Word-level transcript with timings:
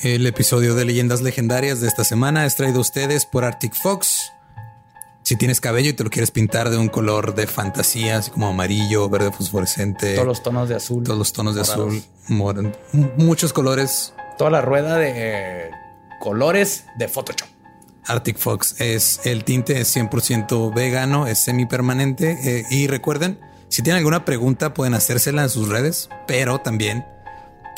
El 0.00 0.26
episodio 0.26 0.74
de 0.74 0.84
Leyendas 0.84 1.22
Legendarias 1.22 1.80
de 1.80 1.88
esta 1.88 2.04
semana 2.04 2.44
es 2.46 2.56
traído 2.56 2.78
a 2.78 2.80
ustedes 2.80 3.26
por 3.26 3.44
Arctic 3.44 3.74
Fox. 3.74 4.32
Si 5.22 5.36
tienes 5.36 5.60
cabello 5.60 5.90
y 5.90 5.92
te 5.92 6.02
lo 6.02 6.10
quieres 6.10 6.32
pintar 6.32 6.70
de 6.70 6.76
un 6.76 6.88
color 6.88 7.34
de 7.36 7.46
fantasía, 7.46 8.18
así 8.18 8.30
como 8.32 8.48
amarillo, 8.48 9.08
verde 9.08 9.30
fosforescente, 9.30 10.14
Todos 10.14 10.26
los 10.26 10.42
tonos 10.42 10.68
de 10.68 10.74
azul. 10.76 11.04
todos 11.04 11.18
los 11.18 11.32
tonos 11.32 11.54
de 11.54 11.60
morados. 11.60 11.86
azul, 11.86 13.12
muchos 13.18 13.52
colores. 13.52 14.12
Toda 14.36 14.50
la 14.50 14.60
rueda 14.62 14.96
de 14.98 15.70
colores 16.20 16.84
de 16.98 17.06
Photoshop. 17.06 17.48
Arctic 18.06 18.36
Fox 18.38 18.80
es 18.80 19.20
el 19.24 19.44
tinte, 19.44 19.80
es 19.80 19.94
100% 19.94 20.74
vegano, 20.74 21.28
es 21.28 21.38
semipermanente. 21.44 22.36
eh, 22.42 22.64
y 22.70 22.88
recuerden, 22.88 23.38
si 23.68 23.82
tienen 23.82 23.98
alguna 23.98 24.24
pregunta, 24.24 24.74
pueden 24.74 24.94
hacérsela 24.94 25.44
en 25.44 25.50
sus 25.50 25.68
redes, 25.68 26.08
pero 26.26 26.58
también 26.60 27.04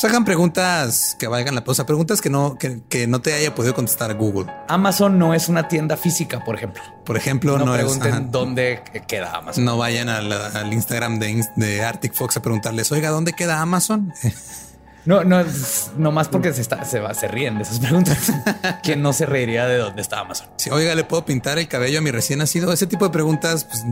sacan 0.09 0.25
preguntas 0.25 1.17
que 1.19 1.27
valgan 1.29 1.55
la 1.55 1.63
pena, 1.63 1.73
o 1.73 1.75
sea, 1.75 1.87
preguntas 1.87 2.21
que 2.21 2.29
no, 2.29 2.57
que, 2.59 2.83
que 2.91 3.07
no 3.07 3.21
te 3.23 3.33
haya 3.33 3.55
podido 3.55 3.75
contestar 3.75 4.15
Google. 4.15 4.53
Amazon 4.69 5.19
no 5.19 5.33
es 5.33 5.49
una 5.49 5.67
tienda 5.69 5.97
física, 5.97 6.45
por 6.45 6.57
ejemplo. 6.57 6.83
Por 7.07 7.17
ejemplo, 7.17 7.57
No, 7.59 7.65
no, 7.65 7.73
pregunten 7.73 8.31
dónde 8.31 8.83
queda 9.09 9.33
Amazon. 9.37 9.65
no 9.65 9.79
vayan 9.79 10.09
al 10.11 10.73
Instagram 10.73 11.19
de, 11.19 11.43
de 11.57 11.83
Arctic 11.85 12.13
Fox 12.15 12.37
a 12.37 12.43
preguntarles, 12.43 12.93
oiga, 12.93 13.09
¿dónde 13.11 13.33
queda 13.33 13.61
Amazon? 13.61 14.13
No, 15.07 15.23
no, 15.23 15.39
es- 15.41 15.91
no 15.99 16.13
más 16.13 16.29
porque 16.29 16.51
se, 16.55 16.63
está, 16.63 16.83
se, 16.87 16.99
va- 16.99 17.13
se 17.13 17.29
ríen 17.29 17.57
de 17.59 17.65
esas 17.65 17.79
preguntas. 17.79 18.33
¿Quién 18.83 19.03
no 19.03 19.13
se 19.13 19.27
reiría 19.27 19.67
de 19.67 19.77
dónde 19.77 20.01
está 20.01 20.21
Amazon? 20.21 20.47
Si, 20.57 20.71
oiga, 20.71 20.95
¿le 20.95 21.05
puedo 21.05 21.27
pintar 21.27 21.59
el 21.59 21.69
cabello 21.69 21.99
a 21.99 22.01
mi 22.01 22.11
recién 22.11 22.39
nacido? 22.39 22.73
Ese 22.73 22.87
tipo 22.87 23.05
de 23.05 23.11
preguntas, 23.11 23.67
pues 23.67 23.83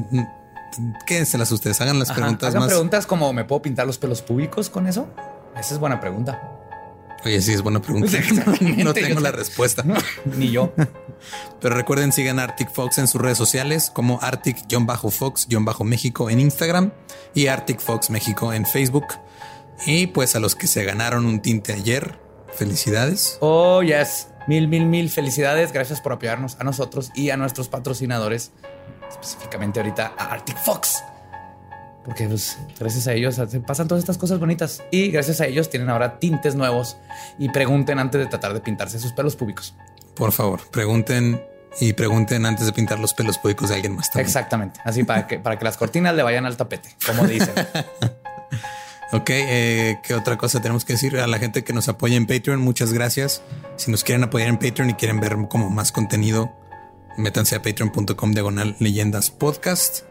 quédenselas 1.06 1.52
ustedes, 1.52 1.78
hagan 1.82 1.98
las 1.98 2.08
Ajá, 2.08 2.20
preguntas 2.20 2.48
hagan 2.48 2.60
más. 2.60 2.68
preguntas 2.70 3.06
como 3.06 3.30
¿me 3.34 3.44
puedo 3.44 3.60
pintar 3.60 3.86
los 3.86 3.98
pelos 3.98 4.22
públicos 4.22 4.70
con 4.70 4.86
eso? 4.86 5.06
Esa 5.56 5.74
es 5.74 5.80
buena 5.80 6.00
pregunta. 6.00 6.40
Oye, 7.24 7.40
sí, 7.40 7.52
es 7.52 7.62
buena 7.62 7.80
pregunta. 7.80 8.10
No 8.60 8.92
tengo 8.92 9.20
la 9.20 9.30
respuesta. 9.30 9.84
Ni 10.24 10.50
yo. 10.50 10.74
Pero 11.60 11.76
recuerden, 11.76 12.10
sigan 12.12 12.40
a 12.40 12.44
Arctic 12.44 12.70
Fox 12.70 12.98
en 12.98 13.06
sus 13.06 13.20
redes 13.20 13.36
sociales 13.38 13.90
como 13.90 14.18
Arctic-Fox-México 14.20 16.30
en 16.30 16.40
Instagram 16.40 16.92
y 17.34 17.46
Arctic 17.46 17.80
Fox 17.80 18.10
México 18.10 18.52
en 18.52 18.66
Facebook. 18.66 19.06
Y 19.86 20.08
pues 20.08 20.36
a 20.36 20.40
los 20.40 20.56
que 20.56 20.66
se 20.66 20.84
ganaron 20.84 21.24
un 21.26 21.40
tinte 21.40 21.72
ayer, 21.72 22.18
felicidades. 22.54 23.38
Oh, 23.40 23.82
yes. 23.82 24.28
Mil, 24.48 24.66
mil, 24.66 24.86
mil 24.86 25.08
felicidades. 25.10 25.72
Gracias 25.72 26.00
por 26.00 26.12
apoyarnos 26.12 26.56
a 26.58 26.64
nosotros 26.64 27.12
y 27.14 27.30
a 27.30 27.36
nuestros 27.36 27.68
patrocinadores, 27.68 28.50
específicamente 29.08 29.78
ahorita 29.80 30.14
a 30.18 30.32
Arctic 30.32 30.58
Fox. 30.58 31.04
Porque 32.04 32.26
pues, 32.26 32.58
gracias 32.78 33.06
a 33.06 33.12
ellos 33.12 33.36
se 33.36 33.60
pasan 33.60 33.88
todas 33.88 34.02
estas 34.02 34.18
cosas 34.18 34.40
bonitas 34.40 34.82
y 34.90 35.10
gracias 35.10 35.40
a 35.40 35.46
ellos 35.46 35.70
tienen 35.70 35.88
ahora 35.88 36.18
tintes 36.18 36.54
nuevos 36.54 36.96
y 37.38 37.48
pregunten 37.50 37.98
antes 37.98 38.20
de 38.20 38.26
tratar 38.26 38.54
de 38.54 38.60
pintarse 38.60 38.98
sus 38.98 39.12
pelos 39.12 39.36
públicos. 39.36 39.74
Por 40.14 40.32
favor, 40.32 40.60
pregunten 40.70 41.40
y 41.80 41.92
pregunten 41.92 42.44
antes 42.44 42.66
de 42.66 42.72
pintar 42.72 42.98
los 42.98 43.14
pelos 43.14 43.38
públicos 43.38 43.68
de 43.68 43.76
alguien 43.76 43.94
más. 43.94 44.10
también. 44.10 44.26
Exactamente. 44.26 44.80
Así 44.84 45.04
para 45.04 45.26
que, 45.26 45.38
para 45.38 45.58
que 45.58 45.64
las 45.64 45.76
cortinas 45.76 46.14
le 46.14 46.22
vayan 46.22 46.44
al 46.44 46.56
tapete, 46.56 46.96
como 47.06 47.26
dicen. 47.26 47.54
Ok, 49.14 49.28
eh, 49.28 49.98
¿qué 50.02 50.14
otra 50.14 50.38
cosa 50.38 50.62
tenemos 50.62 50.86
que 50.86 50.94
decir? 50.94 51.18
A 51.18 51.26
la 51.26 51.38
gente 51.38 51.64
que 51.64 51.74
nos 51.74 51.86
apoya 51.90 52.16
en 52.16 52.26
Patreon, 52.26 52.58
muchas 52.62 52.94
gracias. 52.94 53.42
Si 53.76 53.90
nos 53.90 54.04
quieren 54.04 54.24
apoyar 54.24 54.48
en 54.48 54.56
Patreon 54.56 54.88
y 54.88 54.94
quieren 54.94 55.20
ver 55.20 55.36
como 55.50 55.68
más 55.68 55.92
contenido, 55.92 56.50
métanse 57.18 57.54
a 57.54 57.60
patreon.com 57.60 58.32
diagonal 58.32 58.74
leyendas 58.78 59.30
podcast. 59.30 60.04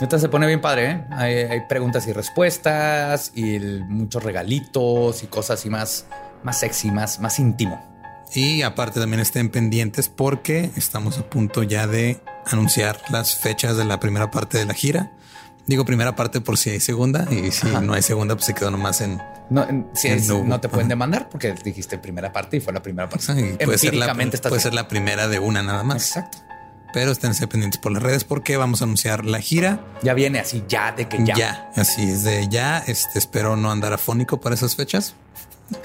Neta 0.00 0.18
se 0.18 0.28
pone 0.28 0.46
bien 0.46 0.60
padre. 0.60 0.90
¿eh? 0.90 1.04
Hay, 1.10 1.34
hay 1.34 1.60
preguntas 1.68 2.06
y 2.06 2.12
respuestas 2.12 3.32
y 3.34 3.54
el- 3.56 3.84
muchos 3.84 4.22
regalitos 4.22 5.22
y 5.22 5.26
cosas 5.26 5.64
y 5.66 5.70
más, 5.70 6.06
más 6.42 6.58
sexy, 6.58 6.90
más, 6.90 7.20
más 7.20 7.38
íntimo. 7.38 7.80
Y 8.34 8.62
aparte 8.62 8.98
también 8.98 9.20
estén 9.20 9.50
pendientes 9.50 10.08
porque 10.08 10.70
estamos 10.76 11.18
a 11.18 11.28
punto 11.28 11.62
ya 11.62 11.86
de 11.86 12.20
anunciar 12.46 12.98
las 13.10 13.36
fechas 13.36 13.76
de 13.76 13.84
la 13.84 14.00
primera 14.00 14.30
parte 14.30 14.58
de 14.58 14.64
la 14.64 14.74
gira. 14.74 15.12
Digo 15.66 15.84
primera 15.84 16.16
parte 16.16 16.40
por 16.40 16.58
si 16.58 16.70
hay 16.70 16.80
segunda 16.80 17.28
y 17.30 17.52
si 17.52 17.68
no 17.68 17.92
hay 17.92 18.02
segunda 18.02 18.34
pues 18.34 18.46
se 18.46 18.54
quedó 18.54 18.70
nomás 18.70 19.00
en... 19.02 19.22
No, 19.50 19.68
en- 19.68 19.86
si 19.94 20.08
Sí, 20.08 20.14
es- 20.14 20.28
no 20.28 20.60
te 20.60 20.68
pueden 20.68 20.86
Ajá. 20.86 20.88
demandar 20.88 21.28
porque 21.28 21.54
dijiste 21.62 21.98
primera 21.98 22.32
parte 22.32 22.56
y 22.56 22.60
fue 22.60 22.72
la 22.72 22.82
primera 22.82 23.08
parte. 23.08 23.32
y 23.60 23.64
puede 23.64 23.78
ser 23.78 23.94
la, 23.94 24.12
puede 24.14 24.60
ser 24.60 24.74
la 24.74 24.88
primera 24.88 25.28
de 25.28 25.38
una 25.38 25.62
nada 25.62 25.82
más. 25.84 26.08
Exacto. 26.16 26.38
Pero 26.92 27.10
esténse 27.10 27.46
pendientes 27.46 27.80
por 27.80 27.92
las 27.92 28.02
redes 28.02 28.24
porque 28.24 28.56
vamos 28.56 28.82
a 28.82 28.84
anunciar 28.84 29.24
la 29.24 29.40
gira. 29.40 29.80
Ya 30.02 30.14
viene 30.14 30.40
así, 30.40 30.62
ya 30.68 30.92
de 30.92 31.08
que 31.08 31.24
ya. 31.24 31.34
Ya, 31.34 31.70
así 31.76 32.10
es 32.10 32.22
de 32.24 32.48
ya. 32.48 32.78
Este 32.86 33.18
espero 33.18 33.56
no 33.56 33.70
andar 33.70 33.92
afónico 33.94 34.40
para 34.40 34.54
esas 34.54 34.76
fechas. 34.76 35.14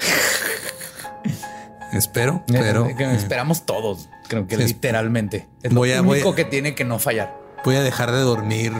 espero, 1.92 2.42
Eh, 2.48 2.52
pero 2.52 2.86
eh, 2.86 3.14
esperamos 3.16 3.64
todos, 3.64 4.08
creo 4.28 4.46
que 4.46 4.56
es- 4.56 4.60
literalmente. 4.60 5.48
Es 5.62 5.72
Voy 5.72 5.90
lo 5.90 5.98
a- 5.98 6.00
voy 6.02 6.16
único 6.18 6.30
a- 6.30 6.36
que 6.36 6.44
tiene 6.44 6.74
que 6.74 6.84
no 6.84 6.98
fallar. 6.98 7.34
voy 7.64 7.76
a 7.76 7.82
dejar 7.82 8.12
de 8.12 8.20
dormir 8.20 8.72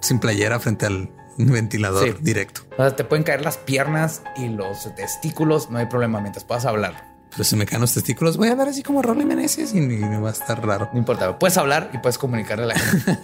sin 0.00 0.18
playera 0.18 0.58
frente 0.60 0.86
al 0.86 1.10
ventilador 1.36 2.04
Sí. 2.08 2.14
directo. 2.20 2.62
O 2.72 2.76
sea, 2.76 2.96
te 2.96 3.04
pueden 3.04 3.24
caer 3.24 3.42
las 3.42 3.56
piernas 3.58 4.22
y 4.36 4.48
los 4.48 4.94
testículos, 4.94 5.70
no 5.70 5.78
hay 5.78 5.86
problema 5.86 6.20
mientras 6.20 6.44
puedas 6.44 6.64
hablar. 6.64 7.09
Pero 7.30 7.44
si 7.44 7.56
me 7.56 7.66
caen 7.66 7.80
los 7.80 7.94
testículos, 7.94 8.36
voy 8.36 8.48
a 8.48 8.54
ver 8.54 8.68
así 8.68 8.82
como 8.82 9.02
Rolly 9.02 9.24
Meneses 9.24 9.72
y 9.74 9.78
y 9.78 9.80
me 9.80 10.18
va 10.18 10.30
a 10.30 10.32
estar 10.32 10.64
raro. 10.66 10.90
No 10.92 10.98
importa, 10.98 11.38
puedes 11.38 11.56
hablar 11.56 11.90
y 11.92 11.98
puedes 11.98 12.18
comunicarle 12.18 12.64
a 12.64 12.66
la 12.68 12.78
gente. 12.78 13.18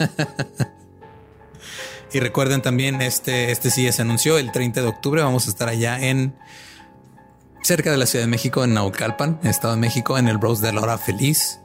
Y 2.13 2.21
recuerden 2.21 2.63
también, 2.63 3.03
este, 3.03 3.51
este 3.51 3.71
sí 3.71 3.85
ya 3.85 3.93
se 3.93 4.03
anunció 4.03 4.39
el 4.39 4.53
30 4.53 4.81
de 4.81 4.89
octubre. 4.89 5.23
Vamos 5.23 5.47
a 5.47 5.51
estar 5.51 5.69
allá 5.69 6.01
en 6.01 6.35
cerca 7.63 7.91
de 7.91 7.97
la 7.97 8.07
Ciudad 8.07 8.25
de 8.25 8.31
México, 8.31 8.65
en 8.65 8.75
Naucalpan, 8.75 9.41
Estado 9.43 9.75
de 9.75 9.81
México, 9.81 10.17
en 10.17 10.29
el 10.29 10.39
Bros 10.39 10.61
de 10.61 10.73
la 10.73 10.81
Hora 10.81 10.99
Feliz. 10.99 11.61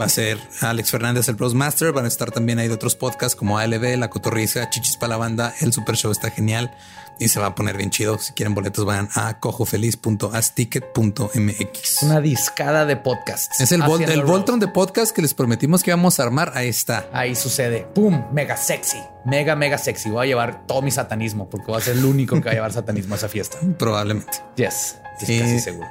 Va 0.00 0.06
a 0.06 0.08
ser 0.08 0.38
Alex 0.62 0.90
Fernández, 0.90 1.28
el 1.28 1.34
Bros 1.34 1.54
Master. 1.54 1.92
Van 1.92 2.04
a 2.04 2.08
estar 2.08 2.30
también 2.30 2.58
ahí 2.58 2.68
de 2.68 2.74
otros 2.74 2.94
podcasts 2.94 3.36
como 3.36 3.58
ALB, 3.58 3.98
La 3.98 4.08
Cotorriza, 4.08 4.70
Chichis 4.70 4.96
para 4.96 5.10
la 5.10 5.16
Banda. 5.18 5.54
El 5.60 5.72
Super 5.72 5.96
Show 5.96 6.12
está 6.12 6.30
genial 6.30 6.74
y 7.20 7.28
se 7.28 7.38
va 7.38 7.46
a 7.46 7.54
poner 7.54 7.76
bien 7.76 7.90
chido. 7.90 8.18
Si 8.18 8.32
quieren 8.32 8.54
boletos, 8.54 8.84
vayan 8.84 9.08
a 9.14 9.38
cojofeliz.asticket.mx. 9.38 12.02
Una 12.02 12.20
discada 12.20 12.86
de 12.86 12.96
podcasts. 12.96 13.60
Es 13.60 13.72
el, 13.72 13.82
Vol- 13.82 14.08
el. 14.08 14.24
Voltron 14.24 14.58
de 14.58 14.68
podcast 14.68 15.14
que 15.14 15.22
les 15.22 15.34
prometimos 15.34 15.82
que 15.82 15.90
íbamos 15.90 16.18
a 16.18 16.22
armar. 16.24 16.52
Ahí 16.54 16.68
está. 16.68 17.08
Ahí 17.12 17.36
sucede. 17.36 17.86
¡Pum! 17.94 18.24
Mega 18.32 18.56
sexy. 18.56 18.98
Mega, 19.24 19.54
mega 19.54 19.78
sexy. 19.78 20.10
Voy 20.10 20.24
a 20.24 20.28
llevar 20.28 20.66
todo 20.66 20.82
mi 20.82 20.90
satanismo 20.90 21.48
porque 21.48 21.66
voy 21.66 21.80
a 21.80 21.84
ser 21.84 21.96
el 21.96 22.04
único 22.04 22.36
que 22.36 22.44
va 22.46 22.50
a 22.50 22.54
llevar 22.54 22.72
satanismo 22.72 23.14
a 23.14 23.18
esa 23.18 23.28
fiesta. 23.28 23.58
Probablemente. 23.78 24.38
Yes. 24.56 24.96
Es 25.20 25.28
Eh, 25.28 25.38
casi 25.40 25.60
seguro. 25.60 25.88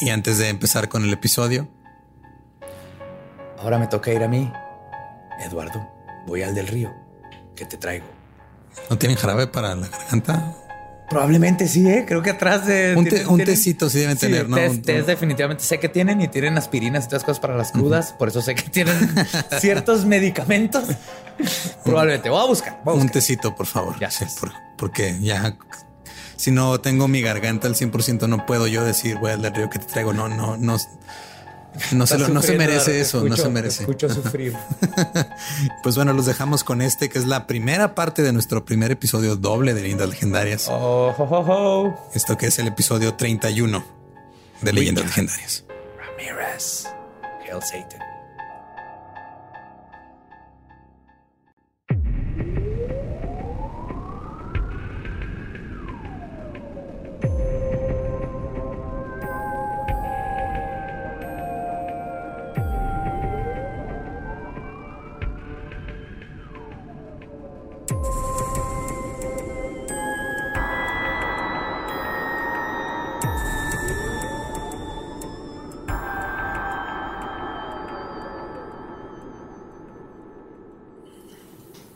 Y 0.00 0.10
antes 0.10 0.38
de 0.38 0.48
empezar 0.48 0.88
con 0.88 1.04
el 1.04 1.12
episodio, 1.12 1.68
Ahora 3.58 3.78
me 3.78 3.86
toca 3.86 4.12
ir 4.12 4.22
a 4.22 4.28
mí. 4.28 4.52
Eduardo, 5.40 5.88
voy 6.26 6.42
al 6.42 6.54
del 6.54 6.66
río. 6.68 6.92
¿Qué 7.56 7.64
te 7.64 7.78
traigo? 7.78 8.04
¿No 8.90 8.98
tienen 8.98 9.16
jarabe 9.18 9.46
para 9.46 9.74
la 9.74 9.88
garganta? 9.88 10.54
Probablemente 11.10 11.68
sí, 11.68 11.86
¿eh? 11.88 12.04
Creo 12.08 12.22
que 12.22 12.30
atrás 12.30 12.66
de... 12.66 12.94
Un, 12.96 13.04
te- 13.04 13.10
tienen- 13.10 13.28
un 13.28 13.44
tecito 13.44 13.90
sí 13.90 13.98
deben 13.98 14.16
Sí, 14.16 14.26
tener, 14.26 14.48
¿no? 14.48 14.56
Un- 14.56 14.80
tés 14.82 15.06
definitivamente 15.06 15.62
sé 15.62 15.78
que 15.78 15.88
tienen 15.90 16.20
y 16.22 16.28
tienen 16.28 16.56
aspirinas 16.56 17.04
y 17.04 17.06
otras 17.08 17.24
cosas 17.24 17.40
para 17.40 17.56
las 17.56 17.72
crudas. 17.72 18.12
Por 18.14 18.28
eso 18.28 18.40
sé 18.40 18.54
que 18.54 18.62
tienen 18.70 19.14
ciertos 19.60 20.06
medicamentos. 20.06 20.84
Probablemente. 21.84 22.30
Voy 22.30 22.42
a 22.42 22.46
buscar. 22.46 22.80
Voy 22.84 22.92
a 22.92 22.94
un 22.94 23.02
buscar. 23.02 23.12
tecito, 23.12 23.54
por 23.54 23.66
favor. 23.66 23.98
Ya 24.00 24.10
Sí, 24.10 24.24
por- 24.40 24.52
porque 24.78 25.16
ya, 25.20 25.56
si 26.36 26.50
no 26.50 26.80
tengo 26.80 27.06
mi 27.06 27.20
garganta 27.20 27.68
al 27.68 27.74
100%, 27.74 28.26
no 28.26 28.46
puedo 28.46 28.66
yo 28.66 28.82
decir, 28.84 29.16
voy 29.18 29.32
al 29.32 29.42
río 29.54 29.68
que 29.70 29.78
te 29.78 29.86
traigo. 29.86 30.12
No, 30.14 30.28
no, 30.28 30.56
no. 30.56 30.78
No 31.92 32.06
se, 32.06 32.18
lo- 32.18 32.28
no 32.28 32.40
se 32.42 32.56
merece 32.56 33.00
eso, 33.00 33.24
no 33.24 33.36
se 33.36 33.48
merece. 33.48 33.82
Escucho 33.82 34.08
sufrir. 34.08 34.54
Pues 35.82 35.96
bueno, 35.96 36.12
los 36.12 36.26
dejamos 36.26 36.64
con 36.64 36.80
este, 36.82 37.08
que 37.08 37.18
es 37.18 37.26
la 37.26 37.46
primera 37.46 37.94
parte 37.94 38.22
de 38.22 38.32
nuestro 38.32 38.64
primer 38.64 38.90
episodio 38.90 39.36
doble 39.36 39.74
de 39.74 39.82
Leyendas 39.82 40.08
Legendarias. 40.08 40.68
Oh, 40.70 41.14
ho, 41.16 41.22
ho, 41.24 41.44
ho. 41.46 42.10
Esto 42.14 42.36
que 42.38 42.46
es 42.46 42.58
el 42.58 42.66
episodio 42.68 43.14
31 43.14 43.84
de 44.62 44.72
Leyendas 44.72 45.04
Legendarias. 45.04 45.64
Ramirez. 45.98 46.86
Hail 47.42 47.60
Satan. 47.62 48.00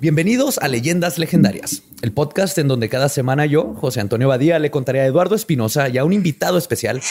Bienvenidos 0.00 0.58
a 0.58 0.68
Leyendas 0.68 1.18
Legendarias, 1.18 1.82
el 2.02 2.12
podcast 2.12 2.56
en 2.58 2.68
donde 2.68 2.88
cada 2.88 3.08
semana 3.08 3.46
yo, 3.46 3.74
José 3.74 4.00
Antonio 4.00 4.28
Badía, 4.28 4.60
le 4.60 4.70
contaré 4.70 5.00
a 5.00 5.06
Eduardo 5.06 5.34
Espinosa 5.34 5.88
y 5.88 5.98
a 5.98 6.04
un 6.04 6.12
invitado 6.12 6.56
especial 6.56 7.02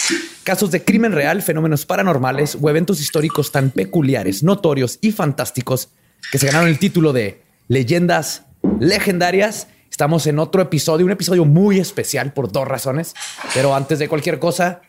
casos 0.45 0.71
de 0.71 0.85
crimen 0.85 1.11
real, 1.11 1.41
fenómenos 1.41 1.85
paranormales 1.85 2.57
o 2.61 2.69
eventos 2.69 3.01
históricos 3.01 3.51
tan 3.51 3.71
peculiares, 3.71 4.41
notorios 4.41 4.99
y 5.01 5.11
fantásticos 5.11 5.89
que 6.31 6.37
se 6.37 6.47
ganaron 6.47 6.69
el 6.69 6.79
título 6.79 7.11
de 7.11 7.41
Leyendas 7.67 8.43
Legendarias. 8.79 9.67
Estamos 9.91 10.25
en 10.25 10.39
otro 10.39 10.61
episodio, 10.61 11.05
un 11.05 11.11
episodio 11.11 11.43
muy 11.43 11.79
especial 11.79 12.31
por 12.31 12.53
dos 12.53 12.65
razones, 12.65 13.15
pero 13.53 13.75
antes 13.75 13.99
de 13.99 14.07
cualquier 14.07 14.39
cosa, 14.39 14.81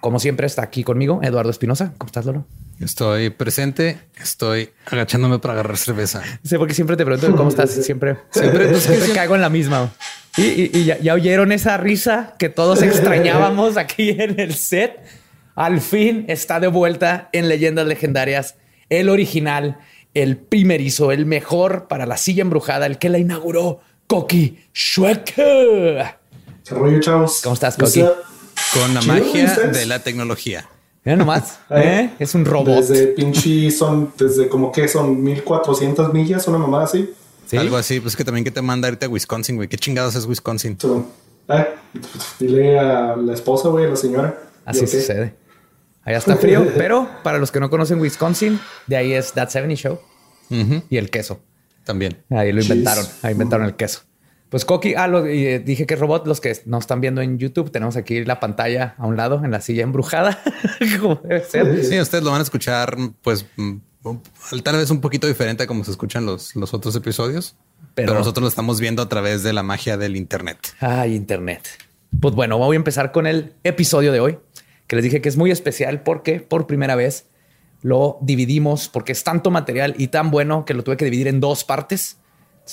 como 0.00 0.20
siempre 0.20 0.46
está 0.46 0.62
aquí 0.62 0.84
conmigo 0.84 1.20
Eduardo 1.22 1.50
Espinosa. 1.50 1.92
¿Cómo 1.98 2.06
estás, 2.06 2.26
Lolo? 2.26 2.46
Estoy 2.80 3.30
presente, 3.30 3.98
estoy 4.20 4.70
agachándome 4.84 5.38
para 5.38 5.54
agarrar 5.54 5.78
cerveza. 5.78 6.22
Sí, 6.44 6.58
porque 6.58 6.74
siempre 6.74 6.96
te 6.96 7.04
pregunto 7.04 7.34
cómo 7.34 7.48
estás. 7.48 7.70
Siempre, 7.70 8.18
siempre, 8.30 8.68
pues, 8.68 8.82
siempre 8.82 9.12
caigo 9.14 9.34
en 9.34 9.40
la 9.40 9.48
misma. 9.48 9.92
Y, 10.36 10.84
ya, 10.84 11.14
oyeron 11.14 11.52
esa 11.52 11.78
risa 11.78 12.34
que 12.38 12.50
todos 12.50 12.82
extrañábamos 12.82 13.78
aquí 13.78 14.10
en 14.10 14.38
el 14.38 14.54
set. 14.54 15.00
Al 15.54 15.80
fin 15.80 16.26
está 16.28 16.60
de 16.60 16.66
vuelta 16.66 17.30
en 17.32 17.48
Leyendas 17.48 17.86
Legendarias, 17.86 18.56
el 18.90 19.08
original, 19.08 19.78
el 20.12 20.36
primerizo, 20.36 21.12
el 21.12 21.24
mejor 21.24 21.88
para 21.88 22.04
la 22.04 22.18
silla 22.18 22.42
embrujada, 22.42 22.84
el 22.84 22.98
que 22.98 23.08
la 23.08 23.16
inauguró, 23.16 23.80
Koki 24.06 24.58
Shuek. 24.74 25.34
chavos. 27.00 27.40
¿Cómo 27.42 27.54
estás, 27.54 27.76
Koki? 27.76 28.04
Con 28.78 28.92
la 28.92 29.00
magia 29.02 29.54
de 29.68 29.86
la 29.86 30.00
tecnología. 30.00 30.68
Mira 31.04 31.16
nomás, 31.16 31.60
¿eh? 31.70 32.10
es 32.18 32.34
un 32.34 32.44
robot. 32.44 32.84
Desde 32.84 33.06
pinche 33.08 33.70
son, 33.70 34.12
desde 34.18 34.48
como 34.48 34.70
que 34.70 34.86
son 34.88 35.22
1400 35.22 36.12
millas, 36.12 36.46
una 36.48 36.58
mamá 36.58 36.84
así. 36.84 37.10
Algo 37.56 37.76
así, 37.76 38.00
pues 38.00 38.16
que 38.16 38.24
también 38.24 38.44
que 38.44 38.50
te 38.50 38.60
manda 38.60 38.88
irte 38.88 39.06
a 39.06 39.08
Wisconsin, 39.08 39.56
güey. 39.56 39.68
¿Qué 39.68 39.78
chingados 39.78 40.14
es 40.16 40.26
Wisconsin? 40.26 40.76
dile 42.40 42.78
a 42.78 43.16
la 43.16 43.32
esposa, 43.32 43.68
güey, 43.68 43.86
a 43.86 43.88
la 43.88 43.96
señora. 43.96 44.42
Así 44.64 44.86
sucede. 44.86 45.34
Allá 46.02 46.18
está 46.18 46.36
frío, 46.36 46.66
pero 46.76 47.08
para 47.22 47.38
los 47.38 47.50
que 47.50 47.60
no 47.60 47.70
conocen 47.70 48.00
Wisconsin, 48.00 48.60
de 48.86 48.96
ahí 48.96 49.12
es 49.12 49.32
That 49.32 49.48
70 49.48 49.74
Show 49.76 49.98
y 50.90 50.96
el 50.96 51.08
queso. 51.10 51.40
También. 51.84 52.24
Ahí 52.30 52.52
lo 52.52 52.60
inventaron, 52.60 53.06
ahí 53.22 53.32
inventaron 53.32 53.66
el 53.66 53.76
queso. 53.76 54.00
Pues 54.48 54.64
Coqui, 54.64 54.94
ah, 54.94 55.08
lo, 55.08 55.26
eh, 55.26 55.58
dije 55.58 55.86
que 55.86 55.96
robot. 55.96 56.26
Los 56.26 56.40
que 56.40 56.56
nos 56.66 56.84
están 56.84 57.00
viendo 57.00 57.20
en 57.20 57.38
YouTube, 57.38 57.70
tenemos 57.70 57.96
aquí 57.96 58.24
la 58.24 58.38
pantalla 58.38 58.94
a 58.98 59.06
un 59.06 59.16
lado 59.16 59.44
en 59.44 59.50
la 59.50 59.60
silla 59.60 59.82
embrujada. 59.82 60.40
como 61.00 61.16
debe 61.16 61.44
ser. 61.44 61.84
Sí, 61.84 61.98
ustedes 62.00 62.22
lo 62.22 62.30
van 62.30 62.40
a 62.40 62.44
escuchar, 62.44 62.96
pues 63.22 63.46
mm, 63.56 63.76
tal 64.62 64.76
vez 64.76 64.90
un 64.90 65.00
poquito 65.00 65.26
diferente 65.26 65.64
a 65.64 65.66
como 65.66 65.84
se 65.84 65.90
escuchan 65.90 66.26
los, 66.26 66.54
los 66.54 66.72
otros 66.74 66.94
episodios, 66.94 67.56
pero, 67.94 68.14
nosotros 68.14 68.42
lo 68.42 68.48
estamos 68.48 68.80
viendo 68.80 69.02
a 69.02 69.08
través 69.08 69.42
de 69.42 69.52
la 69.52 69.62
magia 69.62 69.96
del 69.96 70.16
Internet. 70.16 70.58
Ay, 70.80 71.14
Internet. 71.14 71.66
Pues 72.20 72.34
bueno, 72.34 72.58
voy 72.58 72.76
a 72.76 72.78
empezar 72.78 73.10
con 73.10 73.26
el 73.26 73.54
episodio 73.64 74.12
de 74.12 74.20
hoy, 74.20 74.38
que 74.86 74.96
les 74.96 75.04
dije 75.04 75.20
que 75.20 75.28
es 75.28 75.36
muy 75.36 75.50
especial 75.50 76.02
porque 76.02 76.40
por 76.40 76.66
primera 76.66 76.94
vez 76.94 77.26
lo 77.82 78.18
dividimos 78.20 78.88
porque 78.88 79.12
es 79.12 79.24
tanto 79.24 79.50
material 79.50 79.94
y 79.98 80.08
tan 80.08 80.30
bueno 80.30 80.64
que 80.64 80.74
lo 80.74 80.84
tuve 80.84 80.96
que 80.96 81.04
dividir 81.04 81.28
en 81.28 81.40
dos 81.40 81.64
partes. 81.64 82.18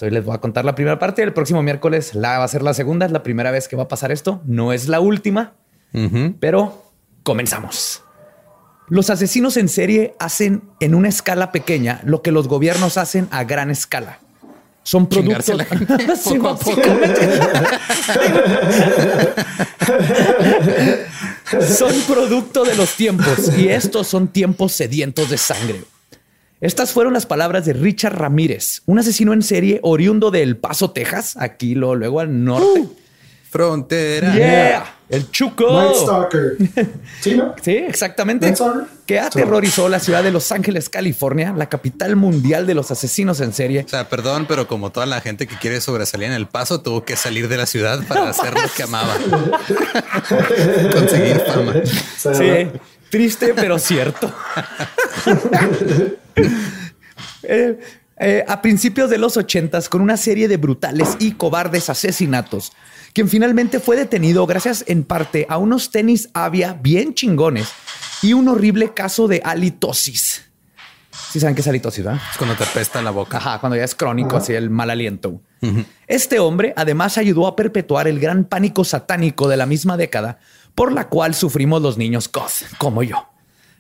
Hoy 0.01 0.09
les 0.09 0.25
voy 0.25 0.35
a 0.35 0.39
contar 0.39 0.65
la 0.65 0.75
primera 0.75 0.99
parte. 0.99 1.21
El 1.21 1.33
próximo 1.33 1.61
miércoles 1.61 2.15
la 2.15 2.39
va 2.39 2.45
a 2.45 2.47
ser 2.47 2.63
la 2.63 2.73
segunda. 2.73 3.05
Es 3.05 3.11
la 3.11 3.23
primera 3.23 3.51
vez 3.51 3.67
que 3.67 3.75
va 3.75 3.83
a 3.83 3.87
pasar 3.87 4.11
esto. 4.11 4.41
No 4.45 4.73
es 4.73 4.87
la 4.87 4.99
última, 4.99 5.53
pero 6.39 6.83
comenzamos. 7.23 8.03
Los 8.89 9.09
asesinos 9.09 9.57
en 9.57 9.69
serie 9.69 10.15
hacen 10.19 10.63
en 10.79 10.95
una 10.95 11.09
escala 11.09 11.51
pequeña 11.51 12.01
lo 12.03 12.21
que 12.21 12.31
los 12.31 12.47
gobiernos 12.47 12.97
hacen 12.97 13.27
a 13.31 13.43
gran 13.43 13.69
escala. 13.69 14.19
Son 14.83 15.07
productos. 15.07 15.45
son 21.61 21.93
producto 22.07 22.65
de 22.65 22.75
los 22.75 22.95
tiempos 22.95 23.55
y 23.57 23.69
estos 23.69 24.07
son 24.07 24.27
tiempos 24.27 24.73
sedientos 24.73 25.29
de 25.29 25.37
sangre. 25.37 25.83
Estas 26.63 26.93
fueron 26.93 27.11
las 27.11 27.25
palabras 27.25 27.65
de 27.65 27.73
Richard 27.73 28.17
Ramírez, 28.17 28.83
un 28.85 28.97
asesino 28.97 29.33
en 29.33 29.41
serie 29.41 29.81
oriundo 29.83 30.31
de 30.31 30.43
El 30.43 30.55
Paso, 30.55 30.91
Texas, 30.91 31.35
aquí 31.37 31.75
lo, 31.75 31.93
luego 31.93 32.21
al 32.21 32.45
norte. 32.45 32.79
Uh, 32.79 32.95
frontera. 33.49 34.33
Yeah, 34.33 34.95
el 35.09 35.29
Chuco. 35.29 35.73
Night 35.73 35.95
Stalker. 35.97 36.57
¿Sí, 37.19 37.35
no? 37.35 37.53
sí, 37.61 37.71
exactamente. 37.71 38.53
Que 39.05 39.19
aterrorizó 39.19 39.89
la 39.89 39.99
ciudad 39.99 40.23
de 40.23 40.31
Los 40.31 40.53
Ángeles, 40.53 40.87
California, 40.87 41.53
la 41.53 41.67
capital 41.67 42.15
mundial 42.15 42.65
de 42.65 42.75
los 42.75 42.89
asesinos 42.91 43.41
en 43.41 43.51
serie. 43.51 43.83
O 43.85 43.89
sea, 43.89 44.07
perdón, 44.07 44.45
pero 44.47 44.65
como 44.65 44.89
toda 44.89 45.05
la 45.05 45.19
gente 45.19 45.47
que 45.47 45.57
quiere 45.57 45.81
sobresalir 45.81 46.27
en 46.27 46.33
El 46.33 46.47
Paso, 46.47 46.79
tuvo 46.79 47.03
que 47.03 47.17
salir 47.17 47.49
de 47.49 47.57
la 47.57 47.65
ciudad 47.65 47.99
para 48.07 48.29
hacer 48.29 48.53
lo 48.53 48.69
que 48.73 48.83
amaba. 48.83 49.17
Conseguir 50.93 51.41
fama. 51.41 51.73
Sí. 52.15 52.69
Triste, 53.13 53.53
pero 53.55 53.77
cierto. 53.77 54.33
Eh, 57.45 57.77
eh, 58.17 58.45
a 58.47 58.61
principios 58.61 59.09
de 59.09 59.17
los 59.17 59.35
ochentas, 59.35 59.89
con 59.89 59.99
una 59.99 60.15
serie 60.15 60.47
de 60.47 60.55
brutales 60.55 61.17
y 61.19 61.33
cobardes 61.33 61.89
asesinatos, 61.89 62.71
quien 63.13 63.27
finalmente 63.27 63.81
fue 63.81 63.97
detenido 63.97 64.47
gracias 64.47 64.85
en 64.87 65.03
parte 65.03 65.45
a 65.49 65.57
unos 65.57 65.91
tenis 65.91 66.29
Avia 66.33 66.71
bien 66.81 67.13
chingones 67.13 67.67
y 68.21 68.31
un 68.31 68.47
horrible 68.47 68.93
caso 68.93 69.27
de 69.27 69.41
halitosis. 69.43 70.49
Si 71.31 71.41
saben 71.41 71.53
qué 71.53 71.61
es 71.61 71.67
halitosis, 71.67 72.05
¿verdad? 72.05 72.21
Es 72.31 72.37
cuando 72.37 72.55
te 72.55 72.65
pesta 72.65 73.01
la 73.01 73.11
boca. 73.11 73.37
Ajá, 73.37 73.59
cuando 73.59 73.75
ya 73.75 73.83
es 73.83 73.93
crónico, 73.93 74.37
así 74.37 74.53
el 74.53 74.69
mal 74.69 74.89
aliento. 74.89 75.41
Este 76.07 76.39
hombre 76.39 76.73
además 76.75 77.17
ayudó 77.17 77.47
a 77.47 77.55
perpetuar 77.55 78.07
el 78.07 78.19
gran 78.19 78.45
pánico 78.45 78.83
satánico 78.85 79.49
de 79.49 79.57
la 79.57 79.65
misma 79.65 79.97
década 79.97 80.39
por 80.75 80.91
la 80.91 81.07
cual 81.09 81.35
sufrimos 81.35 81.81
los 81.81 81.97
niños 81.97 82.31
goth, 82.31 82.63
como 82.77 83.03
yo. 83.03 83.27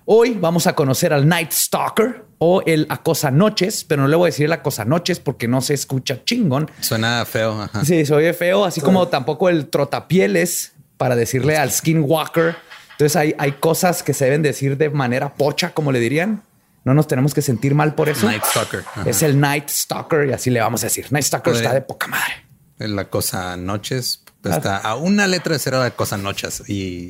Hoy 0.05 0.37
vamos 0.39 0.67
a 0.67 0.75
conocer 0.75 1.13
al 1.13 1.27
Night 1.27 1.51
Stalker 1.51 2.25
o 2.37 2.61
el 2.65 2.87
Acosa 2.89 3.31
Noches, 3.31 3.85
pero 3.85 4.01
no 4.01 4.09
le 4.09 4.17
voy 4.17 4.25
a 4.25 4.31
decir 4.31 4.45
el 4.45 4.51
Acosa 4.51 4.83
Noches 4.83 5.19
porque 5.19 5.47
no 5.47 5.61
se 5.61 5.73
escucha 5.73 6.25
chingón. 6.25 6.69
Suena 6.81 7.23
feo. 7.25 7.69
Sí, 7.85 8.05
se 8.05 8.13
oye 8.13 8.33
feo, 8.33 8.65
así 8.65 8.81
como 8.81 9.07
tampoco 9.07 9.47
el 9.47 9.67
Trotapieles 9.67 10.73
para 10.97 11.15
decirle 11.15 11.57
al 11.57 11.71
Skinwalker. 11.71 12.57
Entonces 12.91 13.15
hay, 13.15 13.33
hay 13.37 13.53
cosas 13.53 14.03
que 14.03 14.13
se 14.13 14.25
deben 14.25 14.41
decir 14.41 14.77
de 14.77 14.89
manera 14.89 15.35
pocha, 15.35 15.73
como 15.73 15.91
le 15.93 15.99
dirían. 15.99 16.43
No 16.83 16.93
nos 16.93 17.07
tenemos 17.07 17.33
que 17.33 17.41
sentir 17.41 17.73
mal 17.75 17.95
por 17.95 18.09
eso. 18.09 18.25
Night 18.27 18.43
Stalker. 18.43 18.83
Es 19.05 19.23
el 19.23 19.39
Night 19.39 19.69
Stalker 19.69 20.27
y 20.27 20.33
así 20.33 20.49
le 20.49 20.59
vamos 20.59 20.83
a 20.83 20.87
decir. 20.87 21.07
Night 21.11 21.25
Stalker 21.25 21.55
está 21.55 21.73
de 21.73 21.81
poca 21.81 22.07
madre. 22.07 22.45
El 22.77 22.99
Acosa 22.99 23.55
Noches 23.55 24.22
Está 24.43 24.77
a 24.77 24.95
una 24.95 25.25
letra 25.25 25.53
de 25.53 25.59
cero 25.59 25.81
de 25.81 25.91
Cosa 25.91 26.17
Nochas 26.17 26.67
y, 26.67 27.09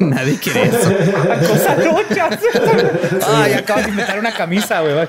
nadie 0.00 0.38
quiere 0.38 0.64
eso. 0.68 0.92
Cosa 1.48 1.76
Nochas. 1.76 2.38
Ay, 3.26 3.52
acabas 3.52 3.84
de 3.84 3.90
inventar 3.90 4.18
una 4.18 4.34
camisa, 4.34 4.80
güey. 4.80 5.08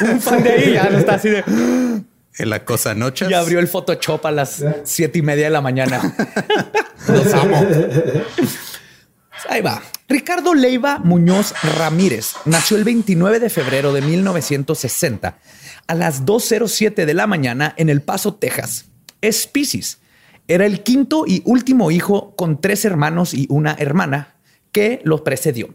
Un 0.00 0.20
fan 0.20 0.42
de 0.42 0.50
ahí 0.50 0.72
ya 0.72 0.88
no 0.88 0.98
está 0.98 1.14
así 1.14 1.28
de. 1.28 1.44
En 1.46 2.50
la 2.50 2.64
cosa. 2.64 2.94
Y 3.28 3.34
abrió 3.34 3.58
el 3.58 3.68
Photoshop 3.68 4.24
a 4.24 4.30
las 4.30 4.64
siete 4.84 5.18
y 5.18 5.22
media 5.22 5.44
de 5.44 5.50
la 5.50 5.60
mañana. 5.60 6.00
Los 7.08 7.34
amo. 7.34 7.66
Ahí 9.48 9.60
va. 9.60 9.82
Ricardo 10.08 10.54
Leiva 10.54 10.98
Muñoz 11.00 11.52
Ramírez 11.76 12.32
nació 12.46 12.78
el 12.78 12.84
29 12.84 13.40
de 13.40 13.50
febrero 13.50 13.92
de 13.92 14.00
1960 14.00 15.38
a 15.86 15.94
las 15.94 16.24
2.07 16.24 17.04
de 17.04 17.14
la 17.14 17.26
mañana 17.26 17.74
en 17.76 17.90
El 17.90 18.00
Paso, 18.00 18.34
Texas. 18.34 18.86
Es 19.20 19.46
Pisces 19.46 19.98
era 20.48 20.64
el 20.64 20.82
quinto 20.82 21.24
y 21.26 21.42
último 21.44 21.90
hijo 21.90 22.34
con 22.34 22.60
tres 22.60 22.86
hermanos 22.86 23.34
y 23.34 23.46
una 23.50 23.76
hermana 23.78 24.36
que 24.72 25.00
lo 25.04 25.22
precedió. 25.22 25.74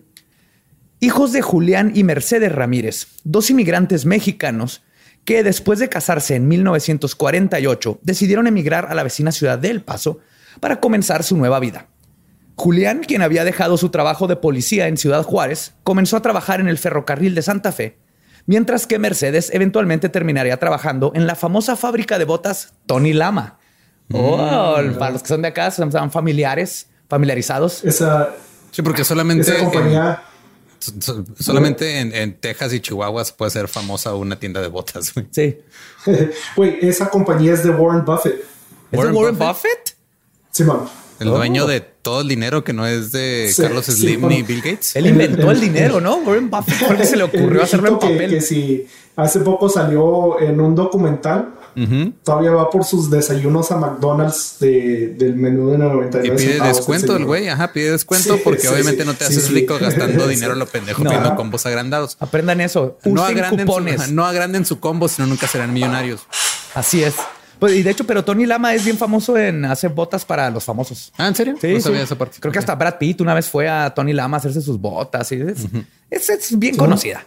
Hijos 0.99 1.31
de 1.31 1.43
Julián 1.43 1.91
y 1.93 2.03
Mercedes 2.03 2.51
Ramírez, 2.51 3.07
dos 3.23 3.51
inmigrantes 3.51 4.05
mexicanos 4.05 4.83
que 5.25 5.43
después 5.43 5.77
de 5.79 5.89
casarse 5.89 6.35
en 6.35 6.47
1948 6.47 7.99
decidieron 8.01 8.47
emigrar 8.47 8.87
a 8.89 8.95
la 8.95 9.03
vecina 9.03 9.31
ciudad 9.31 9.59
de 9.59 9.69
El 9.69 9.81
Paso 9.83 10.19
para 10.59 10.79
comenzar 10.79 11.23
su 11.23 11.37
nueva 11.37 11.59
vida. 11.59 11.87
Julián, 12.55 13.01
quien 13.05 13.21
había 13.21 13.43
dejado 13.43 13.77
su 13.77 13.89
trabajo 13.89 14.27
de 14.27 14.35
policía 14.35 14.87
en 14.87 14.97
Ciudad 14.97 15.23
Juárez, 15.23 15.73
comenzó 15.83 16.17
a 16.17 16.21
trabajar 16.21 16.59
en 16.59 16.67
el 16.67 16.77
ferrocarril 16.77 17.35
de 17.35 17.41
Santa 17.41 17.71
Fe, 17.71 17.97
mientras 18.45 18.87
que 18.87 18.99
Mercedes 18.99 19.49
eventualmente 19.53 20.09
terminaría 20.09 20.57
trabajando 20.57 21.11
en 21.15 21.27
la 21.27 21.35
famosa 21.35 21.75
fábrica 21.75 22.17
de 22.17 22.25
botas 22.25 22.73
Tony 22.85 23.13
Lama, 23.13 23.59
Oh, 24.13 24.77
mm. 24.81 24.97
para 24.97 25.11
los 25.11 25.21
que 25.21 25.27
son 25.27 25.41
de 25.41 25.47
acá, 25.49 25.71
son, 25.71 25.91
familiares, 26.11 26.87
familiarizados. 27.09 27.83
Esa. 27.83 28.33
Sí, 28.71 28.81
porque 28.81 29.03
solamente. 29.03 29.51
Esa 29.51 29.63
compañía. 29.63 30.23
solamente 31.39 31.99
en, 31.99 32.39
Texas 32.39 32.73
y 32.73 32.79
Chihuahua 32.79 33.23
puede 33.37 33.51
ser 33.51 33.67
famosa 33.67 34.13
una 34.15 34.39
tienda 34.39 34.61
de 34.61 34.67
botas. 34.67 35.13
Sí. 35.31 35.57
Güey, 36.55 36.77
esa 36.81 37.09
compañía 37.09 37.53
es 37.53 37.63
de 37.63 37.69
Warren 37.69 38.05
Buffett. 38.05 38.43
¿Es 38.91 39.01
de 39.01 39.07
Warren 39.07 39.37
Buffett? 39.37 39.95
Sí, 40.51 40.63
man. 40.63 40.81
El 41.19 41.29
Oh. 41.29 41.37
dueño 41.37 41.67
de 41.67 41.79
todo 41.79 42.21
el 42.21 42.27
dinero 42.27 42.63
que 42.63 42.73
no 42.73 42.85
es 42.85 43.11
de 43.11 43.49
Sí, 43.51 43.61
Carlos 43.61 43.85
Slim 43.85 44.27
ni 44.27 44.43
Bill 44.43 44.61
Gates. 44.61 44.95
Él 44.95 45.07
inventó 45.07 45.51
el 45.51 45.61
dinero, 45.61 46.01
¿no? 46.01 46.17
Warren 46.17 46.49
Buffett 46.49 46.75
fue 46.75 46.89
el 46.89 46.97
que 46.97 47.05
se 47.05 47.15
le 47.15 47.23
ocurrió 47.23 47.63
hacerlo 47.63 47.87
en 47.89 47.99
que, 47.99 48.07
papel. 48.09 48.29
que 48.31 48.41
si 48.41 48.87
hace 49.15 49.39
poco 49.39 49.69
salió 49.69 50.39
en 50.41 50.59
un 50.59 50.75
documental, 50.75 51.53
todavía 52.23 52.51
va 52.51 52.69
por 52.69 52.83
sus 52.85 53.09
desayunos 53.09 53.71
a 53.71 53.77
McDonald's 53.77 54.57
de- 54.59 55.15
del 55.17 55.35
menú 55.35 55.71
de 55.71 55.77
99 55.77 56.27
Y 56.27 56.37
pide 56.37 56.51
centavos, 56.53 56.77
descuento 56.77 57.15
el 57.15 57.25
güey, 57.25 57.47
ajá, 57.49 57.71
pide 57.73 57.91
descuento 57.91 58.35
Sí, 58.35 58.41
porque 58.43 58.61
sí, 58.61 58.67
obviamente 58.67 59.03
sí. 59.03 59.07
no 59.07 59.13
te 59.13 59.25
Sí, 59.25 59.33
haces 59.33 59.45
sí. 59.45 59.53
rico 59.53 59.77
gastando 59.79 60.23
Sí. 60.27 60.29
dinero 60.35 60.53
a 60.53 60.55
lo 60.55 60.65
pendejo 60.67 61.03
No. 61.03 61.09
pidiendo 61.09 61.35
combos 61.35 61.65
agrandados. 61.65 62.17
Aprendan 62.19 62.61
eso. 62.61 62.97
Usen 63.01 63.13
No 63.13 63.23
agranden, 63.23 63.65
cupones. 63.67 64.01
su, 64.03 64.13
no 64.13 64.25
agranden 64.25 64.65
su 64.65 64.79
combo, 64.79 65.07
sino 65.07 65.27
nunca 65.27 65.47
serán 65.47 65.73
millonarios. 65.73 66.21
Así 66.73 67.03
es. 67.03 67.13
Pues, 67.59 67.75
y 67.75 67.83
de 67.83 67.91
hecho, 67.91 68.03
pero 68.05 68.25
Tony 68.25 68.45
Lama 68.45 68.73
es 68.73 68.83
bien 68.83 68.97
famoso 68.97 69.37
en 69.37 69.63
hacer 69.63 69.91
botas 69.91 70.25
para 70.25 70.49
los 70.49 70.65
famosos. 70.65 71.13
Ah, 71.17 71.27
¿en 71.27 71.35
serio? 71.35 71.55
Sí, 71.61 71.67
no 71.69 71.75
sí. 71.77 71.81
sabía 71.81 72.01
esa 72.01 72.17
parte. 72.17 72.37
Creo 72.41 72.51
que 72.51 72.59
hasta 72.59 72.75
Brad 72.75 72.97
Pitt 72.97 73.21
una 73.21 73.33
vez 73.33 73.47
fue 73.47 73.69
a 73.69 73.93
Tony 73.93 74.11
Lama 74.11 74.35
a 74.37 74.39
hacerse 74.39 74.61
sus 74.61 74.77
botas. 74.81 75.31
Y 75.31 75.35
es, 75.35 75.65
es- 76.09 76.29
es 76.29 76.59
bien 76.59 76.75
conocida. 76.75 77.23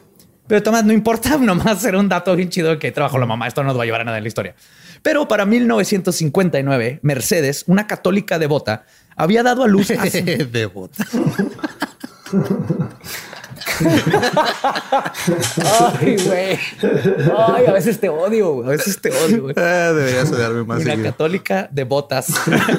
Pero 0.47 0.63
Tomás, 0.63 0.85
no 0.85 0.93
importa, 0.93 1.37
nomás 1.41 1.85
era 1.85 1.99
un 1.99 2.09
dato 2.09 2.35
bien 2.37 2.49
chido 2.51 2.79
que 2.79 2.93
trabajó 2.93 3.19
la 3.19 3.27
mamá. 3.27 3.47
Esto 3.49 3.63
no 3.63 3.69
nos 3.69 3.79
va 3.79 3.83
a 3.83 3.87
llevar 3.87 4.01
a 4.03 4.05
nada 4.05 4.17
en 4.19 4.25
la 4.25 4.29
historia. 4.29 4.55
Pero 5.03 5.29
para 5.29 5.45
1959, 5.47 7.01
Mercedes, 7.03 7.65
una 7.67 7.87
católica 7.87 8.39
devota, 8.39 8.85
había 9.17 9.43
dado 9.43 9.63
a 9.65 9.69
luz 9.69 9.91
a 9.91 10.05
su-. 10.11 10.91
Ay, 16.01 16.17
güey. 16.25 16.59
Ay, 17.37 17.67
a 17.67 17.73
veces 17.73 18.01
te 18.01 18.09
odio, 18.09 18.53
güey. 18.55 18.69
A 18.69 18.71
veces 18.73 19.01
te 19.01 19.11
odio, 19.11 19.43
güey. 19.43 19.55
Ah, 19.57 19.93
deberías 19.95 20.31
odiarme 20.31 20.65
más 20.65 20.81
Una 20.83 20.93
seguido. 20.93 21.11
católica 21.11 21.69
de 21.71 21.85
botas 21.85 22.29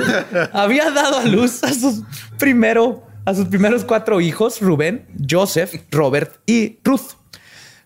había 0.54 0.90
dado 0.92 1.20
a 1.20 1.26
luz 1.26 1.64
a 1.64 1.74
sus 1.74 2.02
primero, 2.38 3.04
a 3.26 3.34
sus 3.34 3.48
primeros 3.48 3.84
cuatro 3.86 4.22
hijos, 4.22 4.62
Rubén, 4.62 5.06
Joseph, 5.30 5.76
Robert 5.92 6.38
y 6.46 6.80
Ruth. 6.84 7.17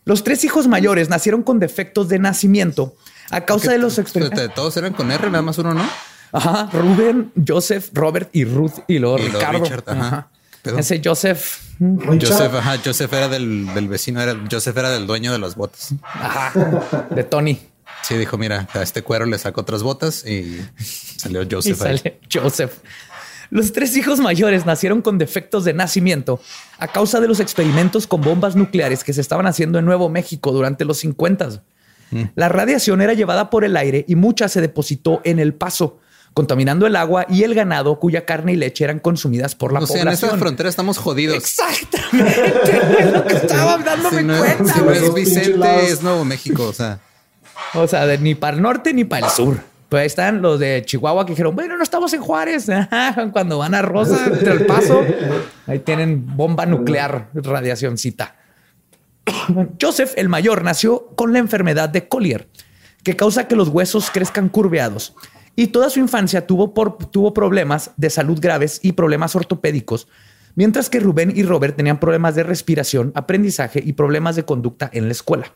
Los 0.06 0.24
tres 0.24 0.44
hijos 0.44 0.68
mayores 0.68 1.10
nacieron 1.10 1.44
con 1.44 1.60
defectos 1.60 2.10
de 2.10 2.20
nacimiento 2.20 2.96
a 3.30 3.42
causa 3.42 3.72
de 3.72 3.78
los 3.78 3.98
experimentos. 4.00 4.54
Todos 4.56 4.76
eran 4.78 4.94
con 4.94 5.12
R, 5.12 5.30
nada 5.30 5.42
más 5.42 5.58
uno, 5.58 5.74
¿no? 5.74 5.88
Ajá, 6.34 6.70
Rubén, 6.74 7.32
Joseph, 7.48 7.90
Robert 7.94 8.30
y 8.34 8.46
Ruth 8.46 8.74
y 8.88 9.00
luego 9.00 9.20
Y 9.20 9.24
Ricardo. 9.28 9.64
Richard, 9.64 9.84
ajá. 9.88 10.30
Pedo. 10.62 10.78
Ese 10.80 11.02
Joseph, 11.04 11.60
Richard, 11.80 12.32
Joseph, 12.32 12.54
ajá, 12.56 12.78
Joseph 12.86 13.12
era 13.14 13.28
del, 13.28 13.74
del 13.74 13.88
vecino, 13.88 14.22
era, 14.22 14.38
Joseph 14.50 14.78
era 14.78 14.92
del 14.92 15.08
dueño 15.08 15.32
de 15.32 15.40
las 15.40 15.56
botas. 15.56 15.94
ajá, 16.04 17.08
de 17.10 17.24
Tony. 17.24 17.60
Sí, 18.04 18.16
dijo, 18.18 18.38
mira, 18.38 18.68
a 18.74 18.82
este 18.82 19.02
cuero 19.04 19.26
le 19.26 19.38
saco 19.38 19.62
otras 19.62 19.84
botas 19.84 20.26
y 20.26 20.60
salió 21.18 21.44
Y 21.44 21.48
Joseph. 21.52 21.82
ahí. 21.84 21.98
sale 21.98 22.20
Joseph. 22.32 22.74
Los 23.52 23.74
tres 23.74 23.96
hijos 23.98 24.20
mayores 24.20 24.66
nacieron 24.66 25.02
con 25.04 25.18
defectos 25.20 25.64
de 25.66 25.74
nacimiento 25.74 26.42
a 26.80 26.88
causa 26.88 27.20
de 27.20 27.28
los 27.28 27.40
experimentos 27.40 28.08
con 28.08 28.22
bombas 28.22 28.56
nucleares 28.56 29.04
que 29.04 29.14
se 29.14 29.22
estaban 29.22 29.46
haciendo 29.46 29.78
en 29.78 29.86
Nuevo 29.86 30.10
México 30.10 30.52
durante 30.52 30.86
los 30.86 30.98
50. 31.00 31.62
La 32.36 32.50
radiación 32.50 33.02
era 33.02 33.14
llevada 33.14 33.50
por 33.50 33.64
el 33.64 33.78
aire 33.78 34.04
y 34.08 34.16
mucha 34.16 34.50
se 34.50 34.60
depositó 34.62 35.22
en 35.24 35.40
el 35.40 35.54
paso, 35.54 36.00
contaminando 36.34 36.88
el 36.88 36.96
agua 36.96 37.26
y 37.30 37.44
el 37.44 37.54
ganado 37.54 38.00
cuya 38.00 38.26
carne 38.26 38.54
y 38.54 38.56
leche 38.56 38.84
eran 38.86 39.00
consumidas 39.00 39.54
por 39.56 39.72
la 39.74 39.80
O 39.80 39.86
sea, 39.88 40.02
en 40.02 40.08
esta 40.08 40.28
población. 40.28 40.40
frontera 40.40 40.70
estamos 40.70 40.98
jodidos. 40.98 41.36
Exactamente. 41.38 42.82
es 43.00 43.12
lo 43.14 43.26
que 43.26 43.34
estaba 43.36 43.78
dándome 43.78 44.20
Si 44.20 44.24
no, 44.26 44.38
cuenta. 44.38 44.74
si 44.74 44.80
no 44.82 44.92
es 44.92 45.14
Vicente, 45.14 45.86
es 45.88 46.02
Nuevo 46.02 46.24
México. 46.26 46.64
O 46.68 46.74
sea, 46.74 47.00
O 47.74 47.88
sea, 47.88 48.06
de 48.06 48.18
ni 48.18 48.36
para 48.36 48.56
el 48.58 48.62
norte 48.64 48.94
ni 48.94 49.04
para 49.04 49.28
el 49.28 49.32
sur. 49.34 49.60
Pues 49.92 50.00
ahí 50.04 50.08
están 50.08 50.42
los 50.42 50.58
de 50.58 50.84
Chihuahua 50.86 51.26
que 51.26 51.34
dijeron, 51.34 51.54
bueno, 51.54 51.76
no 51.76 51.84
estamos 51.84 52.14
en 52.14 52.22
Juárez. 52.22 52.68
Cuando 53.34 53.58
van 53.58 53.74
a 53.76 53.82
Rosa, 53.82 54.26
entre 54.26 54.54
el 54.54 54.66
paso, 54.66 55.04
ahí 55.68 55.80
tienen 55.80 56.26
bomba 56.38 56.66
nuclear, 56.66 57.28
radiacióncita. 57.34 58.38
Joseph, 59.82 60.14
el 60.16 60.30
mayor, 60.30 60.64
nació 60.64 61.08
con 61.18 61.34
la 61.34 61.40
enfermedad 61.40 61.90
de 61.90 62.08
Collier, 62.08 62.48
que 63.04 63.18
causa 63.18 63.50
que 63.50 63.58
los 63.58 63.68
huesos 63.68 64.12
crezcan 64.12 64.48
curveados. 64.48 65.14
Y 65.58 65.68
toda 65.68 65.90
su 65.90 66.00
infancia 66.00 66.48
tuvo, 66.48 66.74
por- 66.74 66.98
tuvo 67.12 67.34
problemas 67.34 67.92
de 67.98 68.10
salud 68.10 68.40
graves 68.40 68.80
y 68.82 68.94
problemas 68.94 69.36
ortopédicos, 69.36 70.08
mientras 70.56 70.90
que 70.90 71.02
Rubén 71.02 71.34
y 71.36 71.44
Robert 71.44 71.76
tenían 71.76 72.00
problemas 72.00 72.36
de 72.36 72.44
respiración, 72.44 73.12
aprendizaje 73.14 73.84
y 73.86 73.92
problemas 73.92 74.38
de 74.38 74.46
conducta 74.46 74.90
en 74.94 75.08
la 75.08 75.12
escuela. 75.12 75.54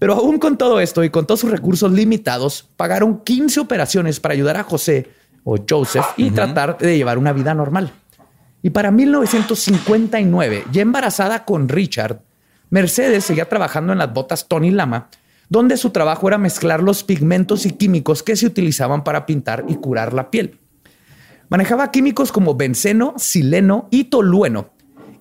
Pero 0.00 0.14
aún 0.14 0.38
con 0.38 0.56
todo 0.56 0.80
esto 0.80 1.04
y 1.04 1.10
con 1.10 1.26
todos 1.26 1.40
sus 1.40 1.50
recursos 1.50 1.92
limitados, 1.92 2.70
pagaron 2.76 3.20
15 3.22 3.60
operaciones 3.60 4.18
para 4.18 4.32
ayudar 4.32 4.56
a 4.56 4.62
José 4.64 5.10
o 5.44 5.58
Joseph 5.68 6.06
y 6.16 6.30
tratar 6.30 6.78
de 6.78 6.96
llevar 6.96 7.18
una 7.18 7.34
vida 7.34 7.52
normal. 7.52 7.92
Y 8.62 8.70
para 8.70 8.90
1959, 8.90 10.64
ya 10.72 10.80
embarazada 10.80 11.44
con 11.44 11.68
Richard, 11.68 12.22
Mercedes 12.70 13.24
seguía 13.26 13.48
trabajando 13.48 13.92
en 13.92 13.98
las 13.98 14.12
botas 14.12 14.48
Tony 14.48 14.70
Lama, 14.70 15.08
donde 15.50 15.76
su 15.76 15.90
trabajo 15.90 16.28
era 16.28 16.38
mezclar 16.38 16.82
los 16.82 17.04
pigmentos 17.04 17.66
y 17.66 17.72
químicos 17.72 18.22
que 18.22 18.36
se 18.36 18.46
utilizaban 18.46 19.04
para 19.04 19.26
pintar 19.26 19.66
y 19.68 19.74
curar 19.74 20.14
la 20.14 20.30
piel. 20.30 20.58
Manejaba 21.50 21.90
químicos 21.90 22.32
como 22.32 22.54
benceno, 22.54 23.14
sileno 23.18 23.86
y 23.90 24.04
tolueno. 24.04 24.70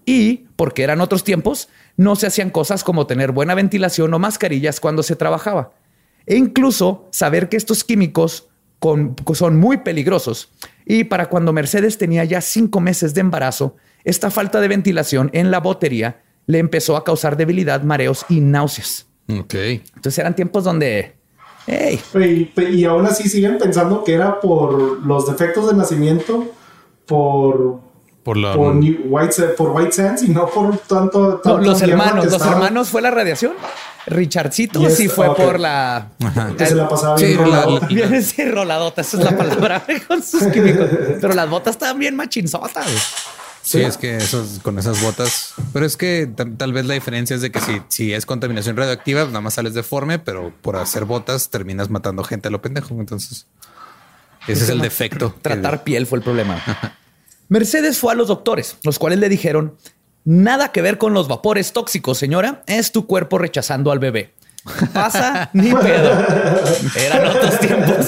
Y, 0.10 0.48
porque 0.56 0.84
eran 0.84 1.02
otros 1.02 1.24
tiempos, 1.24 1.70
no 1.98 2.16
se 2.16 2.28
hacían 2.28 2.50
cosas 2.50 2.84
como 2.84 3.06
tener 3.08 3.32
buena 3.32 3.54
ventilación 3.56 4.14
o 4.14 4.20
mascarillas 4.20 4.80
cuando 4.80 5.04
se 5.04 5.16
trabajaba. 5.16 5.72
E 6.26 6.36
incluso 6.36 7.08
saber 7.12 7.50
que 7.50 7.58
estos 7.58 7.84
químicos 7.84 8.48
con- 8.80 9.16
son 9.34 9.58
muy 9.60 9.78
peligrosos. 9.78 10.50
Y 10.86 11.04
para 11.04 11.28
cuando 11.30 11.54
Mercedes 11.54 11.98
tenía 11.98 12.24
ya 12.24 12.42
cinco 12.42 12.80
meses 12.80 13.14
de 13.14 13.22
embarazo, 13.22 13.76
esta 14.04 14.32
falta 14.32 14.62
de 14.62 14.68
ventilación 14.70 15.30
en 15.34 15.52
la 15.52 15.60
botería 15.60 16.22
le 16.46 16.60
empezó 16.60 16.96
a 16.98 17.04
causar 17.04 17.36
debilidad, 17.38 17.84
mareos 17.84 18.26
y 18.30 18.40
náuseas. 18.40 19.06
ok. 19.28 19.54
Entonces 19.54 20.18
eran 20.18 20.36
tiempos 20.36 20.64
donde, 20.64 21.16
hey, 21.68 22.00
Y, 22.16 22.62
y 22.80 22.86
aún 22.86 23.06
así 23.06 23.30
siguen 23.30 23.58
pensando 23.60 24.04
que 24.04 24.14
era 24.14 24.40
por 24.40 25.06
los 25.06 25.28
defectos 25.28 25.68
de 25.70 25.76
nacimiento, 25.78 26.52
por, 27.06 27.82
Por 28.30 28.38
la. 28.38 28.54
por, 28.54 28.76
New- 28.76 29.06
White, 29.06 29.42
por 29.58 29.72
White 29.72 29.92
Sands 29.92 30.22
y 30.22 30.28
no 30.30 30.46
por 30.48 30.78
tanto. 30.78 31.42
No, 31.44 31.58
los 31.58 31.82
hermanos, 31.82 32.26
los 32.26 32.34
estaba- 32.36 32.52
hermanos 32.52 32.90
fue 32.90 33.02
la 33.02 33.10
radiación. 33.10 33.54
Richardcito 34.06 34.80
Y 34.82 34.86
es- 34.86 34.98
sí 34.98 35.08
fue 35.08 35.36
por 35.36 35.60
la. 35.60 36.10
Que 36.56 36.68
se 36.68 36.76
la 36.76 36.88
pasaba 36.88 37.18
Sí, 37.18 37.26
bien 37.26 37.40
la- 37.40 37.46
rolado. 37.64 37.80
la- 37.80 37.88
Viene 37.88 38.22
sí, 38.22 38.46
roladota, 38.46 39.02
esa 39.02 39.18
es 39.18 39.24
la 39.24 39.36
palabra 39.36 39.84
con 40.08 40.22
sus 40.22 40.44
químicos. 40.44 40.88
Pero 41.20 41.34
las 41.34 41.50
botas 41.50 41.72
estaban 41.74 41.98
bien 41.98 42.16
machinzotas. 42.16 42.86
Sí, 43.64 43.82
es 43.82 43.98
que 43.98 44.18
esos, 44.18 44.60
con 44.62 44.78
esas 44.78 45.02
botas. 45.02 45.56
Pero 45.74 45.88
es 45.88 45.98
que 45.98 46.28
tal, 46.34 46.56
tal 46.56 46.72
vez 46.72 46.86
la 46.86 46.94
diferencia 46.94 47.36
es 47.36 47.42
de 47.42 47.50
que 47.52 47.60
si, 47.62 47.82
si 47.88 48.14
es 48.14 48.28
contaminación 48.28 48.78
radioactiva, 48.78 49.26
nada 49.26 49.42
más 49.42 49.56
sales 49.56 49.74
deforme, 49.74 50.20
pero 50.20 50.54
por 50.62 50.76
hacer 50.76 51.06
botas 51.06 51.50
terminas 51.50 51.90
matando 51.90 52.24
gente 52.24 52.50
a 52.50 52.52
lo 52.52 52.62
pendejo. 52.62 52.94
Entonces, 53.00 53.48
ese 54.48 54.66
es 54.66 54.70
el 54.70 54.82
defecto. 54.82 55.34
Tratar 55.42 55.84
piel 55.84 56.06
fue 56.06 56.20
el 56.20 56.24
problema. 56.24 56.62
Mercedes 57.50 57.98
fue 58.00 58.14
a 58.14 58.16
los 58.16 58.30
doctores, 58.30 58.78
los 58.84 58.98
cuales 58.98 59.20
le 59.20 59.28
dijeron: 59.28 59.76
Nada 60.24 60.72
que 60.72 60.82
ver 60.82 60.98
con 60.98 61.14
los 61.14 61.28
vapores 61.28 61.74
tóxicos, 61.74 62.18
señora. 62.18 62.64
Es 62.68 62.92
tu 62.92 63.06
cuerpo 63.06 63.38
rechazando 63.38 63.92
al 63.92 64.00
bebé. 64.00 64.34
Pasa 64.94 65.50
ni 65.54 65.74
pedo. 65.74 66.26
Eran 66.96 67.28
otros 67.28 67.60
tiempos. 67.60 68.06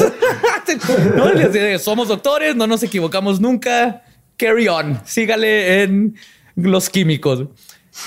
no, 1.16 1.80
somos 1.80 2.08
doctores, 2.08 2.56
no 2.56 2.68
nos 2.68 2.84
equivocamos 2.84 3.40
nunca. 3.40 4.04
Carry 4.38 4.68
on. 4.68 5.02
Sígale 5.06 5.84
en 5.84 6.16
los 6.56 6.90
químicos. 6.90 7.46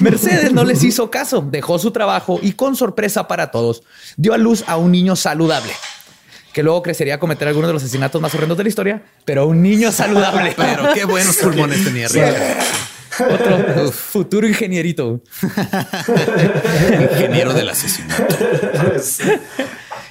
Mercedes 0.00 0.52
no 0.52 0.64
les 0.64 0.82
hizo 0.82 1.10
caso, 1.10 1.46
dejó 1.48 1.78
su 1.78 1.90
trabajo 1.90 2.40
y 2.42 2.52
con 2.52 2.74
sorpresa 2.74 3.28
para 3.28 3.50
todos, 3.50 3.82
dio 4.16 4.32
a 4.32 4.38
luz 4.38 4.64
a 4.66 4.76
un 4.76 4.90
niño 4.90 5.14
saludable, 5.14 5.72
que 6.54 6.62
luego 6.62 6.82
crecería 6.82 7.16
a 7.16 7.18
cometer 7.18 7.48
algunos 7.48 7.68
de 7.68 7.74
los 7.74 7.82
asesinatos 7.82 8.22
más 8.22 8.32
horrendos 8.32 8.56
de 8.56 8.62
la 8.62 8.68
historia, 8.68 9.02
pero 9.24 9.46
un 9.48 9.60
niño 9.60 9.90
saludable. 9.90 10.54
Pero 10.56 10.94
qué 10.94 11.04
buenos 11.04 11.36
pulmones 11.36 11.84
tenía. 11.84 12.06
Otro 13.28 13.90
futuro 13.90 14.46
ingenierito. 14.46 15.20
Ingeniero 17.12 17.52
del 17.52 17.68
asesinato. 17.68 18.36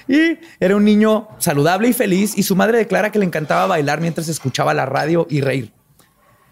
Y 0.07 0.37
era 0.59 0.75
un 0.75 0.83
niño 0.83 1.29
saludable 1.39 1.87
y 1.87 1.93
feliz 1.93 2.37
y 2.37 2.43
su 2.43 2.57
madre 2.57 2.77
declara 2.77 3.09
que 3.09 3.19
le 3.19 3.25
encantaba 3.25 3.65
bailar 3.65 4.01
mientras 4.01 4.27
escuchaba 4.27 4.73
la 4.73 4.85
radio 4.85 5.25
y 5.29 5.39
reír. 5.39 5.71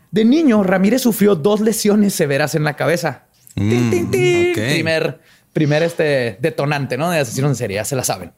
De 0.09 0.23
niño, 0.23 0.63
Ramírez 0.63 1.01
sufrió 1.01 1.35
dos 1.35 1.59
lesiones 1.59 2.13
severas 2.13 2.55
en 2.55 2.63
la 2.63 2.75
cabeza. 2.75 3.25
Tin, 3.55 3.89
tin, 3.89 4.09
tin. 4.09 4.51
ok. 4.51 4.71
Primer, 4.71 5.19
primer 5.51 5.83
este 5.83 6.37
detonante, 6.39 6.97
¿no? 6.97 7.11
De 7.11 7.19
asesinos 7.19 7.51
en 7.51 7.55
serie, 7.55 7.75
ya 7.75 7.85
se 7.85 7.97
la 7.97 8.05
saben. 8.05 8.31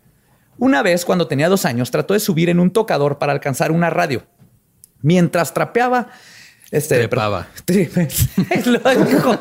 Una 0.57 0.81
vez, 0.83 1.05
cuando 1.05 1.27
tenía 1.27 1.50
dos 1.50 1.65
años, 1.65 1.91
trató 1.91 2.13
de 2.13 2.19
subir 2.19 2.50
en 2.50 2.60
un 2.60 2.72
tocador 2.72 3.17
para 3.17 3.31
alcanzar 3.33 3.72
una 3.72 3.89
radio. 3.89 4.24
Mientras 5.01 5.53
trapeaba, 5.53 6.10
Este, 6.72 6.98
Trepaba. 6.98 7.48
Dijo. 7.67 9.39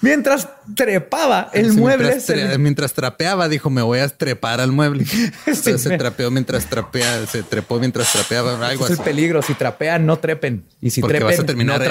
mientras 0.00 0.48
trepaba, 0.74 1.50
el 1.52 1.70
Sí, 1.72 1.76
mueble 1.78 2.08
mientras, 2.08 2.28
le- 2.36 2.58
mientras 2.58 2.92
trapeaba, 2.94 3.48
dijo, 3.48 3.70
me 3.70 3.82
voy 3.82 4.00
a 4.00 4.08
trepar 4.08 4.60
al 4.60 4.72
mueble. 4.72 5.04
Entonces 5.46 5.80
se 5.82 5.96
trapeó 5.96 6.30
mientras 6.30 6.66
trapea, 6.66 7.26
se 7.26 7.42
trepó 7.44 7.78
mientras 7.78 8.10
trapeaba, 8.12 8.54
algo 8.66 8.84
es 8.86 8.90
el 8.90 8.94
así. 8.94 9.02
peligro. 9.04 9.40
Si 9.42 9.54
trapean, 9.54 10.04
no 10.06 10.18
trepen. 10.18 10.64
Y 10.80 10.90
si 10.90 11.00
Porque 11.00 11.18
trepen, 11.18 11.36
vas 11.36 11.40
a 11.44 11.46
terminar 11.46 11.78
no 11.78 11.84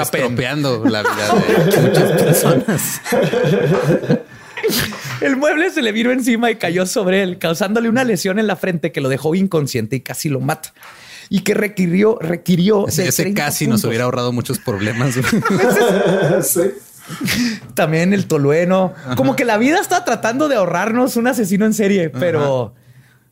la 0.86 1.02
vida 1.04 1.34
de 1.72 1.82
muchas 1.82 2.22
personas. 2.22 3.02
El 5.22 5.36
mueble 5.38 5.70
se 5.72 5.82
le 5.82 5.92
vino 5.92 6.12
encima 6.12 6.52
y 6.52 6.56
cayó 6.56 6.86
sobre 6.86 7.24
él, 7.24 7.38
causándole 7.40 7.90
una 7.90 8.04
lesión 8.04 8.40
en 8.40 8.48
la 8.48 8.56
frente 8.56 8.92
que 8.92 9.02
lo 9.02 9.10
dejó 9.10 9.34
inconsciente 9.36 9.96
y 9.96 10.02
casi 10.02 10.30
lo 10.30 10.40
mata. 10.40 10.74
Y 11.30 11.42
que 11.42 11.54
requirió, 11.54 12.18
requirió 12.22 12.88
Ese, 12.88 13.04
de 13.04 13.10
ese 13.10 13.24
30 13.24 13.44
casi 13.44 13.68
nos 13.68 13.84
hubiera 13.84 14.06
ahorrado 14.06 14.32
muchos 14.32 14.60
problemas. 14.60 15.16
sí. 16.44 16.62
También 17.74 18.14
el 18.14 18.28
tolueno. 18.28 18.94
Como 19.16 19.36
que 19.36 19.44
la 19.46 19.58
vida 19.58 19.80
está 19.80 20.06
tratando 20.06 20.48
de 20.48 20.56
ahorrarnos 20.56 21.16
un 21.16 21.28
asesino 21.28 21.66
en 21.66 21.74
serie, 21.74 22.10
pero 22.10 22.76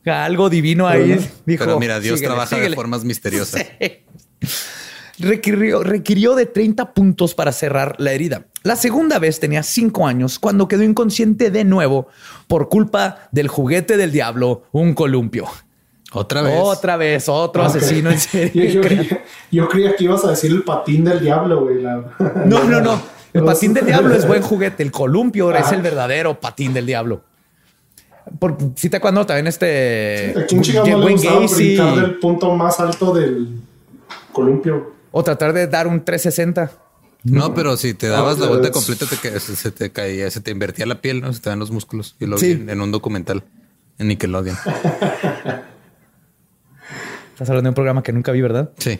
algo 0.04 0.50
divino 0.50 0.86
ahí 0.86 1.02
Pero 1.08 1.20
no. 1.20 1.26
dijo. 1.46 1.64
Pero 1.64 1.80
mira, 1.80 2.00
Dios 2.00 2.18
"Síguele, 2.18 2.26
trabaja 2.34 2.50
síguele". 2.56 2.70
de 2.70 2.76
formas 2.76 3.04
misteriosas. 3.04 3.64
Sí. 3.80 4.02
Requirió, 5.18 5.82
requirió 5.82 6.34
de 6.34 6.44
30 6.46 6.92
puntos 6.92 7.34
para 7.34 7.50
cerrar 7.52 7.96
la 7.98 8.12
herida. 8.12 8.42
La 8.64 8.76
segunda 8.76 9.18
vez 9.18 9.40
tenía 9.40 9.62
5 9.62 10.06
años 10.06 10.38
cuando 10.38 10.68
quedó 10.68 10.82
inconsciente 10.82 11.50
de 11.50 11.64
nuevo 11.64 12.08
por 12.48 12.68
culpa 12.68 13.28
del 13.32 13.48
juguete 13.48 13.96
del 13.96 14.12
diablo, 14.12 14.64
un 14.72 14.92
columpio. 14.94 15.46
Otra 16.12 16.42
vez. 16.42 16.54
Otra 16.60 16.96
vez, 16.96 17.28
otro 17.28 17.62
asesino 17.62 18.10
en 18.10 18.20
serie. 18.20 18.72
yo, 18.72 18.80
creía- 18.82 19.24
yo 19.50 19.68
creía 19.68 19.96
que 19.96 20.04
ibas 20.04 20.24
a 20.24 20.30
decir 20.30 20.50
el 20.52 20.62
patín 20.62 21.04
del 21.04 21.20
diablo, 21.20 21.62
güey. 21.64 21.80
la- 21.82 22.04
No, 22.44 22.64
no, 22.64 22.80
no. 22.80 23.00
El 23.32 23.44
patín 23.44 23.72
del 23.74 23.86
diablo 23.86 24.14
es 24.14 24.26
buen 24.26 24.42
juguete. 24.42 24.82
El 24.82 24.90
columpio 24.90 25.50
es 25.54 25.60
Ajá. 25.66 25.74
el 25.76 25.82
verdadero 25.82 26.38
patín 26.40 26.72
del 26.74 26.86
diablo. 26.86 27.22
Por, 28.38 28.56
si 28.74 28.90
te 28.90 28.96
acuerdo 28.96 29.24
también 29.24 29.46
este 29.46 30.34
¿A 30.36 30.46
quién 30.46 30.60
chingado 30.62 30.86
no 30.88 31.06
le 31.06 31.12
gustaba 31.12 31.46
brincar 31.46 31.94
del 31.96 32.18
punto 32.18 32.54
más 32.54 32.80
alto 32.80 33.14
del 33.14 33.60
columpio? 34.32 34.95
O 35.18 35.24
tratar 35.24 35.52
de 35.54 35.66
dar 35.66 35.86
un 35.86 36.04
360. 36.04 36.70
No, 37.24 37.54
pero 37.54 37.76
si 37.76 37.94
te 37.94 38.06
dabas 38.08 38.38
la 38.38 38.46
vuelta 38.48 38.68
es- 38.68 38.72
completa, 38.72 39.06
te 39.06 39.16
ca- 39.16 39.40
se, 39.40 39.70
te 39.70 39.90
caía, 39.90 40.30
se 40.30 40.40
te 40.40 40.50
invertía 40.50 40.84
la 40.86 41.00
piel, 41.00 41.22
¿no? 41.22 41.32
Se 41.32 41.40
te 41.40 41.48
dan 41.50 41.58
los 41.58 41.70
músculos. 41.70 42.14
Y 42.20 42.26
lo 42.26 42.36
Sí. 42.38 42.54
vi 42.54 42.62
en, 42.62 42.70
en 42.70 42.80
un 42.80 42.92
documental 42.92 43.44
en 43.98 44.08
Nickelodeon. 44.08 44.56
Estás 47.32 47.50
hablando 47.50 47.68
de 47.68 47.70
un 47.70 47.74
programa 47.74 48.02
que 48.02 48.12
nunca 48.12 48.32
vi, 48.32 48.40
¿verdad? 48.40 48.70
Sí, 48.78 48.98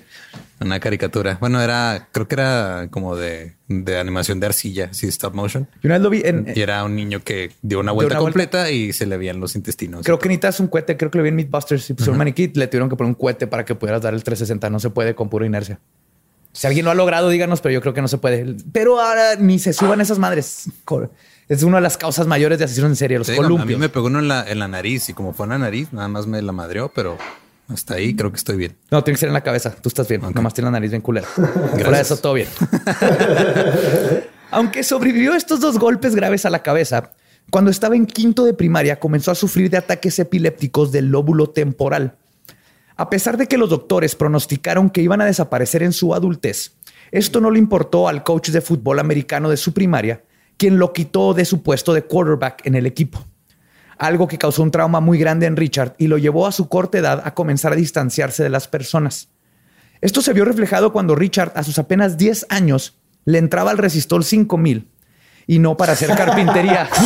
una 0.60 0.78
caricatura. 0.78 1.38
Bueno, 1.40 1.60
era, 1.62 2.08
creo 2.12 2.28
que 2.28 2.34
era 2.34 2.88
como 2.90 3.16
de, 3.16 3.54
de 3.68 3.98
animación 3.98 4.40
de 4.40 4.46
arcilla, 4.46 4.92
sí, 4.92 5.06
stop 5.08 5.34
motion. 5.34 5.66
Yo 5.82 5.88
una 5.88 5.94
vez 5.94 6.02
lo 6.02 6.10
vi 6.10 6.20
en. 6.22 6.52
Y 6.54 6.60
era 6.60 6.84
un 6.84 6.94
niño 6.96 7.22
que 7.24 7.52
dio 7.62 7.80
una 7.80 7.92
vuelta 7.92 8.14
una 8.14 8.20
vuelta. 8.20 8.38
completa 8.40 8.70
y 8.70 8.92
se 8.92 9.06
le 9.06 9.16
veían 9.16 9.40
los 9.40 9.56
intestinos. 9.56 10.04
Creo 10.04 10.18
que 10.18 10.28
necesitas 10.28 10.60
un 10.60 10.66
cohete. 10.68 10.96
Creo 10.98 11.10
que 11.10 11.16
lo 11.18 11.24
vi 11.24 11.30
en 11.30 11.36
Meatbusters. 11.36 11.88
Y 11.90 11.94
pusieron 11.94 12.14
un 12.14 12.18
maniquí. 12.18 12.48
Le 12.54 12.66
tuvieron 12.66 12.90
que 12.90 12.96
poner 12.96 13.08
un 13.08 13.14
cohete 13.14 13.46
para 13.46 13.64
que 13.64 13.74
pudieras 13.74 14.02
dar 14.02 14.12
el 14.12 14.22
360. 14.22 14.68
No 14.68 14.80
se 14.80 14.90
puede 14.90 15.14
con 15.14 15.30
pura 15.30 15.46
inercia. 15.46 15.78
Si 16.56 16.66
alguien 16.66 16.86
lo 16.86 16.90
ha 16.90 16.94
logrado, 16.94 17.28
díganos, 17.28 17.60
pero 17.60 17.74
yo 17.74 17.82
creo 17.82 17.92
que 17.92 18.00
no 18.00 18.08
se 18.08 18.16
puede. 18.16 18.56
Pero 18.72 18.98
ahora 18.98 19.36
ni 19.38 19.58
se 19.58 19.74
suban 19.74 20.00
esas 20.00 20.18
madres. 20.18 20.70
Es 21.48 21.62
una 21.62 21.76
de 21.76 21.82
las 21.82 21.98
causas 21.98 22.26
mayores 22.26 22.58
de 22.58 22.64
asesinos 22.64 22.88
en 22.88 22.96
serie, 22.96 23.18
los 23.18 23.26
Te 23.26 23.34
digo, 23.34 23.44
a 23.44 23.48
mí 23.48 23.54
columpios. 23.54 23.78
me 23.78 23.90
pegó 23.90 24.06
uno 24.06 24.20
en 24.20 24.28
la, 24.28 24.42
en 24.48 24.58
la 24.58 24.66
nariz 24.66 25.10
y 25.10 25.12
como 25.12 25.34
fue 25.34 25.44
en 25.44 25.50
la 25.50 25.58
nariz, 25.58 25.92
nada 25.92 26.08
más 26.08 26.26
me 26.26 26.40
la 26.40 26.52
madreó, 26.52 26.90
pero 26.94 27.18
hasta 27.68 27.96
ahí 27.96 28.16
creo 28.16 28.30
que 28.30 28.38
estoy 28.38 28.56
bien. 28.56 28.74
No, 28.90 29.04
tiene 29.04 29.16
que 29.16 29.20
ser 29.20 29.28
en 29.28 29.34
la 29.34 29.42
cabeza. 29.42 29.70
Tú 29.70 29.90
estás 29.90 30.08
bien. 30.08 30.24
Ok. 30.24 30.34
Nomás 30.34 30.54
tiene 30.54 30.68
la 30.68 30.72
nariz 30.72 30.90
bien 30.90 31.02
culera. 31.02 31.26
Fuera 31.36 31.90
de 31.90 32.00
eso, 32.00 32.16
todo 32.16 32.32
bien. 32.32 32.48
Aunque 34.50 34.82
sobrevivió 34.82 35.34
estos 35.34 35.60
dos 35.60 35.78
golpes 35.78 36.14
graves 36.14 36.46
a 36.46 36.50
la 36.50 36.62
cabeza, 36.62 37.10
cuando 37.50 37.70
estaba 37.70 37.96
en 37.96 38.06
quinto 38.06 38.44
de 38.44 38.54
primaria 38.54 38.98
comenzó 38.98 39.30
a 39.30 39.34
sufrir 39.34 39.68
de 39.68 39.76
ataques 39.76 40.18
epilépticos 40.18 40.90
del 40.90 41.08
lóbulo 41.08 41.50
temporal. 41.50 42.16
A 42.96 43.10
pesar 43.10 43.36
de 43.36 43.46
que 43.46 43.58
los 43.58 43.68
doctores 43.68 44.14
pronosticaron 44.14 44.88
que 44.88 45.02
iban 45.02 45.20
a 45.20 45.26
desaparecer 45.26 45.82
en 45.82 45.92
su 45.92 46.14
adultez, 46.14 46.76
esto 47.10 47.42
no 47.42 47.50
le 47.50 47.58
importó 47.58 48.08
al 48.08 48.24
coach 48.24 48.48
de 48.48 48.62
fútbol 48.62 48.98
americano 48.98 49.50
de 49.50 49.58
su 49.58 49.74
primaria, 49.74 50.24
quien 50.56 50.78
lo 50.78 50.94
quitó 50.94 51.34
de 51.34 51.44
su 51.44 51.62
puesto 51.62 51.92
de 51.92 52.04
quarterback 52.04 52.66
en 52.66 52.74
el 52.74 52.86
equipo. 52.86 53.22
Algo 53.98 54.26
que 54.26 54.38
causó 54.38 54.62
un 54.62 54.70
trauma 54.70 55.00
muy 55.00 55.18
grande 55.18 55.46
en 55.46 55.56
Richard 55.56 55.94
y 55.98 56.06
lo 56.06 56.16
llevó 56.16 56.46
a 56.46 56.52
su 56.52 56.68
corta 56.68 56.98
edad 56.98 57.22
a 57.24 57.34
comenzar 57.34 57.72
a 57.72 57.76
distanciarse 57.76 58.42
de 58.42 58.50
las 58.50 58.66
personas. 58.66 59.28
Esto 60.00 60.22
se 60.22 60.32
vio 60.32 60.44
reflejado 60.44 60.92
cuando 60.92 61.14
Richard, 61.14 61.52
a 61.54 61.62
sus 61.64 61.78
apenas 61.78 62.16
10 62.16 62.46
años, 62.48 62.96
le 63.26 63.38
entraba 63.38 63.70
al 63.70 63.78
resistor 63.78 64.24
5000 64.24 64.88
y 65.46 65.58
no 65.58 65.76
para 65.76 65.92
hacer 65.92 66.08
carpintería. 66.14 66.88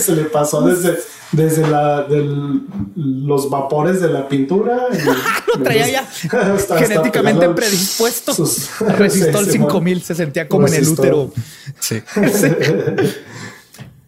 Se 0.00 0.12
le 0.16 0.24
pasó 0.24 0.62
desde, 0.62 0.98
desde 1.32 1.66
la, 1.68 2.02
del- 2.04 2.62
los 2.96 3.50
vapores 3.50 4.00
de 4.00 4.08
la 4.08 4.26
pintura. 4.28 4.86
y- 4.92 5.58
Lo 5.58 5.62
traía 5.64 5.88
ya 5.88 6.00
hasta- 6.54 6.78
genéticamente 6.78 7.48
predispuesto 7.50 8.32
sus- 8.34 8.80
al 8.80 8.96
resistor 8.96 9.40
Sí, 9.44 9.52
sí, 9.52 9.58
5000. 9.58 10.02
Se 10.02 10.14
sentía 10.14 10.48
como 10.48 10.66
en 10.68 10.74
el 10.74 10.88
útero. 10.88 11.32
Sí. 11.78 12.02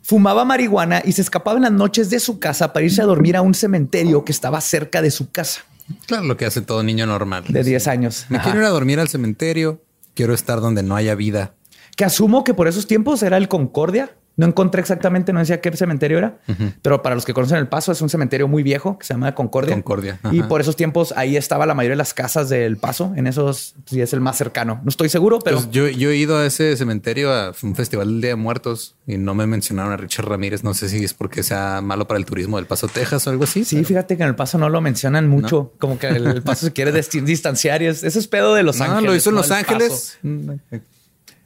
Fumaba 0.02 0.44
marihuana 0.44 1.02
y 1.04 1.12
se 1.12 1.22
escapaba 1.22 1.56
en 1.56 1.62
las 1.62 1.72
noches 1.72 2.10
de 2.10 2.20
su 2.20 2.38
casa 2.38 2.72
para 2.72 2.84
irse 2.84 3.00
a 3.00 3.06
dormir 3.06 3.36
a 3.36 3.42
un 3.42 3.54
cementerio 3.54 4.24
que 4.24 4.32
estaba 4.32 4.60
cerca 4.60 5.00
de 5.00 5.10
su 5.10 5.30
casa 5.30 5.62
Claro, 6.06 6.24
lo 6.24 6.36
que 6.36 6.44
hace 6.46 6.60
todo 6.62 6.82
niño 6.82 7.06
normal. 7.06 7.44
de 7.48 7.62
10 7.62 7.88
años. 7.88 8.24
Me 8.30 8.36
Ajá. 8.38 8.44
quiero 8.44 8.60
ir 8.60 8.66
a 8.66 8.70
dormir 8.70 9.00
al 9.00 9.08
cementerio. 9.08 9.82
Quiero 10.14 10.32
estar 10.32 10.60
donde 10.62 10.82
no 10.82 10.96
haya 10.96 11.14
vida. 11.14 11.52
Que 11.96 12.04
asumo 12.04 12.44
que 12.44 12.54
por 12.54 12.68
esos 12.68 12.86
tiempos 12.86 13.22
era 13.22 13.36
el 13.36 13.48
Concordia. 13.48 14.10
No 14.36 14.46
encontré 14.46 14.80
exactamente, 14.80 15.32
no 15.32 15.38
decía 15.38 15.60
qué 15.60 15.70
cementerio 15.76 16.18
era, 16.18 16.38
pero 16.82 17.02
para 17.02 17.14
los 17.14 17.24
que 17.24 17.32
conocen 17.32 17.56
el 17.58 17.68
Paso 17.68 17.92
es 17.92 18.00
un 18.02 18.08
cementerio 18.08 18.48
muy 18.48 18.64
viejo 18.64 18.98
que 18.98 19.06
se 19.06 19.14
llama 19.14 19.32
Concordia. 19.32 19.72
Concordia, 19.76 20.18
Y 20.32 20.42
por 20.42 20.60
esos 20.60 20.74
tiempos 20.74 21.14
ahí 21.16 21.36
estaba 21.36 21.66
la 21.66 21.74
mayoría 21.74 21.92
de 21.92 21.98
las 21.98 22.14
casas 22.14 22.48
del 22.48 22.76
Paso. 22.76 23.12
En 23.14 23.28
esos 23.28 23.76
sí 23.86 24.00
es 24.00 24.12
el 24.12 24.20
más 24.20 24.36
cercano. 24.36 24.80
No 24.82 24.88
estoy 24.88 25.08
seguro, 25.08 25.38
pero 25.38 25.58
Pues 25.58 25.70
yo, 25.70 25.86
yo 25.88 26.10
he 26.10 26.16
ido 26.16 26.36
a 26.36 26.46
ese 26.46 26.76
cementerio 26.76 27.32
a 27.32 27.52
un 27.62 27.76
festival 27.76 28.08
del 28.08 28.20
Día 28.22 28.30
de 28.30 28.34
Muertos 28.34 28.96
y 29.06 29.18
no 29.18 29.36
me 29.36 29.46
mencionaron 29.46 29.92
a 29.92 29.96
Richard 29.98 30.26
Ramírez. 30.26 30.64
No 30.64 30.74
sé 30.74 30.88
si 30.88 31.04
es 31.04 31.14
porque 31.14 31.44
sea 31.44 31.80
malo 31.80 32.08
para 32.08 32.18
el 32.18 32.24
turismo 32.26 32.56
del 32.56 32.66
Paso, 32.66 32.88
Texas 32.88 33.24
o 33.28 33.30
algo 33.30 33.44
así. 33.44 33.64
sí, 33.64 33.76
pero- 33.76 33.86
fíjate 33.86 34.16
que 34.16 34.24
en 34.24 34.30
el 34.30 34.34
Paso 34.34 34.58
no 34.58 34.68
lo 34.68 34.80
mencionan 34.80 35.28
mucho. 35.28 35.72
Como 35.78 35.96
que 35.96 36.08
el, 36.08 36.42
Paso 36.42 36.66
se 36.66 36.72
quiere 36.72 36.90
distanciar 37.22 37.82
y 37.82 37.86
es, 37.86 38.02
eso 38.02 38.18
es 38.18 38.26
pedo 38.26 38.52
de 38.56 38.64
Los 38.64 38.78
No, 38.78 38.84
Ángeles. 38.86 39.04
lo 39.04 39.14
hizo 39.14 39.30
en 39.30 39.36
Los 39.36 39.48
del 39.48 39.64
Paso. 39.64 40.14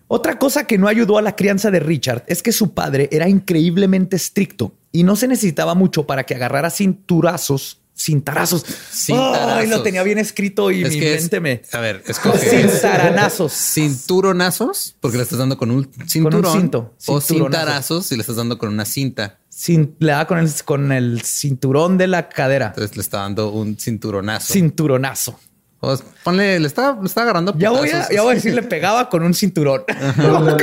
Otra 0.09 0.39
cosa 0.39 0.65
que 0.67 0.79
no 0.79 0.89
ayudó 0.89 1.19
a 1.19 1.23
la 1.23 1.37
crianza 1.37 1.71
de 1.71 1.81
Richard 1.81 2.25
es 2.27 2.43
que 2.43 2.51
su 2.53 2.73
padre 2.73 3.09
era 3.13 3.29
increíblemente 3.29 4.17
estricto 4.17 4.73
y 4.91 5.03
no 5.03 5.17
se 5.17 5.29
necesitaba 5.29 5.75
mucho 5.75 6.07
para 6.07 6.25
que 6.25 6.35
agarrara 6.35 6.71
cinturazos, 6.71 7.81
cintarazos. 7.95 8.65
Cintarazos. 8.91 9.53
Ay, 9.59 9.67
lo 9.69 9.83
tenía 9.83 10.03
bien 10.03 10.17
escrito 10.19 10.71
y 10.71 10.83
Es 10.83 10.95
mi 10.97 11.05
es- 11.05 11.21
mente 11.23 11.41
me. 11.41 11.63
a 11.73 11.81
ver, 11.81 12.03
escoge 12.07 12.39
Cintaranazos. 12.39 13.53
cinturonazos 13.53 14.97
porque 15.01 15.19
le 15.19 15.25
estás 15.25 15.39
dando 15.39 15.59
con 15.59 15.71
un 15.71 15.91
cinturón 16.07 16.53
cinto, 16.61 16.95
o 17.07 17.21
cintarazos 17.21 18.07
si 18.07 18.15
le 18.17 18.23
estás 18.23 18.37
dando 18.37 18.57
con 18.57 18.71
una 18.71 18.85
cinta. 18.85 19.39
Cin- 19.53 19.95
le 19.99 20.13
da 20.13 20.27
con 20.27 20.39
el, 20.39 20.51
con 20.65 20.93
el 20.93 21.21
cinturón 21.23 21.99
de 21.99 22.07
la 22.07 22.29
cadera. 22.29 22.69
Entonces 22.69 22.97
le 22.97 23.03
está 23.03 23.19
dando 23.19 23.51
un 23.51 23.77
cinturonazo. 23.77 24.53
Cinturonazo. 24.53 25.39
O 25.81 25.93
s- 25.93 26.03
ponle, 26.25 26.59
le 26.59 26.67
está, 26.67 26.97
le 27.01 27.07
está 27.07 27.23
agarrando. 27.23 27.55
Ya 27.57 27.71
voy, 27.71 27.89
a, 27.91 28.09
ya 28.11 28.23
voy 28.23 28.33
a 28.33 28.35
decir, 28.35 28.53
le 28.55 28.63
pegaba 28.65 29.09
con 29.09 29.23
un 29.23 29.33
cinturón. 29.33 29.83
Sí, 29.89 30.23
le- 30.45 30.57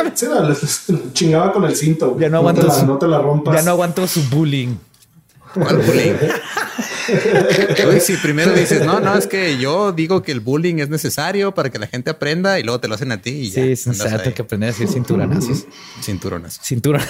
le- 0.90 1.14
chingaba 1.14 1.54
con 1.54 1.64
el 1.66 1.76
cinto. 1.76 2.18
Ya 2.20 2.28
no 2.30 2.38
te 2.38 2.38
aguanto 2.40 2.68
la- 2.68 2.74
su- 2.74 2.86
no 2.86 2.98
te 2.98 3.08
la 3.08 3.20
rompas. 3.20 3.56
Ya 3.56 3.62
no 3.62 3.72
aguanto 3.72 4.06
su 4.08 4.22
bullying. 4.30 4.76
¿Cuál 5.56 5.78
bullying? 5.78 6.14
Uy, 7.88 8.00
si 8.00 8.18
primero 8.18 8.52
dices, 8.52 8.86
no, 8.86 9.00
no, 9.00 9.16
es 9.16 9.28
que 9.28 9.58
yo 9.58 9.92
digo 9.92 10.24
que 10.24 10.32
el 10.32 10.40
bullying 10.40 10.80
es 10.80 10.90
necesario 10.90 11.54
para 11.54 11.70
que 11.70 11.80
la 11.80 11.88
gente 11.88 12.10
aprenda 12.10 12.60
y 12.60 12.64
luego 12.64 12.80
te 12.80 12.88
lo 12.88 12.96
hacen 12.96 13.12
a 13.12 13.22
ti 13.22 13.30
y 13.30 13.50
ya. 13.50 13.76
Sí, 13.76 13.92
tengo 13.92 14.34
que 14.34 14.42
aprender 14.42 14.70
a 14.70 14.72
decir 14.72 14.88
cinturonazos. 14.88 15.66
Cinturonazo. 16.02 16.62
Cinturón. 16.64 17.02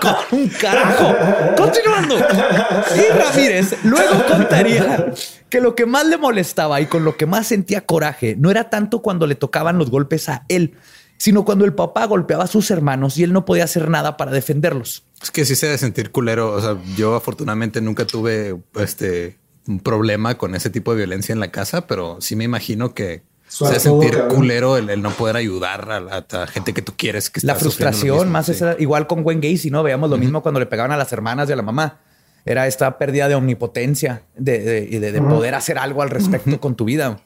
con 0.00 0.38
un 0.38 0.48
carajo. 0.48 1.16
Continuando. 1.56 2.18
Y 2.18 3.18
Ramírez 3.18 3.84
luego 3.84 4.24
contaría 4.26 5.12
que 5.50 5.60
lo 5.60 5.74
que 5.74 5.86
más 5.86 6.06
le 6.06 6.18
molestaba 6.18 6.80
y 6.80 6.86
con 6.86 7.04
lo 7.04 7.16
que 7.16 7.26
más 7.26 7.46
sentía 7.46 7.82
coraje 7.82 8.36
no 8.38 8.50
era 8.50 8.70
tanto 8.70 9.02
cuando 9.02 9.26
le 9.26 9.34
tocaban 9.34 9.78
los 9.78 9.90
golpes 9.90 10.28
a 10.28 10.44
él, 10.48 10.74
sino 11.18 11.44
cuando 11.44 11.64
el 11.66 11.74
papá 11.74 12.06
golpeaba 12.06 12.44
a 12.44 12.46
sus 12.46 12.70
hermanos 12.70 13.18
y 13.18 13.24
él 13.24 13.32
no 13.32 13.44
podía 13.44 13.64
hacer 13.64 13.90
nada 13.90 14.16
para 14.16 14.30
defenderlos. 14.30 15.04
Es 15.22 15.30
que 15.30 15.44
sí 15.44 15.54
se 15.56 15.66
debe 15.66 15.78
sentir 15.78 16.10
culero. 16.10 16.52
O 16.52 16.60
sea, 16.60 16.76
yo 16.96 17.14
afortunadamente 17.16 17.80
nunca 17.80 18.06
tuve 18.06 18.56
este 18.76 19.36
un 19.66 19.80
problema 19.80 20.38
con 20.38 20.54
ese 20.54 20.70
tipo 20.70 20.92
de 20.92 20.96
violencia 20.98 21.32
en 21.34 21.40
la 21.40 21.50
casa, 21.50 21.86
pero 21.86 22.16
sí 22.20 22.36
me 22.36 22.44
imagino 22.44 22.94
que 22.94 23.22
se 23.48 23.64
debe 23.66 23.80
Suertudo, 23.80 24.00
sentir 24.02 24.18
cabrón. 24.20 24.36
culero 24.36 24.76
el, 24.78 24.88
el 24.90 25.02
no 25.02 25.10
poder 25.10 25.36
ayudar 25.36 25.90
a, 25.90 26.00
la- 26.00 26.24
a 26.30 26.46
gente 26.46 26.72
que 26.72 26.80
tú 26.82 26.94
quieres 26.96 27.28
que 27.30 27.40
La 27.42 27.52
está 27.52 27.60
frustración, 27.64 28.16
mismo, 28.18 28.30
más 28.32 28.46
sí. 28.46 28.52
esa, 28.52 28.76
igual 28.78 29.06
con 29.06 29.22
Gwen 29.22 29.40
Gacy, 29.42 29.70
¿no? 29.70 29.82
Veíamos 29.82 30.08
lo 30.08 30.16
mismo 30.16 30.42
cuando 30.42 30.58
le 30.60 30.66
pegaban 30.66 30.92
a 30.92 30.96
las 30.96 31.12
hermanas 31.12 31.48
y 31.48 31.52
a 31.52 31.56
la 31.56 31.62
mamá. 31.62 31.98
Era 32.46 32.66
esta 32.66 32.96
pérdida 32.96 33.28
de 33.28 33.34
omnipotencia, 33.34 34.22
de, 34.36 34.60
de, 35.00 35.20
poder 35.20 35.54
hacer 35.54 35.76
algo 35.78 36.00
al 36.00 36.08
respecto 36.10 36.60
con 36.60 36.74
tu 36.76 36.84
vida. 36.86 37.18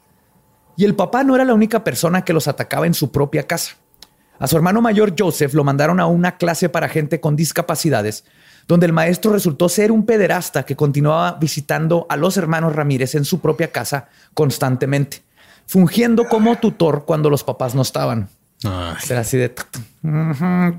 Y 0.76 0.84
el 0.84 0.96
papá 0.96 1.22
no 1.22 1.36
era 1.36 1.44
la 1.44 1.54
única 1.54 1.84
persona 1.84 2.24
que 2.24 2.32
los 2.32 2.48
atacaba 2.48 2.86
en 2.88 2.94
su 2.94 3.12
propia 3.12 3.46
casa. 3.46 3.76
A 4.42 4.48
su 4.48 4.56
hermano 4.56 4.82
mayor 4.82 5.14
Joseph 5.16 5.54
lo 5.54 5.62
mandaron 5.62 6.00
a 6.00 6.06
una 6.06 6.36
clase 6.36 6.68
para 6.68 6.88
gente 6.88 7.20
con 7.20 7.36
discapacidades, 7.36 8.24
donde 8.66 8.86
el 8.86 8.92
maestro 8.92 9.32
resultó 9.32 9.68
ser 9.68 9.92
un 9.92 10.04
pederasta 10.04 10.64
que 10.64 10.74
continuaba 10.74 11.38
visitando 11.40 12.06
a 12.08 12.16
los 12.16 12.36
hermanos 12.36 12.74
Ramírez 12.74 13.14
en 13.14 13.24
su 13.24 13.38
propia 13.38 13.70
casa 13.70 14.08
constantemente, 14.34 15.22
fungiendo 15.68 16.24
como 16.24 16.56
tutor 16.56 17.04
cuando 17.04 17.30
los 17.30 17.44
papás 17.44 17.76
no 17.76 17.82
estaban. 17.82 18.30
Era 19.08 19.20
así 19.20 19.36
de 19.36 19.54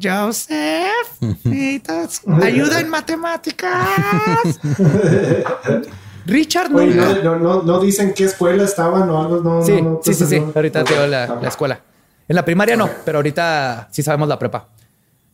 Joseph, 0.03 1.07
ayuda 2.41 2.81
en 2.81 2.89
matemáticas. 2.89 4.59
Richard 6.25 6.69
no, 6.69 7.79
dicen 7.79 8.13
qué 8.13 8.25
escuela 8.25 8.65
estaban 8.65 9.09
o 9.09 9.21
algo. 9.21 9.39
No, 9.39 9.63
sí, 9.63 9.81
sí, 10.01 10.13
sí, 10.13 10.25
sí. 10.25 10.43
Ahorita 10.53 10.83
te 10.83 11.07
la, 11.07 11.27
la, 11.27 11.47
escuela. 11.47 11.79
En 12.27 12.35
la 12.35 12.45
primaria 12.45 12.75
no, 12.75 12.89
pero 13.05 13.19
ahorita 13.19 13.89
sí 13.91 14.01
sabemos 14.01 14.27
la 14.27 14.39
prepa, 14.39 14.69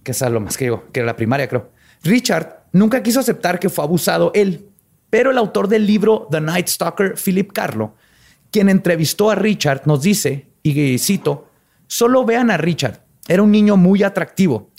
que 0.04 0.12
es 0.12 0.22
lo 0.22 0.40
más 0.40 0.58
que 0.58 0.66
digo, 0.66 0.86
que 0.92 1.02
era 1.02 1.08
la 1.08 1.16
primaria, 1.16 1.48
creo. 1.48 1.72
Richard 2.04 2.64
nunca 2.72 3.04
quiso 3.04 3.20
aceptar 3.20 3.60
que 3.60 3.70
fue 3.70 3.84
abusado 3.84 4.32
él, 4.34 4.68
pero 5.10 5.32
el 5.32 5.38
autor 5.38 5.68
del 5.68 5.86
libro 5.86 6.28
The 6.32 6.42
Night 6.42 6.68
Stalker, 6.68 7.16
Philip 7.16 7.52
Carlo, 7.52 7.96
quien 8.52 8.70
entrevistó 8.70 9.30
a 9.30 9.36
Richard, 9.36 9.84
nos 9.86 10.02
dice, 10.02 10.48
y 10.64 10.98
cito, 10.98 11.50
solo 11.88 12.26
vean 12.26 12.52
a 12.52 12.58
Richard, 12.58 13.02
era 13.28 13.44
un 13.44 13.52
niño 13.52 13.78
muy 13.78 14.04
atractivo. 14.04 14.72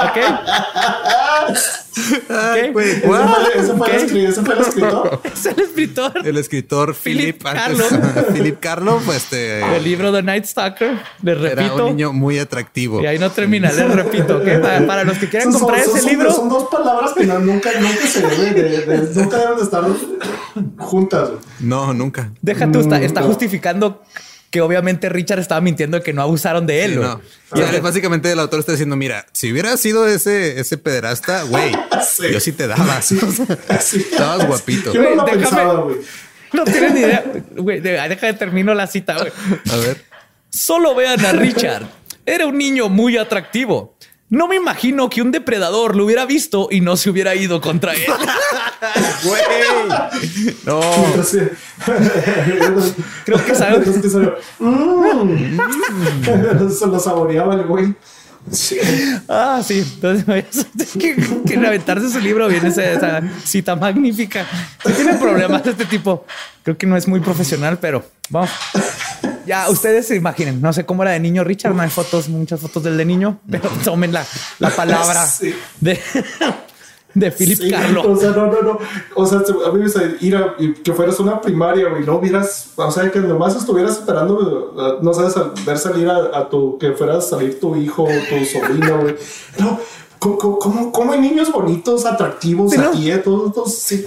¿Ok? 0.00 0.18
Ay, 2.28 2.72
¿Ese, 3.54 3.74
fue, 3.74 3.96
el 3.96 4.60
escritor? 4.60 5.20
Es 5.32 5.46
el 5.46 5.60
escritor. 5.60 6.12
El 6.26 6.36
escritor 6.36 6.94
Philip, 6.94 7.42
Carlo. 7.42 7.84
Philip 8.34 8.60
Carlo, 8.60 9.00
pues 9.04 9.24
este. 9.24 9.76
El 9.76 9.82
libro 9.82 10.12
The 10.12 10.22
Night 10.22 10.44
Stalker. 10.44 10.98
Les 11.22 11.40
repito. 11.40 11.62
Era 11.62 11.74
un 11.74 11.96
niño 11.96 12.12
muy 12.12 12.38
atractivo. 12.38 13.00
Y 13.00 13.06
ahí 13.06 13.18
no 13.18 13.30
termina, 13.30 13.72
les 13.72 13.90
repito. 13.90 14.42
que 14.42 14.58
para, 14.86 15.04
los 15.04 15.18
que 15.18 15.28
quieran 15.28 15.52
comprar 15.52 15.80
ese 15.80 16.02
libro. 16.02 16.32
Son 16.32 16.48
dos 16.48 16.68
palabras 16.68 17.12
que 17.14 17.24
nunca, 17.24 17.70
nunca 17.80 18.06
se 18.06 18.20
deben 18.20 18.54
de, 18.54 19.10
nunca 19.14 19.38
deben 19.38 19.56
de 19.56 19.62
estar 19.62 19.84
juntas. 20.78 21.30
No, 21.60 21.94
nunca. 21.94 22.30
Deja 22.42 22.70
tú, 22.70 22.80
está, 22.80 23.00
está 23.00 23.22
justificando 23.22 24.02
que 24.56 24.62
obviamente 24.62 25.10
Richard 25.10 25.40
estaba 25.40 25.60
mintiendo 25.60 25.98
de 25.98 26.02
que 26.02 26.14
no 26.14 26.22
abusaron 26.22 26.66
de 26.66 26.86
él. 26.86 26.98
Y 27.54 27.80
básicamente 27.80 28.32
el 28.32 28.38
autor 28.38 28.60
está 28.60 28.72
diciendo, 28.72 28.96
mira, 28.96 29.26
si 29.32 29.52
hubiera 29.52 29.76
sido 29.76 30.06
ese, 30.06 30.58
ese 30.58 30.78
pederasta, 30.78 31.42
güey, 31.42 31.72
yo 32.32 32.40
sí 32.40 32.52
te 32.52 32.66
daba. 32.66 32.98
Estabas 33.68 34.46
guapito. 34.46 34.94
Yo 34.94 35.02
no 35.02 35.14
lo 35.14 35.24
pensaba, 35.26 35.74
güey. 35.82 35.98
No 36.54 36.64
tienes 36.64 36.94
ni 36.94 37.00
idea. 37.00 37.22
Güey, 37.54 37.80
deja 37.80 38.28
de 38.28 38.32
terminar 38.32 38.76
la 38.76 38.86
cita, 38.86 39.18
güey. 39.18 39.30
A 39.70 39.76
ver. 39.76 40.02
Solo 40.48 40.94
vean 40.94 41.22
a 41.26 41.32
Richard. 41.32 41.84
Era 42.24 42.46
un 42.46 42.56
niño 42.56 42.88
muy 42.88 43.18
atractivo. 43.18 43.98
No 44.28 44.48
me 44.48 44.56
imagino 44.56 45.08
que 45.08 45.22
un 45.22 45.30
depredador 45.30 45.94
lo 45.94 46.04
hubiera 46.04 46.26
visto 46.26 46.66
y 46.70 46.80
no 46.80 46.96
se 46.96 47.10
hubiera 47.10 47.34
ido 47.36 47.60
contra 47.60 47.94
él. 47.94 48.02
Güey. 49.24 49.42
No. 50.64 50.80
Creo 53.24 53.44
que 53.44 53.54
sabe. 53.54 53.78
Mm. 54.58 55.58
Se 56.70 56.86
lo 56.86 56.98
saboreaba 56.98 57.54
el 57.54 57.64
güey. 57.64 57.94
Sí. 58.50 58.78
Ah, 59.28 59.60
sí. 59.64 59.78
Entonces, 59.78 60.66
que, 60.98 61.16
que 61.46 61.56
aventarse 61.66 62.10
su 62.10 62.20
libro 62.20 62.48
viene 62.48 62.68
esa, 62.68 63.22
cita 63.44 63.74
magnífica. 63.74 64.46
Tiene 64.94 65.14
problemas 65.14 65.64
de 65.64 65.70
este 65.70 65.86
tipo, 65.86 66.26
creo 66.62 66.76
que 66.76 66.86
no 66.86 66.96
es 66.96 67.08
muy 67.08 67.20
profesional, 67.20 67.78
pero 67.80 68.04
vamos. 68.28 68.50
Ya 69.46 69.70
ustedes 69.70 70.08
se 70.08 70.16
imaginen, 70.16 70.60
no 70.60 70.72
sé 70.72 70.84
cómo 70.84 71.02
era 71.02 71.12
de 71.12 71.20
niño 71.20 71.44
Richard, 71.44 71.74
no 71.74 71.82
hay 71.82 71.90
fotos, 71.90 72.28
muchas 72.28 72.60
fotos 72.60 72.82
del 72.82 72.96
de 72.96 73.04
niño, 73.04 73.38
pero 73.48 73.70
tomen 73.84 74.12
la, 74.12 74.26
la 74.58 74.70
palabra 74.70 75.24
de, 75.80 76.00
de 77.14 77.30
Philip 77.30 77.70
Carlo. 77.70 78.12
O 78.12 78.16
sea, 78.16 78.30
no, 78.30 78.46
no, 78.46 78.62
no. 78.62 78.78
O 79.14 79.24
sea, 79.24 79.38
a 79.38 79.72
mí 79.72 79.80
me 79.80 80.16
ir 80.20 80.36
a 80.36 80.56
que 80.82 80.92
fueras 80.92 81.20
una 81.20 81.40
primaria, 81.40 81.88
güey, 81.88 82.04
no 82.04 82.16
hubieras, 82.16 82.72
o 82.74 82.90
sea, 82.90 83.10
que 83.10 83.20
nomás 83.20 83.54
estuvieras 83.54 83.92
esperando, 83.92 84.98
no 85.00 85.14
sabes, 85.14 85.34
ver 85.64 85.78
salir 85.78 86.08
a, 86.08 86.48
tu, 86.48 86.76
que 86.78 86.92
fuera 86.92 87.18
a 87.18 87.20
salir 87.20 87.60
tu 87.60 87.76
hijo 87.76 88.04
tu 88.04 88.44
sobrino, 88.44 89.00
güey. 89.00 89.16
No, 89.58 89.78
¿cómo, 90.18 90.58
cómo, 90.58 90.90
cómo, 90.90 91.12
hay 91.12 91.20
niños 91.20 91.52
bonitos, 91.52 92.04
atractivos 92.04 92.76
aquí, 92.76 93.12
eh? 93.12 93.18
todos, 93.18 93.52
todos, 93.52 93.78
sí 93.78 94.04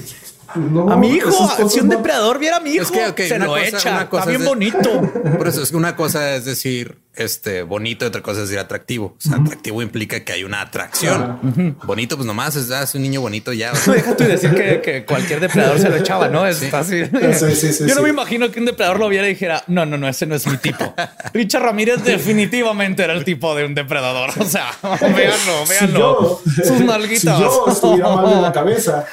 a 0.53 0.95
mi 0.95 1.09
hijo, 1.09 1.69
si 1.69 1.79
un 1.79 1.89
depredador 1.89 2.39
viera 2.39 2.57
a 2.57 2.59
mi 2.59 2.71
hijo, 2.71 2.85
se 2.85 3.39
lo 3.39 3.57
echa. 3.57 4.03
Está 4.03 4.25
bien 4.25 4.45
bonito. 4.45 5.01
Por 5.37 5.47
eso 5.47 5.61
es 5.61 5.71
que 5.71 5.77
una 5.77 5.95
cosa 5.95 6.35
es 6.35 6.45
decir, 6.45 6.97
este 7.19 7.63
bonito, 7.63 8.05
otra 8.05 8.21
cosa 8.21 8.41
es 8.41 8.49
decir 8.49 8.59
atractivo. 8.59 9.15
O 9.17 9.21
sea, 9.21 9.37
atractivo 9.37 9.81
implica 9.81 10.23
que 10.23 10.33
hay 10.33 10.43
una 10.43 10.61
atracción. 10.61 11.75
Bonito, 11.83 12.15
pues 12.15 12.25
nomás 12.25 12.55
es, 12.55 12.71
ah, 12.71 12.85
un 12.93 13.01
niño 13.01 13.21
bonito 13.21 13.53
ya. 13.53 13.71
deja 13.71 14.15
tú 14.15 14.23
decir 14.23 14.53
que, 14.53 15.05
cualquier 15.05 15.39
depredador 15.39 15.79
se 15.79 15.89
lo 15.89 15.95
echaba, 15.95 16.27
¿no? 16.27 16.45
Es 16.45 16.59
fácil. 16.69 17.09
Yo 17.87 17.95
no 17.95 18.01
me 18.01 18.09
imagino 18.09 18.51
que 18.51 18.59
un 18.59 18.65
depredador 18.65 18.99
lo 18.99 19.09
viera 19.09 19.27
y 19.27 19.31
dijera, 19.31 19.63
no, 19.67 19.85
no, 19.85 19.97
no, 19.97 20.07
ese 20.07 20.25
no 20.25 20.35
es 20.35 20.47
mi 20.47 20.57
tipo. 20.57 20.93
Richard 21.33 21.63
Ramírez 21.63 22.03
definitivamente 22.03 23.03
era 23.03 23.13
el 23.13 23.23
tipo 23.23 23.55
de 23.55 23.65
un 23.65 23.75
depredador. 23.75 24.31
O 24.37 24.45
sea, 24.45 24.71
véanlo, 24.81 25.65
véanlo. 25.67 26.41
Sus 26.45 26.79
nalguitas. 26.81 27.37
Si 27.37 27.43
yo 27.43 27.65
estuviera 27.67 28.15
mal 28.15 28.33
en 28.33 28.41
la 28.41 28.51
cabeza, 28.51 29.05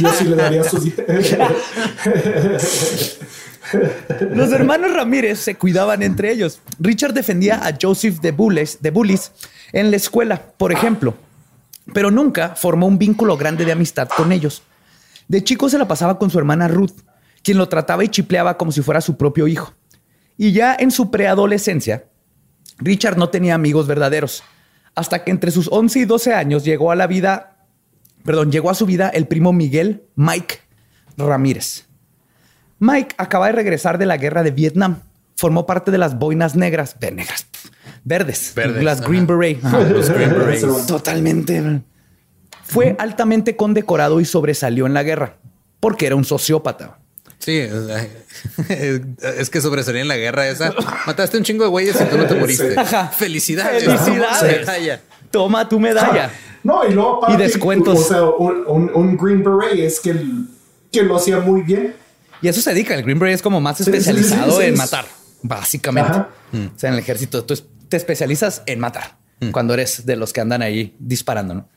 yo 0.00 0.12
sí 0.12 0.24
le 0.24 0.36
daría 0.36 0.64
sus... 0.64 0.84
Los 4.32 4.52
hermanos 4.52 4.92
Ramírez 4.94 5.38
se 5.38 5.56
cuidaban 5.56 6.02
entre 6.02 6.32
ellos. 6.32 6.60
Richard 6.78 7.14
defendía 7.14 7.66
a 7.66 7.76
Joseph 7.80 8.20
de 8.20 8.30
Bullis, 8.32 9.32
en 9.72 9.90
la 9.90 9.96
escuela, 9.96 10.42
por 10.56 10.72
ejemplo, 10.72 11.14
pero 11.92 12.10
nunca 12.10 12.54
formó 12.56 12.86
un 12.86 12.98
vínculo 12.98 13.36
grande 13.36 13.64
de 13.64 13.72
amistad 13.72 14.08
con 14.08 14.32
ellos. 14.32 14.62
De 15.26 15.44
chico 15.44 15.68
se 15.68 15.78
la 15.78 15.88
pasaba 15.88 16.18
con 16.18 16.30
su 16.30 16.38
hermana 16.38 16.68
Ruth, 16.68 17.02
quien 17.42 17.58
lo 17.58 17.68
trataba 17.68 18.04
y 18.04 18.08
chipleaba 18.08 18.56
como 18.56 18.72
si 18.72 18.82
fuera 18.82 19.00
su 19.00 19.16
propio 19.16 19.46
hijo. 19.46 19.74
Y 20.36 20.52
ya 20.52 20.74
en 20.78 20.90
su 20.90 21.10
preadolescencia, 21.10 22.06
Richard 22.78 23.18
no 23.18 23.28
tenía 23.28 23.54
amigos 23.54 23.86
verdaderos, 23.86 24.42
hasta 24.94 25.24
que 25.24 25.30
entre 25.30 25.50
sus 25.50 25.68
11 25.70 26.00
y 26.00 26.04
12 26.04 26.34
años 26.34 26.64
llegó 26.64 26.90
a 26.90 26.96
la 26.96 27.06
vida, 27.06 27.66
perdón, 28.24 28.50
llegó 28.50 28.70
a 28.70 28.74
su 28.74 28.86
vida 28.86 29.08
el 29.08 29.26
primo 29.26 29.52
Miguel 29.52 30.04
Mike 30.14 30.60
Ramírez. 31.16 31.87
Mike 32.78 33.14
acaba 33.18 33.46
de 33.46 33.52
regresar 33.52 33.98
de 33.98 34.06
la 34.06 34.16
guerra 34.16 34.42
de 34.42 34.50
Vietnam. 34.50 35.02
Formó 35.36 35.66
parte 35.66 35.90
de 35.90 35.98
las 35.98 36.18
boinas 36.18 36.56
negras, 36.56 36.96
negras, 37.00 37.46
verdes, 38.04 38.54
las 38.56 39.00
Green 39.00 39.26
Beret. 39.26 39.62
Los 39.62 40.10
Green 40.10 40.30
Berets. 40.30 40.86
Totalmente. 40.86 41.82
Fue 42.64 42.96
altamente 42.98 43.56
condecorado 43.56 44.20
y 44.20 44.24
sobresalió 44.24 44.86
en 44.86 44.94
la 44.94 45.02
guerra 45.02 45.36
porque 45.80 46.06
era 46.06 46.16
un 46.16 46.24
sociópata. 46.24 46.98
Sí, 47.38 47.56
es 48.68 49.48
que 49.50 49.60
sobresalió 49.60 50.00
en 50.00 50.08
la 50.08 50.16
guerra 50.16 50.48
esa. 50.48 50.74
Mataste 51.06 51.38
un 51.38 51.44
chingo 51.44 51.64
de 51.64 51.70
güeyes 51.70 52.00
y 52.00 52.04
tú 52.04 52.18
no 52.18 52.26
te 52.26 52.34
moriste. 52.34 52.74
Felicidades. 53.16 53.84
Felicidades. 53.84 55.00
Toma 55.30 55.68
tu 55.68 55.78
medalla. 55.78 56.30
No, 56.64 56.84
y 56.86 56.92
luego 56.92 57.26
y 57.28 57.36
descuentos. 57.36 57.98
O 57.98 58.02
sea, 58.02 58.24
un, 58.24 59.16
Green 59.16 59.44
Beret 59.44 59.78
es 59.78 60.00
que, 60.00 60.14
que 60.90 61.02
lo 61.02 61.16
hacía 61.16 61.38
muy 61.38 61.62
bien 61.62 61.94
y 62.40 62.48
eso 62.48 62.60
se 62.60 62.70
dedica. 62.70 62.94
El 62.94 63.02
Green 63.02 63.18
Beret 63.18 63.36
es 63.36 63.42
como 63.42 63.60
más 63.60 63.80
especializado 63.80 64.60
en 64.60 64.76
matar, 64.76 65.06
básicamente. 65.42 66.18
O 66.18 66.26
sea, 66.76 66.88
en 66.88 66.94
el 66.94 67.00
ejército 67.00 67.44
tú 67.44 67.54
te 67.88 67.96
especializas 67.96 68.62
en 68.66 68.80
matar 68.80 69.16
mm. 69.40 69.50
cuando 69.50 69.74
eres 69.74 70.06
de 70.06 70.16
los 70.16 70.32
que 70.32 70.40
andan 70.40 70.62
ahí 70.62 70.94
disparando. 70.98 71.54
¿no? 71.54 71.68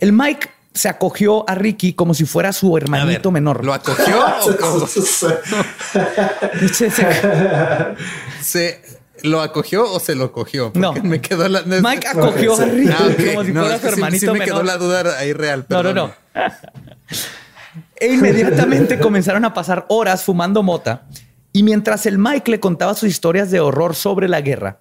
El 0.00 0.12
Mike 0.12 0.50
se 0.74 0.88
acogió 0.88 1.48
a 1.48 1.54
Ricky 1.54 1.92
como 1.92 2.14
si 2.14 2.24
fuera 2.24 2.52
su 2.52 2.76
hermanito 2.76 3.30
menor. 3.30 3.64
¿Lo 3.64 3.74
acogió? 3.74 4.06
se, 8.42 8.82
¿Lo 9.22 9.42
acogió 9.42 9.90
o 9.90 10.00
se 10.00 10.14
lo 10.14 10.32
cogió? 10.32 10.72
no. 10.74 10.92
Me 10.92 11.20
quedó 11.20 11.48
la... 11.48 11.62
Mike 11.62 12.08
acogió 12.08 12.58
a 12.58 12.64
Ricky 12.64 12.92
ah, 12.92 13.34
como 13.34 13.44
si 13.44 13.52
fuera 13.52 13.80
su 13.80 13.88
hermanito 13.88 14.32
menor. 14.32 14.38
me 14.38 14.44
quedó 14.44 14.62
la 14.62 14.76
duda 14.76 15.18
ahí 15.18 15.32
real. 15.32 15.66
No, 15.68 15.82
no, 15.82 15.92
no. 15.92 16.12
E 17.96 18.12
inmediatamente 18.12 18.98
comenzaron 19.00 19.44
a 19.44 19.54
pasar 19.54 19.86
horas 19.88 20.24
fumando 20.24 20.62
mota. 20.62 21.06
Y 21.52 21.62
mientras 21.62 22.06
el 22.06 22.18
Mike 22.18 22.50
le 22.50 22.60
contaba 22.60 22.94
sus 22.94 23.08
historias 23.08 23.50
de 23.50 23.60
horror 23.60 23.94
sobre 23.94 24.28
la 24.28 24.40
guerra, 24.40 24.80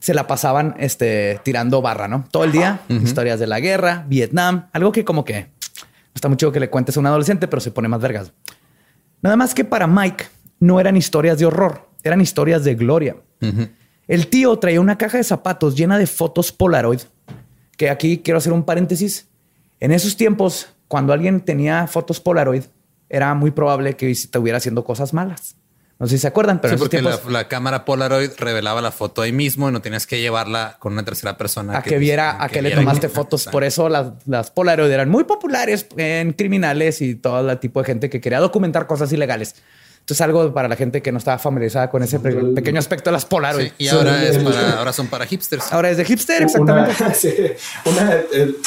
se 0.00 0.14
la 0.14 0.26
pasaban 0.26 0.74
este, 0.78 1.40
tirando 1.42 1.82
barra, 1.82 2.08
¿no? 2.08 2.24
Todo 2.30 2.44
el 2.44 2.52
día, 2.52 2.80
historias 2.88 3.40
de 3.40 3.46
la 3.46 3.60
guerra, 3.60 4.04
Vietnam, 4.08 4.68
algo 4.72 4.92
que 4.92 5.04
como 5.04 5.24
que 5.24 5.48
está 6.14 6.28
mucho 6.28 6.52
que 6.52 6.60
le 6.60 6.70
cuentes 6.70 6.96
a 6.96 7.00
un 7.00 7.06
adolescente, 7.06 7.48
pero 7.48 7.60
se 7.60 7.70
pone 7.70 7.88
más 7.88 8.00
vergas. 8.00 8.32
Nada 9.22 9.36
más 9.36 9.54
que 9.54 9.64
para 9.64 9.86
Mike 9.86 10.26
no 10.60 10.80
eran 10.80 10.96
historias 10.96 11.38
de 11.38 11.46
horror, 11.46 11.88
eran 12.02 12.20
historias 12.20 12.64
de 12.64 12.74
gloria. 12.74 13.16
El 14.06 14.28
tío 14.28 14.58
traía 14.58 14.80
una 14.80 14.98
caja 14.98 15.18
de 15.18 15.24
zapatos 15.24 15.76
llena 15.76 15.98
de 15.98 16.06
fotos 16.06 16.52
Polaroid, 16.52 17.00
que 17.76 17.90
aquí 17.90 18.18
quiero 18.18 18.38
hacer 18.38 18.52
un 18.52 18.64
paréntesis. 18.64 19.28
En 19.80 19.92
esos 19.92 20.16
tiempos, 20.16 20.68
cuando 20.88 21.12
alguien 21.12 21.40
tenía 21.40 21.86
fotos 21.86 22.20
Polaroid, 22.20 22.64
era 23.08 23.34
muy 23.34 23.50
probable 23.50 23.96
que 23.96 24.10
estuviera 24.10 24.58
haciendo 24.58 24.84
cosas 24.84 25.14
malas. 25.14 25.56
No 25.98 26.06
sé 26.06 26.16
si 26.16 26.22
se 26.22 26.28
acuerdan, 26.28 26.60
pero 26.60 26.74
sí, 26.74 26.78
porque 26.78 27.02
la, 27.02 27.48
cámara 27.48 27.84
Polaroid 27.84 28.30
revelaba 28.38 28.80
la 28.80 28.92
foto 28.92 29.22
ahí 29.22 29.32
mismo 29.32 29.68
y 29.68 29.72
no 29.72 29.82
tenías 29.82 30.06
que 30.06 30.20
llevarla 30.20 30.76
con 30.78 30.92
una 30.92 31.04
tercera 31.04 31.36
persona. 31.36 31.76
A 31.76 31.82
que, 31.82 31.98
viera, 31.98 32.40
a 32.40 32.48
que, 32.48 32.62
le 32.62 32.70
tomaste 32.70 33.08
fotos. 33.08 33.46
Por 33.46 33.64
eso 33.64 33.88
las, 33.88 34.12
las, 34.26 34.52
Polaroid 34.52 34.92
eran 34.92 35.08
muy 35.08 35.24
populares 35.24 35.86
en 35.96 36.34
criminales 36.34 37.02
y 37.02 37.16
todo 37.16 37.50
el 37.50 37.58
tipo 37.58 37.80
de 37.80 37.86
gente 37.86 38.10
que 38.10 38.20
quería 38.20 38.38
documentar 38.38 38.86
cosas 38.86 39.12
ilegales. 39.12 39.56
Esto 40.08 40.14
es 40.14 40.20
algo 40.22 40.54
para 40.54 40.68
la 40.68 40.76
gente 40.76 41.02
que 41.02 41.12
no 41.12 41.18
estaba 41.18 41.36
familiarizada 41.36 41.90
con 41.90 42.02
ese 42.02 42.18
pequeño 42.18 42.78
aspecto 42.78 43.10
de 43.10 43.12
las 43.12 43.26
Polaroid. 43.26 43.72
y 43.76 43.88
ahora, 43.88 44.24
es 44.24 44.38
para, 44.38 44.78
ahora 44.78 44.90
son 44.90 45.08
para 45.08 45.26
hipsters. 45.26 45.70
Ahora 45.70 45.90
es 45.90 45.98
de 45.98 46.06
hipster, 46.06 46.44
exactamente. 46.44 46.94
Una, 47.84 48.16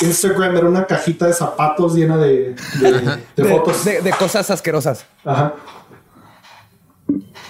Instagram 0.03 0.57
era 0.57 0.69
una 0.69 0.85
cajita 0.85 1.25
de 1.25 1.33
zapatos 1.33 1.95
llena 1.95 2.17
de, 2.17 2.53
de, 3.35 3.43
fotos. 3.43 3.83
De, 3.83 4.13
cosas 4.19 4.51
asquerosas. 4.51 5.03
Ajá. 5.25 5.55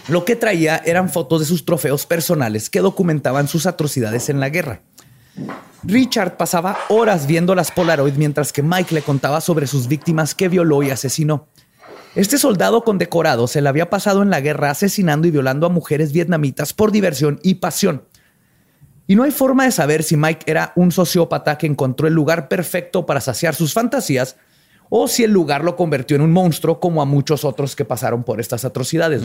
Lo 0.08 0.24
que 0.24 0.38
traía 0.38 0.82
eran 0.86 1.10
fotos 1.10 1.42
de 1.42 1.46
sus 1.46 1.66
trofeos 1.66 2.06
personales 2.06 2.70
que 2.70 2.80
documentaban 2.80 3.50
sus 3.50 3.66
atrocidades 3.66 4.30
en 4.30 4.40
la 4.40 4.48
guerra. 4.48 4.80
Richard 5.84 6.38
pasaba 6.38 6.78
horas 6.88 7.28
viendo 7.28 7.56
las 7.56 7.72
Polaroid 7.72 8.14
mientras 8.14 8.54
que 8.54 8.64
Mike 8.64 8.96
le 8.96 9.02
contaba 9.02 9.42
sobre 9.42 9.68
sus 9.68 9.90
víctimas 9.90 10.34
que 10.34 10.48
violó 10.48 10.82
y 10.82 10.92
asesinó. 10.92 11.50
Este 12.14 12.38
soldado 12.38 12.84
condecorado 12.84 13.48
se 13.48 13.62
le 13.62 13.70
había 13.70 13.90
pasado 13.90 14.22
en 14.22 14.30
la 14.30 14.42
guerra 14.42 14.70
asesinando 14.70 15.28
y 15.28 15.32
violando 15.32 15.66
a 15.66 15.70
mujeres 15.70 16.12
vietnamitas 16.12 16.74
por 16.74 16.92
diversión 16.92 17.40
y 17.42 17.56
pasión. 17.56 18.04
Y 19.08 19.16
no 19.16 19.24
hay 19.24 19.32
forma 19.32 19.66
de 19.66 19.72
saber 19.72 20.04
si 20.04 20.18
Mike 20.18 20.44
era 20.50 20.74
un 20.76 20.92
sociópata 20.92 21.58
que 21.58 21.68
encontró 21.68 22.08
el 22.08 22.14
lugar 22.14 22.50
perfecto 22.50 23.06
para 23.06 23.22
saciar 23.22 23.56
sus 23.56 23.74
fantasías 23.74 24.36
o 24.90 25.08
si 25.08 25.24
el 25.24 25.32
lugar 25.32 25.64
lo 25.64 25.78
convirtió 25.78 26.18
en 26.18 26.22
un 26.22 26.34
monstruo 26.34 26.82
como 26.82 27.02
a 27.02 27.06
muchos 27.06 27.46
otros 27.46 27.78
que 27.78 27.86
pasaron 27.86 28.24
por 28.24 28.42
estas 28.42 28.66
atrocidades. 28.66 29.24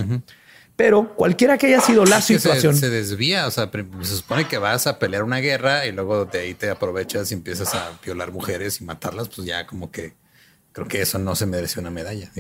Pero 0.77 1.15
cualquiera 1.17 1.59
que 1.59 1.67
haya 1.67 1.81
sido 1.81 2.05
la 2.05 2.21
situación. 2.21 2.77
Se, 2.77 2.89
desvía, 2.89 3.47
o 3.47 3.51
sea, 3.51 3.69
se 4.03 4.17
supone 4.17 4.47
que 4.47 4.59
vas 4.59 4.87
a 4.87 4.99
pelear 5.01 5.25
una 5.25 5.39
guerra 5.39 5.87
y 5.87 5.93
luego 5.93 6.25
de 6.27 6.39
ahí 6.39 6.55
te 6.55 6.71
aprovechas 6.71 7.33
y 7.33 7.35
empiezas 7.35 7.75
a 7.75 7.99
violar 8.05 8.31
mujeres 8.31 8.81
y 8.81 8.85
matarlas, 8.85 9.29
pues 9.29 9.47
ya 9.47 9.67
como 9.67 9.91
que 9.91 10.15
creo 10.73 10.87
que 10.87 11.03
eso 11.03 11.19
no 11.19 11.35
se 11.35 11.47
merece 11.47 11.81
una 11.81 11.91
medalla. 11.91 12.31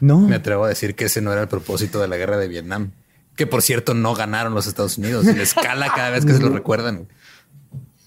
No. 0.00 0.20
Me 0.20 0.36
atrevo 0.36 0.64
a 0.64 0.68
decir 0.68 0.94
que 0.94 1.04
ese 1.06 1.20
no 1.20 1.32
era 1.32 1.42
el 1.42 1.48
propósito 1.48 2.00
de 2.00 2.08
la 2.08 2.16
guerra 2.16 2.38
de 2.38 2.48
Vietnam. 2.48 2.92
Que 3.36 3.46
por 3.46 3.62
cierto 3.62 3.94
no 3.94 4.14
ganaron 4.14 4.54
los 4.54 4.66
Estados 4.66 4.98
Unidos 4.98 5.26
y 5.26 5.34
les 5.34 5.54
cala 5.54 5.92
cada 5.94 6.10
vez 6.10 6.24
que 6.24 6.32
se 6.32 6.40
lo 6.40 6.48
recuerdan. 6.54 7.08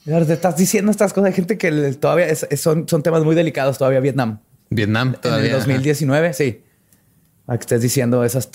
Te 0.06 0.34
estás 0.34 0.58
diciendo 0.58 0.92
estas 0.92 1.14
cosas. 1.14 1.30
Hay 1.30 1.34
gente 1.34 1.58
que 1.58 1.72
todavía 1.94 2.28
son, 2.58 2.88
son 2.90 3.04
temas 3.04 3.24
muy 3.24 3.36
delicados 3.36 3.78
todavía 3.78 4.00
Vietnam. 4.00 4.40
Vietnam 4.70 5.14
todavía. 5.14 5.46
En 5.46 5.54
el 5.54 5.60
2019, 5.60 6.34
sí. 6.34 6.62
A 7.48 7.58
que 7.58 7.62
estés 7.62 7.82
diciendo 7.82 8.24
esas 8.24 8.50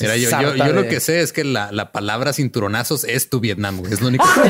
Mira, 0.00 0.16
yo, 0.16 0.30
yo, 0.30 0.72
lo 0.72 0.88
que 0.88 1.00
sé 1.00 1.20
es 1.20 1.34
que 1.34 1.44
la, 1.44 1.70
la, 1.70 1.92
palabra 1.92 2.32
cinturonazos 2.32 3.04
es 3.04 3.28
tu 3.28 3.40
Vietnam, 3.40 3.82
Es 3.90 4.00
lo 4.00 4.08
único 4.08 4.24
que 4.24 4.40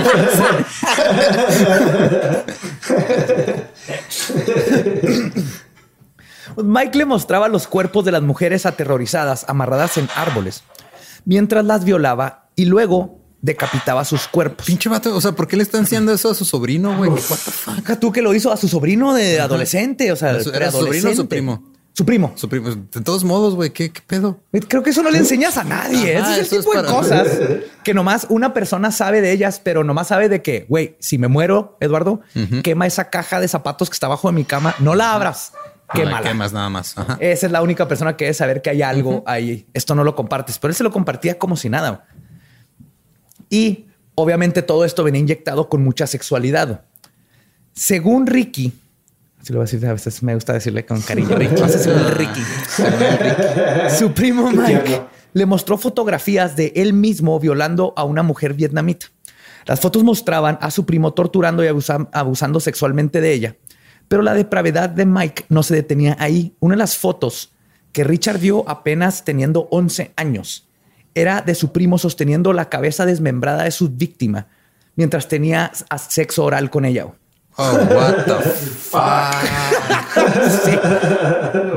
Mike 6.56 6.98
le 6.98 7.04
mostraba 7.04 7.48
los 7.48 7.66
cuerpos 7.66 8.04
de 8.04 8.12
las 8.12 8.22
mujeres 8.22 8.66
aterrorizadas 8.66 9.44
amarradas 9.48 9.96
en 9.98 10.08
árboles 10.14 10.62
mientras 11.24 11.64
las 11.64 11.84
violaba 11.84 12.48
y 12.56 12.64
luego 12.64 13.20
decapitaba 13.40 14.04
sus 14.04 14.28
cuerpos. 14.28 14.66
Pinche 14.66 14.88
vato, 14.88 15.14
o 15.14 15.20
sea, 15.20 15.32
¿por 15.32 15.48
qué 15.48 15.56
le 15.56 15.62
están 15.62 15.84
haciendo 15.84 16.12
eso 16.12 16.30
a 16.30 16.34
su 16.34 16.44
sobrino, 16.44 16.96
güey? 16.96 17.10
Tú 18.00 18.12
que 18.12 18.22
lo 18.22 18.34
hizo 18.34 18.52
a 18.52 18.56
su 18.56 18.68
sobrino 18.68 19.14
de 19.14 19.40
adolescente, 19.40 20.12
o 20.12 20.16
sea, 20.16 20.30
era 20.30 20.70
su 20.70 20.78
sobrino 20.78 21.10
o 21.10 21.14
su 21.14 21.28
primo. 21.28 21.72
Su 21.94 22.06
primo. 22.06 22.32
Su 22.36 22.48
primo. 22.48 22.70
De 22.70 23.00
todos 23.02 23.22
modos, 23.22 23.54
güey, 23.54 23.70
¿qué, 23.70 23.92
pedo? 24.06 24.40
Creo 24.66 24.82
que 24.82 24.90
eso 24.90 25.02
no 25.02 25.10
le 25.10 25.18
enseñas 25.18 25.58
a 25.58 25.64
nadie. 25.64 26.16
Ese 26.16 26.40
es 26.40 26.52
el 26.52 26.60
tipo 26.60 26.74
de 26.74 26.88
cosas 26.88 27.28
que 27.84 27.92
nomás 27.92 28.26
una 28.30 28.54
persona 28.54 28.90
sabe 28.90 29.20
de 29.20 29.30
ellas, 29.30 29.60
pero 29.62 29.84
nomás 29.84 30.08
sabe 30.08 30.30
de 30.30 30.40
que, 30.40 30.64
güey, 30.70 30.96
si 31.00 31.18
me 31.18 31.28
muero, 31.28 31.76
Eduardo, 31.80 32.20
quema 32.62 32.86
esa 32.86 33.10
caja 33.10 33.40
de 33.40 33.48
zapatos 33.48 33.90
que 33.90 33.94
está 33.94 34.06
abajo 34.06 34.28
de 34.28 34.34
mi 34.34 34.44
cama. 34.44 34.74
No 34.78 34.94
la 34.94 35.12
abras. 35.12 35.52
Quémala. 35.92 36.22
Quemas 36.22 36.52
nada 36.52 36.68
más. 36.68 36.94
Esa 37.20 37.46
es 37.46 37.52
la 37.52 37.62
única 37.62 37.88
persona 37.88 38.16
que 38.16 38.24
debe 38.24 38.34
saber 38.34 38.62
que 38.62 38.70
hay 38.70 38.82
algo 38.82 39.22
ahí. 39.26 39.66
Esto 39.74 39.94
no 39.94 40.04
lo 40.04 40.14
compartes. 40.14 40.58
Pero 40.58 40.70
él 40.70 40.74
se 40.76 40.84
lo 40.84 40.90
compartía 40.90 41.38
como 41.38 41.56
si 41.56 41.68
nada. 41.68 42.06
Y 43.50 43.86
obviamente 44.14 44.62
todo 44.62 44.84
esto 44.84 45.04
venía 45.04 45.20
inyectado 45.20 45.68
con 45.68 45.82
mucha 45.82 46.06
sexualidad. 46.06 46.84
Según 47.72 48.26
Ricky, 48.26 48.72
si 49.42 49.52
lo 49.52 49.58
voy 49.58 49.64
a 49.64 49.66
decir, 49.66 49.84
a 49.86 49.92
veces 49.92 50.22
me 50.22 50.34
gusta 50.34 50.52
decirle 50.52 50.86
con 50.86 51.00
cariño, 51.00 51.36
Ricky. 51.36 51.56
Ricky. 52.14 52.42
Su 53.98 54.12
primo 54.12 54.50
Mike 54.52 55.02
le 55.32 55.46
mostró 55.46 55.78
fotografías 55.78 56.54
de 56.54 56.72
él 56.76 56.92
mismo 56.92 57.40
violando 57.40 57.92
a 57.96 58.04
una 58.04 58.22
mujer 58.22 58.54
vietnamita. 58.54 59.06
Las 59.66 59.80
fotos 59.80 60.04
mostraban 60.04 60.58
a 60.60 60.70
su 60.70 60.86
primo 60.86 61.12
torturando 61.12 61.64
y 61.64 61.68
abusando 61.68 62.60
sexualmente 62.60 63.20
de 63.20 63.32
ella. 63.32 63.56
Pero 64.12 64.20
la 64.20 64.34
depravedad 64.34 64.90
de 64.90 65.06
Mike 65.06 65.46
no 65.48 65.62
se 65.62 65.74
detenía 65.74 66.18
ahí. 66.20 66.54
Una 66.60 66.74
de 66.74 66.80
las 66.80 66.98
fotos 66.98 67.50
que 67.92 68.04
Richard 68.04 68.38
vio 68.38 68.68
apenas 68.68 69.24
teniendo 69.24 69.68
11 69.70 70.12
años 70.16 70.68
era 71.14 71.40
de 71.40 71.54
su 71.54 71.72
primo 71.72 71.96
sosteniendo 71.96 72.52
la 72.52 72.68
cabeza 72.68 73.06
desmembrada 73.06 73.62
de 73.62 73.70
su 73.70 73.88
víctima 73.88 74.48
mientras 74.96 75.28
tenía 75.28 75.72
sexo 75.96 76.44
oral 76.44 76.68
con 76.68 76.84
ella. 76.84 77.06
Oh, 77.56 77.72
what 77.72 78.26
the 78.26 78.34
fuck. 78.90 79.34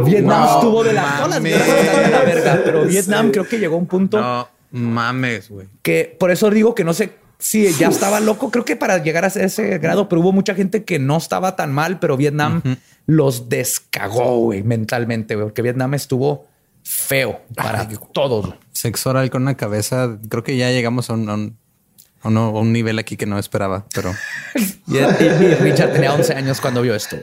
Vietnam 0.04 0.56
estuvo 0.56 0.84
de 0.84 0.92
la, 0.92 1.22
todas 1.24 1.42
de 1.42 2.10
la 2.12 2.20
verga, 2.20 2.62
pero 2.66 2.84
Vietnam 2.84 3.32
creo 3.32 3.48
que 3.48 3.60
llegó 3.60 3.76
a 3.76 3.80
un 3.80 3.88
punto. 3.88 4.20
No 4.20 4.50
mames, 4.72 5.50
güey. 5.50 5.70
Que 5.82 6.14
por 6.20 6.32
eso 6.32 6.50
digo 6.50 6.76
que 6.76 6.84
no 6.84 6.94
sé 6.94 7.14
si 7.46 7.72
ya 7.74 7.90
estaba 7.90 8.20
loco. 8.20 8.50
Creo 8.50 8.66
que 8.66 8.76
para 8.76 8.98
llegar 9.04 9.24
a 9.24 9.28
ese 9.28 9.78
grado, 9.78 10.10
pero 10.10 10.22
hubo 10.22 10.32
mucha 10.32 10.56
gente 10.56 10.84
que 10.84 10.98
no 10.98 11.18
estaba 11.18 11.56
tan 11.56 11.72
mal, 11.72 12.00
pero 12.00 12.18
Vietnam 12.18 12.64
los 13.06 13.50
descagó, 13.50 14.40
güey, 14.40 14.64
mentalmente, 14.64 15.36
güey, 15.36 15.46
porque 15.46 15.62
Vietnam 15.62 15.94
estuvo 15.94 16.48
feo 16.82 17.42
para 17.56 17.88
todos. 18.14 18.56
Sexo 18.72 19.12
oral 19.12 19.30
con 19.30 19.44
una 19.44 19.56
cabeza. 19.56 20.18
Creo 20.28 20.44
que 20.44 20.58
ya 20.58 20.72
llegamos 20.72 21.12
a 21.12 21.14
un 21.14 22.74
nivel 22.74 22.98
aquí 22.98 23.16
que 23.16 23.28
no 23.28 23.38
esperaba, 23.38 23.86
pero. 23.94 24.12
y, 24.88 24.98
Richard 24.98 25.94
tenía 25.94 26.16
11 26.16 26.34
años 26.34 26.60
cuando 26.60 26.82
vio 26.82 26.96
esto. 26.96 27.18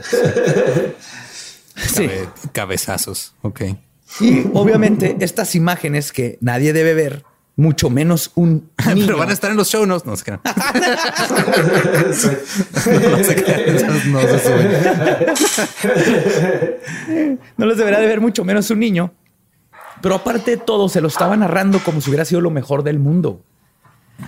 sí. 1.77 2.09
cabezazos. 2.53 3.35
Ok. 3.43 3.63
Y 4.21 4.45
obviamente 4.55 5.17
estas 5.19 5.57
imágenes 5.57 6.13
que 6.13 6.39
nadie 6.41 6.73
debe 6.73 6.95
ver, 6.95 7.25
mucho 7.57 7.91
menos 7.91 8.31
un 8.35 8.71
niño. 8.87 9.07
Pero 9.07 9.19
van 9.19 9.31
a 9.31 9.33
estar 9.33 9.51
en 9.51 9.57
los 9.57 9.69
show 9.69 9.85
notes. 9.87 10.07
No 10.07 10.17
se 10.17 10.25
crean. 10.25 10.41
no 14.13 14.21
No 17.57 17.67
los 17.67 17.77
deberá 17.77 18.01
de 18.01 18.07
ver 18.07 18.21
mucho 18.21 18.45
menos 18.45 18.71
un 18.71 18.81
niño. 18.81 19.13
Pero 20.01 20.17
aparte 20.17 20.53
de 20.53 20.57
todo, 20.57 20.89
se 20.89 21.01
lo 21.01 21.09
estaba 21.09 21.37
narrando 21.37 21.79
como 21.81 22.01
si 22.01 22.11
hubiera 22.11 22.25
sido 22.25 22.41
lo 22.41 22.51
mejor 22.51 22.83
del 22.83 22.99
mundo. 22.99 23.43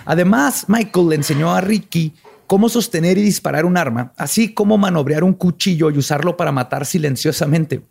Además, 0.05 0.67
Michael 0.69 1.09
le 1.09 1.17
enseñó 1.17 1.53
a 1.53 1.61
Ricky 1.61 2.15
cómo 2.47 2.69
sostener 2.69 3.19
y 3.19 3.23
disparar 3.23 3.65
un 3.65 3.77
arma, 3.77 4.13
así 4.17 4.55
como 4.55 4.79
manobrear 4.79 5.25
un 5.25 5.33
cuchillo 5.33 5.91
y 5.91 5.99
usarlo 5.99 6.37
para 6.37 6.53
matar 6.53 6.87
silenciosamente. 6.87 7.83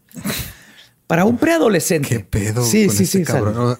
Para 1.07 1.25
un 1.25 1.37
preadolescente. 1.37 2.07
¿Qué 2.07 2.19
pedo? 2.21 2.63
Sí, 2.63 2.89
sí, 2.89 3.03
este 3.03 3.19
sí. 3.19 3.25
Cabrón? 3.25 3.77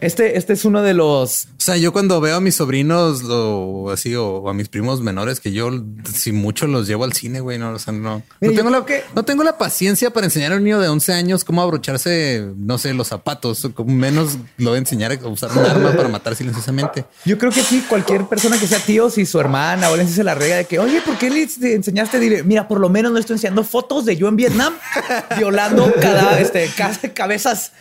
Este, 0.00 0.38
este 0.38 0.52
es 0.52 0.64
uno 0.64 0.82
de 0.82 0.94
los. 0.94 1.46
O 1.46 1.60
sea, 1.60 1.76
yo 1.76 1.92
cuando 1.92 2.20
veo 2.20 2.36
a 2.36 2.40
mis 2.40 2.54
sobrinos 2.54 3.24
o 3.28 3.90
así, 3.90 4.14
o, 4.14 4.48
a 4.48 4.54
mis 4.54 4.68
primos 4.68 5.00
menores, 5.00 5.40
que 5.40 5.50
yo 5.50 5.70
si 6.14 6.30
mucho 6.30 6.68
los 6.68 6.86
llevo 6.86 7.02
al 7.02 7.14
cine, 7.14 7.40
güey, 7.40 7.58
no, 7.58 7.72
o 7.72 7.78
sea, 7.80 7.92
no. 7.92 8.22
no, 8.40 8.52
tengo 8.52 8.70
la, 8.70 8.86
que... 8.86 9.02
no 9.16 9.24
tengo 9.24 9.42
la 9.42 9.58
paciencia 9.58 10.10
para 10.10 10.26
enseñar 10.26 10.52
a 10.52 10.56
un 10.56 10.62
niño 10.62 10.78
de 10.78 10.88
11 10.88 11.12
años 11.14 11.44
cómo 11.44 11.62
abrocharse, 11.62 12.46
no 12.56 12.78
sé, 12.78 12.94
los 12.94 13.08
zapatos. 13.08 13.68
Menos 13.86 14.38
lo 14.56 14.74
a 14.74 14.78
enseñar 14.78 15.12
a 15.12 15.26
usar 15.26 15.50
un 15.50 15.64
arma 15.64 15.92
para 15.92 16.08
matar 16.08 16.36
silenciosamente. 16.36 17.04
Yo 17.24 17.36
creo 17.36 17.50
que 17.50 17.60
aquí 17.60 17.80
cualquier 17.88 18.26
persona 18.26 18.56
que 18.56 18.68
sea 18.68 18.78
tío, 18.78 19.10
si 19.10 19.26
su 19.26 19.40
hermana 19.40 19.90
o 19.90 19.96
le 19.96 20.06
se 20.06 20.22
la 20.22 20.36
rega 20.36 20.56
de 20.56 20.64
que, 20.66 20.78
oye, 20.78 21.00
¿por 21.00 21.18
qué 21.18 21.28
le 21.28 21.48
enseñaste? 21.74 22.20
Dile, 22.20 22.44
mira, 22.44 22.68
por 22.68 22.78
lo 22.78 22.88
menos 22.88 23.10
no 23.10 23.18
estoy 23.18 23.34
enseñando 23.34 23.64
fotos 23.64 24.04
de 24.04 24.16
yo 24.16 24.28
en 24.28 24.36
Vietnam 24.36 24.74
violando 25.36 25.92
cada, 26.00 26.38
este, 26.38 26.70
cabezas 27.12 27.72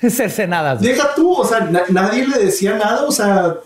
cercenadas. 0.10 0.80
Deja 0.80 1.14
tú, 1.14 1.32
o 1.32 1.46
sea, 1.46 1.68
nadie 1.90 2.26
le 2.26 2.38
decía 2.44 2.76
nada, 2.76 3.04
o 3.04 3.12
sea. 3.12 3.56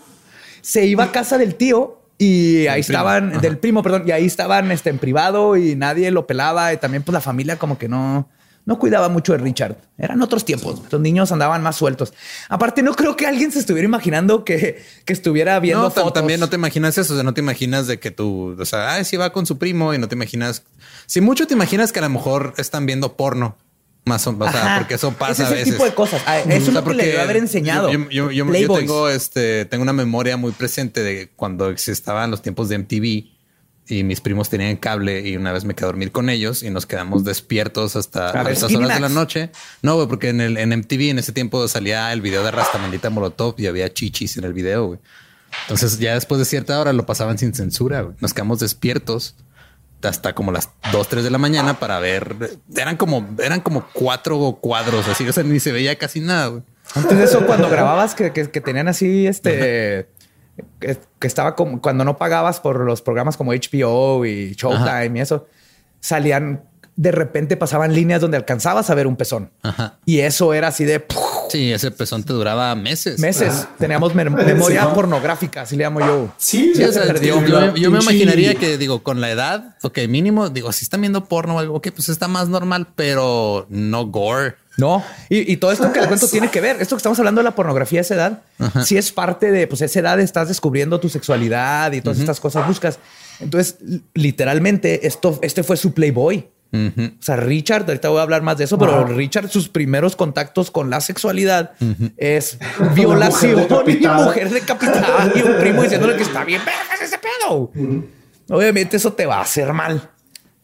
Se 0.61 0.85
iba 0.85 1.03
a 1.05 1.11
casa 1.11 1.37
del 1.37 1.55
tío 1.55 1.99
y 2.17 2.67
ahí 2.67 2.81
estaban, 2.81 3.39
del 3.41 3.57
primo, 3.57 3.83
perdón, 3.83 4.03
y 4.07 4.11
ahí 4.11 4.25
estaban 4.25 4.71
este, 4.71 4.89
en 4.89 4.99
privado 4.99 5.57
y 5.57 5.75
nadie 5.75 6.09
lo 6.11 6.25
pelaba 6.27 6.73
y 6.73 6.77
también 6.77 7.03
pues 7.03 7.13
la 7.13 7.21
familia 7.21 7.57
como 7.59 7.77
que 7.77 7.87
no, 7.87 8.27
no 8.65 8.79
cuidaba 8.79 9.09
mucho 9.09 9.33
de 9.33 9.37
Richard. 9.39 9.75
Eran 9.97 10.21
otros 10.23 10.43
tiempos. 10.43 10.81
Los 10.89 10.99
niños 11.01 11.31
andaban 11.31 11.61
más 11.61 11.75
sueltos. 11.75 12.13
Aparte, 12.49 12.81
no 12.81 12.95
creo 12.95 13.15
que 13.15 13.27
alguien 13.27 13.51
se 13.51 13.59
estuviera 13.59 13.85
imaginando 13.85 14.43
que, 14.43 14.81
que 15.05 15.13
estuviera 15.13 15.59
viendo 15.59 15.83
No, 15.83 15.91
fotos. 15.91 16.13
también 16.13 16.39
no 16.39 16.49
te 16.49 16.55
imaginas 16.55 16.97
eso. 16.97 17.13
O 17.13 17.15
sea, 17.15 17.23
no 17.23 17.33
te 17.35 17.41
imaginas 17.41 17.85
de 17.85 17.99
que 17.99 18.09
tú, 18.09 18.55
o 18.59 18.65
sea, 18.65 18.93
ay, 18.93 19.05
sí 19.05 19.17
va 19.17 19.31
con 19.31 19.45
su 19.45 19.57
primo 19.59 19.93
y 19.93 19.99
no 19.99 20.07
te 20.07 20.15
imaginas. 20.15 20.63
Si 21.05 21.21
mucho 21.21 21.45
te 21.45 21.53
imaginas 21.53 21.91
que 21.91 21.99
a 21.99 22.03
lo 22.03 22.09
mejor 22.09 22.53
están 22.57 22.85
viendo 22.87 23.15
porno. 23.15 23.55
Más 24.05 24.25
o, 24.27 24.37
o 24.39 24.51
sea, 24.51 24.75
porque 24.77 24.93
eso 24.95 25.11
pasa 25.13 25.31
Ese 25.31 25.43
es 25.43 25.49
a 25.49 25.51
el 25.53 25.57
veces. 25.59 25.73
tipo 25.73 25.85
de 25.85 25.93
cosas. 25.95 26.21
Eso 26.21 26.47
O 26.47 26.51
es 26.51 26.63
sea, 26.65 26.73
lo 26.75 26.83
que 26.83 26.93
le 26.93 27.05
debe 27.07 27.21
haber 27.21 27.37
enseñado. 27.37 27.91
Yo, 27.91 28.09
yo- 28.09 28.31
yo- 28.31 28.45
tengo 28.75 29.09
este, 29.09 29.65
tengo 29.65 29.81
una 29.81 29.93
memoria 29.93 30.37
muy 30.37 30.51
presente 30.51 31.01
de 31.01 31.31
cuando 31.35 31.69
estaban 31.71 32.29
los 32.29 32.41
tiempos 32.43 32.69
de 32.69 32.75
MTV 32.77 33.31
y 33.87 34.03
mis 34.03 34.21
primos 34.21 34.49
tenían 34.49 34.77
cable 34.77 35.27
y 35.27 35.37
una 35.37 35.51
vez 35.51 35.63
me 35.65 35.73
quedé 35.75 35.85
a 35.85 35.87
dormir 35.87 36.11
con 36.11 36.29
ellos 36.29 36.61
y 36.63 36.69
nos 36.69 36.85
quedamos 36.85 37.23
despiertos 37.23 37.95
hasta 37.95 38.29
A 38.29 38.41
altas 38.41 38.63
horas 38.73 38.93
de 38.95 38.99
la 38.99 39.09
noche. 39.09 39.49
No, 39.81 39.95
güey, 39.95 40.07
porque 40.07 40.29
en 40.29 40.41
el 40.41 40.57
en 40.57 40.69
MTV 40.69 41.09
en 41.09 41.19
ese 41.19 41.31
tiempo 41.33 41.67
salía 41.67 42.11
el 42.13 42.21
video 42.21 42.43
de 42.43 42.51
Rastamandita 42.51 43.09
Molotov 43.09 43.55
y 43.57 43.65
había 43.67 43.91
chichis 43.93 44.37
en 44.37 44.43
el 44.43 44.53
video, 44.53 44.85
güey. 44.87 44.99
Entonces 45.63 45.97
ya 45.99 46.13
después 46.15 46.37
de 46.39 46.45
cierta 46.45 46.79
hora 46.79 46.93
lo 46.93 47.05
pasaban 47.05 47.37
sin 47.37 47.53
censura, 47.55 48.01
güey. 48.01 48.15
Nos 48.19 48.33
quedamos 48.33 48.59
despiertos 48.59 49.35
hasta 50.03 50.33
como 50.35 50.51
las 50.51 50.69
2, 50.91 51.07
3 51.07 51.23
de 51.23 51.29
la 51.31 51.37
mañana 51.37 51.79
para 51.79 51.99
ver. 51.99 52.57
Eran 52.75 52.95
como, 52.97 53.27
eran 53.43 53.61
como 53.61 53.85
cuatro 53.93 54.57
cuadros 54.61 55.07
así. 55.07 55.27
O 55.27 55.33
sea, 55.33 55.43
ni 55.43 55.59
se 55.59 55.71
veía 55.71 55.97
casi 55.97 56.19
nada, 56.19 56.47
güey. 56.47 56.63
Antes 56.93 57.17
de 57.17 57.23
eso, 57.23 57.45
cuando 57.47 57.69
grababas 57.69 58.13
que, 58.13 58.31
que- 58.31 58.51
que 58.51 58.61
tenían 58.61 58.87
así 58.87 59.25
este 59.25 60.07
que, 60.79 60.97
que 61.19 61.27
estaba 61.27 61.55
como 61.55 61.81
cuando 61.81 62.05
no 62.05 62.17
pagabas 62.17 62.59
por 62.59 62.79
los 62.81 63.01
programas 63.01 63.35
como 63.37 63.51
HBO 63.53 64.25
y 64.25 64.53
Showtime 64.53 65.17
y 65.17 65.21
eso, 65.21 65.47
salían 65.99 66.63
de 66.97 67.11
repente 67.11 67.57
pasaban 67.57 67.93
líneas 67.93 68.21
donde 68.21 68.37
alcanzabas 68.37 68.89
a 68.89 68.95
ver 68.95 69.05
un 69.07 69.15
pezón. 69.17 69.51
Ajá. 69.63 69.97
Y 70.05 70.19
eso 70.19 70.53
era 70.53 70.69
así 70.69 70.85
de 70.85 70.99
¡puf! 71.01 71.19
Sí, 71.49 71.71
ese 71.71 71.91
pezón 71.91 72.23
te 72.23 72.33
duraba 72.33 72.73
meses. 72.75 73.19
meses. 73.19 73.67
Teníamos 73.77 74.13
mem- 74.15 74.31
memoria 74.31 74.81
Sí, 74.81 74.87
¿no? 74.87 74.93
pornográfica, 74.93 75.61
así 75.61 75.75
le 75.75 75.83
llamo 75.83 75.99
yo. 75.99 76.33
Sí, 76.37 76.71
Sí, 76.75 76.83
se 76.91 76.99
perdió. 77.01 77.45
yo, 77.75 77.91
me 77.91 77.99
imaginaría 77.99 78.55
que 78.55 78.77
digo, 78.77 79.03
con 79.03 79.19
la 79.21 79.29
edad, 79.29 79.75
ok, 79.83 79.99
mínimo, 80.07 80.49
digo, 80.49 80.71
si 80.71 80.85
están 80.85 81.01
viendo 81.01 81.25
porno 81.25 81.55
o 81.57 81.59
algo, 81.59 81.75
ok, 81.75 81.89
pues 81.93 82.09
está 82.09 82.27
más 82.27 82.47
normal, 82.49 82.87
pero 82.95 83.67
no 83.69 84.05
gore. 84.07 84.55
No, 84.77 85.03
y, 85.29 85.51
y 85.53 85.57
todo 85.57 85.71
esto 85.71 85.91
que 85.93 85.99
les 85.99 86.07
cuento 86.09 86.27
tiene 86.27 86.49
que 86.51 86.59
ver. 86.59 86.81
Esto 86.81 86.95
que 86.95 86.99
estamos 86.99 87.17
hablando 87.19 87.39
de 87.39 87.43
la 87.45 87.55
pornografía 87.55 87.99
a 87.99 88.01
esa 88.01 88.15
edad, 88.15 88.41
sí 88.83 88.97
es 88.97 89.11
parte 89.11 89.51
de, 89.51 89.67
pues, 89.67 89.81
esa 89.81 89.99
edad 89.99 90.19
estás 90.19 90.47
descubriendo 90.49 90.99
tu 90.99 91.07
sexualidad 91.09 91.91
y 91.93 92.01
todas 92.01 92.19
estas 92.19 92.39
cosas 92.41 92.67
buscas. 92.67 92.99
Entonces, 93.39 93.75
li- 93.81 94.03
literalmente, 94.13 95.07
esto, 95.07 95.39
este 95.41 95.63
fue 95.63 95.77
su 95.77 95.93
Playboy. 95.93 96.49
O 96.75 97.23
sea, 97.23 97.37
Richard, 97.37 97.85
ahorita 97.87 98.09
voy 98.09 98.19
a 98.19 98.23
hablar 98.23 98.41
más 98.41 98.57
de 98.57 98.65
eso, 98.65 98.77
pero. 98.77 99.05
Richard, 99.05 99.49
sus 99.49 99.69
primeros 99.69 100.15
contactos 100.15 100.71
con 100.71 100.89
la 100.89 101.01
sexualidad 101.01 101.71
es 102.17 102.57
Una 102.79 102.89
violación 102.93 103.67
mujer 103.69 104.01
y 104.01 104.07
mujer 104.07 104.49
decapitada 104.49 105.31
y 105.35 105.41
un 105.41 105.57
primo 105.57 105.83
diciéndole 105.83 106.15
que 106.15 106.23
está 106.23 106.43
bien, 106.43 106.61
vergas 106.65 107.01
ese 107.01 107.17
pedo. 107.17 107.71
Obviamente 108.49 108.97
eso 108.97 109.13
te 109.13 109.25
va 109.25 109.37
a 109.37 109.41
hacer 109.41 109.73
mal, 109.73 110.09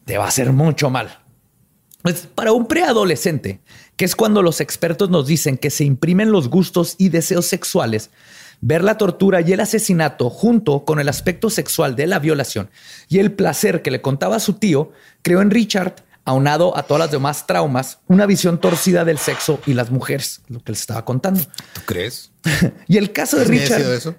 te 0.04 0.18
va 0.18 0.24
a 0.26 0.28
hacer 0.28 0.52
mucho 0.52 0.90
mal. 0.90 1.18
Pues 2.02 2.28
para 2.34 2.52
un 2.52 2.66
preadolescente, 2.66 3.60
que 3.96 4.04
es 4.04 4.16
cuando 4.16 4.42
los 4.42 4.60
expertos 4.60 5.08
nos 5.08 5.26
dicen 5.26 5.56
que 5.56 5.70
se 5.70 5.84
imprimen 5.84 6.32
los 6.32 6.48
gustos 6.48 6.96
y 6.98 7.10
deseos 7.10 7.46
sexuales, 7.46 8.10
ver 8.62 8.82
la 8.82 8.96
tortura 8.96 9.40
y 9.42 9.52
el 9.52 9.60
asesinato 9.60 10.30
junto 10.30 10.84
con 10.86 10.98
el 11.00 11.08
aspecto 11.10 11.50
sexual 11.50 11.94
de 11.96 12.06
la 12.06 12.18
violación 12.20 12.70
y 13.08 13.18
el 13.18 13.32
placer 13.32 13.82
que 13.82 13.90
le 13.90 14.00
contaba 14.00 14.36
a 14.36 14.40
su 14.40 14.54
tío, 14.54 14.92
creó 15.20 15.42
en 15.42 15.50
Richard, 15.50 15.96
aunado 16.24 16.76
a 16.78 16.84
todas 16.84 17.00
las 17.00 17.10
demás 17.10 17.46
traumas, 17.48 17.98
una 18.06 18.24
visión 18.26 18.58
torcida 18.60 19.04
del 19.04 19.18
sexo 19.18 19.60
y 19.66 19.74
las 19.74 19.90
mujeres, 19.90 20.40
lo 20.48 20.60
que 20.62 20.70
les 20.72 20.80
estaba 20.80 21.04
contando. 21.04 21.40
¿Tú 21.74 21.80
crees? 21.84 22.30
Y 22.88 22.96
el 22.96 23.12
caso 23.12 23.36
de 23.36 23.46
¿Sí 23.46 23.50
ha 23.50 23.54
Richard, 23.76 23.92
eso? 23.92 24.14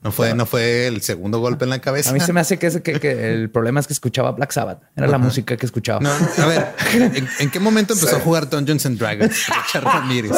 No 0.00 0.12
fue, 0.12 0.32
no 0.32 0.46
fue 0.46 0.86
el 0.86 1.02
segundo 1.02 1.40
golpe 1.40 1.64
en 1.64 1.70
la 1.70 1.80
cabeza. 1.80 2.10
a 2.10 2.12
mí 2.12 2.20
se 2.20 2.32
me 2.32 2.38
hace 2.38 2.56
que, 2.56 2.68
es- 2.68 2.80
que- 2.82 3.00
que 3.00 3.32
el 3.34 3.50
problema 3.50 3.80
es 3.80 3.88
que 3.88 3.92
escuchaba 3.92 4.30
Black 4.30 4.52
Sabbath, 4.52 4.80
era 4.94 5.08
la 5.08 5.18
música 5.18 5.56
que 5.56 5.66
escuchaba. 5.66 5.98
No, 5.98 6.10
a 6.12 6.46
ver, 6.46 6.68
¿en, 6.94 7.28
en 7.40 7.50
qué 7.50 7.58
momento 7.58 7.94
empezó 7.94 8.14
a 8.14 8.20
jugar 8.26 8.48
Dungeons 8.48 8.86
and 8.86 8.96
Dragons? 8.96 9.34
Richard 9.66 9.82
Ramírez. 9.82 10.30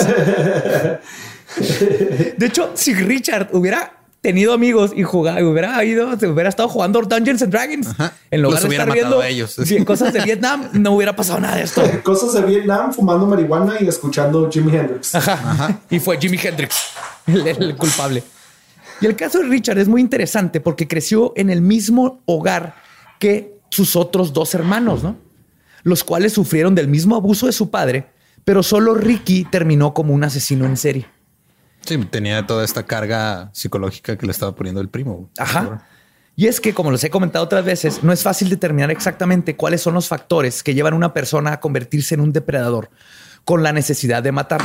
De 2.37 2.47
hecho, 2.47 2.71
si 2.75 2.95
Richard 2.95 3.49
hubiera 3.53 4.01
tenido 4.21 4.53
amigos 4.53 4.93
y 4.95 5.03
jugado, 5.03 5.51
hubiera 5.51 5.83
ido, 5.85 6.19
se 6.19 6.29
hubiera 6.29 6.49
estado 6.51 6.69
jugando 6.69 7.01
Dungeons 7.01 7.43
and 7.43 7.53
Dragons 7.53 7.89
Ajá. 7.89 8.13
en 8.31 8.43
lugar 8.43 8.55
Los 8.55 8.63
de 8.63 8.69
hubiera 8.69 8.85
estar 8.85 8.97
matado 8.97 9.19
viendo 9.19 9.25
a 9.25 9.29
ellos. 9.29 9.57
sí, 9.65 9.85
cosas 9.85 10.13
de 10.13 10.21
Vietnam, 10.21 10.69
no 10.75 10.93
hubiera 10.93 11.17
pasado 11.17 11.41
nada 11.41 11.57
de 11.57 11.63
esto. 11.63 11.83
Cosas 12.03 12.35
de 12.35 12.43
Vietnam, 12.43 12.93
fumando 12.93 13.27
marihuana 13.27 13.77
y 13.81 13.89
escuchando 13.89 14.51
Jimi 14.51 14.77
Hendrix. 14.77 15.15
Ajá. 15.15 15.81
Y 15.89 15.99
fue 15.99 16.19
Jimi 16.19 16.39
Hendrix 16.43 16.77
el, 17.27 17.47
el 17.47 17.77
culpable. 17.77 18.23
Y 19.01 19.07
el 19.07 19.17
caso 19.17 19.39
de 19.39 19.45
Richard 19.49 19.79
es 19.79 19.89
muy 19.89 20.03
interesante 20.03 20.61
porque 20.61 20.87
creció 20.87 21.33
en 21.37 21.49
el 21.49 21.63
mismo 21.63 22.21
hogar 22.27 22.75
que 23.19 23.59
sus 23.71 23.97
otros 23.97 24.33
dos 24.33 24.55
hermanos, 24.55 25.03
¿no? 25.03 25.17
Los 25.83 26.05
cuales 26.05 26.35
sufrieron 26.35 26.75
del 26.75 26.89
mismo 26.89 27.17
abuso 27.17 27.47
de 27.47 27.53
su 27.53 27.71
padre, 27.71 28.11
pero 28.45 28.63
solo 28.63 28.95
Ricky 28.95 29.47
terminó 29.51 29.95
como 29.95 30.13
un 30.13 30.25
asesino 30.25 30.67
en 30.67 30.77
serie. 30.77 31.07
Sí, 31.91 31.99
tenía 32.05 32.47
toda 32.47 32.65
esta 32.65 32.85
carga 32.85 33.51
psicológica 33.53 34.17
que 34.17 34.25
le 34.25 34.31
estaba 34.31 34.55
poniendo 34.55 34.81
el 34.81 34.89
primo. 34.89 35.29
Ajá. 35.37 35.89
Y 36.37 36.47
es 36.47 36.61
que, 36.61 36.73
como 36.73 36.93
les 36.93 37.03
he 37.03 37.11
comentado 37.11 37.45
otras 37.45 37.65
veces, 37.65 38.05
no 38.05 38.13
es 38.13 38.23
fácil 38.23 38.49
determinar 38.49 38.93
exactamente 38.93 39.57
cuáles 39.57 39.83
son 39.83 39.95
los 39.95 40.07
factores 40.07 40.63
que 40.63 40.73
llevan 40.73 40.93
a 40.93 40.97
una 40.97 41.13
persona 41.13 41.55
a 41.55 41.59
convertirse 41.59 42.15
en 42.15 42.21
un 42.21 42.33
depredador 42.33 42.91
con 43.45 43.65
la 43.65 43.73
necesidad 43.73 44.23
de 44.23 44.31
matar. 44.31 44.63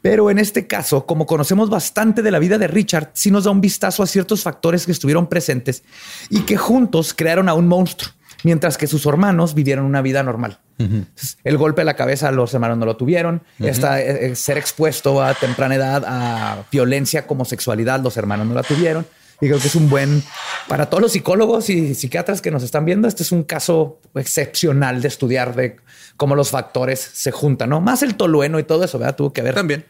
Pero 0.00 0.30
en 0.30 0.38
este 0.38 0.66
caso, 0.66 1.04
como 1.04 1.26
conocemos 1.26 1.68
bastante 1.68 2.22
de 2.22 2.30
la 2.30 2.38
vida 2.38 2.56
de 2.56 2.68
Richard, 2.68 3.10
sí 3.12 3.30
nos 3.30 3.44
da 3.44 3.50
un 3.50 3.60
vistazo 3.60 4.02
a 4.02 4.06
ciertos 4.06 4.42
factores 4.42 4.86
que 4.86 4.92
estuvieron 4.92 5.26
presentes 5.26 5.82
y 6.30 6.40
que 6.46 6.56
juntos 6.56 7.12
crearon 7.12 7.50
a 7.50 7.54
un 7.54 7.68
monstruo, 7.68 8.14
mientras 8.44 8.78
que 8.78 8.86
sus 8.86 9.04
hermanos 9.04 9.52
vivieron 9.52 9.84
una 9.84 10.00
vida 10.00 10.22
normal. 10.22 10.60
El 11.44 11.56
golpe 11.56 11.82
a 11.82 11.84
la 11.84 11.94
cabeza 11.94 12.30
los 12.30 12.52
hermanos 12.52 12.78
no 12.78 12.86
lo 12.86 12.96
tuvieron. 12.96 13.42
Esta, 13.58 14.00
eh, 14.00 14.34
ser 14.36 14.58
expuesto 14.58 15.22
a 15.22 15.34
temprana 15.34 15.74
edad 15.74 16.04
a 16.06 16.64
violencia 16.70 17.26
como 17.26 17.44
sexualidad, 17.44 18.00
los 18.00 18.16
hermanos 18.16 18.46
no 18.46 18.54
la 18.54 18.62
tuvieron. 18.62 19.06
Y 19.40 19.48
creo 19.48 19.58
que 19.58 19.68
es 19.68 19.74
un 19.74 19.90
buen, 19.90 20.22
para 20.66 20.86
todos 20.88 21.02
los 21.02 21.12
psicólogos 21.12 21.68
y 21.68 21.94
psiquiatras 21.94 22.40
que 22.40 22.50
nos 22.50 22.62
están 22.62 22.86
viendo, 22.86 23.06
este 23.06 23.22
es 23.22 23.32
un 23.32 23.42
caso 23.42 24.00
excepcional 24.14 25.02
de 25.02 25.08
estudiar 25.08 25.54
de 25.54 25.76
cómo 26.16 26.34
los 26.34 26.50
factores 26.50 27.00
se 27.00 27.32
juntan, 27.32 27.68
¿no? 27.68 27.82
Más 27.82 28.02
el 28.02 28.14
tolueno 28.14 28.58
y 28.58 28.64
todo 28.64 28.84
eso, 28.84 28.98
¿verdad? 28.98 29.16
Tuvo 29.16 29.32
que 29.32 29.42
ver. 29.42 29.54
También. 29.54 29.84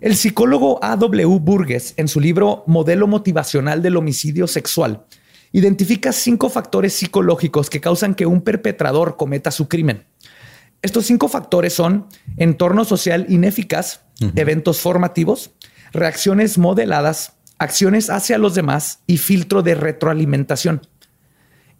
El 0.00 0.16
psicólogo 0.16 0.82
A.W. 0.82 1.38
Burgess, 1.40 1.94
en 1.96 2.08
su 2.08 2.20
libro 2.20 2.64
Modelo 2.66 3.06
Motivacional 3.06 3.82
del 3.82 3.96
Homicidio 3.96 4.46
Sexual, 4.46 5.04
identifica 5.52 6.12
cinco 6.12 6.48
factores 6.48 6.94
psicológicos 6.94 7.70
que 7.70 7.80
causan 7.80 8.14
que 8.14 8.26
un 8.26 8.42
perpetrador 8.42 9.16
cometa 9.16 9.50
su 9.50 9.68
crimen. 9.68 10.06
Estos 10.82 11.06
cinco 11.06 11.28
factores 11.28 11.74
son 11.74 12.06
entorno 12.36 12.84
social 12.84 13.26
ineficaz, 13.28 14.00
eventos 14.34 14.80
formativos, 14.80 15.50
reacciones 15.92 16.56
modeladas, 16.56 17.34
acciones 17.58 18.08
hacia 18.08 18.38
los 18.38 18.54
demás 18.54 19.00
y 19.06 19.18
filtro 19.18 19.62
de 19.62 19.74
retroalimentación. 19.74 20.82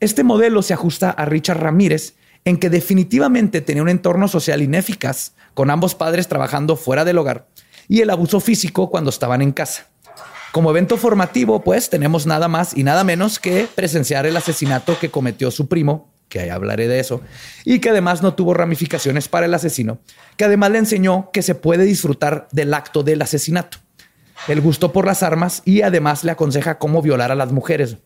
Este 0.00 0.24
modelo 0.24 0.62
se 0.62 0.74
ajusta 0.74 1.10
a 1.10 1.24
Richard 1.24 1.60
Ramírez 1.60 2.14
en 2.44 2.58
que 2.58 2.70
definitivamente 2.70 3.60
tenía 3.60 3.82
un 3.82 3.88
entorno 3.88 4.28
social 4.28 4.62
ineficaz, 4.62 5.34
con 5.54 5.70
ambos 5.70 5.94
padres 5.94 6.28
trabajando 6.28 6.76
fuera 6.76 7.04
del 7.04 7.18
hogar 7.18 7.48
y 7.88 8.00
el 8.00 8.10
abuso 8.10 8.40
físico 8.40 8.90
cuando 8.90 9.10
estaban 9.10 9.42
en 9.42 9.52
casa. 9.52 9.88
Como 10.52 10.70
evento 10.70 10.96
formativo, 10.96 11.62
pues 11.62 11.90
tenemos 11.90 12.26
nada 12.26 12.48
más 12.48 12.76
y 12.76 12.82
nada 12.82 13.04
menos 13.04 13.38
que 13.38 13.68
presenciar 13.72 14.26
el 14.26 14.36
asesinato 14.36 14.98
que 14.98 15.08
cometió 15.08 15.52
su 15.52 15.68
primo, 15.68 16.12
que 16.28 16.40
ahí 16.40 16.48
hablaré 16.48 16.88
de 16.88 16.98
eso, 16.98 17.20
y 17.64 17.78
que 17.78 17.90
además 17.90 18.20
no 18.20 18.34
tuvo 18.34 18.52
ramificaciones 18.52 19.28
para 19.28 19.46
el 19.46 19.54
asesino, 19.54 20.00
que 20.36 20.44
además 20.44 20.72
le 20.72 20.78
enseñó 20.78 21.30
que 21.32 21.42
se 21.42 21.54
puede 21.54 21.84
disfrutar 21.84 22.48
del 22.50 22.74
acto 22.74 23.04
del 23.04 23.22
asesinato, 23.22 23.78
el 24.48 24.60
gusto 24.60 24.92
por 24.92 25.06
las 25.06 25.22
armas 25.22 25.62
y 25.64 25.82
además 25.82 26.24
le 26.24 26.32
aconseja 26.32 26.78
cómo 26.78 27.00
violar 27.00 27.30
a 27.30 27.36
las 27.36 27.52
mujeres. 27.52 27.98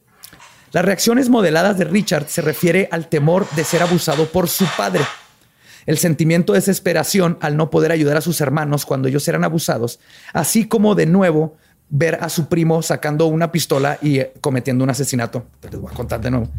Las 0.72 0.84
reacciones 0.84 1.30
modeladas 1.30 1.78
de 1.78 1.84
Richard 1.84 2.28
se 2.28 2.42
refiere 2.42 2.88
al 2.92 3.08
temor 3.08 3.48
de 3.56 3.64
ser 3.64 3.82
abusado 3.82 4.26
por 4.26 4.50
su 4.50 4.66
padre, 4.76 5.02
el 5.86 5.96
sentimiento 5.96 6.52
de 6.52 6.58
desesperación 6.58 7.38
al 7.40 7.56
no 7.56 7.70
poder 7.70 7.92
ayudar 7.92 8.18
a 8.18 8.22
sus 8.22 8.40
hermanos 8.42 8.84
cuando 8.84 9.08
ellos 9.08 9.26
eran 9.28 9.44
abusados, 9.44 9.98
así 10.32 10.66
como 10.66 10.94
de 10.94 11.06
nuevo 11.06 11.56
ver 11.96 12.18
a 12.20 12.28
su 12.28 12.48
primo 12.48 12.82
sacando 12.82 13.26
una 13.26 13.52
pistola 13.52 13.98
y 14.02 14.18
eh, 14.18 14.32
cometiendo 14.40 14.82
un 14.82 14.90
asesinato. 14.90 15.46
Les 15.62 15.80
voy 15.80 15.92
a 15.92 15.96
contar 15.96 16.20
de 16.20 16.30
nuevo. 16.32 16.50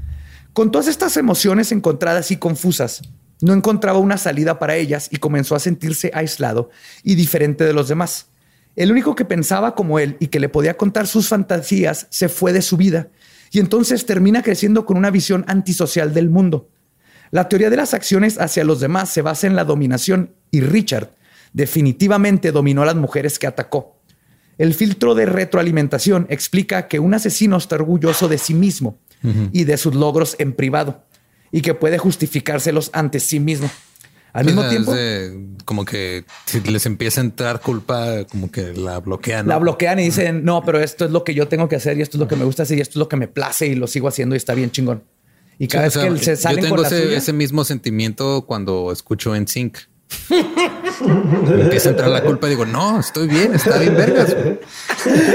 Con 0.54 0.72
todas 0.72 0.88
estas 0.88 1.18
emociones 1.18 1.74
encontradas 1.74 2.32
y 2.32 2.38
confusas, 2.38 3.02
no 3.42 3.52
encontraba 3.52 4.00
una 4.00 4.18
salida 4.18 4.60
para 4.60 4.78
ellas 4.78 5.10
y 5.12 5.18
comenzó 5.18 5.54
a 5.54 5.60
sentirse 5.60 6.10
aislado 6.14 6.70
y 7.04 7.16
diferente 7.16 7.66
de 7.66 7.74
los 7.74 7.90
demás. 7.90 8.28
El 8.78 8.92
único 8.92 9.14
que 9.14 9.26
pensaba 9.26 9.76
como 9.76 10.00
él 10.00 10.16
y 10.22 10.28
que 10.28 10.40
le 10.40 10.48
podía 10.48 10.78
contar 10.78 11.06
sus 11.06 11.28
fantasías 11.28 12.08
se 12.10 12.30
fue 12.30 12.54
de 12.54 12.62
su 12.62 12.78
vida 12.78 13.10
y 13.52 13.60
entonces 13.60 14.06
termina 14.06 14.42
creciendo 14.42 14.86
con 14.86 14.96
una 14.96 15.12
visión 15.12 15.44
antisocial 15.50 16.14
del 16.14 16.30
mundo. 16.30 16.70
La 17.32 17.50
teoría 17.50 17.70
de 17.70 17.76
las 17.76 17.94
acciones 17.94 18.40
hacia 18.40 18.64
los 18.64 18.80
demás 18.80 19.10
se 19.10 19.22
basa 19.22 19.48
en 19.48 19.58
la 19.58 19.66
dominación 19.66 20.34
y 20.50 20.62
Richard 20.62 21.12
definitivamente 21.52 22.54
dominó 22.54 22.84
a 22.84 22.86
las 22.86 22.96
mujeres 22.96 23.38
que 23.38 23.48
atacó. 23.48 23.95
El 24.58 24.74
filtro 24.74 25.16
de 25.16 25.26
retroalimentación 25.26 26.28
explica 26.30 26.88
que 26.88 27.00
un 27.00 27.14
asesino 27.14 27.58
está 27.58 27.76
orgulloso 27.76 28.28
de 28.28 28.38
sí 28.38 28.54
mismo 28.54 28.98
y 29.52 29.64
de 29.64 29.78
sus 29.78 29.96
logros 29.96 30.36
en 30.38 30.54
privado 30.54 31.04
y 31.52 31.62
que 31.62 31.74
puede 31.74 31.98
justificárselos 31.98 32.92
ante 32.94 33.20
sí 33.20 33.40
mismo. 33.40 33.70
Al 34.34 34.46
mismo 34.46 34.68
tiempo, 34.68 34.94
como 35.64 35.86
que 35.86 36.26
si 36.46 36.60
les 36.60 36.86
empieza 36.86 37.22
a 37.22 37.24
entrar 37.24 37.62
culpa, 37.62 38.26
como 38.26 38.52
que 38.52 38.74
la 38.74 39.00
bloquean. 39.00 39.48
La 39.48 39.58
bloquean 39.58 39.98
y 40.00 40.04
dicen, 40.04 40.44
no, 40.44 40.64
pero 40.66 40.82
esto 40.82 41.06
es 41.06 41.12
lo 41.12 41.24
que 41.24 41.34
yo 41.34 41.48
tengo 41.48 41.70
que 41.70 41.78
hacer 41.78 41.98
y 41.98 42.02
esto 42.02 42.18
es 42.18 42.20
lo 42.20 42.28
que 42.28 42.36
me 42.36 42.44
gusta 42.44 42.64
hacer 42.64 42.78
y 42.78 42.82
esto 42.82 42.92
es 42.92 42.98
lo 42.98 43.08
que 43.08 43.16
me 43.16 43.30
place 43.30 43.66
y 43.66 43.76
lo 43.76 43.88
sigo 43.88 44.10
haciendo 44.10 44.36
y 44.36 44.38
está 44.38 44.54
bien 44.54 44.72
chingón. 44.72 45.04
Y 45.58 45.70
cada 45.70 45.86
vez 45.86 45.98
que 45.98 46.08
él 46.08 46.20
se 46.20 46.36
sale 46.36 46.68
con 46.68 46.86
ese, 46.86 47.16
ese 47.16 47.32
mismo 47.32 47.64
sentimiento 47.64 48.46
cuando 48.46 48.92
escucho 48.92 49.36
en 49.36 49.48
Sync. 49.48 49.78
Me 50.30 51.62
empieza 51.62 51.90
a 51.90 51.92
entrar 51.92 52.10
la 52.10 52.24
culpa 52.24 52.48
y 52.48 52.52
digo, 52.52 52.66
no, 52.66 53.00
estoy 53.00 53.28
bien, 53.28 53.54
está 53.54 53.78
bien 53.78 53.96
vergas. 53.96 54.36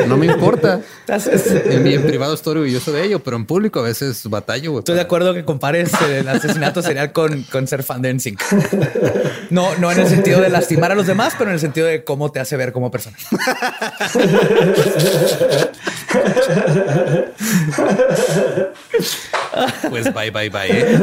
No 0.06 0.16
me 0.16 0.26
importa. 0.26 0.80
En, 1.06 1.82
mi, 1.82 1.98
privado 1.98 2.34
estoy 2.34 2.56
orgulloso 2.56 2.92
de 2.92 3.04
ello, 3.04 3.20
pero 3.20 3.36
en 3.36 3.46
público 3.46 3.80
a 3.80 3.82
veces 3.82 4.28
batallo. 4.28 4.78
Estoy 4.78 4.96
de 4.96 5.00
acuerdo 5.00 5.34
que 5.34 5.44
compares 5.44 5.92
el 6.08 6.28
asesinato 6.28 6.82
serial 6.82 7.12
con, 7.12 7.42
con 7.44 7.66
ser 7.66 7.82
fan 7.82 8.02
de 8.02 8.14
NSYNC. 8.14 8.40
No, 9.50 9.76
no 9.76 9.90
en 9.90 9.98
el 10.00 10.08
sentido 10.08 10.40
de 10.40 10.48
lastimar 10.48 10.92
a 10.92 10.94
los 10.94 11.06
demás, 11.06 11.34
pero 11.36 11.50
en 11.50 11.54
el 11.54 11.60
sentido 11.60 11.86
de 11.86 12.04
cómo 12.04 12.30
te 12.30 12.40
hace 12.40 12.56
ver 12.56 12.72
como 12.72 12.90
persona. 12.90 13.16
Pues 19.88 20.12
bye, 20.14 20.30
bye, 20.30 20.48
bye. 20.48 20.68
¿eh? 20.70 21.00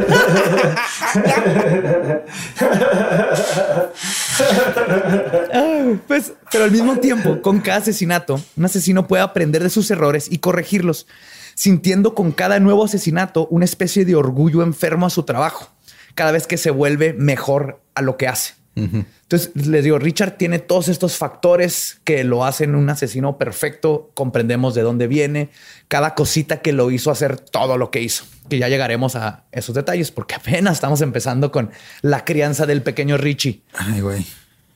pues, 6.07 6.33
pero 6.51 6.63
al 6.63 6.71
mismo 6.71 6.97
tiempo, 6.97 7.41
con 7.41 7.59
cada 7.59 7.79
asesinato, 7.79 8.41
un 8.55 8.65
asesino 8.65 9.07
puede 9.07 9.23
aprender 9.23 9.63
de 9.63 9.69
sus 9.69 9.91
errores 9.91 10.27
y 10.31 10.37
corregirlos, 10.39 11.07
sintiendo 11.55 12.13
con 12.15 12.31
cada 12.31 12.59
nuevo 12.59 12.85
asesinato 12.85 13.47
una 13.47 13.65
especie 13.65 14.05
de 14.05 14.15
orgullo 14.15 14.63
enfermo 14.63 15.05
a 15.05 15.09
su 15.09 15.23
trabajo, 15.23 15.69
cada 16.15 16.31
vez 16.31 16.47
que 16.47 16.57
se 16.57 16.71
vuelve 16.71 17.13
mejor 17.13 17.81
a 17.95 18.01
lo 18.01 18.17
que 18.17 18.27
hace. 18.27 18.53
Entonces 18.77 19.51
les 19.55 19.83
digo, 19.83 19.97
Richard 19.97 20.37
tiene 20.37 20.59
todos 20.59 20.87
estos 20.87 21.17
factores 21.17 21.99
que 22.03 22.23
lo 22.23 22.45
hacen 22.45 22.75
un 22.75 22.89
asesino 22.89 23.37
perfecto. 23.37 24.11
Comprendemos 24.13 24.75
de 24.75 24.83
dónde 24.83 25.07
viene, 25.07 25.49
cada 25.87 26.13
cosita 26.13 26.61
que 26.61 26.73
lo 26.73 26.91
hizo 26.91 27.09
hacer 27.09 27.39
todo 27.39 27.77
lo 27.77 27.89
que 27.89 28.01
hizo, 28.01 28.25
que 28.49 28.59
ya 28.59 28.69
llegaremos 28.69 29.15
a 29.15 29.45
esos 29.51 29.73
detalles 29.73 30.11
porque 30.11 30.35
apenas 30.35 30.73
estamos 30.73 31.01
empezando 31.01 31.51
con 31.51 31.71
la 32.01 32.23
crianza 32.23 32.65
del 32.65 32.83
pequeño 32.83 33.17
Richie. 33.17 33.63
Ay, 33.73 34.01
güey. 34.01 34.25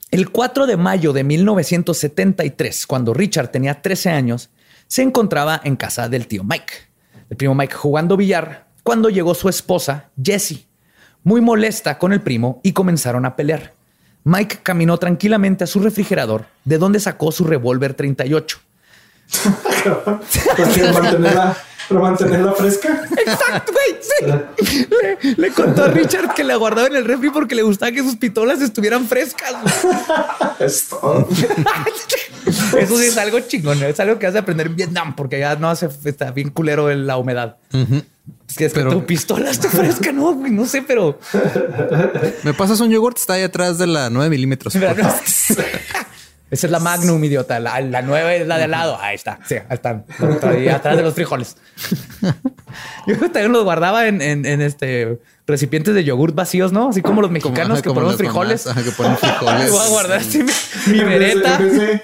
El 0.09 0.29
4 0.29 0.67
de 0.67 0.77
mayo 0.77 1.13
de 1.13 1.23
1973, 1.23 2.87
cuando 2.87 3.13
Richard 3.13 3.49
tenía 3.49 3.81
13 3.81 4.09
años, 4.09 4.49
se 4.87 5.03
encontraba 5.03 5.61
en 5.63 5.77
casa 5.77 6.09
del 6.09 6.27
tío 6.27 6.43
Mike, 6.43 6.73
el 7.29 7.37
primo 7.37 7.55
Mike 7.55 7.75
jugando 7.75 8.17
billar, 8.17 8.67
cuando 8.83 9.09
llegó 9.09 9.35
su 9.35 9.47
esposa, 9.47 10.09
Jessie, 10.21 10.65
muy 11.23 11.39
molesta 11.39 11.97
con 11.97 12.11
el 12.11 12.21
primo 12.21 12.59
y 12.63 12.73
comenzaron 12.73 13.25
a 13.25 13.35
pelear. 13.35 13.73
Mike 14.23 14.59
caminó 14.61 14.97
tranquilamente 14.97 15.63
a 15.63 15.67
su 15.67 15.79
refrigerador, 15.79 16.45
de 16.63 16.77
donde 16.77 16.99
sacó 16.99 17.31
su 17.31 17.45
revólver 17.45 17.93
38. 17.93 18.59
para, 21.89 22.01
mantenerla, 22.01 22.53
fresca. 22.53 23.05
Exacto, 23.17 23.71
güey. 23.71 25.35
Le, 25.37 25.51
contó 25.51 25.83
a 25.83 25.87
Richard 25.87 26.33
que 26.33 26.43
la 26.43 26.55
guardaba 26.55 26.87
en 26.87 26.95
el 26.95 27.05
refri 27.05 27.29
porque 27.29 27.55
le 27.55 27.63
gustaba 27.63 27.91
que 27.91 28.03
sus 28.03 28.15
pistolas 28.15 28.61
estuvieran 28.61 29.07
frescas. 29.07 29.53
Eso 30.59 31.27
sí 32.71 33.05
es 33.05 33.17
algo 33.17 33.39
chingón. 33.41 33.81
Es 33.83 33.99
algo 33.99 34.19
que 34.19 34.27
hace 34.27 34.37
aprender 34.37 34.67
en 34.67 34.75
Vietnam 34.75 35.15
porque 35.15 35.39
ya 35.39 35.55
no 35.55 35.69
hace, 35.69 35.89
está 36.05 36.31
bien 36.31 36.49
culero 36.49 36.91
en 36.91 37.07
la 37.07 37.17
humedad. 37.17 37.57
Es 38.47 38.57
que, 38.57 38.65
es 38.65 38.73
pero... 38.73 38.91
tu 38.91 39.05
pistola 39.05 39.49
está 39.49 39.69
fresca, 39.69 40.11
no, 40.11 40.35
no 40.35 40.65
sé, 40.65 40.81
pero. 40.81 41.19
Me 42.43 42.53
pasas 42.53 42.79
un 42.81 42.89
yogurt, 42.89 43.17
está 43.17 43.33
ahí 43.33 43.43
atrás 43.43 43.77
de 43.77 43.87
la 43.87 44.09
9 44.09 44.29
milímetros. 44.29 44.75
Esa 46.51 46.67
es 46.67 46.71
la 46.71 46.79
Magnum, 46.79 47.23
idiota. 47.23 47.59
La, 47.59 47.79
la 47.81 48.01
9 48.01 48.41
es 48.41 48.47
la 48.47 48.57
de 48.57 48.65
al 48.65 48.71
lado. 48.71 48.97
Ahí 49.01 49.15
está. 49.15 49.39
Sí, 49.47 49.55
ahí 49.55 49.63
están. 49.69 50.05
Ahí 50.43 50.67
atrás 50.67 50.97
de 50.97 51.03
los 51.03 51.13
frijoles. 51.13 51.57
Yo 53.07 53.15
también 53.17 53.51
los 53.51 53.63
guardaba 53.63 54.07
en, 54.07 54.21
en, 54.21 54.61
este 54.61 55.19
recipientes 55.47 55.95
de 55.95 56.03
yogurt 56.03 56.35
vacíos, 56.35 56.71
¿no? 56.71 56.89
Así 56.89 57.01
como 57.01 57.21
los 57.21 57.31
mexicanos 57.31 57.81
que 57.81 57.89
ponemos 57.89 58.17
frijoles. 58.17 58.65
que 58.65 58.91
ponen 58.91 59.17
frijoles. 59.17 59.71
Voy 59.71 59.85
a 59.85 59.89
guardar 59.89 60.19
así 60.19 60.43
mi, 60.87 60.99
vereta. 60.99 61.59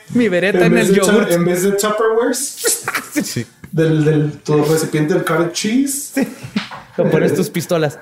mi 0.09 0.29
vereta 0.29 0.65
en, 0.65 0.77
el 0.77 0.93
yogurt. 0.93 1.31
En 1.31 1.45
vez 1.45 1.63
de 1.63 1.73
Tupperwares. 1.73 2.85
sí 3.23 3.45
del, 3.71 4.05
del 4.05 4.31
tu 4.39 4.63
recipiente 4.63 5.13
del 5.13 5.23
cottage 5.23 5.53
cheese. 5.53 6.11
Sí. 6.15 6.27
Lo 6.97 7.09
pones 7.09 7.33
tus 7.35 7.49
pistolas. 7.49 7.99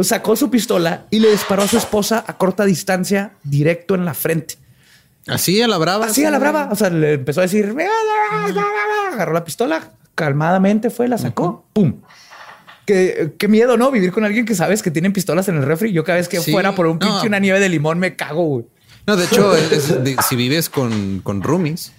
sacó 0.00 0.36
su 0.36 0.50
pistola 0.50 1.06
y 1.10 1.20
le 1.20 1.30
disparó 1.30 1.62
a 1.62 1.68
su 1.68 1.76
esposa 1.76 2.24
a 2.26 2.36
corta 2.36 2.64
distancia, 2.64 3.32
directo 3.42 3.94
en 3.94 4.04
la 4.04 4.14
frente. 4.14 4.56
Así 5.26 5.60
a 5.60 5.68
la 5.68 5.78
brava. 5.78 6.06
Así 6.06 6.24
a 6.24 6.30
la 6.30 6.38
brava. 6.38 6.68
O 6.70 6.76
sea, 6.76 6.90
le 6.90 7.14
empezó 7.14 7.40
a 7.40 7.42
decir, 7.42 7.74
agarró 9.12 9.32
la 9.32 9.44
pistola, 9.44 9.92
calmadamente 10.14 10.90
fue, 10.90 11.08
la 11.08 11.18
sacó, 11.18 11.64
pum. 11.72 12.00
Qué, 12.86 13.34
qué, 13.36 13.48
miedo, 13.48 13.76
¿no? 13.76 13.90
Vivir 13.90 14.12
con 14.12 14.24
alguien 14.24 14.46
que 14.46 14.54
sabes 14.54 14.80
que 14.80 14.92
tienen 14.92 15.12
pistolas 15.12 15.48
en 15.48 15.56
el 15.56 15.64
refri. 15.64 15.92
Yo 15.92 16.04
cada 16.04 16.18
vez 16.18 16.28
que 16.28 16.40
fuera 16.40 16.74
por 16.74 16.86
un 16.86 17.00
pinche 17.00 17.26
una 17.26 17.40
nieve 17.40 17.58
de 17.58 17.68
limón 17.68 17.98
me 17.98 18.14
cago, 18.14 18.44
güey. 18.44 18.66
No, 19.06 19.16
de 19.16 19.24
hecho, 19.24 19.52
si 20.28 20.36
vives 20.36 20.68
con, 20.68 21.20
con 21.20 21.42
roomies, 21.42 21.92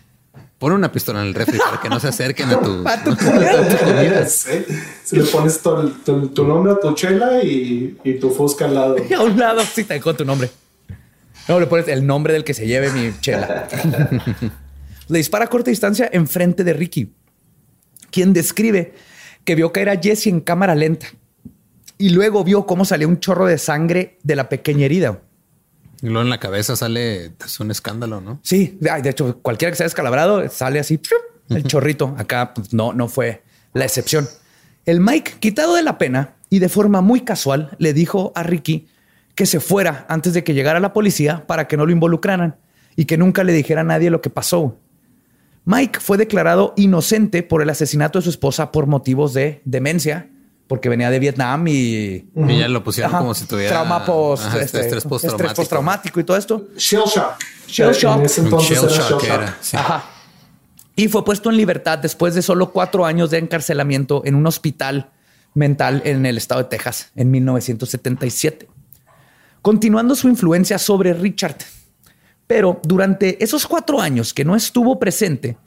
Pon 0.59 0.71
una 0.71 0.91
pistola 0.91 1.21
en 1.21 1.28
el 1.28 1.36
refri 1.36 1.59
para 1.59 1.80
que 1.80 1.88
no 1.88 1.99
se 1.99 2.07
acerquen 2.07 2.49
a 2.49 2.59
tu, 2.59 2.84
a 2.88 3.03
tu 3.03 3.15
comida. 3.15 4.25
Si 4.28 5.15
le 5.15 5.23
pones 5.25 5.61
tu, 5.61 6.43
nombre 6.43 6.71
a 6.71 6.80
tu 6.80 6.93
chela 6.95 7.43
y, 7.43 8.17
tu 8.19 8.32
fusca 8.32 8.65
al 8.65 8.73
lado. 8.73 8.95
a 9.17 9.21
un 9.21 9.38
lado, 9.38 9.61
sí, 9.61 9.84
te 9.84 9.93
dejo 9.93 10.15
tu 10.15 10.25
nombre. 10.25 10.49
No, 11.48 11.60
le 11.60 11.68
pones 11.68 11.88
el 11.88 12.06
nombre 12.06 12.34
del 12.34 12.43
que 12.43 12.54
se 12.54 12.68
lleve 12.68 12.91
mi 12.91 13.14
chela. 13.20 13.68
le 15.08 15.18
dispara 15.18 15.45
a 15.45 15.48
corta 15.48 15.70
distancia 15.70 16.10
enfrente 16.12 16.64
de 16.64 16.74
Ricky, 16.74 17.14
quien 18.12 18.34
describe 18.34 18.93
que 19.43 19.56
vio 19.56 19.72
caer 19.72 19.89
a 19.89 20.00
Jesse 20.00 20.28
en 20.28 20.41
cámara 20.41 20.76
lenta 20.76 21.08
y 21.98 22.10
luego 22.10 22.43
vio 22.43 22.66
cómo 22.66 22.86
salía 22.86 23.08
un 23.08 23.20
chorro 23.20 23.45
de 23.45 23.58
sangre 23.58 24.20
de 24.24 24.36
la 24.36 24.50
pequeña 24.50 24.86
herida. 24.86 25.22
Y 26.02 26.08
luego 26.08 26.22
en 26.22 26.30
la 26.30 26.39
cabeza 26.39 26.76
sale 26.76 27.32
es 27.43 27.60
un 27.60 27.72
escándalo, 27.72 28.22
¿no? 28.22 28.39
Sí, 28.43 28.78
de 28.80 29.10
hecho, 29.10 29.39
cualquiera 29.41 29.72
que 29.72 29.78
sea 29.78 29.86
descalabrado 29.86 30.48
sale 30.50 30.80
así 30.80 31.00
el 31.50 31.64
chorrito. 31.64 32.14
Acá 32.18 32.54
pues, 32.54 32.74
no, 32.74 32.93
no 32.93 33.08
fue 33.08 33.41
la 33.74 33.86
excepción. 33.86 34.28
El 34.86 35.00
Mike, 35.00 35.36
quitado 35.39 35.76
de 35.76 35.84
la 35.84 35.98
pena 35.98 36.36
y 36.50 36.60
de 36.60 36.70
forma 36.70 37.02
muy 37.02 37.22
casual, 37.22 37.76
le 37.80 37.93
dijo 37.93 38.32
a 38.36 38.43
Ricky 38.43 38.88
que 39.38 39.46
se 39.46 39.60
fuera 39.60 40.08
antes 40.10 40.34
de 40.34 40.44
que 40.44 40.56
llegara 40.56 40.80
la 40.80 40.94
policía 40.94 41.46
para 41.46 41.68
que 41.68 41.78
no 41.78 41.86
lo 41.86 41.92
involucraran 41.92 42.58
y 42.96 43.06
que 43.06 43.20
nunca 43.20 43.44
le 43.44 43.54
dijera 43.54 43.82
a 43.82 43.84
nadie 43.84 44.10
lo 44.10 44.20
que 44.20 44.32
pasó. 44.32 44.80
Mike 45.64 46.00
fue 46.00 46.18
declarado 46.18 46.74
inocente 46.76 47.44
por 47.44 47.62
el 47.62 47.70
asesinato 47.70 48.18
de 48.18 48.24
su 48.24 48.32
esposa 48.32 48.72
por 48.72 48.88
motivos 48.88 49.36
de 49.36 49.62
demencia 49.64 50.32
porque 50.66 50.90
venía 50.90 51.12
de 51.12 51.20
Vietnam 51.20 51.68
y... 51.68 52.28
Y 52.36 52.58
ya 52.58 52.68
lo 52.68 52.84
pusieron 52.84 53.12
como 53.12 53.36
si 53.36 53.46
tuviera... 53.46 53.70
Trauma 53.70 54.04
post... 54.04 54.44
este, 54.56 54.80
estrés 54.80 55.04
postraumático. 55.04 55.28
Estrés 55.28 55.54
postraumático 55.54 56.20
y 56.20 56.24
todo 56.24 56.38
esto. 56.38 56.68
Shell 56.76 57.04
shock. 57.06 57.36
Shell 57.68 57.94
shock. 57.94 58.26
shell 58.26 58.90
shock, 58.90 59.24
era. 59.24 59.56
Ajá. 59.74 60.04
Y 60.96 61.10
fue 61.10 61.24
puesto 61.24 61.52
en 61.52 61.58
libertad 61.58 62.00
después 62.00 62.34
de 62.34 62.42
solo 62.42 62.72
cuatro 62.72 63.06
años 63.06 63.30
de 63.30 63.38
encarcelamiento 63.38 64.24
en 64.26 64.34
un 64.34 64.48
hospital 64.48 65.12
mental 65.54 66.02
en 66.06 66.26
el 66.26 66.38
estado 66.38 66.64
de 66.64 66.70
Texas 66.70 67.12
en 67.16 67.30
1977. 67.30 68.76
Continuando 69.68 70.15
su 70.15 70.30
influencia 70.30 70.80
sobre 70.80 71.11
Richard. 71.13 71.57
Pero 72.47 72.80
durante 72.84 73.43
esos 73.43 73.68
cuatro 73.68 73.99
años 73.99 74.34
que 74.34 74.45
no 74.45 74.55
estuvo 74.55 74.97
presente, 74.97 75.57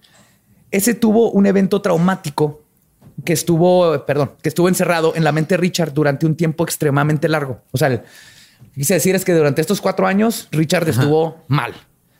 ese 0.70 0.94
tuvo 0.94 1.30
un 1.32 1.44
evento 1.44 1.82
traumático 1.82 2.62
que 3.26 3.34
estuvo, 3.34 4.06
perdón, 4.06 4.32
que 4.42 4.48
estuvo 4.48 4.70
encerrado 4.70 5.14
en 5.16 5.22
la 5.22 5.32
mente 5.32 5.52
de 5.52 5.58
Richard 5.58 5.92
durante 5.92 6.24
un 6.24 6.34
tiempo 6.34 6.64
extremadamente 6.64 7.28
largo. 7.28 7.60
O 7.72 7.76
sea, 7.76 7.90
lo 7.90 8.00
que 8.00 8.06
quise 8.74 8.94
decir 8.94 9.14
es 9.14 9.22
que 9.22 9.34
durante 9.34 9.60
estos 9.60 9.82
cuatro 9.82 10.06
años 10.06 10.48
Richard 10.50 10.88
estuvo 10.88 11.44
mal. 11.48 11.74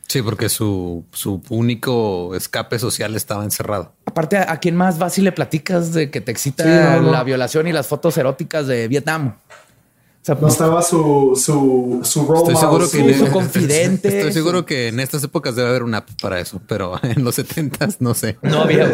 Sí, 0.07 0.21
porque 0.21 0.51
su, 0.51 1.07
su, 1.13 1.41
único 1.49 2.35
escape 2.35 2.79
social 2.79 3.17
estaba 3.17 3.43
encerrado. 3.43 3.95
Aparte, 4.05 4.37
¿a 4.37 4.59
quién 4.59 4.77
más 4.77 4.99
vas 4.99 5.17
le 5.17 5.33
platicas 5.33 5.95
de 5.95 6.11
que 6.11 6.21
te 6.21 6.31
excita 6.31 7.01
la 7.01 7.25
violación 7.25 7.69
y 7.69 7.73
las 7.73 7.87
fotos 7.87 8.19
eróticas 8.19 8.67
de 8.67 8.87
Vietnam? 8.87 9.37
Sea, 10.31 10.41
no 10.41 10.49
estaba 10.49 10.83
su, 10.83 11.33
su, 11.35 12.01
su 12.05 12.27
role 12.27 12.53
estoy 12.53 12.57
seguro 12.57 12.91
que 12.91 13.19
su 13.19 13.33
confidente. 13.33 14.09
Estoy 14.19 14.33
seguro 14.33 14.65
que 14.65 14.89
en 14.89 15.01
estas 15.01 15.25
épocas 15.25 15.57
debe 15.57 15.69
haber 15.69 15.83
una 15.83 15.99
app 15.99 16.11
para 16.21 16.39
eso, 16.39 16.61
pero 16.67 16.99
en 17.03 17.25
los 17.25 17.35
70 17.35 17.89
no 17.99 18.15
sé. 18.15 18.39
No 18.43 18.63
había. 18.63 18.89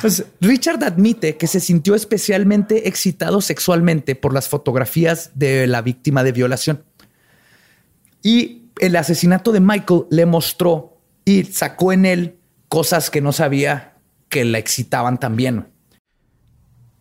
Pues 0.00 0.24
Richard 0.40 0.82
admite 0.84 1.36
que 1.36 1.46
se 1.46 1.60
sintió 1.60 1.94
especialmente 1.94 2.88
excitado 2.88 3.40
sexualmente 3.40 4.14
por 4.14 4.32
las 4.32 4.48
fotografías 4.48 5.30
de 5.34 5.66
la 5.66 5.82
víctima 5.82 6.22
de 6.22 6.32
violación. 6.32 6.84
Y 8.22 8.64
el 8.78 8.96
asesinato 8.96 9.52
de 9.52 9.60
Michael 9.60 10.04
le 10.10 10.26
mostró 10.26 10.98
y 11.24 11.44
sacó 11.44 11.92
en 11.92 12.06
él 12.06 12.36
cosas 12.68 13.10
que 13.10 13.20
no 13.20 13.32
sabía 13.32 13.94
que 14.28 14.44
la 14.44 14.58
excitaban 14.58 15.18
también. 15.18 15.66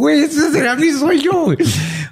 Güey, 0.00 0.22
ese 0.22 0.50
será 0.50 0.76
mi 0.76 0.90
sueño. 0.92 1.30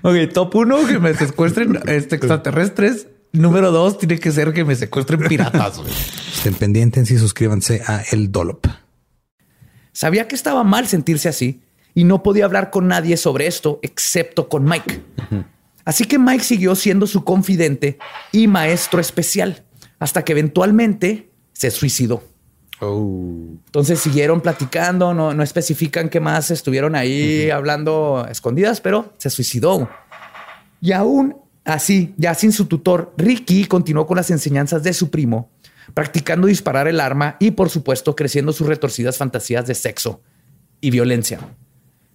Ok, 0.02 0.32
top 0.34 0.54
uno, 0.56 0.86
que 0.86 0.98
me 0.98 1.14
secuestren 1.14 1.80
este, 1.86 2.16
extraterrestres. 2.16 3.06
Número 3.32 3.72
dos, 3.72 3.96
tiene 3.96 4.18
que 4.18 4.30
ser 4.30 4.52
que 4.52 4.62
me 4.62 4.76
secuestren 4.76 5.20
piratas. 5.26 5.80
Estén 6.34 6.52
pendientes 6.54 7.10
y 7.10 7.16
suscríbanse 7.16 7.80
a 7.86 8.02
El 8.12 8.30
Dolop. 8.30 8.66
Sabía 9.92 10.28
que 10.28 10.34
estaba 10.34 10.64
mal 10.64 10.86
sentirse 10.86 11.30
así 11.30 11.62
y 11.94 12.04
no 12.04 12.22
podía 12.22 12.44
hablar 12.44 12.68
con 12.68 12.88
nadie 12.88 13.16
sobre 13.16 13.46
esto 13.46 13.80
excepto 13.82 14.50
con 14.50 14.64
Mike. 14.64 15.02
Así 15.86 16.04
que 16.04 16.18
Mike 16.18 16.44
siguió 16.44 16.74
siendo 16.74 17.06
su 17.06 17.24
confidente 17.24 17.98
y 18.32 18.48
maestro 18.48 19.00
especial 19.00 19.64
hasta 19.98 20.26
que 20.26 20.32
eventualmente 20.32 21.30
se 21.54 21.70
suicidó. 21.70 22.22
Oh. 22.80 23.46
Entonces 23.66 23.98
siguieron 23.98 24.40
platicando, 24.40 25.12
no, 25.12 25.34
no 25.34 25.42
especifican 25.42 26.08
qué 26.08 26.20
más 26.20 26.50
estuvieron 26.50 26.94
ahí 26.94 27.50
hablando 27.50 28.26
escondidas, 28.30 28.80
pero 28.80 29.14
se 29.18 29.30
suicidó. 29.30 29.88
Y 30.80 30.92
aún 30.92 31.36
así, 31.64 32.14
ya 32.16 32.34
sin 32.34 32.52
su 32.52 32.66
tutor, 32.66 33.12
Ricky 33.16 33.64
continuó 33.66 34.06
con 34.06 34.16
las 34.16 34.30
enseñanzas 34.30 34.82
de 34.84 34.92
su 34.92 35.10
primo, 35.10 35.50
practicando 35.92 36.46
disparar 36.46 36.86
el 36.86 37.00
arma 37.00 37.36
y, 37.40 37.50
por 37.50 37.68
supuesto, 37.68 38.14
creciendo 38.14 38.52
sus 38.52 38.68
retorcidas 38.68 39.16
fantasías 39.16 39.66
de 39.66 39.74
sexo 39.74 40.20
y 40.80 40.90
violencia. 40.90 41.40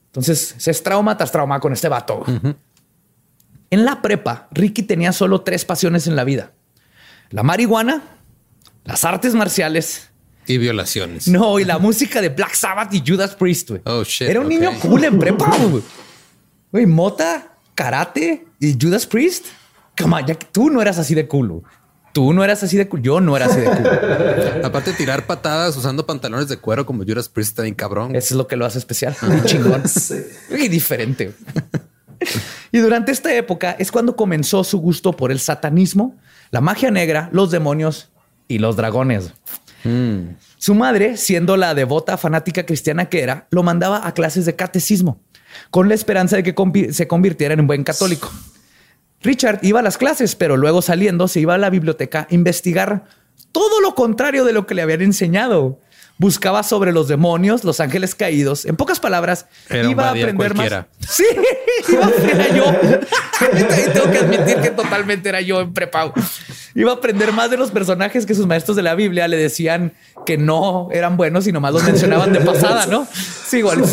Entonces 0.05 0.55
se 0.57 0.71
es 0.71 0.83
trauma 0.83 1.17
tras 1.17 1.31
trauma 1.31 1.59
con 1.59 1.73
este 1.73 1.89
vato. 1.89 2.23
En 3.69 3.85
la 3.85 4.01
prepa, 4.01 4.47
Ricky 4.51 4.83
tenía 4.83 5.11
solo 5.11 5.41
tres 5.41 5.65
pasiones 5.65 6.07
en 6.07 6.15
la 6.15 6.23
vida: 6.23 6.51
la 7.31 7.43
marihuana, 7.43 8.03
las 8.85 9.03
artes 9.03 9.33
marciales 9.33 10.11
y 10.47 10.57
violaciones. 10.57 11.27
No, 11.27 11.59
y 11.59 11.65
la 11.65 11.79
música 11.79 12.21
de 12.21 12.29
Black 12.29 12.53
Sabbath 12.53 12.93
y 12.93 13.03
Judas 13.05 13.35
Priest, 13.35 13.69
güey. 13.69 13.81
Oh, 13.85 14.03
shit. 14.03 14.29
Era 14.29 14.41
un 14.41 14.49
niño 14.49 14.71
cool 14.81 15.03
en 15.03 15.19
prepa, 15.19 15.55
güey. 15.57 15.83
Güey, 16.71 16.85
mota, 16.85 17.57
karate 17.75 18.45
y 18.59 18.77
Judas 18.79 19.05
Priest. 19.05 19.45
Come 19.97 20.15
on, 20.15 20.25
ya 20.25 20.35
que 20.35 20.47
tú 20.51 20.69
no 20.69 20.81
eras 20.81 20.97
así 20.97 21.13
de 21.13 21.27
cool. 21.27 21.63
Tú 22.13 22.33
no 22.33 22.43
eras 22.43 22.61
así 22.63 22.77
de 22.77 22.87
cool. 22.87 23.01
Yo 23.01 23.21
no 23.21 23.35
era 23.35 23.47
así 23.47 23.59
de 23.59 23.65
cool. 23.65 23.87
Aparte 24.63 24.91
de 24.91 24.97
tirar 24.97 25.25
patadas 25.25 25.75
usando 25.75 26.05
pantalones 26.05 26.47
de 26.47 26.57
cuero 26.57 26.85
como 26.85 27.03
Judas 27.03 27.29
Priest 27.29 27.51
está 27.51 27.63
bien 27.63 27.75
cabrón. 27.75 28.15
Eso 28.15 28.33
es 28.33 28.37
lo 28.37 28.47
que 28.47 28.55
lo 28.55 28.65
hace 28.65 28.77
especial. 28.79 29.15
Muy 29.21 29.41
chingón. 29.43 29.83
Y 30.49 30.67
diferente. 30.67 31.33
y 32.71 32.77
durante 32.77 33.11
esta 33.11 33.33
época 33.35 33.75
es 33.79 33.91
cuando 33.91 34.15
comenzó 34.15 34.63
su 34.63 34.77
gusto 34.79 35.13
por 35.13 35.31
el 35.31 35.39
satanismo, 35.39 36.15
la 36.51 36.61
magia 36.61 36.91
negra, 36.91 37.29
los 37.33 37.51
demonios 37.51 38.11
y 38.47 38.59
los 38.59 38.75
dragones. 38.75 39.33
Su 40.57 40.75
madre, 40.75 41.17
siendo 41.17 41.57
la 41.57 41.73
devota 41.75 42.17
fanática 42.17 42.65
cristiana 42.65 43.09
que 43.09 43.21
era, 43.21 43.47
lo 43.51 43.63
mandaba 43.63 44.07
a 44.07 44.13
clases 44.13 44.45
de 44.45 44.55
catecismo 44.55 45.21
con 45.69 45.89
la 45.89 45.95
esperanza 45.95 46.37
de 46.37 46.43
que 46.43 46.93
se 46.93 47.07
convirtiera 47.07 47.53
en 47.53 47.61
un 47.61 47.67
buen 47.67 47.83
católico. 47.83 48.31
Richard 49.21 49.59
iba 49.61 49.79
a 49.79 49.83
las 49.83 49.97
clases, 49.97 50.35
pero 50.35 50.57
luego 50.57 50.81
saliendo 50.81 51.27
se 51.27 51.39
iba 51.39 51.55
a 51.55 51.57
la 51.57 51.69
biblioteca 51.69 52.27
a 52.29 52.33
investigar 52.33 53.05
todo 53.51 53.79
lo 53.81 53.95
contrario 53.95 54.43
de 54.43 54.53
lo 54.53 54.67
que 54.67 54.75
le 54.75 54.81
habían 54.81 55.01
enseñado. 55.01 55.79
Buscaba 56.17 56.63
sobre 56.63 56.91
los 56.91 57.07
demonios, 57.07 57.63
los 57.63 57.79
ángeles 57.79 58.13
caídos. 58.15 58.65
En 58.65 58.75
pocas 58.75 58.99
palabras, 58.99 59.47
iba 59.69 60.09
a 60.09 60.11
aprender 60.11 60.53
más. 60.53 60.85
Sí, 60.99 61.25
iba 61.89 62.05
a 62.05 62.09
ser 62.09 62.55
yo. 62.55 62.65
tengo 63.93 64.11
que 64.11 64.17
admitir 64.19 64.57
que 64.61 64.69
totalmente 64.69 65.29
era 65.29 65.41
yo 65.41 65.61
en 65.61 65.73
prepa. 65.73 66.13
Iba 66.75 66.91
a 66.91 66.95
aprender 66.95 67.31
más 67.31 67.49
de 67.49 67.57
los 67.57 67.71
personajes 67.71 68.25
que 68.25 68.35
sus 68.35 68.45
maestros 68.45 68.77
de 68.77 68.83
la 68.83 68.95
Biblia 68.95 69.27
le 69.27 69.37
decían 69.37 69.93
que 70.25 70.37
no 70.37 70.87
eran 70.91 71.17
buenos 71.17 71.47
y 71.47 71.51
nomás 71.51 71.73
los 71.73 71.83
mencionaban 71.83 72.31
de 72.31 72.41
pasada, 72.41 72.85
¿no? 72.85 73.07
Sí, 73.47 73.57
igual. 73.57 73.83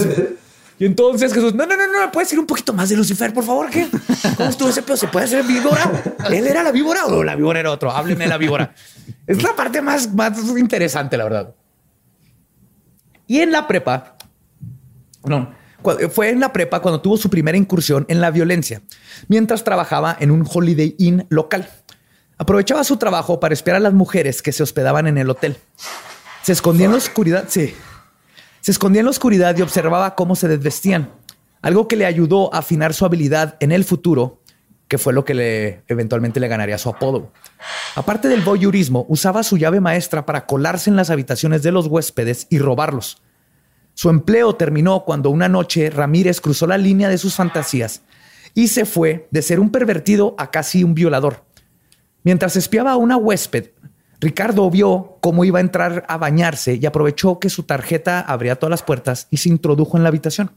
Y 0.79 0.87
entonces 0.87 1.35
Jesús, 1.35 1.55
no, 1.55 1.67
no, 1.67 1.77
no, 1.77 1.87
no, 1.87 2.11
puedes 2.11 2.29
decir 2.29 2.39
un 2.39 2.47
poquito 2.47 2.73
más 2.73 2.89
de 2.89 2.97
Lucifer, 2.97 3.35
por 3.35 3.45
favor? 3.45 3.69
¿Qué? 3.69 3.87
¿Cómo 4.37 4.49
estuvo 4.49 4.71
ese 4.71 4.81
pedo? 4.81 4.97
¿Se 4.97 5.09
puede 5.09 5.27
hacer 5.27 5.45
víbora? 5.45 5.91
¿Él 6.31 6.47
era 6.47 6.63
la 6.63 6.73
víbora 6.73 7.05
o 7.05 7.23
la 7.23 7.37
víbora 7.37 7.61
era 7.61 7.71
otro? 7.71 7.91
Hábleme 7.91 8.25
de 8.25 8.31
la 8.31 8.39
víbora. 8.39 8.75
Es 9.27 9.43
la 9.43 9.55
parte 9.55 9.83
más, 9.83 10.13
más 10.15 10.39
interesante, 10.57 11.19
la 11.19 11.25
verdad. 11.25 11.55
Y 13.31 13.43
en 13.43 13.53
la 13.53 13.69
prepa, 13.69 14.17
no, 15.23 15.55
fue 16.11 16.31
en 16.31 16.41
la 16.41 16.53
prepa 16.53 16.83
cuando 16.83 17.01
tuvo 17.01 17.17
su 17.17 17.31
primera 17.31 17.57
incursión 17.57 18.05
en 18.09 18.21
la 18.21 18.33
violencia, 18.33 18.83
mientras 19.29 19.63
trabajaba 19.63 20.17
en 20.19 20.33
un 20.33 20.45
Holiday 20.53 20.97
Inn 20.99 21.29
local. 21.29 21.71
Aprovechaba 22.39 22.83
su 22.83 22.97
trabajo 22.97 23.39
para 23.39 23.55
espiar 23.55 23.77
a 23.77 23.79
las 23.79 23.93
mujeres 23.93 24.43
que 24.43 24.51
se 24.51 24.65
hospedaban 24.65 25.07
en 25.07 25.17
el 25.17 25.31
hotel. 25.31 25.59
Se 26.43 26.51
escondía 26.51 26.87
en 26.87 26.91
la 26.91 26.99
oscuridad, 26.99 27.45
sí. 27.47 27.73
Se 28.63 28.73
escondía 28.73 28.99
en 28.99 29.07
la 29.07 29.13
oscuridad 29.13 29.57
y 29.57 29.63
observaba 29.63 30.17
cómo 30.17 30.35
se 30.35 30.49
desvestían, 30.49 31.13
algo 31.63 31.87
que 31.87 31.95
le 31.95 32.07
ayudó 32.07 32.53
a 32.53 32.59
afinar 32.59 32.95
su 32.95 33.05
habilidad 33.05 33.57
en 33.61 33.71
el 33.71 33.85
futuro, 33.85 34.40
que 34.91 34.99
fue 34.99 35.13
lo 35.13 35.25
que 35.25 35.35
le 35.35 35.85
eventualmente 35.87 36.41
le 36.41 36.49
ganaría 36.49 36.77
su 36.77 36.89
apodo. 36.89 37.31
Aparte 37.95 38.27
del 38.27 38.41
voyeurismo, 38.41 39.07
usaba 39.09 39.45
su 39.45 39.57
llave 39.57 39.79
maestra 39.79 40.27
para 40.27 40.47
colarse 40.47 40.91
en 40.91 40.97
las 40.97 41.11
habitaciones 41.11 41.63
de 41.63 41.71
los 41.71 41.87
huéspedes 41.87 42.49
y 42.51 42.59
robarlos. 42.59 43.23
Su 43.95 44.11
empleo 44.11 44.57
terminó 44.57 45.05
cuando 45.05 45.31
una 45.31 45.49
noche 45.49 45.91
Ramírez 45.91 46.41
cruzó 46.41 46.67
la 46.67 46.77
línea 46.77 47.09
de 47.09 47.19
sus 47.19 47.37
fantasías 47.37 48.03
y 48.53 48.67
se 48.67 48.85
fue 48.85 49.29
de 49.31 49.43
ser 49.43 49.61
un 49.61 49.71
pervertido 49.71 50.35
a 50.39 50.51
casi 50.51 50.83
un 50.83 50.95
violador. 50.95 51.45
Mientras 52.25 52.57
espiaba 52.57 52.91
a 52.91 52.97
una 52.97 53.17
huésped, 53.17 53.71
Ricardo 54.19 54.69
vio 54.71 55.19
cómo 55.21 55.45
iba 55.45 55.61
a 55.61 55.63
entrar 55.63 56.05
a 56.09 56.17
bañarse 56.17 56.75
y 56.75 56.85
aprovechó 56.85 57.39
que 57.39 57.49
su 57.49 57.63
tarjeta 57.63 58.21
abría 58.21 58.57
todas 58.57 58.73
las 58.73 58.83
puertas 58.83 59.29
y 59.31 59.37
se 59.37 59.51
introdujo 59.51 59.97
en 59.97 60.03
la 60.03 60.09
habitación. 60.09 60.51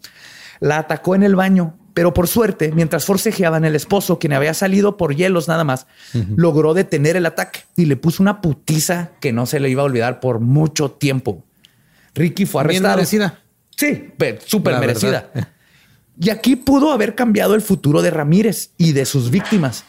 La 0.59 0.79
atacó 0.79 1.13
en 1.13 1.21
el 1.21 1.35
baño, 1.35 1.77
pero 1.93 2.13
por 2.13 2.27
suerte, 2.27 2.71
mientras 2.71 3.05
forcejeaban, 3.05 3.65
el 3.65 3.75
esposo, 3.75 4.19
quien 4.19 4.33
había 4.33 4.53
salido 4.53 4.97
por 4.97 5.15
hielos 5.15 5.47
nada 5.47 5.63
más, 5.63 5.87
logró 6.35 6.73
detener 6.73 7.15
el 7.15 7.25
ataque 7.25 7.61
y 7.75 7.85
le 7.85 7.95
puso 7.95 8.23
una 8.23 8.41
putiza 8.41 9.11
que 9.19 9.31
no 9.31 9.45
se 9.45 9.59
le 9.59 9.69
iba 9.69 9.81
a 9.81 9.85
olvidar 9.85 10.19
por 10.19 10.39
mucho 10.39 10.91
tiempo. 10.91 11.43
Ricky 12.15 12.45
fue 12.45 12.61
arrestado. 12.61 12.95
merecida. 12.95 13.39
Sí, 13.75 14.11
súper 14.45 14.79
merecida. 14.79 15.29
Y 16.19 16.29
aquí 16.29 16.55
pudo 16.55 16.91
haber 16.91 17.15
cambiado 17.15 17.55
el 17.55 17.61
futuro 17.61 18.01
de 18.01 18.11
Ramírez 18.11 18.71
y 18.77 18.91
de 18.91 19.05
sus 19.05 19.31
víctimas. 19.31 19.83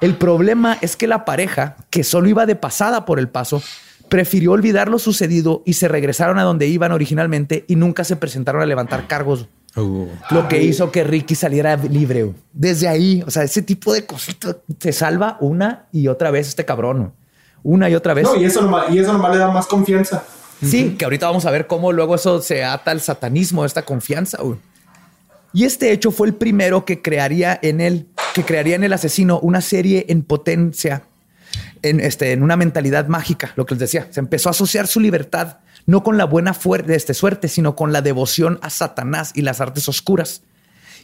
El 0.00 0.16
problema 0.16 0.78
es 0.80 0.96
que 0.96 1.06
la 1.06 1.24
pareja, 1.24 1.76
que 1.90 2.04
solo 2.04 2.28
iba 2.28 2.46
de 2.46 2.54
pasada 2.54 3.04
por 3.04 3.18
el 3.18 3.28
paso, 3.28 3.62
prefirió 4.08 4.52
olvidar 4.52 4.88
lo 4.88 4.98
sucedido 4.98 5.62
y 5.66 5.72
se 5.74 5.88
regresaron 5.88 6.38
a 6.38 6.44
donde 6.44 6.68
iban 6.68 6.92
originalmente 6.92 7.64
y 7.66 7.76
nunca 7.76 8.04
se 8.04 8.16
presentaron 8.16 8.62
a 8.62 8.66
levantar 8.66 9.06
cargos. 9.06 9.48
Uh. 9.76 10.08
Lo 10.30 10.48
que 10.48 10.62
hizo 10.62 10.90
que 10.90 11.04
Ricky 11.04 11.34
saliera 11.34 11.76
libre. 11.76 12.32
Desde 12.52 12.88
ahí, 12.88 13.22
o 13.26 13.30
sea, 13.30 13.42
ese 13.42 13.62
tipo 13.62 13.92
de 13.92 14.06
cositas 14.06 14.56
se 14.78 14.92
salva 14.92 15.36
una 15.40 15.86
y 15.92 16.08
otra 16.08 16.30
vez 16.30 16.48
este 16.48 16.64
cabrón. 16.64 17.12
Una 17.62 17.90
y 17.90 17.94
otra 17.94 18.14
vez. 18.14 18.24
No, 18.24 18.36
y 18.36 18.44
eso, 18.44 18.62
nomás, 18.62 18.90
y 18.90 18.98
eso 18.98 19.12
nomás 19.12 19.32
le 19.32 19.38
da 19.38 19.50
más 19.50 19.66
confianza. 19.66 20.24
Sí, 20.62 20.96
que 20.98 21.04
ahorita 21.04 21.26
vamos 21.26 21.44
a 21.44 21.50
ver 21.50 21.66
cómo 21.66 21.92
luego 21.92 22.14
eso 22.14 22.40
se 22.40 22.64
ata 22.64 22.90
al 22.90 23.00
satanismo, 23.00 23.64
esta 23.64 23.82
confianza. 23.82 24.38
Y 25.52 25.64
este 25.64 25.92
hecho 25.92 26.10
fue 26.10 26.28
el 26.28 26.34
primero 26.34 26.84
que 26.84 27.02
crearía 27.02 27.58
en 27.60 27.80
él, 27.80 28.08
que 28.34 28.42
crearía 28.42 28.76
en 28.76 28.84
el 28.84 28.92
asesino 28.92 29.38
una 29.40 29.60
serie 29.60 30.06
en 30.08 30.22
potencia, 30.22 31.02
en, 31.88 32.00
este, 32.00 32.32
en 32.32 32.42
una 32.42 32.56
mentalidad 32.56 33.08
mágica, 33.08 33.52
lo 33.56 33.66
que 33.66 33.74
les 33.74 33.80
decía. 33.80 34.08
Se 34.10 34.20
empezó 34.20 34.48
a 34.48 34.50
asociar 34.50 34.86
su 34.86 35.00
libertad 35.00 35.58
no 35.86 36.02
con 36.02 36.18
la 36.18 36.24
buena 36.24 36.52
fuerte, 36.52 36.94
este, 36.94 37.14
suerte, 37.14 37.48
sino 37.48 37.76
con 37.76 37.92
la 37.92 38.02
devoción 38.02 38.58
a 38.62 38.70
Satanás 38.70 39.32
y 39.34 39.42
las 39.42 39.60
artes 39.60 39.88
oscuras. 39.88 40.42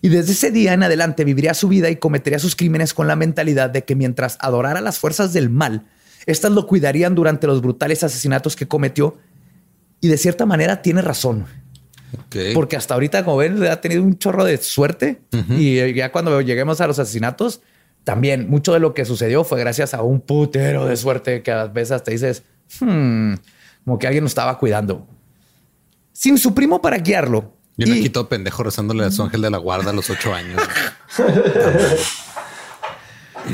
Y 0.01 0.09
desde 0.09 0.33
ese 0.33 0.51
día 0.51 0.73
en 0.73 0.83
adelante 0.83 1.25
viviría 1.25 1.55
su 1.55 1.69
vida 1.69 1.89
y 1.89 1.97
cometería 1.97 2.41
sus 2.41 2.57
crímenes 2.57 2.93
con 2.93 3.07
la 3.07 3.15
mentalidad 3.15 3.71
de 3.71 3.85
que 3.85 3.95
mientras 3.95 4.37
adorara 4.41 4.81
las 4.81 4.99
fuerzas 4.99 5.33
del 5.33 5.49
mal, 5.49 5.87
éstas 6.27 6.51
lo 6.51 6.67
cuidarían 6.67 7.15
durante 7.15 7.47
los 7.47 7.63
brutales 7.63 8.03
asesinatos 8.03 8.57
que 8.57 8.67
cometió. 8.67 9.19
Y 10.01 10.09
de 10.09 10.19
cierta 10.19 10.45
manera 10.47 10.83
tiene 10.83 11.01
razón. 11.01 11.47
Porque 12.53 12.77
hasta 12.77 12.95
ahorita, 12.95 13.25
como 13.25 13.37
ven, 13.37 13.63
ha 13.65 13.81
tenido 13.81 14.03
un 14.03 14.19
chorro 14.19 14.45
de 14.45 14.59
suerte. 14.59 15.21
Y 15.49 15.95
ya 15.95 16.11
cuando 16.11 16.41
lleguemos 16.41 16.81
a 16.81 16.89
los 16.89 16.99
asesinatos, 16.99 17.63
también 18.05 18.49
mucho 18.49 18.73
de 18.73 18.81
lo 18.81 18.95
que 18.95 19.05
sucedió 19.05 19.45
fue 19.45 19.61
gracias 19.61 19.95
a 19.95 20.03
un 20.03 20.21
putero 20.21 20.87
de 20.87 20.97
suerte 20.97 21.43
que 21.43 21.53
a 21.53 21.67
veces 21.67 22.03
te 22.03 22.11
dices, 22.11 22.43
hmm, 22.81 23.35
como 23.85 23.99
que 23.99 24.07
alguien 24.07 24.25
lo 24.25 24.29
estaba 24.29 24.59
cuidando. 24.59 25.07
Sin 26.13 26.39
su 26.39 26.55
primo 26.55 26.83
para 26.83 26.99
guiarlo, 26.99 27.53
yo 27.77 27.87
me 27.87 28.01
quito 28.01 28.29
pendejo 28.29 28.63
rezándole 28.63 29.05
a 29.05 29.11
su 29.11 29.23
ángel 29.23 29.43
de 29.43 29.51
la 29.51 29.59
guarda 29.59 29.91
a 29.91 29.95
los 29.95 30.11
ocho 30.11 30.35
años. 30.35 30.61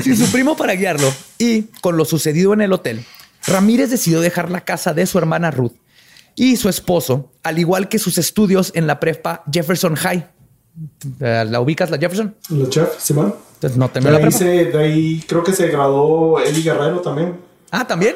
Sin 0.01 0.15
su 0.15 0.31
primo 0.31 0.55
para 0.55 0.73
guiarlo 0.73 1.11
y 1.37 1.63
con 1.81 1.97
lo 1.97 2.05
sucedido 2.05 2.53
en 2.53 2.61
el 2.61 2.73
hotel, 2.73 3.03
Ramírez 3.47 3.89
decidió 3.89 4.21
dejar 4.21 4.51
la 4.51 4.61
casa 4.61 4.93
de 4.93 5.07
su 5.07 5.17
hermana 5.17 5.49
Ruth 5.51 5.73
y 6.35 6.57
su 6.57 6.69
esposo, 6.69 7.31
al 7.43 7.59
igual 7.59 7.89
que 7.89 7.97
sus 7.97 8.17
estudios 8.17 8.71
en 8.75 8.87
la 8.87 8.99
prepa 8.99 9.43
Jefferson 9.51 9.95
High. 9.95 10.27
¿La 11.19 11.59
ubicas, 11.59 11.89
la 11.89 11.97
Jefferson? 11.97 12.35
La 12.49 12.67
Jeff, 12.69 12.99
Simón. 12.99 13.35
Entonces 13.59 13.77
no 13.77 13.89
te 13.89 13.99
la 13.99 14.19
de 14.19 14.77
ahí 14.77 15.23
creo 15.27 15.43
que 15.43 15.51
se 15.51 15.67
graduó 15.67 16.39
Eddie 16.39 16.63
Guerrero 16.63 17.01
también. 17.01 17.39
Ah, 17.71 17.85
también. 17.85 18.15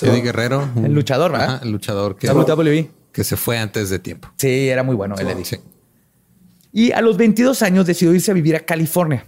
Eddie 0.00 0.22
Guerrero. 0.22 0.68
El 0.76 0.92
luchador, 0.92 1.32
¿verdad? 1.32 1.60
el 1.62 1.70
luchador 1.70 2.16
que. 2.16 2.28
WWE 2.28 2.90
que 3.16 3.24
se 3.24 3.38
fue 3.38 3.56
antes 3.56 3.88
de 3.88 3.98
tiempo. 3.98 4.28
Sí, 4.36 4.68
era 4.68 4.82
muy 4.82 4.94
bueno, 4.94 5.14
él 5.16 5.26
le 5.26 5.60
Y 6.70 6.92
a 6.92 7.00
los 7.00 7.16
22 7.16 7.62
años 7.62 7.86
decidió 7.86 8.12
irse 8.12 8.30
a 8.30 8.34
vivir 8.34 8.54
a 8.56 8.60
California. 8.60 9.24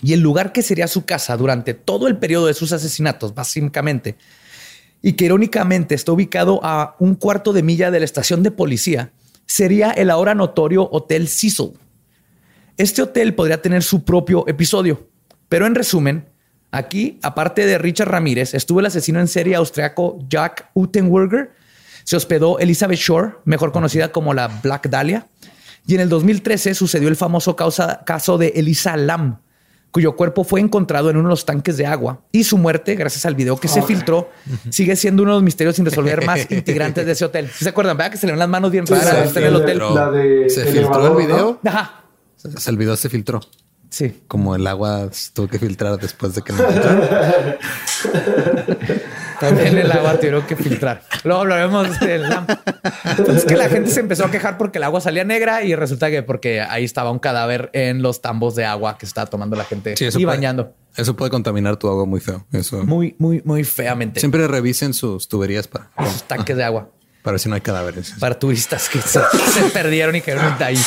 Y 0.00 0.12
el 0.12 0.20
lugar 0.20 0.52
que 0.52 0.62
sería 0.62 0.86
su 0.86 1.04
casa 1.04 1.36
durante 1.36 1.74
todo 1.74 2.06
el 2.06 2.18
periodo 2.18 2.46
de 2.46 2.54
sus 2.54 2.70
asesinatos, 2.70 3.34
básicamente, 3.34 4.14
y 5.02 5.14
que 5.14 5.24
irónicamente 5.24 5.96
está 5.96 6.12
ubicado 6.12 6.60
a 6.62 6.94
un 7.00 7.16
cuarto 7.16 7.52
de 7.52 7.64
milla 7.64 7.90
de 7.90 7.98
la 7.98 8.04
estación 8.04 8.44
de 8.44 8.52
policía, 8.52 9.10
sería 9.44 9.90
el 9.90 10.08
ahora 10.08 10.36
notorio 10.36 10.88
Hotel 10.92 11.26
Cecil. 11.26 11.72
Este 12.80 13.02
hotel 13.02 13.34
podría 13.34 13.60
tener 13.60 13.82
su 13.82 14.04
propio 14.04 14.48
episodio, 14.48 15.06
pero 15.50 15.66
en 15.66 15.74
resumen, 15.74 16.30
aquí, 16.70 17.18
aparte 17.20 17.66
de 17.66 17.76
Richard 17.76 18.08
Ramírez, 18.08 18.54
estuvo 18.54 18.80
el 18.80 18.86
asesino 18.86 19.20
en 19.20 19.28
serie 19.28 19.54
austriaco 19.54 20.18
Jack 20.30 20.70
Utenwerger, 20.72 21.50
se 22.04 22.16
hospedó 22.16 22.58
Elizabeth 22.58 22.98
Shore, 22.98 23.32
mejor 23.44 23.70
conocida 23.72 24.12
como 24.12 24.32
la 24.32 24.48
Black 24.48 24.88
Dahlia, 24.88 25.26
y 25.86 25.94
en 25.94 26.00
el 26.00 26.08
2013 26.08 26.72
sucedió 26.72 27.08
el 27.08 27.16
famoso 27.16 27.54
caso 27.54 28.38
de 28.38 28.48
Elisa 28.56 28.96
Lam, 28.96 29.42
cuyo 29.90 30.16
cuerpo 30.16 30.42
fue 30.42 30.60
encontrado 30.60 31.10
en 31.10 31.18
uno 31.18 31.28
de 31.28 31.32
los 31.32 31.44
tanques 31.44 31.76
de 31.76 31.84
agua 31.84 32.22
y 32.32 32.44
su 32.44 32.56
muerte, 32.56 32.94
gracias 32.94 33.26
al 33.26 33.34
video 33.34 33.58
que 33.58 33.68
se 33.68 33.82
filtró, 33.82 34.30
sigue 34.70 34.96
siendo 34.96 35.22
uno 35.22 35.32
de 35.32 35.36
los 35.36 35.44
misterios 35.44 35.76
sin 35.76 35.84
resolver 35.84 36.24
más 36.26 36.50
integrantes 36.50 37.04
de 37.04 37.12
ese 37.12 37.26
hotel. 37.26 37.50
¿Se 37.50 37.68
acuerdan? 37.68 37.98
¿Verdad 37.98 38.12
que 38.12 38.16
se 38.16 38.24
le 38.24 38.32
ven 38.32 38.38
las 38.38 38.48
manos 38.48 38.70
bien 38.70 38.86
raras 38.86 39.36
en 39.36 39.44
el 39.44 39.54
hotel? 39.54 39.82
¿Se 40.48 40.64
filtró 40.64 41.18
el 41.18 41.26
video? 41.26 41.60
Ajá. 41.62 41.99
El 42.66 42.76
video 42.76 42.96
se 42.96 43.08
filtró. 43.08 43.40
Sí. 43.90 44.22
Como 44.28 44.54
el 44.54 44.66
agua 44.66 45.10
tuvo 45.34 45.48
que 45.48 45.58
filtrar 45.58 45.98
después 45.98 46.34
de 46.34 46.42
que 46.42 46.52
no. 46.52 46.62
También 49.40 49.78
el 49.78 49.90
agua 49.90 50.16
tuvieron 50.16 50.46
que 50.46 50.54
filtrar. 50.54 51.02
Luego 51.24 51.40
hablaremos 51.40 51.98
del 51.98 52.24
Entonces 53.18 53.44
que 53.46 53.56
la 53.56 53.68
gente 53.68 53.90
se 53.90 54.00
empezó 54.00 54.26
a 54.26 54.30
quejar 54.30 54.58
porque 54.58 54.78
el 54.78 54.84
agua 54.84 55.00
salía 55.00 55.24
negra 55.24 55.64
y 55.64 55.74
resulta 55.74 56.10
que 56.10 56.22
porque 56.22 56.60
ahí 56.60 56.84
estaba 56.84 57.10
un 57.10 57.18
cadáver 57.18 57.70
en 57.72 58.02
los 58.02 58.20
tambos 58.20 58.54
de 58.54 58.64
agua 58.64 58.96
que 58.98 59.06
estaba 59.06 59.26
tomando 59.26 59.56
la 59.56 59.64
gente 59.64 59.94
y 59.98 60.24
bañando. 60.24 60.74
Eso 60.96 61.16
puede 61.16 61.30
contaminar 61.30 61.76
tu 61.76 61.88
agua 61.88 62.04
muy 62.04 62.20
feo. 62.20 62.46
Eso. 62.52 62.84
Muy, 62.84 63.16
muy, 63.18 63.42
muy 63.44 63.64
feamente. 63.64 64.20
Siempre 64.20 64.46
revisen 64.46 64.92
sus 64.92 65.26
tuberías 65.28 65.66
para 65.66 65.88
sus 66.12 66.22
tanques 66.24 66.56
de 66.56 66.64
agua. 66.64 66.90
Para 67.22 67.38
si 67.38 67.48
no 67.48 67.54
hay 67.54 67.60
cadáveres. 67.60 68.14
Para 68.18 68.38
turistas 68.38 68.88
que 68.88 69.00
se, 69.00 69.20
perdieron 69.72 70.16
y 70.16 70.20
quedaron 70.20 70.54
ahí. 70.62 70.78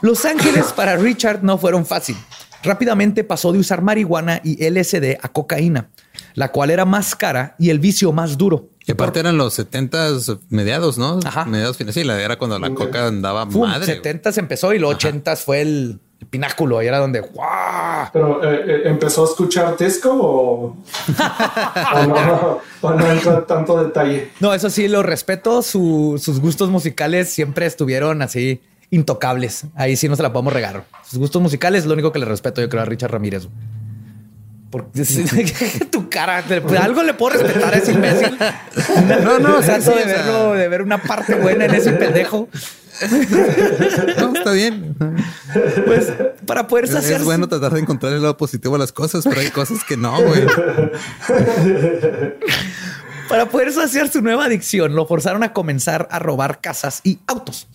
Los 0.00 0.24
Ángeles 0.24 0.72
para 0.72 0.96
Richard 0.96 1.42
no 1.42 1.58
fueron 1.58 1.86
fácil. 1.86 2.16
Rápidamente 2.62 3.24
pasó 3.24 3.52
de 3.52 3.58
usar 3.58 3.82
marihuana 3.82 4.40
y 4.42 4.68
LSD 4.68 5.18
a 5.22 5.28
cocaína 5.28 5.90
la 6.36 6.52
cual 6.52 6.70
era 6.70 6.84
más 6.84 7.16
cara 7.16 7.56
y 7.58 7.70
el 7.70 7.80
vicio 7.80 8.12
más 8.12 8.38
duro. 8.38 8.68
Y 8.86 8.92
aparte 8.92 9.18
eran 9.18 9.36
los 9.36 9.54
70 9.54 10.10
mediados, 10.50 10.96
¿no? 10.96 11.18
Ajá. 11.24 11.44
Mediados 11.44 11.76
finales. 11.76 11.94
Sí, 11.94 12.08
era 12.08 12.38
cuando 12.38 12.58
la 12.58 12.70
coca 12.70 13.08
andaba 13.08 13.46
Fum, 13.46 13.68
madre. 13.68 13.86
70 13.86 14.30
empezó 14.36 14.72
y 14.72 14.78
los 14.78 14.94
80 14.94 15.34
fue 15.36 15.62
el, 15.62 15.98
pináculo. 16.30 16.80
Y 16.82 16.86
era 16.86 16.98
donde 16.98 17.20
¡guau! 17.20 18.08
Pero 18.12 18.44
eh, 18.44 18.64
eh, 18.64 18.82
empezó 18.84 19.24
a 19.24 19.28
escuchar 19.28 19.76
disco 19.76 20.10
o, 20.20 20.76
no, 22.06 22.60
o 22.82 22.90
no 22.90 23.10
entró 23.10 23.42
tanto 23.42 23.82
detalle. 23.82 24.30
No, 24.38 24.54
eso 24.54 24.70
sí 24.70 24.86
lo 24.86 25.02
respeto. 25.02 25.62
sus 25.62 26.40
gustos 26.40 26.70
musicales 26.70 27.30
siempre 27.30 27.66
estuvieron 27.66 28.22
así 28.22 28.60
intocables. 28.90 29.66
Ahí 29.74 29.96
sí 29.96 30.08
no 30.08 30.16
se 30.16 30.22
la 30.22 30.32
podemos 30.32 30.52
regar. 30.52 30.84
Sus 31.08 31.18
gustos 31.18 31.42
musicales 31.42 31.80
es 31.80 31.86
lo 31.86 31.94
único 31.94 32.12
que 32.12 32.18
le 32.18 32.24
respeto, 32.24 32.60
yo 32.60 32.68
creo, 32.68 32.82
a 32.82 32.86
Richard 32.86 33.10
Ramírez. 33.10 33.48
Porque 34.70 35.04
tu 35.90 36.08
cara, 36.08 36.44
algo 36.80 37.02
le 37.02 37.14
puedo 37.14 37.38
respetar 37.38 37.74
a 37.74 37.78
ese 37.78 37.92
imbécil. 37.92 38.36
No, 39.22 39.38
no, 39.38 39.60
trato 39.64 39.94
de 39.94 40.04
verlo, 40.04 40.52
de 40.52 40.68
ver 40.68 40.82
una 40.82 41.02
parte 41.02 41.34
buena 41.36 41.66
en 41.66 41.74
ese 41.74 41.92
pendejo. 41.92 42.48
No, 44.18 44.32
está 44.34 44.52
bien. 44.52 44.96
Pues 45.84 46.10
para 46.46 46.66
poder 46.66 46.88
saciar. 46.88 47.20
Es 47.20 47.26
bueno 47.26 47.46
tratar 47.46 47.74
de 47.74 47.80
encontrar 47.80 48.14
el 48.14 48.22
lado 48.22 48.38
positivo 48.38 48.76
a 48.76 48.78
las 48.78 48.90
cosas, 48.90 49.22
pero 49.24 49.38
hay 49.38 49.50
cosas 49.50 49.84
que 49.84 49.98
no, 49.98 50.18
güey. 50.22 50.46
Para 53.28 53.50
poder 53.50 53.70
saciar 53.72 54.08
su 54.08 54.22
nueva 54.22 54.46
adicción, 54.46 54.94
lo 54.94 55.06
forzaron 55.06 55.42
a 55.42 55.52
comenzar 55.52 56.08
a 56.10 56.18
robar 56.18 56.62
casas 56.62 57.02
y 57.04 57.18
autos. 57.26 57.68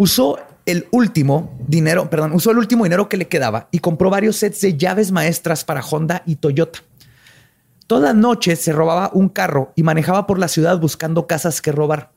Usó 0.00 0.38
el 0.64 0.86
último 0.92 1.58
dinero, 1.66 2.08
perdón, 2.08 2.30
usó 2.32 2.52
el 2.52 2.58
último 2.58 2.84
dinero 2.84 3.08
que 3.08 3.16
le 3.16 3.26
quedaba 3.26 3.68
y 3.72 3.80
compró 3.80 4.10
varios 4.10 4.36
sets 4.36 4.60
de 4.60 4.76
llaves 4.76 5.10
maestras 5.10 5.64
para 5.64 5.80
Honda 5.80 6.22
y 6.24 6.36
Toyota. 6.36 6.78
Toda 7.88 8.12
noche 8.12 8.54
se 8.54 8.72
robaba 8.72 9.10
un 9.12 9.28
carro 9.28 9.72
y 9.74 9.82
manejaba 9.82 10.24
por 10.28 10.38
la 10.38 10.46
ciudad 10.46 10.78
buscando 10.78 11.26
casas 11.26 11.60
que 11.60 11.72
robar. 11.72 12.12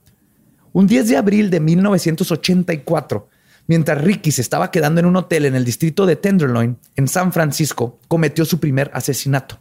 Un 0.73 0.86
10 0.86 1.09
de 1.09 1.17
abril 1.17 1.49
de 1.49 1.59
1984, 1.59 3.27
mientras 3.65 3.99
Ricky 3.99 4.32
se 4.32 4.43
estaba 4.43 4.69
quedando 4.69 4.99
en 4.99 5.07
un 5.07 5.15
hotel 5.15 5.45
en 5.45 5.55
el 5.55 5.65
distrito 5.65 6.05
de 6.05 6.17
Tenderloin, 6.17 6.77
en 6.95 7.07
San 7.07 7.34
Francisco, 7.34 7.97
cometió 8.07 8.45
su 8.45 8.59
primer 8.59 8.91
asesinato. 8.93 9.57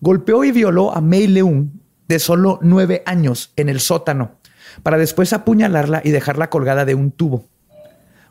Golpeó 0.00 0.44
y 0.44 0.50
violó 0.50 0.96
a 0.96 1.02
May 1.02 1.26
Leung, 1.26 1.68
de 2.08 2.18
solo 2.18 2.58
nueve 2.62 3.02
años, 3.04 3.52
en 3.56 3.68
el 3.68 3.80
sótano, 3.80 4.38
para 4.82 4.98
después 4.98 5.32
apuñalarla 5.32 6.02
y 6.04 6.10
dejarla 6.10 6.50
colgada 6.50 6.84
de 6.84 6.94
un 6.94 7.10
tubo. 7.10 7.46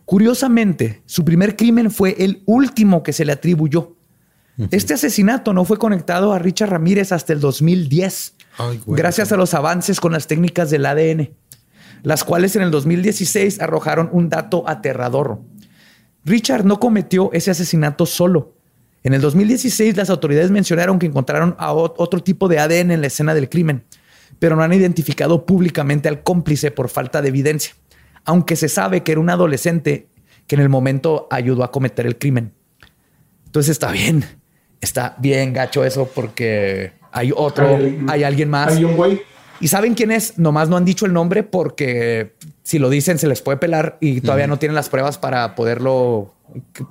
Curiosamente, 0.06 1.02
su 1.06 1.24
primer 1.24 1.56
crimen 1.56 1.90
fue 1.90 2.16
el 2.20 2.44
último 2.46 3.04
que 3.04 3.14
se 3.14 3.26
le 3.26 3.32
atribuyó. 3.32 3.96
Este 4.70 4.94
asesinato 4.94 5.54
no 5.54 5.66
fue 5.66 5.78
conectado 5.78 6.34
a 6.34 6.40
Richard 6.40 6.70
Ramírez 6.70 7.12
hasta 7.12 7.34
el 7.34 7.40
2010, 7.40 8.36
gracias 8.86 9.32
a 9.32 9.38
los 9.38 9.54
avances 9.56 10.00
con 10.00 10.12
las 10.12 10.28
técnicas 10.28 10.70
del 10.70 10.86
ADN, 10.86 11.32
las 12.04 12.24
cuales 12.24 12.56
en 12.56 12.62
el 12.62 12.70
2016 12.70 13.60
arrojaron 13.62 14.10
un 14.12 14.30
dato 14.30 14.64
aterrador. 14.70 15.42
Richard 16.24 16.66
no 16.66 16.80
cometió 16.80 17.32
ese 17.34 17.50
asesinato 17.50 18.06
solo. 18.06 18.54
En 19.04 19.14
el 19.14 19.22
2016 19.22 19.98
las 19.98 20.10
autoridades 20.12 20.52
mencionaron 20.52 21.00
que 21.00 21.08
encontraron 21.08 21.56
a 21.58 21.74
otro 21.74 22.22
tipo 22.22 22.48
de 22.48 22.60
ADN 22.60 22.92
en 22.92 23.02
la 23.02 23.08
escena 23.08 23.34
del 23.34 23.50
crimen, 23.50 23.84
pero 24.40 24.56
no 24.56 24.64
han 24.64 24.74
identificado 24.74 25.46
públicamente 25.46 26.10
al 26.10 26.24
cómplice 26.24 26.72
por 26.72 26.90
falta 26.90 27.22
de 27.22 27.30
evidencia 27.30 27.76
aunque 28.26 28.56
se 28.56 28.70
sabe 28.70 29.04
que 29.04 29.12
era 29.12 29.22
un 29.22 29.30
adolescente 29.30 30.08
que 30.48 30.56
en 30.56 30.62
el 30.62 30.70
momento 30.70 31.28
ayudó 31.30 31.64
a 31.64 31.72
cometer 31.72 32.06
el 32.06 32.18
crimen. 32.18 32.54
Entonces 33.46 33.72
está 33.72 33.92
bien, 33.92 34.26
está 34.82 35.16
bien 35.20 35.54
gacho 35.54 35.84
eso 35.84 36.10
porque 36.14 36.94
hay 37.12 37.32
otro, 37.36 37.78
hay, 38.08 38.24
alguien 38.24 38.50
más. 38.50 38.76
Hay 38.76 38.84
un 38.84 38.96
güey. 38.96 39.22
¿Y 39.60 39.68
saben 39.68 39.94
quién 39.94 40.12
es? 40.12 40.38
Nomás 40.38 40.68
no 40.68 40.76
han 40.76 40.84
dicho 40.84 41.06
el 41.06 41.14
nombre 41.14 41.44
porque 41.44 42.34
si 42.64 42.80
lo 42.80 42.90
dicen 42.90 43.20
se 43.20 43.28
les 43.28 43.42
puede 43.42 43.58
pelar 43.58 43.98
y 44.02 44.20
todavía 44.20 44.48
no 44.48 44.58
tienen 44.58 44.76
las 44.76 44.90
pruebas 44.90 45.18
para 45.18 45.56
poderlo, 45.56 46.34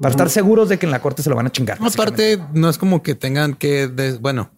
para 0.00 0.10
estar 0.10 0.30
seguros 0.30 0.68
de 0.68 0.78
que 0.78 0.86
en 0.86 0.92
la 0.92 1.02
corte 1.02 1.22
se 1.22 1.28
lo 1.28 1.36
van 1.36 1.46
a 1.46 1.50
chingar. 1.50 1.78
aparte, 1.82 2.38
no 2.54 2.70
es 2.70 2.78
como 2.78 3.02
que 3.02 3.14
tengan 3.14 3.54
que, 3.54 3.90
bueno, 4.20 4.50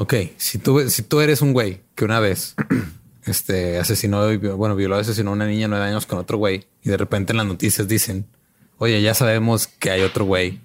ok, 0.00 0.14
si 0.38 0.58
tú, 0.58 0.88
si 0.88 1.02
tú 1.02 1.20
eres 1.20 1.42
un 1.42 1.52
güey 1.52 1.82
que 1.94 2.06
una 2.06 2.20
vez 2.20 2.54
este 3.26 3.78
asesinó, 3.78 4.26
bueno, 4.56 4.74
violó, 4.74 4.96
asesinó 4.96 5.30
a 5.30 5.32
una 5.34 5.46
niña 5.46 5.62
de 5.62 5.68
nueve 5.68 5.84
años 5.84 6.06
con 6.06 6.18
otro 6.18 6.38
güey. 6.38 6.66
Y 6.82 6.88
de 6.88 6.96
repente 6.96 7.34
en 7.34 7.36
las 7.36 7.46
noticias 7.46 7.86
dicen, 7.86 8.26
oye, 8.78 9.02
ya 9.02 9.12
sabemos 9.12 9.66
que 9.66 9.90
hay 9.90 10.00
otro 10.00 10.24
güey. 10.24 10.60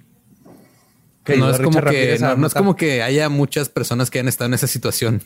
no, 1.28 1.50
es 1.50 1.60
como 1.60 1.82
que, 1.82 2.18
no, 2.20 2.48
es 2.48 2.54
como 2.54 2.76
que 2.78 3.04
haya 3.04 3.28
muchas 3.28 3.68
personas 3.68 4.10
que 4.10 4.20
hayan 4.20 4.30
estado 4.30 4.48
en 4.48 4.54
esa 4.54 4.68
situación 4.68 5.22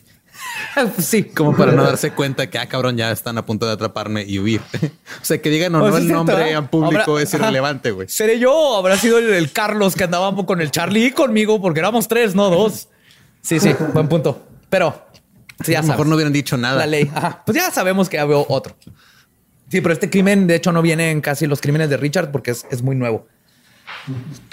sí, 0.99 1.23
como 1.23 1.55
para 1.55 1.71
no 1.71 1.83
darse 1.83 2.11
cuenta 2.11 2.49
que, 2.49 2.57
ah, 2.57 2.67
cabrón, 2.67 2.97
ya 2.97 3.11
están 3.11 3.37
a 3.37 3.45
punto 3.45 3.65
de 3.65 3.73
atraparme 3.73 4.23
y 4.23 4.39
huir. 4.39 4.61
o 5.21 5.25
sea, 5.25 5.41
que 5.41 5.49
digan 5.49 5.75
o 5.75 5.87
no 5.87 5.97
el 5.97 6.07
nombre 6.07 6.51
en 6.51 6.67
público 6.67 7.19
es 7.19 7.33
irrelevante, 7.33 7.91
güey. 7.91 8.07
¿Seré 8.07 8.39
yo? 8.39 8.77
¿Habrá 8.77 8.97
sido 8.97 9.19
el, 9.19 9.51
Carlos 9.51 9.95
que 9.95 10.05
andaba 10.05 10.35
con 10.45 10.61
el 10.61 10.71
Charlie 10.71 11.07
y 11.07 11.11
conmigo? 11.11 11.61
Porque 11.61 11.79
éramos 11.79 12.07
tres, 12.07 12.35
no 12.35 12.49
dos. 12.49 12.87
Sí, 13.41 13.59
sí, 13.59 13.73
buen 13.93 14.07
punto. 14.07 14.47
Pero, 14.69 15.07
sí, 15.63 15.75
a 15.75 15.81
lo 15.81 15.87
mejor 15.87 16.07
no 16.07 16.15
hubieran 16.15 16.33
dicho 16.33 16.57
nada. 16.57 16.79
La 16.79 16.87
ley. 16.87 17.11
Pues 17.45 17.57
ya 17.57 17.71
sabemos 17.71 18.09
que 18.09 18.19
había 18.19 18.37
otro. 18.37 18.75
Sí, 19.69 19.81
pero 19.81 19.93
este 19.93 20.09
crimen, 20.09 20.47
de 20.47 20.55
hecho, 20.55 20.71
no 20.71 20.81
viene 20.81 21.11
en 21.11 21.21
casi 21.21 21.45
los 21.45 21.61
crímenes 21.61 21.89
de 21.89 21.97
Richard 21.97 22.31
porque 22.31 22.51
es, 22.51 22.65
es 22.71 22.81
muy 22.81 22.95
nuevo. 22.95 23.27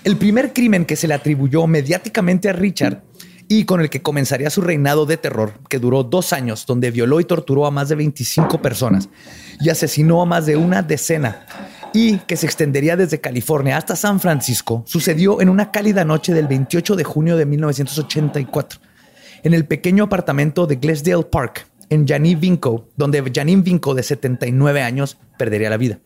El 0.04 0.16
primer 0.16 0.52
crimen 0.52 0.84
que 0.84 0.96
se 0.96 1.08
le 1.08 1.14
atribuyó 1.14 1.66
mediáticamente 1.66 2.48
a 2.48 2.52
Richard 2.52 3.02
y 3.48 3.64
con 3.64 3.80
el 3.80 3.90
que 3.90 4.02
comenzaría 4.02 4.50
su 4.50 4.60
reinado 4.60 5.06
de 5.06 5.16
terror, 5.16 5.54
que 5.68 5.78
duró 5.78 6.02
dos 6.02 6.32
años, 6.32 6.66
donde 6.66 6.90
violó 6.90 7.20
y 7.20 7.24
torturó 7.24 7.66
a 7.66 7.70
más 7.70 7.88
de 7.88 7.94
25 7.94 8.60
personas 8.60 9.08
y 9.60 9.70
asesinó 9.70 10.22
a 10.22 10.26
más 10.26 10.46
de 10.46 10.56
una 10.56 10.82
decena, 10.82 11.46
y 11.96 12.18
que 12.26 12.36
se 12.36 12.44
extendería 12.44 12.94
desde 12.94 13.22
California 13.22 13.78
hasta 13.78 13.96
San 13.96 14.20
Francisco, 14.20 14.82
sucedió 14.86 15.40
en 15.40 15.48
una 15.48 15.70
cálida 15.70 16.04
noche 16.04 16.34
del 16.34 16.46
28 16.46 16.94
de 16.94 17.04
junio 17.04 17.38
de 17.38 17.46
1984, 17.46 18.80
en 19.42 19.54
el 19.54 19.64
pequeño 19.64 20.04
apartamento 20.04 20.66
de 20.66 20.76
Glesdale 20.76 21.24
Park, 21.24 21.66
en 21.88 22.06
Janine 22.06 22.38
Vinco, 22.38 22.90
donde 22.96 23.24
Janine 23.34 23.62
Vinco, 23.62 23.94
de 23.94 24.02
79 24.02 24.82
años, 24.82 25.16
perdería 25.38 25.70
la 25.70 25.78
vida. 25.78 25.98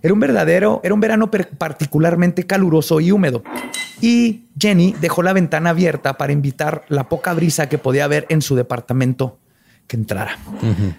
Era 0.00 0.14
un 0.14 0.20
verdadero, 0.20 0.80
era 0.82 0.94
un 0.94 1.00
verano 1.00 1.30
particularmente 1.30 2.46
caluroso 2.46 2.98
y 2.98 3.12
húmedo. 3.12 3.42
Y 4.00 4.46
Jenny 4.58 4.94
dejó 4.98 5.22
la 5.22 5.34
ventana 5.34 5.70
abierta 5.70 6.16
para 6.16 6.32
invitar 6.32 6.84
la 6.88 7.10
poca 7.10 7.34
brisa 7.34 7.68
que 7.68 7.76
podía 7.76 8.04
haber 8.04 8.24
en 8.30 8.40
su 8.40 8.56
departamento 8.56 9.38
que 9.88 9.96
entrara. 9.96 10.38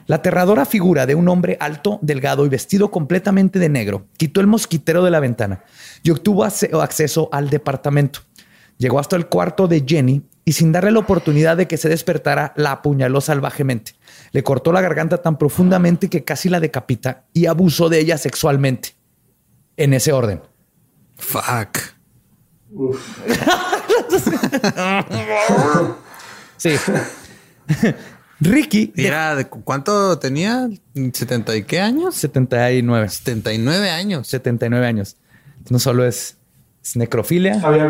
La 0.08 0.18
aterradora 0.18 0.66
figura 0.66 1.06
de 1.06 1.16
un 1.16 1.30
hombre 1.30 1.56
alto, 1.62 2.00
delgado 2.02 2.46
y 2.46 2.50
vestido 2.50 2.92
completamente 2.92 3.60
de 3.60 3.70
negro 3.70 4.08
quitó 4.18 4.42
el 4.42 4.48
mosquitero 4.48 5.06
de 5.06 5.12
la 5.12 5.22
ventana 5.22 5.64
y 6.04 6.10
obtuvo 6.10 6.44
acceso 6.44 7.30
al 7.32 7.50
departamento. 7.50 8.22
Llegó 8.78 9.00
hasta 9.00 9.16
el 9.16 9.28
cuarto 9.28 9.68
de 9.68 9.86
Jenny 9.88 10.24
y 10.44 10.54
sin 10.54 10.72
darle 10.72 10.92
la 10.92 11.00
oportunidad 11.00 11.56
de 11.56 11.68
que 11.68 11.78
se 11.78 11.90
despertara, 11.90 12.54
la 12.56 12.72
apuñaló 12.72 13.22
salvajemente. 13.22 13.94
Le 14.32 14.42
cortó 14.42 14.72
la 14.72 14.82
garganta 14.82 15.22
tan 15.22 15.38
profundamente 15.38 16.10
que 16.10 16.24
casi 16.24 16.50
la 16.50 16.60
decapita 16.60 17.26
y 17.34 17.46
abusó 17.46 17.90
de 17.90 18.00
ella 18.00 18.18
sexualmente. 18.18 18.96
En 19.78 19.94
ese 19.94 20.12
orden. 20.12 20.42
Fuck. 21.18 21.78
sí. 26.58 26.72
Ricky. 28.40 28.94
Era 28.96 29.36
de 29.36 29.48
cuánto 29.48 30.18
tenía? 30.20 30.70
¿70 30.96 31.58
y 31.58 31.64
qué 31.64 31.82
años? 31.82 32.16
79. 32.16 33.10
79 33.10 33.90
años. 33.90 34.28
79 34.28 34.86
años. 34.86 35.18
No 35.70 35.80
solo 35.80 36.06
es, 36.06 36.38
necrofilia. 36.96 37.62
Había, 37.64 37.86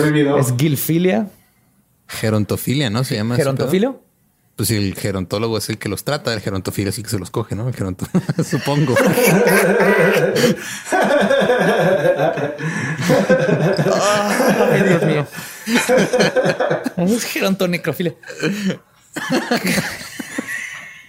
vivido. 0.00 0.38
Es 0.38 0.54
gilfilia. 0.56 1.28
Gerontofilia, 2.08 2.90
¿no? 2.90 3.04
Se 3.04 3.16
llama. 3.16 3.36
¿Gerontofilio? 3.36 4.02
Pues 4.56 4.70
el 4.70 4.94
gerontólogo 4.94 5.58
es 5.58 5.68
el 5.68 5.76
que 5.76 5.90
los 5.90 6.02
trata, 6.02 6.32
el 6.32 6.40
gerontofilio 6.40 6.88
es 6.88 6.96
el 6.96 7.04
que 7.04 7.10
se 7.10 7.18
los 7.18 7.30
coge, 7.30 7.54
¿no? 7.54 7.68
El 7.68 7.74
geronto, 7.74 8.06
supongo. 8.42 8.94
Dios 14.86 15.02
mío. 15.04 15.26
Es 16.96 17.24
gerontonecrofilia. 17.24 18.14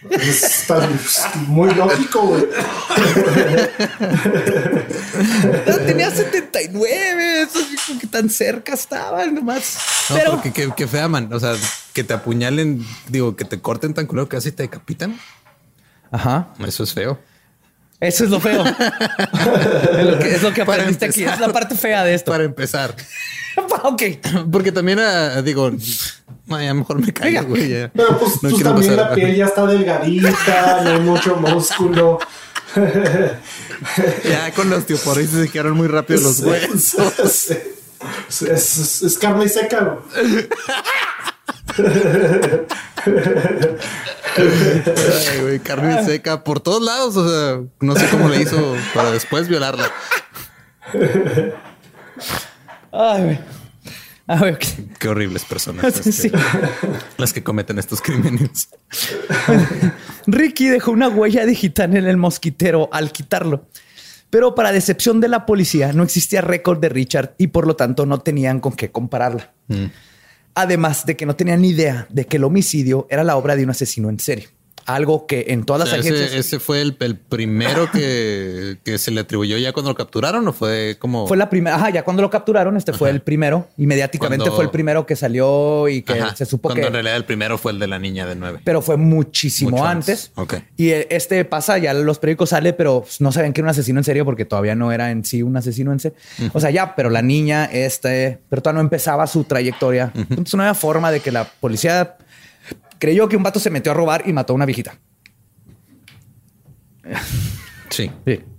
Está 0.10 0.90
muy 1.48 1.74
lógico, 1.74 2.28
güey. 2.28 2.46
tenía 5.86 6.12
79, 6.12 7.42
eso 7.42 7.60
que 8.00 8.08
tan 8.08 8.30
cerca 8.30 8.74
estaban 8.74 9.36
nomás. 9.36 9.78
No, 10.10 10.16
Pero... 10.16 10.32
porque 10.32 10.52
qué, 10.76 10.88
fea, 10.88 11.08
man. 11.08 11.32
O 11.34 11.40
sea, 11.40 11.56
que 11.94 12.04
te 12.04 12.14
apuñalen, 12.14 12.86
digo, 13.10 13.36
que 13.36 13.46
te 13.46 13.60
corten 13.60 13.94
tan 13.94 14.06
culero 14.06 14.30
que 14.30 14.38
casi 14.38 14.52
te 14.52 14.64
decapitan. 14.64 15.20
Ajá. 16.12 16.54
Eso 16.66 16.84
es 16.84 16.94
feo. 16.94 17.20
Eso 18.00 18.26
es 18.26 18.30
lo 18.30 18.40
feo. 18.40 18.64
es, 18.64 18.76
lo 20.06 20.20
que, 20.20 20.36
es 20.36 20.42
lo 20.44 20.54
que 20.54 20.62
aprendiste 20.62 21.06
aquí. 21.06 21.24
Es 21.24 21.40
la 21.40 21.52
parte 21.52 21.76
fea 21.76 22.04
de 22.04 22.14
esto. 22.14 22.32
Para 22.32 22.44
empezar. 22.44 22.96
ok. 23.84 24.04
Porque 24.52 24.72
también, 24.72 25.00
uh, 25.00 25.42
digo, 25.42 25.72
a 26.50 26.68
lo 26.68 26.76
mejor 26.76 27.06
me 27.06 27.14
caigo, 27.14 27.44
güey. 27.44 27.90
Pero 27.94 28.20
pues, 28.20 28.34
pues 28.42 28.64
también 28.64 28.96
la 28.96 29.14
piel 29.14 29.36
ya 29.36 29.46
está 29.46 29.66
delgadita, 29.66 30.82
no 30.84 30.90
hay 30.92 31.00
mucho 31.00 31.36
músculo. 31.36 32.20
ya 34.24 34.52
con 34.54 34.70
los 34.70 34.80
osteoporosis 34.80 35.30
se 35.32 35.50
quedaron 35.50 35.78
muy 35.78 35.88
rápido 35.88 36.22
los 36.22 36.40
huesos. 36.40 37.52
Es, 38.30 38.42
es, 38.42 39.02
es, 39.02 39.18
carne 39.18 39.50
seca. 39.50 39.98
Ay, 44.38 45.42
güey, 45.42 45.60
carne 45.60 46.06
seca 46.06 46.44
por 46.44 46.60
todos 46.60 46.82
lados. 46.82 47.16
O 47.18 47.28
sea, 47.28 47.62
no 47.80 47.96
sé 47.96 48.08
cómo 48.10 48.30
le 48.30 48.42
hizo 48.42 48.76
para 48.94 49.12
después 49.12 49.48
violarla. 49.48 49.92
Ay, 52.92 53.24
güey. 53.24 53.57
Ah, 54.28 54.44
qué, 55.00 55.08
horribles 55.08 55.46
personas 55.46 55.84
las, 57.18 57.32
que, 57.34 57.44
cometen 57.44 57.80
estos 57.80 58.02
crímenes. 58.02 58.70
Ricky 60.28 60.68
dejó 60.68 60.92
una 60.92 61.08
huella 61.08 61.46
digital 61.46 61.96
en 61.96 62.06
el 62.06 62.18
mosquitero 62.18 62.90
al 62.92 63.14
quitarlo. 63.14 63.68
Pero 64.30 64.54
para 64.54 64.74
decepción 64.74 65.22
de 65.22 65.30
la 65.30 65.46
policía, 65.46 65.94
no 65.94 66.04
existía 66.04 66.42
récord 66.42 66.80
de 66.80 66.90
Richard 66.90 67.36
y 67.38 67.48
por 67.48 67.66
lo 67.66 67.78
tanto 67.78 68.06
no 68.06 68.20
tenían 68.20 68.60
con 68.60 68.74
qué 68.74 68.92
compararla. 68.92 69.54
Mm. 69.68 69.86
Además 70.56 71.06
de 71.06 71.16
que 71.16 71.26
no 71.26 71.38
tenían 71.38 71.62
ni 71.62 71.70
idea 71.70 72.08
de 72.10 72.26
que 72.26 72.36
el 72.36 72.44
homicidio 72.44 73.08
era 73.10 73.24
la 73.24 73.38
obra 73.38 73.56
de 73.56 73.64
un 73.64 73.70
asesino 73.70 74.10
en 74.10 74.20
serie 74.20 74.50
algo 74.88 75.28
que 75.28 75.48
en 75.50 75.66
todas 75.66 75.82
las 75.82 76.00
agencias. 76.00 76.34
Ese, 76.34 76.60
fue 76.60 76.82
el, 76.82 76.96
primero 76.96 77.92
que, 77.94 78.78
se 78.98 79.12
le 79.12 79.22
atribuyó 79.22 79.58
ya 79.58 79.74
cuando 79.74 79.92
lo 79.92 79.96
capturaron 79.96 80.48
o 80.48 80.54
fue 80.54 80.96
como. 80.98 81.28
Fue 81.28 81.38
la 81.38 81.50
primera. 81.50 81.76
Ajá, 81.76 81.90
ya 81.92 82.04
cuando 82.04 82.24
lo 82.24 82.30
capturaron, 82.30 82.76
este 82.78 82.94
fue 82.94 83.10
el 83.10 83.22
primero. 83.22 83.68
Y 83.78 83.86
mediáticamente 83.86 84.50
fue 84.50 84.64
el 84.64 84.72
primero 84.72 85.06
que 85.06 85.16
salió 85.16 85.88
y 85.90 86.02
que 86.02 86.24
se 86.36 86.46
supo 86.46 86.70
cuando 86.70 86.82
que. 86.82 86.88
en 86.88 86.94
realidad 86.94 87.18
el 87.18 87.26
primero 87.26 87.58
fue 87.58 87.74
el 87.74 87.80
de 87.80 87.88
la 87.88 88.00
niña 88.00 88.26
de 88.26 88.36
nueve. 88.36 88.62
Pero 88.64 88.82
fue 88.82 88.98
muchísimo 88.98 89.86
antes. 89.86 90.32
Y 90.78 90.90
este 90.90 91.44
pasa, 91.46 91.78
ya 91.78 91.94
los 91.94 92.18
periódicos 92.20 92.50
sale, 92.50 92.74
pero 92.74 93.06
no 93.20 93.32
saben 93.32 93.54
que 93.54 93.62
era 93.62 93.66
un 93.66 93.72
asesino 93.72 94.00
en 94.00 94.06
serio 94.06 94.26
porque 94.26 94.46
todavía 94.46 94.76
no 94.76 94.92
era 94.92 95.12
en 95.12 95.26
sí 95.26 95.44
un 95.44 95.58
asesino 95.58 95.92
en 95.92 96.00
serio. 96.00 96.18
O 96.54 96.60
sea, 96.62 96.70
ya, 96.70 96.96
pero 96.96 97.10
la 97.10 97.22
niña, 97.22 97.66
este, 97.66 98.40
pero 98.50 98.62
todavía 98.62 98.82
no 98.82 98.86
empezaba 98.86 99.28
su 99.28 99.44
trayectoria. 99.44 100.14
Entonces 100.16 100.56
no 100.56 100.64
había 100.64 100.74
forma 100.74 101.12
de 101.12 101.20
que 101.20 101.32
la 101.32 101.44
policía 101.44 102.18
creyó 103.00 103.30
que 103.30 103.38
un 103.38 103.44
vato 103.44 103.60
se 103.60 103.70
metió 103.70 103.92
a 103.92 103.96
robar 103.96 104.24
y 104.26 104.34
mató 104.34 104.54
a 104.54 104.56
una 104.56 104.66
viejita. 104.66 105.00
Sí. 107.90 108.12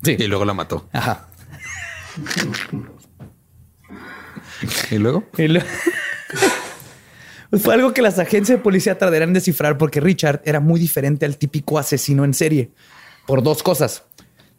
sí. 0.02 0.16
Y 0.18 0.26
luego 0.26 0.44
la 0.44 0.54
mató. 0.54 0.88
Ajá. 0.92 1.28
¿Y 4.90 4.98
luego? 4.98 5.24
Pues 7.50 7.62
fue 7.62 7.74
algo 7.74 7.94
que 7.94 8.02
las 8.02 8.18
agencias 8.18 8.58
de 8.58 8.62
policía 8.62 8.98
tardarían 8.98 9.30
en 9.30 9.34
descifrar 9.34 9.78
porque 9.78 10.00
Richard 10.00 10.42
era 10.44 10.60
muy 10.60 10.78
diferente 10.78 11.24
al 11.24 11.38
típico 11.38 11.78
asesino 11.78 12.24
en 12.24 12.34
serie 12.34 12.72
por 13.26 13.42
dos 13.42 13.62
cosas. 13.62 14.04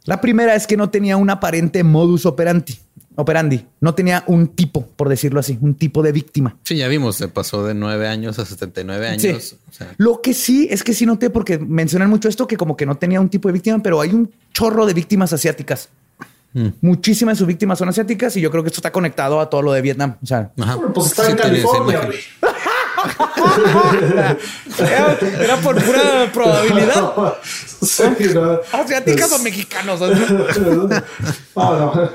La 0.05 0.21
primera 0.21 0.55
es 0.55 0.65
que 0.65 0.77
no 0.77 0.89
tenía 0.89 1.17
un 1.17 1.29
aparente 1.29 1.83
modus 1.83 2.25
operandi 2.25 2.79
operandi. 3.19 3.65
No 3.81 3.93
tenía 3.93 4.23
un 4.27 4.47
tipo, 4.47 4.87
por 4.87 5.09
decirlo 5.09 5.41
así, 5.41 5.57
un 5.59 5.75
tipo 5.75 6.01
de 6.01 6.13
víctima. 6.13 6.55
Sí, 6.63 6.77
ya 6.77 6.87
vimos, 6.87 7.17
se 7.17 7.27
pasó 7.27 7.65
de 7.65 7.73
nueve 7.73 8.07
años 8.07 8.39
a 8.39 8.45
79 8.45 9.07
años. 9.07 9.55
Lo 9.97 10.21
que 10.21 10.33
sí 10.33 10.67
es 10.71 10.83
que 10.83 10.93
sí 10.93 11.05
noté, 11.05 11.29
porque 11.29 11.57
mencionan 11.57 12.09
mucho 12.09 12.29
esto, 12.29 12.47
que 12.47 12.55
como 12.55 12.77
que 12.77 12.85
no 12.85 12.95
tenía 12.95 13.19
un 13.19 13.29
tipo 13.29 13.49
de 13.49 13.53
víctima, 13.53 13.79
pero 13.83 13.99
hay 13.99 14.11
un 14.11 14.31
chorro 14.53 14.85
de 14.85 14.93
víctimas 14.93 15.33
asiáticas. 15.33 15.89
Mm. 16.53 16.67
Muchísimas 16.81 17.35
de 17.35 17.39
sus 17.39 17.47
víctimas 17.47 17.77
son 17.77 17.89
asiáticas 17.89 18.35
y 18.37 18.41
yo 18.41 18.49
creo 18.49 18.63
que 18.63 18.69
esto 18.69 18.79
está 18.79 18.91
conectado 18.91 19.39
a 19.41 19.49
todo 19.49 19.61
lo 19.61 19.73
de 19.73 19.81
Vietnam. 19.81 20.15
O 20.23 20.25
sea, 20.25 20.51
pues 20.93 21.07
está 21.07 21.29
en 21.29 21.35
California. 21.35 22.09
Era, 25.39 25.57
por 25.57 25.83
pura 25.83 26.31
probabilidad. 26.33 27.13
Asiáticas 28.71 29.31
o 29.31 29.39
mexicanos. 29.39 29.99
no. 31.55 32.09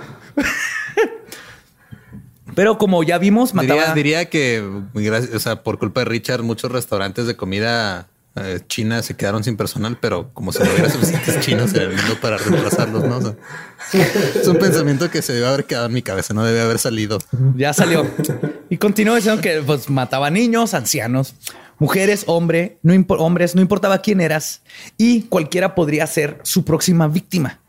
Pero 2.54 2.78
como 2.78 3.02
ya 3.02 3.18
vimos, 3.18 3.54
mataba... 3.54 3.94
diría, 3.94 4.30
que, 4.30 4.62
o 4.62 5.38
sea, 5.38 5.62
por 5.62 5.78
culpa 5.78 6.00
de 6.00 6.06
Richard, 6.06 6.42
muchos 6.42 6.70
restaurantes 6.70 7.26
de 7.26 7.36
comida 7.36 8.06
eh, 8.36 8.60
china 8.66 9.02
se 9.02 9.16
quedaron 9.16 9.44
sin 9.44 9.56
personal, 9.56 9.98
pero 10.00 10.32
como 10.32 10.52
si 10.52 10.62
no 10.62 10.70
hubiera 10.70 10.90
suficientes 10.90 11.40
chinos 11.40 11.72
en 11.74 11.82
el 11.82 11.88
mundo 11.90 12.18
para 12.20 12.36
reemplazarlos, 12.36 13.04
¿no? 13.04 13.36
es 13.92 14.48
un 14.48 14.58
pensamiento 14.58 15.10
que 15.10 15.22
se 15.22 15.32
debe 15.34 15.46
haber 15.46 15.64
quedado 15.66 15.86
en 15.86 15.92
mi 15.92 16.02
cabeza, 16.02 16.34
no 16.34 16.44
debe 16.44 16.60
haber 16.60 16.78
salido. 16.78 17.18
Ya 17.56 17.72
salió. 17.72 18.06
Y 18.70 18.78
continuó 18.78 19.14
diciendo 19.14 19.40
que 19.40 19.62
pues, 19.64 19.88
mataba 19.88 20.30
niños, 20.30 20.74
ancianos, 20.74 21.34
Mujeres, 21.78 22.24
hombre, 22.28 22.78
no 22.82 22.94
hombres, 23.18 23.54
no 23.54 23.60
importaba 23.60 23.98
quién 23.98 24.20
eras 24.20 24.62
y 24.96 25.22
cualquiera 25.22 25.74
podría 25.74 26.06
ser 26.06 26.38
su 26.42 26.64
próxima 26.64 27.08
víctima. 27.08 27.60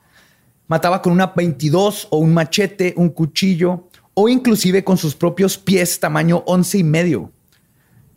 Mataba 0.67 1.01
con 1.01 1.11
una 1.11 1.27
22 1.27 2.07
o 2.11 2.17
un 2.17 2.33
machete, 2.33 2.93
un 2.97 3.09
cuchillo 3.09 3.89
o 4.13 4.29
inclusive 4.29 4.83
con 4.83 4.97
sus 4.97 5.15
propios 5.15 5.57
pies 5.57 5.99
tamaño 5.99 6.43
11 6.45 6.77
y 6.77 6.83
medio. 6.83 7.31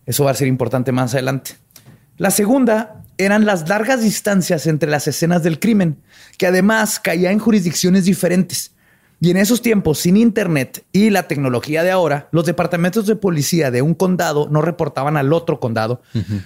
Eso 0.05 0.24
va 0.24 0.30
a 0.30 0.34
ser 0.34 0.49
importante 0.49 0.92
más 0.92 1.14
adelante. 1.14 1.53
La 2.19 2.31
segunda 2.33 3.05
eran 3.16 3.47
las 3.47 3.69
largas 3.69 4.03
distancias 4.03 4.66
entre 4.66 4.91
las 4.91 5.07
escenas 5.07 5.43
del 5.43 5.59
crimen, 5.61 6.03
que 6.37 6.47
además 6.47 7.01
caía 7.01 7.31
en 7.31 7.39
jurisdicciones 7.39 8.05
diferentes. 8.05 8.73
Y 9.21 9.31
en 9.31 9.37
esos 9.37 9.62
tiempos, 9.62 9.99
sin 9.99 10.16
internet 10.16 10.85
y 10.93 11.11
la 11.11 11.25
tecnología 11.25 11.83
de 11.83 11.91
ahora, 11.91 12.29
los 12.31 12.45
departamentos 12.45 13.07
de 13.07 13.16
policía 13.16 13.73
de 13.73 13.83
un 13.83 13.95
condado 13.95 14.49
no 14.49 14.62
reportaban 14.62 15.16
al 15.16 15.33
otro 15.33 15.59
condado 15.59 16.03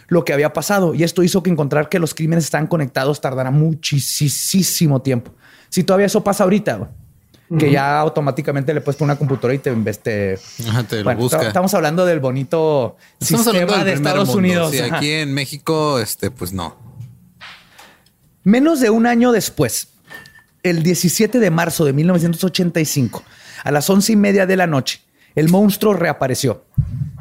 lo 0.09 0.25
que 0.25 0.33
había 0.33 0.55
pasado. 0.55 0.95
Y 0.95 1.03
esto 1.03 1.23
hizo 1.23 1.43
que 1.43 1.51
encontrar 1.51 1.91
que 1.91 1.99
los 1.99 2.15
crímenes 2.15 2.45
están 2.45 2.67
conectados 2.67 3.21
tardara 3.21 3.51
muchísimo 3.51 5.03
tiempo. 5.03 5.35
Si 5.69 5.85
todavía 5.85 6.07
eso 6.07 6.25
pasa 6.25 6.45
ahorita, 6.45 6.91
que 7.59 7.71
ya 7.71 7.99
automáticamente 7.99 8.73
le 8.75 8.81
puedes 8.81 8.97
poner 8.97 9.13
una 9.13 9.19
computadora 9.19 9.55
y 9.55 9.59
te, 9.59 9.75
este, 9.87 10.39
te 10.89 11.03
busca. 11.15 11.47
Estamos 11.47 11.75
hablando 11.75 12.07
del 12.07 12.21
bonito 12.21 12.97
sistema 13.21 13.85
de 13.85 13.93
Estados 13.93 14.35
Unidos. 14.35 14.71
Sí, 14.71 14.79
aquí 14.81 15.11
en 15.11 15.35
México, 15.35 15.99
este, 15.99 16.31
pues 16.31 16.53
no. 16.53 16.77
Menos 18.45 18.81
de 18.81 18.91
un 18.91 19.07
año 19.07 19.33
después, 19.33 19.89
el 20.63 20.83
17 20.83 21.39
de 21.39 21.51
marzo 21.51 21.85
de 21.85 21.93
1985, 21.93 23.23
a 23.65 23.71
las 23.71 23.89
once 23.89 24.13
y 24.13 24.17
media 24.17 24.47
de 24.47 24.57
la 24.57 24.67
noche, 24.67 25.01
el 25.35 25.49
monstruo 25.49 25.95
reapareció. 25.95 26.65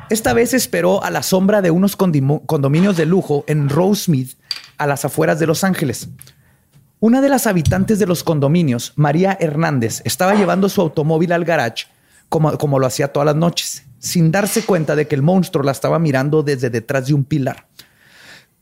Esta 0.10 0.34
vez 0.34 0.54
esperó 0.54 1.04
a 1.04 1.10
la 1.10 1.24
sombra 1.24 1.62
de 1.62 1.72
unos 1.72 1.96
condominios 1.96 2.98
de 2.98 3.06
lujo 3.06 3.46
en 3.48 3.70
Rosemead, 3.70 4.28
a 4.78 4.88
las 4.88 5.06
afueras 5.06 5.40
de 5.40 5.48
Los 5.48 5.64
Ángeles. 5.64 6.10
Una 7.04 7.20
de 7.20 7.30
las 7.30 7.48
habitantes 7.48 7.98
de 7.98 8.06
los 8.06 8.24
condominios, 8.24 8.94
María 8.96 9.36
Hernández, 9.40 10.04
estaba 10.06 10.36
llevando 10.36 10.70
su 10.70 10.82
automóvil 10.82 11.32
al 11.32 11.46
garage 11.46 11.88
como, 12.30 12.56
como 12.60 12.78
lo 12.78 12.86
hacía 12.86 13.08
todas 13.08 13.26
las 13.26 13.36
noches, 13.36 13.86
sin 13.98 14.30
darse 14.30 14.64
cuenta 14.64 14.96
de 14.96 15.08
que 15.08 15.16
el 15.16 15.24
monstruo 15.24 15.64
la 15.64 15.72
estaba 15.72 15.98
mirando 15.98 16.44
desde 16.44 16.70
detrás 16.70 17.08
de 17.08 17.16
un 17.16 17.24
pilar. 17.24 17.66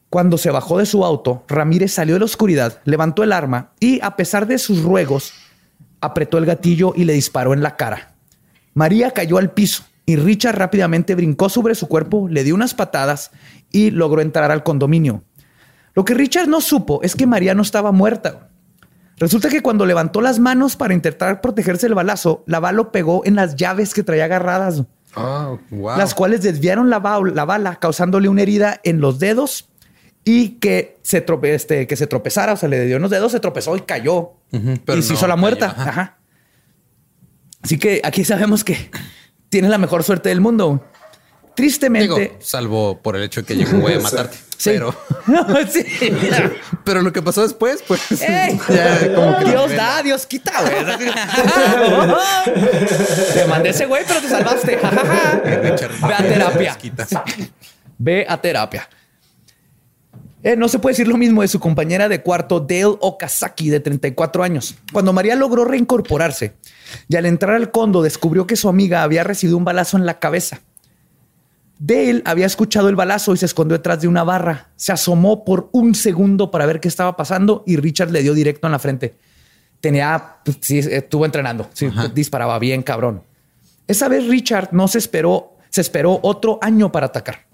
Cuando 0.09 0.37
se 0.37 0.51
bajó 0.51 0.77
de 0.77 0.85
su 0.85 1.03
auto, 1.03 1.43
Ramírez 1.49 1.91
salió 1.91 2.15
de 2.15 2.19
la 2.19 2.25
oscuridad, 2.27 2.79
levantó 2.85 3.23
el 3.23 3.33
arma 3.33 3.73
y, 3.77 3.99
a 4.01 4.15
pesar 4.15 4.47
de 4.47 4.57
sus 4.57 4.83
ruegos, 4.83 5.33
apretó 5.99 6.37
el 6.37 6.45
gatillo 6.45 6.93
y 6.95 7.03
le 7.03 7.11
disparó 7.11 7.53
en 7.53 7.61
la 7.61 7.75
cara. 7.75 8.15
María 8.73 9.11
cayó 9.11 9.37
al 9.37 9.51
piso 9.51 9.83
y 10.05 10.15
Richard 10.15 10.57
rápidamente 10.57 11.13
brincó 11.13 11.49
sobre 11.49 11.75
su 11.75 11.89
cuerpo, 11.89 12.29
le 12.29 12.45
dio 12.45 12.55
unas 12.55 12.73
patadas 12.73 13.31
y 13.69 13.91
logró 13.91 14.21
entrar 14.21 14.49
al 14.49 14.63
condominio. 14.63 15.23
Lo 15.95 16.05
que 16.05 16.13
Richard 16.13 16.47
no 16.47 16.61
supo 16.61 17.01
es 17.03 17.15
que 17.15 17.27
María 17.27 17.53
no 17.55 17.61
estaba 17.61 17.91
muerta. 17.91 18.49
Resulta 19.17 19.49
que 19.49 19.61
cuando 19.61 19.85
levantó 19.85 20.21
las 20.21 20.39
manos 20.39 20.75
para 20.75 20.93
intentar 20.93 21.41
protegerse 21.41 21.87
del 21.87 21.95
balazo, 21.95 22.43
la 22.47 22.59
bala 22.59 22.77
lo 22.77 22.91
pegó 22.91 23.25
en 23.25 23.35
las 23.35 23.55
llaves 23.55 23.93
que 23.93 24.03
traía 24.03 24.25
agarradas. 24.25 24.83
Ah, 25.15 25.57
las 25.71 26.13
cuales 26.13 26.41
desviaron 26.43 26.89
la, 26.89 26.99
la 27.33 27.45
bala, 27.45 27.75
causándole 27.77 28.29
una 28.29 28.43
herida 28.43 28.79
en 28.83 29.01
los 29.01 29.19
dedos 29.19 29.69
y 30.23 30.59
que 30.59 30.99
se, 31.01 31.21
trope, 31.21 31.53
este, 31.53 31.87
que 31.87 31.95
se 31.95 32.07
tropezara, 32.07 32.53
o 32.53 32.57
sea, 32.57 32.69
le 32.69 32.85
dio 32.85 32.97
unos 32.97 33.09
dedos, 33.09 33.31
se 33.31 33.39
tropezó 33.39 33.75
y 33.75 33.81
cayó. 33.81 34.33
y 34.51 35.01
se 35.01 35.13
hizo 35.13 35.27
la 35.27 35.35
muerta. 35.35 36.17
Así 37.61 37.77
que 37.77 38.01
aquí 38.03 38.23
sabemos 38.23 38.63
que 38.63 38.91
tiene 39.49 39.69
la 39.69 39.77
mejor 39.77 40.03
suerte 40.03 40.29
del 40.29 40.41
mundo. 40.41 40.85
Tristemente. 41.55 42.37
salvo 42.39 42.99
por 43.01 43.15
el 43.15 43.23
hecho 43.23 43.41
de 43.41 43.47
que 43.47 43.55
llegó 43.55 43.87
a 43.87 43.99
matarte. 44.01 44.37
Pero. 44.63 44.93
pero 46.83 47.01
lo 47.01 47.13
que 47.13 47.21
pasó 47.21 47.43
después, 47.43 47.83
pues. 47.87 48.01
Dios 48.19 49.75
da, 49.75 50.03
Dios 50.03 50.25
quita, 50.25 50.53
güey. 50.61 50.73
te 53.33 53.45
mandé 53.45 53.69
ese 53.69 53.85
güey, 53.85 54.03
pero 54.07 54.21
te 54.21 54.27
salvaste. 54.27 54.77
Ve 54.77 56.13
a 56.13 56.23
terapia. 56.23 56.77
Ve 57.97 58.25
a 58.27 58.41
terapia. 58.41 58.89
Eh, 60.41 60.55
no 60.55 60.69
se 60.69 60.79
puede 60.79 60.93
decir 60.93 61.07
lo 61.07 61.17
mismo 61.17 61.41
de 61.41 61.49
su 61.49 61.59
compañera 61.59 62.07
de 62.07 62.21
cuarto, 62.21 62.61
Dale 62.61 62.85
Okazaki, 62.85 63.69
de 63.69 63.81
34 63.81 64.43
años. 64.43 64.75
Cuando 64.93 65.11
María 65.11 65.35
logró 65.35 65.65
reincorporarse 65.65 66.53
y 67.09 67.17
al 67.17 67.25
entrar 67.25 67.55
al 67.55 67.71
condo 67.71 68.01
descubrió 68.01 68.47
que 68.47 68.55
su 68.55 68.69
amiga 68.69 69.03
había 69.03 69.25
recibido 69.25 69.57
un 69.57 69.65
balazo 69.65 69.97
en 69.97 70.05
la 70.05 70.19
cabeza. 70.19 70.61
Dale 71.79 72.21
había 72.25 72.45
escuchado 72.45 72.89
el 72.89 72.97
balazo 72.97 73.33
y 73.33 73.37
se 73.37 73.45
escondió 73.45 73.77
detrás 73.77 74.01
de 74.01 74.09
una 74.09 74.25
barra. 74.25 74.69
Se 74.75 74.91
asomó 74.91 75.45
por 75.45 75.69
un 75.71 75.95
segundo 75.95 76.51
para 76.51 76.65
ver 76.65 76.81
qué 76.81 76.89
estaba 76.89 77.15
pasando 77.15 77.63
y 77.65 77.77
Richard 77.77 78.11
le 78.11 78.21
dio 78.21 78.33
directo 78.33 78.67
en 78.67 78.73
la 78.73 78.79
frente. 78.79 79.15
Tenía, 79.79 80.39
pues, 80.43 80.57
sí, 80.59 80.79
estuvo 80.79 81.25
entrenando, 81.25 81.69
disparaba 82.13 82.59
bien, 82.59 82.83
cabrón. 82.83 83.23
Esa 83.87 84.09
vez 84.09 84.27
Richard 84.27 84.69
no 84.73 84.89
se 84.89 84.97
esperó, 84.97 85.57
se 85.69 85.79
esperó 85.79 86.19
otro 86.21 86.59
año 86.61 86.91
para 86.91 87.05
atacar. 87.05 87.45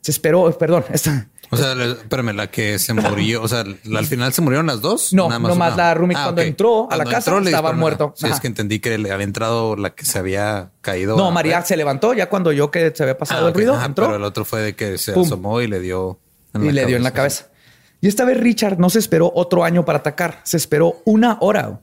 Se 0.00 0.12
esperó, 0.12 0.56
perdón, 0.56 0.84
esta, 0.92 1.28
o 1.52 1.56
sea, 1.58 1.74
espérame, 1.74 2.34
la 2.34 2.50
que 2.50 2.78
se 2.78 2.94
murió, 2.94 3.42
o 3.42 3.48
sea, 3.48 3.60
al 3.60 4.06
final 4.06 4.32
se 4.32 4.40
murieron 4.40 4.66
las 4.66 4.80
dos. 4.80 5.12
No, 5.12 5.28
nada 5.28 5.38
más 5.38 5.76
la 5.76 5.92
Rumi 5.92 6.14
ah, 6.16 6.22
cuando 6.24 6.40
entró 6.40 6.90
a 6.90 6.96
la 6.96 7.04
casa 7.04 7.38
estaba 7.38 7.72
muerto. 7.74 8.14
Sí, 8.16 8.26
es 8.26 8.40
que 8.40 8.46
entendí 8.46 8.78
que 8.78 8.96
le 8.96 9.12
había 9.12 9.24
entrado 9.24 9.76
la 9.76 9.90
que 9.90 10.06
se 10.06 10.18
había 10.18 10.70
caído. 10.80 11.14
No, 11.18 11.30
María 11.30 11.60
se 11.62 11.76
levantó 11.76 12.14
ya 12.14 12.30
cuando 12.30 12.52
yo 12.52 12.70
que 12.70 12.90
se 12.94 13.02
había 13.02 13.18
pasado 13.18 13.44
ah, 13.44 13.48
el 13.48 13.54
ruido, 13.54 13.78
entró. 13.84 14.06
Pero 14.06 14.16
el 14.16 14.24
otro 14.24 14.46
fue 14.46 14.62
de 14.62 14.74
que 14.74 14.96
se 14.96 15.12
asomó 15.12 15.60
y 15.60 15.66
le 15.66 15.80
dio 15.80 16.18
en 16.54 16.64
y 16.64 16.72
le 16.72 16.86
dio 16.86 16.96
en 16.96 17.02
la 17.02 17.10
cabeza. 17.10 17.48
Y 18.00 18.08
esta 18.08 18.24
vez 18.24 18.40
Richard 18.40 18.78
no 18.78 18.88
se 18.88 18.98
esperó 18.98 19.30
otro 19.34 19.62
año 19.62 19.84
para 19.84 19.98
atacar, 19.98 20.40
se 20.44 20.56
esperó 20.56 21.02
una 21.04 21.36
hora. 21.40 21.80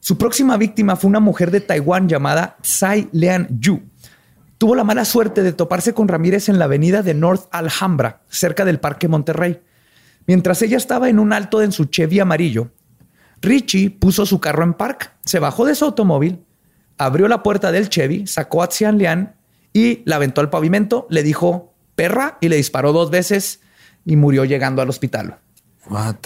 Su 0.00 0.18
próxima 0.18 0.58
víctima 0.58 0.96
fue 0.96 1.08
una 1.08 1.20
mujer 1.20 1.50
de 1.50 1.62
Taiwán 1.62 2.10
llamada 2.10 2.58
Tsai 2.60 3.08
Lian 3.12 3.48
Yu 3.58 3.80
tuvo 4.58 4.74
la 4.74 4.84
mala 4.84 5.04
suerte 5.04 5.42
de 5.42 5.52
toparse 5.52 5.94
con 5.94 6.08
Ramírez 6.08 6.48
en 6.48 6.58
la 6.58 6.66
avenida 6.66 7.02
de 7.02 7.14
North 7.14 7.46
Alhambra, 7.50 8.20
cerca 8.28 8.64
del 8.64 8.80
Parque 8.80 9.08
Monterrey. 9.08 9.60
Mientras 10.26 10.60
ella 10.62 10.76
estaba 10.76 11.08
en 11.08 11.18
un 11.18 11.32
alto 11.32 11.62
en 11.62 11.72
su 11.72 11.86
Chevy 11.86 12.20
amarillo, 12.20 12.70
Richie 13.40 13.90
puso 13.90 14.26
su 14.26 14.40
carro 14.40 14.64
en 14.64 14.74
park, 14.74 15.12
se 15.24 15.38
bajó 15.38 15.64
de 15.64 15.76
su 15.76 15.84
automóvil, 15.84 16.44
abrió 16.98 17.28
la 17.28 17.42
puerta 17.42 17.70
del 17.70 17.88
Chevy, 17.88 18.26
sacó 18.26 18.62
a 18.62 18.66
Xian 18.66 18.98
Lian 18.98 19.36
y 19.72 20.02
la 20.04 20.16
aventó 20.16 20.40
al 20.40 20.50
pavimento, 20.50 21.06
le 21.08 21.22
dijo 21.22 21.72
perra 21.94 22.36
y 22.40 22.48
le 22.48 22.56
disparó 22.56 22.92
dos 22.92 23.10
veces 23.10 23.60
y 24.04 24.16
murió 24.16 24.44
llegando 24.44 24.82
al 24.82 24.90
hospital. 24.90 25.38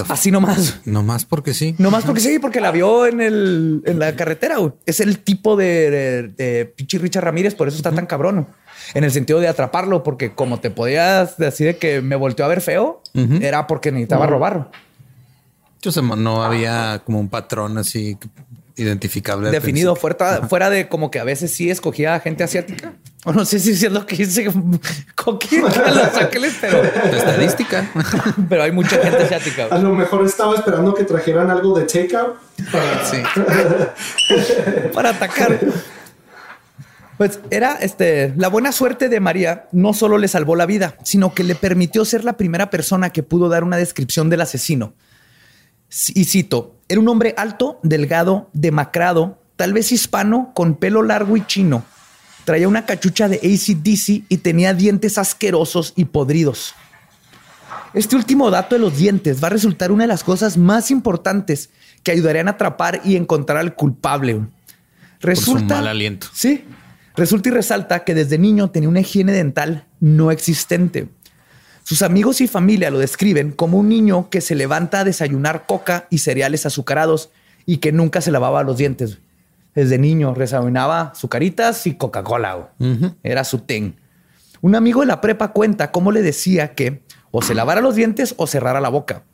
Así 0.08 0.30
nomás. 0.30 0.80
Nomás 0.84 1.24
porque 1.24 1.54
sí. 1.54 1.74
Nomás 1.78 2.04
porque 2.04 2.20
sí, 2.20 2.38
porque 2.38 2.60
la 2.60 2.70
vio 2.70 3.06
en, 3.06 3.20
el, 3.20 3.82
en 3.86 3.98
la 3.98 4.14
carretera. 4.16 4.56
Es 4.86 5.00
el 5.00 5.18
tipo 5.18 5.56
de, 5.56 6.32
de, 6.36 6.66
Pichi 6.66 6.98
Richard 6.98 7.24
Ramírez, 7.24 7.54
por 7.54 7.68
eso 7.68 7.76
está 7.76 7.92
tan 7.92 8.06
cabrón. 8.06 8.48
En 8.94 9.04
el 9.04 9.10
sentido 9.10 9.40
de 9.40 9.48
atraparlo, 9.48 10.02
porque 10.02 10.34
como 10.34 10.60
te 10.60 10.70
podías 10.70 11.36
decir 11.36 11.78
que 11.78 12.02
me 12.02 12.16
volteó 12.16 12.44
a 12.44 12.48
ver 12.48 12.60
feo, 12.60 13.02
era 13.40 13.66
porque 13.66 13.92
necesitaba 13.92 14.26
robarlo. 14.26 14.70
Yo 15.80 15.90
no 16.02 16.42
había 16.42 17.02
como 17.04 17.18
un 17.18 17.28
patrón 17.28 17.78
así 17.78 18.16
identificable. 18.76 19.50
Definido 19.50 19.96
fuera, 19.96 20.46
fuera 20.48 20.70
de 20.70 20.88
como 20.88 21.10
que 21.10 21.18
a 21.18 21.24
veces 21.24 21.52
sí 21.52 21.70
escogía 21.70 22.18
gente 22.20 22.44
asiática. 22.44 22.94
O 23.24 23.32
no 23.32 23.44
sé 23.44 23.58
si 23.60 23.70
es 23.70 23.92
lo 23.92 24.04
que 24.04 24.16
dice 24.16 24.50
con 25.14 25.38
quién 25.38 25.62
Los 25.62 26.16
Ángeles, 26.16 26.54
pero 26.60 26.82
estadística. 26.82 27.90
pero 28.48 28.62
hay 28.64 28.72
mucha 28.72 28.98
gente 28.98 29.22
asiática. 29.22 29.66
A 29.70 29.78
lo 29.78 29.94
mejor 29.94 30.24
estaba 30.26 30.54
esperando 30.54 30.94
que 30.94 31.04
trajeran 31.04 31.50
algo 31.50 31.78
de 31.78 31.84
takeout 31.84 32.36
para, 32.70 33.04
sí. 33.04 33.22
para 34.92 35.10
atacar. 35.10 35.60
Pues 37.18 37.38
era 37.50 37.74
este 37.74 38.32
la 38.36 38.48
buena 38.48 38.72
suerte 38.72 39.08
de 39.08 39.20
María 39.20 39.68
no 39.70 39.94
solo 39.94 40.18
le 40.18 40.26
salvó 40.26 40.56
la 40.56 40.66
vida, 40.66 40.96
sino 41.04 41.34
que 41.34 41.44
le 41.44 41.54
permitió 41.54 42.04
ser 42.04 42.24
la 42.24 42.36
primera 42.36 42.70
persona 42.70 43.10
que 43.10 43.22
pudo 43.22 43.48
dar 43.48 43.62
una 43.62 43.76
descripción 43.76 44.30
del 44.30 44.40
asesino. 44.40 44.94
Y 46.14 46.24
cito, 46.24 46.76
era 46.92 47.00
un 47.00 47.08
hombre 47.08 47.32
alto, 47.38 47.80
delgado, 47.82 48.50
demacrado, 48.52 49.38
tal 49.56 49.72
vez 49.72 49.92
hispano, 49.92 50.52
con 50.54 50.74
pelo 50.74 51.02
largo 51.02 51.38
y 51.38 51.46
chino. 51.46 51.84
Traía 52.44 52.68
una 52.68 52.84
cachucha 52.84 53.30
de 53.30 53.36
ACDC 53.36 54.26
y 54.28 54.36
tenía 54.42 54.74
dientes 54.74 55.16
asquerosos 55.16 55.94
y 55.96 56.04
podridos. 56.04 56.74
Este 57.94 58.14
último 58.14 58.50
dato 58.50 58.74
de 58.74 58.80
los 58.82 58.94
dientes 58.94 59.42
va 59.42 59.46
a 59.46 59.52
resultar 59.52 59.90
una 59.90 60.04
de 60.04 60.08
las 60.08 60.22
cosas 60.22 60.58
más 60.58 60.90
importantes 60.90 61.70
que 62.02 62.12
ayudarían 62.12 62.48
a 62.48 62.52
atrapar 62.52 63.00
y 63.04 63.16
encontrar 63.16 63.56
al 63.56 63.74
culpable. 63.74 64.42
Resulta. 65.20 65.76
mal 65.76 65.88
aliento. 65.88 66.26
Sí. 66.34 66.62
Resulta 67.16 67.48
y 67.48 67.52
resalta 67.52 68.04
que 68.04 68.14
desde 68.14 68.36
niño 68.36 68.70
tenía 68.70 68.90
una 68.90 69.00
higiene 69.00 69.32
dental 69.32 69.86
no 69.98 70.30
existente. 70.30 71.08
Sus 71.84 72.02
amigos 72.02 72.40
y 72.40 72.48
familia 72.48 72.90
lo 72.90 72.98
describen 72.98 73.50
como 73.52 73.78
un 73.78 73.88
niño 73.88 74.30
que 74.30 74.40
se 74.40 74.54
levanta 74.54 75.00
a 75.00 75.04
desayunar 75.04 75.66
coca 75.66 76.06
y 76.10 76.18
cereales 76.18 76.64
azucarados 76.64 77.30
y 77.66 77.78
que 77.78 77.92
nunca 77.92 78.20
se 78.20 78.30
lavaba 78.30 78.62
los 78.62 78.76
dientes. 78.76 79.18
Desde 79.74 79.98
niño 79.98 80.34
desayunaba 80.36 81.12
azucaritas 81.12 81.86
y 81.86 81.94
Coca-Cola. 81.94 82.72
Era 83.22 83.44
su 83.44 83.60
ten. 83.60 83.96
Un 84.60 84.76
amigo 84.76 85.00
de 85.00 85.06
la 85.06 85.20
prepa 85.20 85.52
cuenta 85.52 85.90
cómo 85.90 86.12
le 86.12 86.22
decía 86.22 86.74
que 86.74 87.02
o 87.30 87.42
se 87.42 87.54
lavara 87.54 87.80
los 87.80 87.96
dientes 87.96 88.34
o 88.36 88.46
cerrara 88.46 88.80
la 88.80 88.90
boca. 88.90 89.24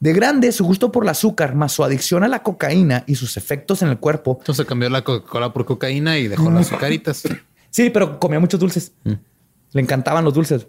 De 0.00 0.12
grande, 0.12 0.50
su 0.50 0.64
gusto 0.64 0.90
por 0.90 1.04
el 1.04 1.10
azúcar, 1.10 1.54
más 1.54 1.70
su 1.70 1.84
adicción 1.84 2.24
a 2.24 2.28
la 2.28 2.42
cocaína 2.42 3.04
y 3.06 3.14
sus 3.14 3.36
efectos 3.36 3.82
en 3.82 3.88
el 3.88 3.98
cuerpo. 3.98 4.38
Entonces 4.40 4.66
cambió 4.66 4.90
la 4.90 5.04
Coca-Cola 5.04 5.52
por 5.52 5.64
cocaína 5.64 6.18
y 6.18 6.26
dejó 6.26 6.50
las 6.50 6.66
azucaritas. 6.66 7.22
Sí, 7.70 7.90
pero 7.90 8.18
comía 8.18 8.40
muchos 8.40 8.58
dulces. 8.58 8.92
Mm. 9.04 9.12
Le 9.72 9.80
encantaban 9.80 10.24
los 10.24 10.34
dulces. 10.34 10.66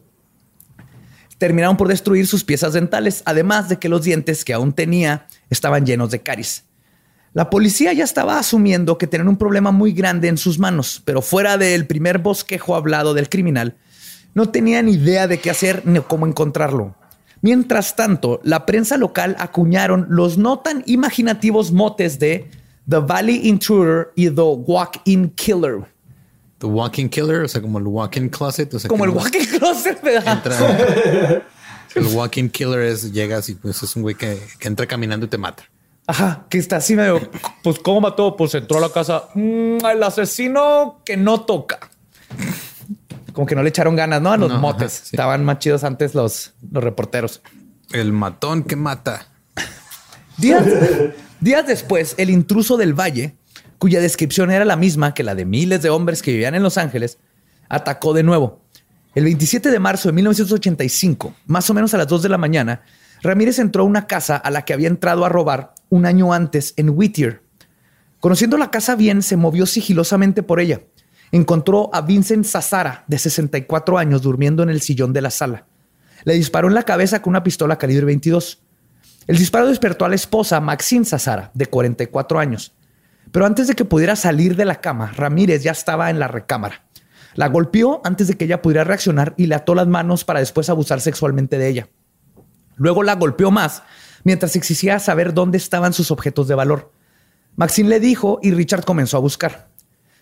Terminaron 1.43 1.75
por 1.75 1.89
destruir 1.89 2.25
sus 2.25 2.45
piezas 2.45 2.71
dentales, 2.71 3.21
además 3.25 3.67
de 3.67 3.77
que 3.77 3.89
los 3.89 4.03
dientes 4.03 4.45
que 4.45 4.53
aún 4.53 4.71
tenía 4.71 5.27
estaban 5.49 5.85
llenos 5.85 6.09
de 6.09 6.21
caries. 6.21 6.63
La 7.33 7.49
policía 7.49 7.91
ya 7.91 8.05
estaba 8.05 8.39
asumiendo 8.39 8.97
que 8.97 9.07
tenían 9.07 9.27
un 9.27 9.35
problema 9.35 9.73
muy 9.73 9.91
grande 9.91 10.29
en 10.29 10.37
sus 10.37 10.57
manos, 10.57 11.01
pero 11.03 11.21
fuera 11.21 11.57
del 11.57 11.85
primer 11.85 12.19
bosquejo 12.19 12.77
hablado 12.77 13.13
del 13.13 13.27
criminal, 13.27 13.75
no 14.33 14.51
tenían 14.51 14.87
idea 14.87 15.27
de 15.27 15.39
qué 15.39 15.49
hacer 15.49 15.85
ni 15.85 15.99
cómo 15.99 16.25
encontrarlo. 16.27 16.95
Mientras 17.41 17.97
tanto, 17.97 18.39
la 18.45 18.65
prensa 18.65 18.95
local 18.95 19.35
acuñaron 19.37 20.05
los 20.07 20.37
no 20.37 20.59
tan 20.59 20.81
imaginativos 20.85 21.73
motes 21.73 22.19
de 22.19 22.49
The 22.87 22.99
Valley 22.99 23.49
Intruder 23.49 24.11
y 24.15 24.29
The 24.29 24.41
Walk-in 24.41 25.31
Killer. 25.31 25.92
The 26.63 26.69
Walk-in 26.69 27.09
Killer, 27.09 27.41
o 27.43 27.47
sea, 27.49 27.61
como 27.61 27.77
el 27.77 27.85
Walk-in 27.85 28.29
Closet. 28.29 28.73
O 28.73 28.79
sea, 28.79 28.87
como 28.87 29.03
el 29.03 29.09
Walk-in 29.09 29.45
Closet, 29.45 30.01
el 31.95 32.05
Walk-in 32.05 32.49
Killer 32.49 32.79
es 32.83 33.11
llegas 33.11 33.49
y 33.49 33.55
pues 33.55 33.83
es 33.83 33.93
un 33.97 34.03
güey 34.03 34.15
que, 34.15 34.39
entra 34.61 34.87
caminando 34.87 35.25
y 35.25 35.29
te 35.29 35.37
mata. 35.37 35.65
Ajá, 36.07 36.45
que 36.49 36.57
está 36.57 36.77
así 36.77 36.95
medio. 36.95 37.19
Pues, 37.63 37.79
¿cómo 37.79 37.99
mató? 37.99 38.37
Pues 38.37 38.55
entró 38.55 38.77
a 38.77 38.79
la 38.79 38.87
casa. 38.87 39.25
Mm, 39.33 39.85
el 39.85 40.03
asesino 40.03 41.01
que 41.03 41.17
no 41.17 41.41
toca 41.41 41.79
como 43.33 43.45
que 43.45 43.55
no 43.55 43.63
le 43.63 43.69
echaron 43.69 43.97
ganas, 43.97 44.21
¿no? 44.21 44.31
A 44.31 44.37
los 44.37 44.57
motes. 44.57 45.03
Estaban 45.11 45.43
más 45.43 45.59
chidos 45.59 45.83
antes 45.83 46.15
los, 46.15 46.53
los 46.71 46.81
reporteros. 46.81 47.41
El 47.91 48.13
matón 48.13 48.63
que 48.63 48.77
mata. 48.77 49.27
Días, 50.37 50.63
días 51.41 51.67
después, 51.67 52.15
el 52.17 52.29
intruso 52.29 52.77
del 52.77 52.93
valle, 52.97 53.35
cuya 53.83 53.99
descripción 53.99 54.49
era 54.49 54.63
la 54.63 54.77
misma 54.77 55.13
que 55.13 55.23
la 55.23 55.35
de 55.35 55.43
miles 55.43 55.81
de 55.81 55.89
hombres 55.89 56.21
que 56.21 56.31
vivían 56.31 56.55
en 56.55 56.63
Los 56.63 56.77
Ángeles, 56.77 57.17
atacó 57.67 58.13
de 58.13 58.23
nuevo. 58.23 58.61
El 59.13 59.25
27 59.25 59.69
de 59.69 59.77
marzo 59.77 60.07
de 60.07 60.13
1985, 60.13 61.35
más 61.47 61.69
o 61.69 61.73
menos 61.73 61.93
a 61.93 61.97
las 61.97 62.07
2 62.07 62.23
de 62.23 62.29
la 62.29 62.37
mañana, 62.37 62.83
Ramírez 63.21 63.59
entró 63.59 63.83
a 63.83 63.85
una 63.85 64.07
casa 64.07 64.37
a 64.37 64.51
la 64.51 64.63
que 64.63 64.71
había 64.71 64.87
entrado 64.87 65.25
a 65.25 65.27
robar 65.29 65.73
un 65.89 66.05
año 66.05 66.31
antes 66.31 66.73
en 66.77 66.91
Whittier. 66.91 67.41
Conociendo 68.21 68.57
la 68.57 68.71
casa 68.71 68.95
bien, 68.95 69.21
se 69.21 69.35
movió 69.35 69.65
sigilosamente 69.65 70.43
por 70.43 70.61
ella 70.61 70.79
encontró 71.33 71.89
a 71.91 71.99
Vincent 71.99 72.45
Sassara, 72.45 73.03
de 73.07 73.19
64 73.19 73.97
años, 73.97 74.21
durmiendo 74.21 74.63
en 74.63 74.69
el 74.69 74.79
sillón 74.79 75.11
de 75.11 75.21
la 75.21 75.29
sala. 75.29 75.65
Le 76.23 76.35
disparó 76.35 76.69
en 76.69 76.73
la 76.73 76.83
cabeza 76.83 77.21
con 77.21 77.31
una 77.31 77.43
pistola 77.43 77.77
calibre 77.77 78.05
22. 78.05 78.61
El 79.27 79.37
disparo 79.37 79.67
despertó 79.67 80.05
a 80.05 80.09
la 80.09 80.15
esposa, 80.15 80.61
Maxine 80.61 81.03
Sassara, 81.03 81.51
de 81.53 81.65
44 81.65 82.39
años. 82.39 82.71
Pero 83.33 83.47
antes 83.47 83.67
de 83.67 83.73
que 83.73 83.83
pudiera 83.83 84.15
salir 84.15 84.55
de 84.55 84.63
la 84.63 84.75
cama, 84.75 85.11
Ramírez 85.11 85.63
ya 85.63 85.71
estaba 85.71 86.11
en 86.11 86.19
la 86.19 86.27
recámara. 86.27 86.83
La 87.33 87.49
golpeó 87.49 87.99
antes 88.03 88.27
de 88.27 88.37
que 88.37 88.45
ella 88.45 88.61
pudiera 88.61 88.83
reaccionar 88.83 89.33
y 89.37 89.47
le 89.47 89.55
ató 89.55 89.73
las 89.73 89.87
manos 89.87 90.23
para 90.23 90.39
después 90.39 90.69
abusar 90.69 91.01
sexualmente 91.01 91.57
de 91.57 91.67
ella. 91.67 91.89
Luego 92.75 93.01
la 93.01 93.15
golpeó 93.15 93.49
más 93.49 93.81
mientras 94.23 94.55
exigía 94.55 94.99
saber 94.99 95.33
dónde 95.33 95.57
estaban 95.57 95.93
sus 95.93 96.11
objetos 96.11 96.47
de 96.47 96.53
valor. 96.53 96.91
Maxine 97.55 97.89
le 97.89 97.99
dijo 97.99 98.37
y 98.43 98.51
Richard 98.51 98.85
comenzó 98.85 99.17
a 99.17 99.21
buscar. 99.21 99.67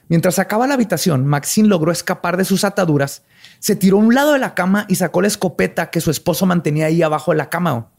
Mientras 0.08 0.36
sacaba 0.36 0.66
la 0.66 0.76
habitación, 0.76 1.26
Maxine 1.26 1.68
logró 1.68 1.92
escapar 1.92 2.38
de 2.38 2.46
sus 2.46 2.64
ataduras, 2.64 3.24
se 3.60 3.76
tiró 3.76 3.98
a 3.98 4.00
un 4.00 4.16
lado 4.16 4.32
de 4.32 4.40
la 4.40 4.56
cama 4.56 4.86
y 4.88 4.96
sacó 4.96 5.22
la 5.22 5.28
escopeta 5.28 5.90
que 5.90 6.00
su 6.00 6.12
esposo 6.12 6.46
mantenía 6.46 6.86
ahí 6.86 7.04
abajo 7.04 7.32
de 7.32 7.38
la 7.38 7.50
cama. 7.50 7.92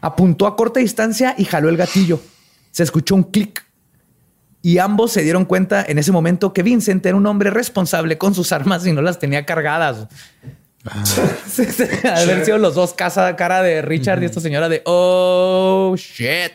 Apuntó 0.00 0.46
a 0.46 0.56
corta 0.56 0.80
distancia 0.80 1.34
y 1.36 1.44
jaló 1.44 1.68
el 1.68 1.76
gatillo. 1.76 2.22
Se 2.70 2.82
escuchó 2.82 3.14
un 3.14 3.24
clic. 3.24 3.69
Y 4.62 4.78
ambos 4.78 5.12
se 5.12 5.22
dieron 5.22 5.44
cuenta 5.44 5.84
en 5.86 5.98
ese 5.98 6.12
momento 6.12 6.52
que 6.52 6.62
Vincent 6.62 7.04
era 7.06 7.16
un 7.16 7.26
hombre 7.26 7.50
responsable 7.50 8.18
con 8.18 8.34
sus 8.34 8.52
armas 8.52 8.86
y 8.86 8.92
no 8.92 9.00
las 9.00 9.18
tenía 9.18 9.46
cargadas. 9.46 10.06
Ah. 10.84 11.04
haber 12.22 12.44
sido 12.44 12.58
los 12.58 12.74
dos 12.74 12.94
casa 12.94 13.36
cara 13.36 13.62
de 13.62 13.82
Richard 13.82 14.22
y 14.22 14.26
esta 14.26 14.40
señora 14.40 14.68
de 14.68 14.82
oh 14.84 15.94
shit. 15.96 16.52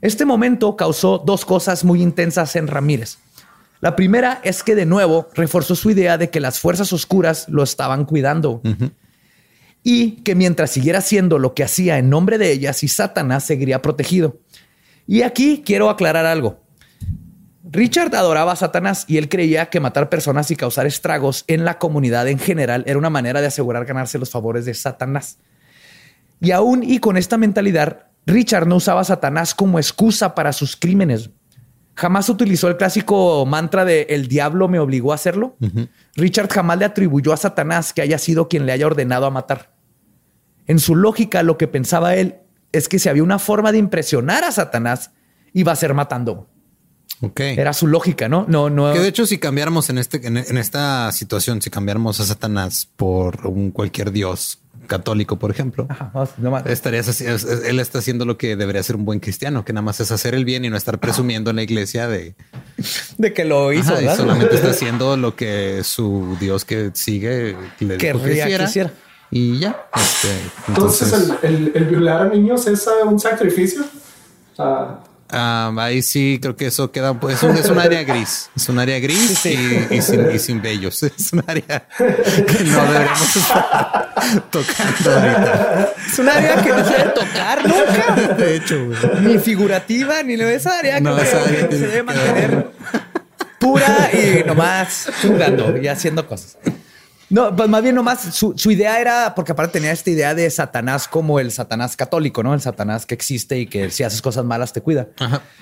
Este 0.00 0.24
momento 0.24 0.76
causó 0.76 1.18
dos 1.18 1.44
cosas 1.44 1.84
muy 1.84 2.02
intensas 2.02 2.56
en 2.56 2.66
Ramírez. 2.66 3.18
La 3.80 3.96
primera 3.96 4.40
es 4.44 4.62
que 4.62 4.74
de 4.74 4.86
nuevo 4.86 5.28
reforzó 5.34 5.74
su 5.74 5.90
idea 5.90 6.18
de 6.18 6.30
que 6.30 6.40
las 6.40 6.60
fuerzas 6.60 6.92
oscuras 6.92 7.48
lo 7.48 7.64
estaban 7.64 8.04
cuidando. 8.04 8.60
Y 9.82 10.22
que 10.22 10.36
mientras 10.36 10.70
siguiera 10.70 11.00
haciendo 11.00 11.38
lo 11.40 11.54
que 11.54 11.64
hacía 11.64 11.98
en 11.98 12.08
nombre 12.08 12.38
de 12.38 12.52
ellas 12.52 12.84
y 12.84 12.88
Satanás 12.88 13.44
seguiría 13.44 13.82
protegido. 13.82 14.38
Y 15.08 15.22
aquí 15.22 15.62
quiero 15.66 15.90
aclarar 15.90 16.26
algo. 16.26 16.61
Richard 17.64 18.14
adoraba 18.14 18.52
a 18.52 18.56
Satanás 18.56 19.04
y 19.06 19.18
él 19.18 19.28
creía 19.28 19.70
que 19.70 19.78
matar 19.78 20.08
personas 20.08 20.50
y 20.50 20.56
causar 20.56 20.86
estragos 20.86 21.44
en 21.46 21.64
la 21.64 21.78
comunidad 21.78 22.26
en 22.26 22.38
general 22.38 22.82
era 22.86 22.98
una 22.98 23.10
manera 23.10 23.40
de 23.40 23.46
asegurar 23.46 23.84
ganarse 23.84 24.18
los 24.18 24.30
favores 24.30 24.64
de 24.64 24.74
Satanás. 24.74 25.38
Y 26.40 26.50
aún 26.50 26.82
y 26.82 26.98
con 26.98 27.16
esta 27.16 27.38
mentalidad, 27.38 28.06
Richard 28.26 28.66
no 28.66 28.76
usaba 28.76 29.02
a 29.02 29.04
Satanás 29.04 29.54
como 29.54 29.78
excusa 29.78 30.34
para 30.34 30.52
sus 30.52 30.76
crímenes. 30.76 31.30
Jamás 31.94 32.28
utilizó 32.28 32.68
el 32.68 32.76
clásico 32.76 33.46
mantra 33.46 33.84
de 33.84 34.06
el 34.10 34.26
diablo 34.26 34.66
me 34.66 34.80
obligó 34.80 35.12
a 35.12 35.16
hacerlo. 35.16 35.56
Richard 36.16 36.48
jamás 36.48 36.78
le 36.78 36.84
atribuyó 36.84 37.32
a 37.32 37.36
Satanás 37.36 37.92
que 37.92 38.02
haya 38.02 38.18
sido 38.18 38.48
quien 38.48 38.66
le 38.66 38.72
haya 38.72 38.86
ordenado 38.86 39.26
a 39.26 39.30
matar. 39.30 39.72
En 40.66 40.80
su 40.80 40.96
lógica, 40.96 41.42
lo 41.42 41.58
que 41.58 41.68
pensaba 41.68 42.16
él 42.16 42.38
es 42.72 42.88
que 42.88 42.98
si 42.98 43.08
había 43.08 43.22
una 43.22 43.38
forma 43.38 43.70
de 43.70 43.78
impresionar 43.78 44.42
a 44.42 44.52
Satanás, 44.52 45.12
iba 45.52 45.70
a 45.70 45.76
ser 45.76 45.94
matando. 45.94 46.48
Okay. 47.22 47.54
Era 47.56 47.72
su 47.72 47.86
lógica, 47.86 48.28
¿no? 48.28 48.46
No, 48.48 48.68
no. 48.68 48.92
Que 48.92 48.98
de 48.98 49.08
hecho, 49.08 49.26
si 49.26 49.38
cambiáramos 49.38 49.88
en 49.90 49.98
este, 49.98 50.26
en, 50.26 50.36
esta 50.36 51.12
situación, 51.12 51.62
si 51.62 51.70
cambiáramos 51.70 52.18
a 52.18 52.24
Satanás 52.24 52.88
por 52.96 53.46
un 53.46 53.70
cualquier 53.70 54.10
dios 54.10 54.58
católico, 54.88 55.38
por 55.38 55.52
ejemplo, 55.52 55.86
estarías 56.66 57.20
él 57.20 57.78
está 57.78 58.00
haciendo 58.00 58.24
lo 58.24 58.36
que 58.36 58.56
debería 58.56 58.82
ser 58.82 58.96
un 58.96 59.04
buen 59.04 59.20
cristiano, 59.20 59.64
que 59.64 59.72
nada 59.72 59.82
más 59.82 60.00
es 60.00 60.10
hacer 60.10 60.34
el 60.34 60.44
bien 60.44 60.64
y 60.64 60.70
no 60.70 60.76
estar 60.76 60.98
presumiendo 60.98 61.50
en 61.50 61.56
la 61.56 61.62
iglesia 61.62 62.08
de, 62.08 62.34
de 63.18 63.32
que 63.32 63.44
lo 63.44 63.72
hizo. 63.72 64.02
y 64.02 64.08
solamente 64.16 64.56
está 64.56 64.70
haciendo 64.70 65.16
lo 65.16 65.36
que 65.36 65.84
su 65.84 66.36
Dios 66.40 66.64
que 66.64 66.90
sigue 66.94 67.56
le 67.78 67.98
quisiera. 67.98 68.92
Y 69.30 69.60
ya. 69.60 69.86
Este, 69.94 70.28
entonces, 70.68 71.32
el, 71.42 71.86
violar 71.88 72.22
a 72.22 72.28
niños 72.28 72.66
es 72.66 72.86
un 73.06 73.18
sacrificio. 73.18 73.84
Um, 75.32 75.78
ahí 75.78 76.02
sí 76.02 76.38
creo 76.42 76.56
que 76.56 76.66
eso 76.66 76.92
queda, 76.92 77.18
pues 77.18 77.42
es 77.42 77.70
un, 77.70 77.78
área 77.78 78.02
gris, 78.02 78.50
es 78.54 78.68
un 78.68 78.78
área 78.78 78.98
gris 79.00 79.30
Y, 79.46 80.02
sin, 80.02 80.30
y, 80.30 80.38
sin, 80.38 80.60
bellos. 80.60 81.02
Es 81.18 81.32
un 81.32 81.42
área 81.46 81.88
que 81.96 82.64
no 82.64 82.84
deberíamos 82.84 83.36
estar 83.36 84.14
tocando 84.50 85.10
ahorita. 85.10 85.92
Es 86.06 86.18
un 86.18 86.28
área 86.28 86.62
que 86.62 86.68
no 86.68 86.84
se 86.84 86.90
debe 86.90 87.10
tocar 87.10 87.66
nunca. 87.66 88.34
De 88.38 88.56
hecho, 88.56 88.76
ni 89.22 89.38
figurativa, 89.38 90.22
ni 90.22 90.34
esa 90.34 90.78
área 90.78 91.00
que, 91.00 91.76
se 91.78 91.86
debe 91.86 92.02
mantener 92.02 92.66
pura 93.58 94.10
y 94.12 94.44
nomás 94.46 95.10
jugando 95.22 95.78
y 95.78 95.88
haciendo 95.88 96.26
cosas. 96.26 96.58
No, 97.32 97.56
pues 97.56 97.66
más 97.66 97.82
bien 97.82 97.94
nomás 97.94 98.20
su, 98.34 98.52
su, 98.58 98.70
idea 98.70 99.00
era, 99.00 99.34
porque 99.34 99.52
aparte 99.52 99.78
tenía 99.78 99.90
esta 99.90 100.10
idea 100.10 100.34
de 100.34 100.50
Satanás 100.50 101.08
como 101.08 101.40
el 101.40 101.50
Satanás 101.50 101.96
católico, 101.96 102.42
¿no? 102.42 102.52
El 102.52 102.60
Satanás 102.60 103.06
que 103.06 103.14
existe 103.14 103.58
y 103.58 103.66
que 103.66 103.90
si 103.90 104.04
haces 104.04 104.20
cosas 104.20 104.44
malas 104.44 104.74
te 104.74 104.82
cuida. 104.82 105.08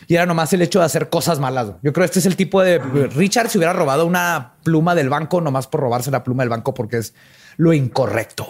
Y 0.08 0.16
era 0.16 0.26
nomás 0.26 0.52
el 0.52 0.62
hecho 0.62 0.80
de 0.80 0.86
hacer 0.86 1.08
cosas 1.08 1.38
malas. 1.38 1.68
Yo 1.84 1.92
creo 1.92 2.02
que 2.02 2.06
este 2.06 2.18
es 2.18 2.26
el 2.26 2.34
tipo 2.34 2.60
de... 2.60 2.80
Richard 3.14 3.50
se 3.50 3.58
hubiera 3.58 3.72
robado 3.72 4.04
una 4.04 4.54
pluma 4.64 4.96
del 4.96 5.10
banco 5.10 5.40
nomás 5.40 5.68
por 5.68 5.78
robarse 5.78 6.10
la 6.10 6.24
pluma 6.24 6.42
del 6.42 6.50
banco 6.50 6.74
porque 6.74 6.96
es 6.98 7.14
lo 7.56 7.72
incorrecto. 7.72 8.48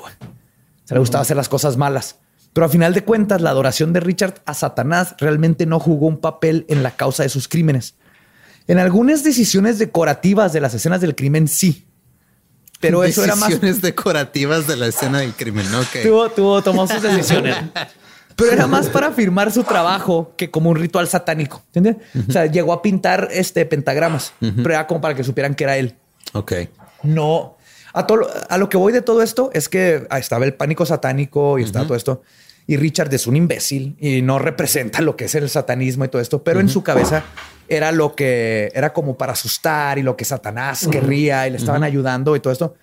Se 0.85 0.95
le 0.95 1.01
gustaba 1.01 1.21
hacer 1.21 1.37
las 1.37 1.51
cosas 1.51 1.77
malas. 1.77 2.21
Pero 2.55 2.64
a 2.64 2.71
final 2.71 2.95
de 2.95 3.05
cuentas, 3.05 3.43
la 3.43 3.51
adoración 3.51 3.93
de 3.93 4.01
Richard 4.01 4.41
a 4.47 4.55
Satanás 4.55 5.14
realmente 5.18 5.66
no 5.66 5.79
jugó 5.79 6.07
un 6.07 6.23
papel 6.23 6.64
en 6.71 6.83
la 6.83 6.93
causa 6.93 7.23
de 7.23 7.29
sus 7.29 7.49
crímenes. 7.49 7.97
En 8.66 8.79
algunas 8.79 9.25
decisiones 9.25 9.79
decorativas 9.79 10.55
de 10.55 10.62
las 10.62 10.73
escenas 10.73 11.03
del 11.03 11.14
crimen, 11.14 11.49
sí 11.49 11.87
pero 12.81 13.05
eso 13.05 13.22
era 13.24 13.37
más. 13.37 13.61
decorativas 13.81 14.66
de 14.66 14.76
la 14.76 14.89
escena 14.89 15.20
del 15.20 15.35
crimen, 15.35 15.70
¿no? 15.70 15.83
Tuvo, 16.03 16.31
tuvo, 16.31 16.62
tomó 16.62 16.87
sus 16.87 17.03
decisiones. 17.03 17.57
pero 18.37 18.53
era 18.53 18.66
más 18.66 18.89
para 18.89 19.12
firmar 19.12 19.53
su 19.53 19.64
trabajo 19.64 20.33
que 20.37 20.51
como 20.51 20.70
un 20.70 20.76
ritual 20.76 21.07
satánico. 21.07 21.62
¿Entiendes? 21.72 21.97
O 22.28 22.33
sea, 22.33 22.47
llegó 22.47 22.72
a 22.72 22.83
pintar 22.83 23.28
este 23.31 23.66
pentagramas, 23.66 24.33
pero 24.41 24.70
era 24.70 24.87
como 24.87 25.01
para 25.01 25.14
que 25.14 25.24
supieran 25.24 25.55
que 25.55 25.64
era 25.64 25.76
él. 25.76 25.95
Ok. 26.33 26.53
No. 27.03 27.57
A, 27.93 28.07
todo, 28.07 28.20
a 28.49 28.57
lo 28.57 28.68
que 28.68 28.76
voy 28.76 28.93
de 28.93 29.03
todo 29.03 29.22
esto 29.22 29.51
es 29.53 29.68
que 29.68 30.07
estaba 30.16 30.45
el 30.45 30.55
pánico 30.55 30.87
satánico 30.87 31.59
y 31.59 31.64
estaba 31.64 31.87
todo 31.87 31.97
esto. 31.97 32.22
Y 32.71 32.77
Richard 32.77 33.12
es 33.12 33.27
un 33.27 33.35
imbécil 33.35 33.97
y 33.99 34.23
no 34.23 34.39
representa 34.39 35.01
lo 35.01 35.16
que 35.16 35.25
es 35.25 35.35
el 35.35 35.51
satanismo 35.51 36.05
y 36.05 36.09
todo 36.09 36.23
esto, 36.23 36.45
pero 36.45 36.61
en 36.61 36.68
su 36.68 36.85
cabeza 36.85 37.25
era 37.68 37.91
lo 37.91 38.14
que 38.14 38.71
era 38.73 38.93
como 38.93 39.18
para 39.18 39.33
asustar 39.33 39.99
y 39.99 40.05
lo 40.05 40.16
que 40.16 40.25
Satanás 40.25 40.87
querría 40.89 41.49
y 41.49 41.51
le 41.51 41.57
estaban 41.57 41.83
ayudando 41.83 42.37
y 42.37 42.41
todo 42.41 42.53
esto. 42.53 42.77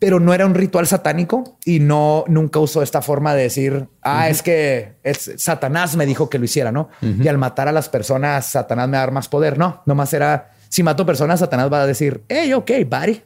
pero 0.00 0.20
no 0.20 0.34
era 0.34 0.44
un 0.44 0.54
ritual 0.54 0.86
satánico 0.86 1.58
y 1.64 1.78
no 1.78 2.24
nunca 2.26 2.58
usó 2.58 2.82
esta 2.82 3.00
forma 3.00 3.34
de 3.34 3.44
decir, 3.44 3.88
ah, 4.02 4.28
es 4.28 4.42
que 4.42 4.94
es, 5.02 5.32
Satanás 5.36 5.96
me 5.96 6.04
dijo 6.04 6.28
que 6.28 6.38
lo 6.38 6.44
hiciera, 6.44 6.70
¿no? 6.70 6.90
Y 7.00 7.26
al 7.28 7.38
matar 7.38 7.68
a 7.68 7.72
las 7.72 7.88
personas, 7.88 8.44
Satanás 8.46 8.86
me 8.86 8.98
va 8.98 9.02
a 9.02 9.06
dar 9.06 9.12
más 9.12 9.28
poder. 9.28 9.56
No, 9.56 9.82
nomás 9.86 10.12
era, 10.12 10.52
si 10.68 10.82
mato 10.82 11.06
personas, 11.06 11.40
Satanás 11.40 11.72
va 11.72 11.82
a 11.82 11.86
decir, 11.86 12.22
hey, 12.28 12.52
ok, 12.52 12.70
buddy. 12.86 13.22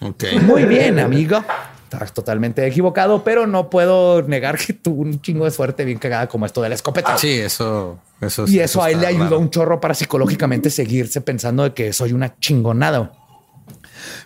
Ok. 0.00 0.24
Muy 0.42 0.64
bien, 0.64 0.98
amigo. 0.98 1.44
Estás 1.92 2.14
totalmente 2.14 2.66
equivocado, 2.66 3.22
pero 3.22 3.46
no 3.46 3.68
puedo 3.68 4.22
negar 4.22 4.56
que 4.56 4.72
tuvo 4.72 5.02
un 5.02 5.20
chingo 5.20 5.44
de 5.44 5.50
suerte 5.50 5.84
bien 5.84 5.98
cagada 5.98 6.26
como 6.26 6.46
esto 6.46 6.62
de 6.62 6.70
la 6.70 6.74
escopeta. 6.74 7.18
Sí, 7.18 7.32
eso, 7.32 7.98
eso 8.20 8.46
Y 8.48 8.60
eso, 8.60 8.82
a 8.82 8.90
él 8.90 9.00
le 9.00 9.08
ayudó 9.08 9.24
raro. 9.24 9.38
un 9.40 9.50
chorro 9.50 9.78
para 9.80 9.92
psicológicamente 9.92 10.70
seguirse 10.70 11.20
pensando 11.20 11.64
de 11.64 11.74
que 11.74 11.92
soy 11.92 12.12
una 12.12 12.38
chingonada. 12.38 13.12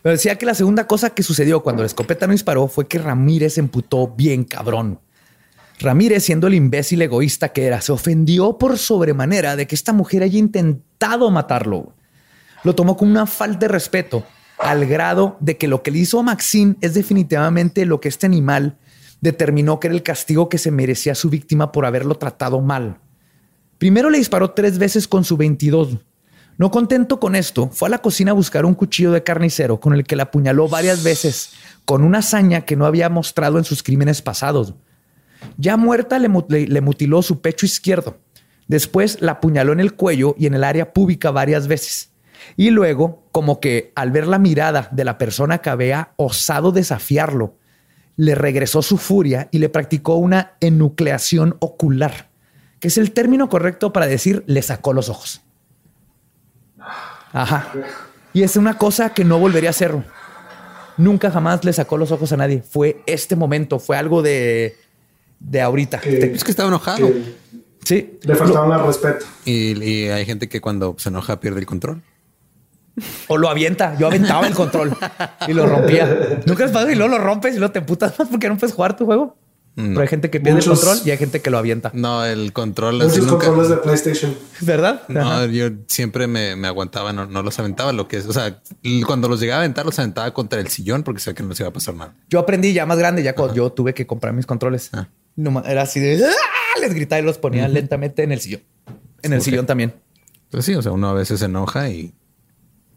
Pero 0.02 0.12
decía 0.12 0.36
que 0.36 0.46
la 0.46 0.54
segunda 0.54 0.86
cosa 0.86 1.10
que 1.10 1.24
sucedió 1.24 1.62
cuando 1.62 1.82
la 1.82 1.86
escopeta 1.86 2.26
no 2.26 2.32
disparó 2.32 2.68
fue 2.68 2.86
que 2.86 2.98
Ramírez 2.98 3.54
se 3.54 3.60
emputó 3.60 4.08
bien 4.08 4.44
cabrón. 4.44 5.00
Ramírez, 5.80 6.24
siendo 6.24 6.46
el 6.46 6.54
imbécil 6.54 7.02
egoísta 7.02 7.48
que 7.48 7.66
era, 7.66 7.80
se 7.80 7.92
ofendió 7.92 8.58
por 8.58 8.78
sobremanera 8.78 9.56
de 9.56 9.66
que 9.66 9.74
esta 9.74 9.92
mujer 9.92 10.22
haya 10.22 10.38
intentado 10.38 11.30
matarlo. 11.30 11.92
Lo 12.62 12.74
tomó 12.74 12.96
como 12.96 13.10
una 13.10 13.26
falta 13.26 13.58
de 13.60 13.68
respeto, 13.68 14.24
al 14.58 14.86
grado 14.86 15.36
de 15.40 15.56
que 15.56 15.68
lo 15.68 15.82
que 15.82 15.90
le 15.90 15.98
hizo 15.98 16.18
a 16.18 16.22
Maxine 16.22 16.76
es 16.80 16.94
definitivamente 16.94 17.84
lo 17.86 18.00
que 18.00 18.08
este 18.08 18.26
animal 18.26 18.78
determinó 19.20 19.80
que 19.80 19.88
era 19.88 19.94
el 19.94 20.02
castigo 20.02 20.48
que 20.48 20.58
se 20.58 20.70
merecía 20.70 21.14
su 21.14 21.30
víctima 21.30 21.72
por 21.72 21.86
haberlo 21.86 22.16
tratado 22.16 22.60
mal. 22.60 22.98
Primero 23.78 24.10
le 24.10 24.18
disparó 24.18 24.52
tres 24.52 24.78
veces 24.78 25.06
con 25.08 25.24
su 25.24 25.36
22. 25.36 25.98
No 26.58 26.70
contento 26.70 27.20
con 27.20 27.34
esto, 27.34 27.68
fue 27.70 27.88
a 27.88 27.90
la 27.90 27.98
cocina 27.98 28.30
a 28.30 28.34
buscar 28.34 28.64
un 28.64 28.74
cuchillo 28.74 29.12
de 29.12 29.22
carnicero 29.22 29.78
con 29.78 29.92
el 29.92 30.04
que 30.04 30.16
la 30.16 30.24
apuñaló 30.24 30.68
varias 30.68 31.02
veces, 31.02 31.50
con 31.84 32.02
una 32.02 32.18
hazaña 32.18 32.62
que 32.62 32.76
no 32.76 32.86
había 32.86 33.10
mostrado 33.10 33.58
en 33.58 33.64
sus 33.64 33.82
crímenes 33.82 34.22
pasados. 34.22 34.74
Ya 35.58 35.76
muerta 35.76 36.18
le, 36.18 36.28
le 36.66 36.80
mutiló 36.80 37.20
su 37.20 37.42
pecho 37.42 37.66
izquierdo. 37.66 38.18
Después 38.68 39.20
la 39.20 39.32
apuñaló 39.32 39.74
en 39.74 39.80
el 39.80 39.94
cuello 39.94 40.34
y 40.38 40.46
en 40.46 40.54
el 40.54 40.64
área 40.64 40.94
pública 40.94 41.30
varias 41.30 41.68
veces. 41.68 42.10
Y 42.56 42.70
luego, 42.70 43.24
como 43.32 43.60
que 43.60 43.92
al 43.94 44.10
ver 44.10 44.26
la 44.26 44.38
mirada 44.38 44.88
de 44.92 45.04
la 45.04 45.18
persona 45.18 45.58
que 45.58 45.70
había 45.70 46.10
osado 46.16 46.72
desafiarlo, 46.72 47.54
le 48.16 48.34
regresó 48.34 48.80
su 48.82 48.96
furia 48.98 49.48
y 49.50 49.58
le 49.58 49.68
practicó 49.68 50.14
una 50.14 50.52
enucleación 50.60 51.56
ocular, 51.60 52.28
que 52.80 52.88
es 52.88 52.96
el 52.98 53.12
término 53.12 53.48
correcto 53.48 53.92
para 53.92 54.06
decir 54.06 54.42
le 54.46 54.62
sacó 54.62 54.92
los 54.92 55.08
ojos. 55.08 55.42
Ajá. 57.32 57.72
Y 58.32 58.42
es 58.42 58.56
una 58.56 58.78
cosa 58.78 59.10
que 59.12 59.24
no 59.24 59.38
volvería 59.38 59.68
a 59.68 59.70
hacer. 59.70 59.94
Nunca 60.96 61.30
jamás 61.30 61.64
le 61.64 61.72
sacó 61.72 61.98
los 61.98 62.10
ojos 62.12 62.32
a 62.32 62.36
nadie. 62.36 62.62
Fue 62.62 63.02
este 63.06 63.36
momento, 63.36 63.78
fue 63.78 63.96
algo 63.98 64.22
de, 64.22 64.76
de 65.40 65.60
ahorita. 65.60 66.00
Que- 66.00 66.32
Es 66.34 66.44
que 66.44 66.50
estaba 66.50 66.68
enojado. 66.68 67.08
que 67.08 67.34
sí. 67.84 68.18
le 68.22 68.34
faltaban 68.34 68.72
al 68.72 68.86
respeto. 68.86 69.26
Y, 69.44 69.82
y 69.82 70.08
hay 70.08 70.24
gente 70.24 70.48
que 70.48 70.60
cuando 70.60 70.94
se 70.98 71.10
enoja 71.10 71.38
pierde 71.40 71.60
el 71.60 71.66
control. 71.66 72.02
O 73.28 73.36
lo 73.36 73.48
avienta. 73.48 73.96
Yo 73.98 74.06
aventaba 74.06 74.46
el 74.46 74.54
control 74.54 74.96
y 75.48 75.52
lo 75.52 75.66
rompía. 75.66 76.40
Nunca 76.46 76.64
es 76.64 76.72
fácil 76.72 76.92
y 76.92 76.94
luego 76.94 77.16
lo 77.16 77.22
rompes 77.22 77.54
y 77.54 77.58
luego 77.58 77.72
te 77.72 77.82
putas 77.82 78.18
más 78.18 78.28
porque 78.28 78.48
no 78.48 78.56
puedes 78.56 78.74
jugar 78.74 78.96
tu 78.96 79.04
juego. 79.06 79.36
Pero 79.74 80.00
hay 80.00 80.08
gente 80.08 80.30
que 80.30 80.40
pierde 80.40 80.60
Muchos- 80.60 80.80
el 80.80 80.86
control 80.86 81.06
y 81.06 81.10
hay 81.10 81.18
gente 81.18 81.42
que 81.42 81.50
lo 81.50 81.58
avienta. 81.58 81.90
No, 81.92 82.24
el 82.24 82.54
control 82.54 82.94
Muchos 82.94 83.18
nunca- 83.26 83.44
controles 83.44 83.68
de 83.68 83.76
PlayStation. 83.76 84.34
¿Verdad? 84.62 85.02
No, 85.08 85.20
Ajá. 85.20 85.44
yo 85.46 85.68
siempre 85.86 86.26
me, 86.26 86.56
me 86.56 86.66
aguantaba, 86.66 87.12
no, 87.12 87.26
no 87.26 87.42
los 87.42 87.58
aventaba. 87.58 87.92
Lo 87.92 88.08
que 88.08 88.16
es, 88.16 88.26
o 88.26 88.32
sea, 88.32 88.62
cuando 89.06 89.28
los 89.28 89.38
llegaba 89.38 89.58
a 89.58 89.64
aventar, 89.64 89.84
los 89.84 89.98
aventaba 89.98 90.32
contra 90.32 90.60
el 90.60 90.68
sillón 90.68 91.02
porque 91.02 91.20
sabía 91.20 91.34
que 91.34 91.42
no 91.42 91.50
les 91.50 91.60
iba 91.60 91.68
a 91.68 91.72
pasar 91.74 91.94
nada. 91.94 92.14
Yo 92.30 92.38
aprendí 92.38 92.72
ya 92.72 92.86
más 92.86 92.96
grande, 92.96 93.22
ya 93.22 93.34
cuando 93.34 93.54
yo 93.54 93.70
tuve 93.70 93.92
que 93.92 94.06
comprar 94.06 94.32
mis 94.32 94.46
controles. 94.46 94.88
Ah. 94.94 95.08
Era 95.66 95.82
así 95.82 96.00
de 96.00 96.24
¡ah! 96.24 96.80
les 96.80 96.94
gritaba 96.94 97.20
y 97.20 97.24
los 97.26 97.36
ponía 97.36 97.68
lentamente 97.68 98.22
en 98.22 98.32
el 98.32 98.40
sillón. 98.40 98.62
En 99.22 99.34
el 99.34 99.42
sillón 99.42 99.66
también. 99.66 99.92
Entonces 100.44 100.64
sí, 100.64 100.74
o 100.74 100.80
sea, 100.80 100.92
uno 100.92 101.10
a 101.10 101.12
veces 101.12 101.38
se 101.40 101.44
enoja 101.44 101.90
y 101.90 102.14
pues, 102.14 102.14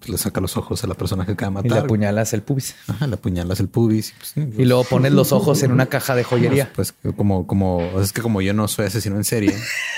le 0.08 0.18
saca 0.18 0.40
los 0.42 0.56
ojos 0.58 0.84
a 0.84 0.88
la 0.88 0.94
persona 0.96 1.26
que 1.26 1.34
acaba 1.34 1.62
de 1.62 1.68
Y 1.68 1.70
le 1.70 1.76
matar. 1.76 1.86
apuñalas 1.86 2.34
el 2.34 2.42
pubis. 2.42 2.76
Ajá, 2.88 3.06
le 3.08 3.16
apuñalas 3.16 3.60
el 3.60 3.68
pubis. 3.68 4.12
y, 4.12 4.14
pues, 4.14 4.34
Y 4.58 4.66
luego 4.66 4.84
pones 4.86 5.12
los 5.12 5.32
ojos 5.34 5.62
en 5.64 5.72
una 5.72 5.88
caja 5.88 6.16
de 6.16 6.24
joyería. 6.24 6.72
Pues 6.76 6.94
como, 7.16 7.46
como, 7.48 7.82
es 8.02 8.14
que 8.14 8.22
como 8.22 8.42
yo 8.42 8.54
no 8.54 8.68
soy 8.68 8.86
asesino 8.86 9.16
en 9.18 9.24
serie, 9.26 9.56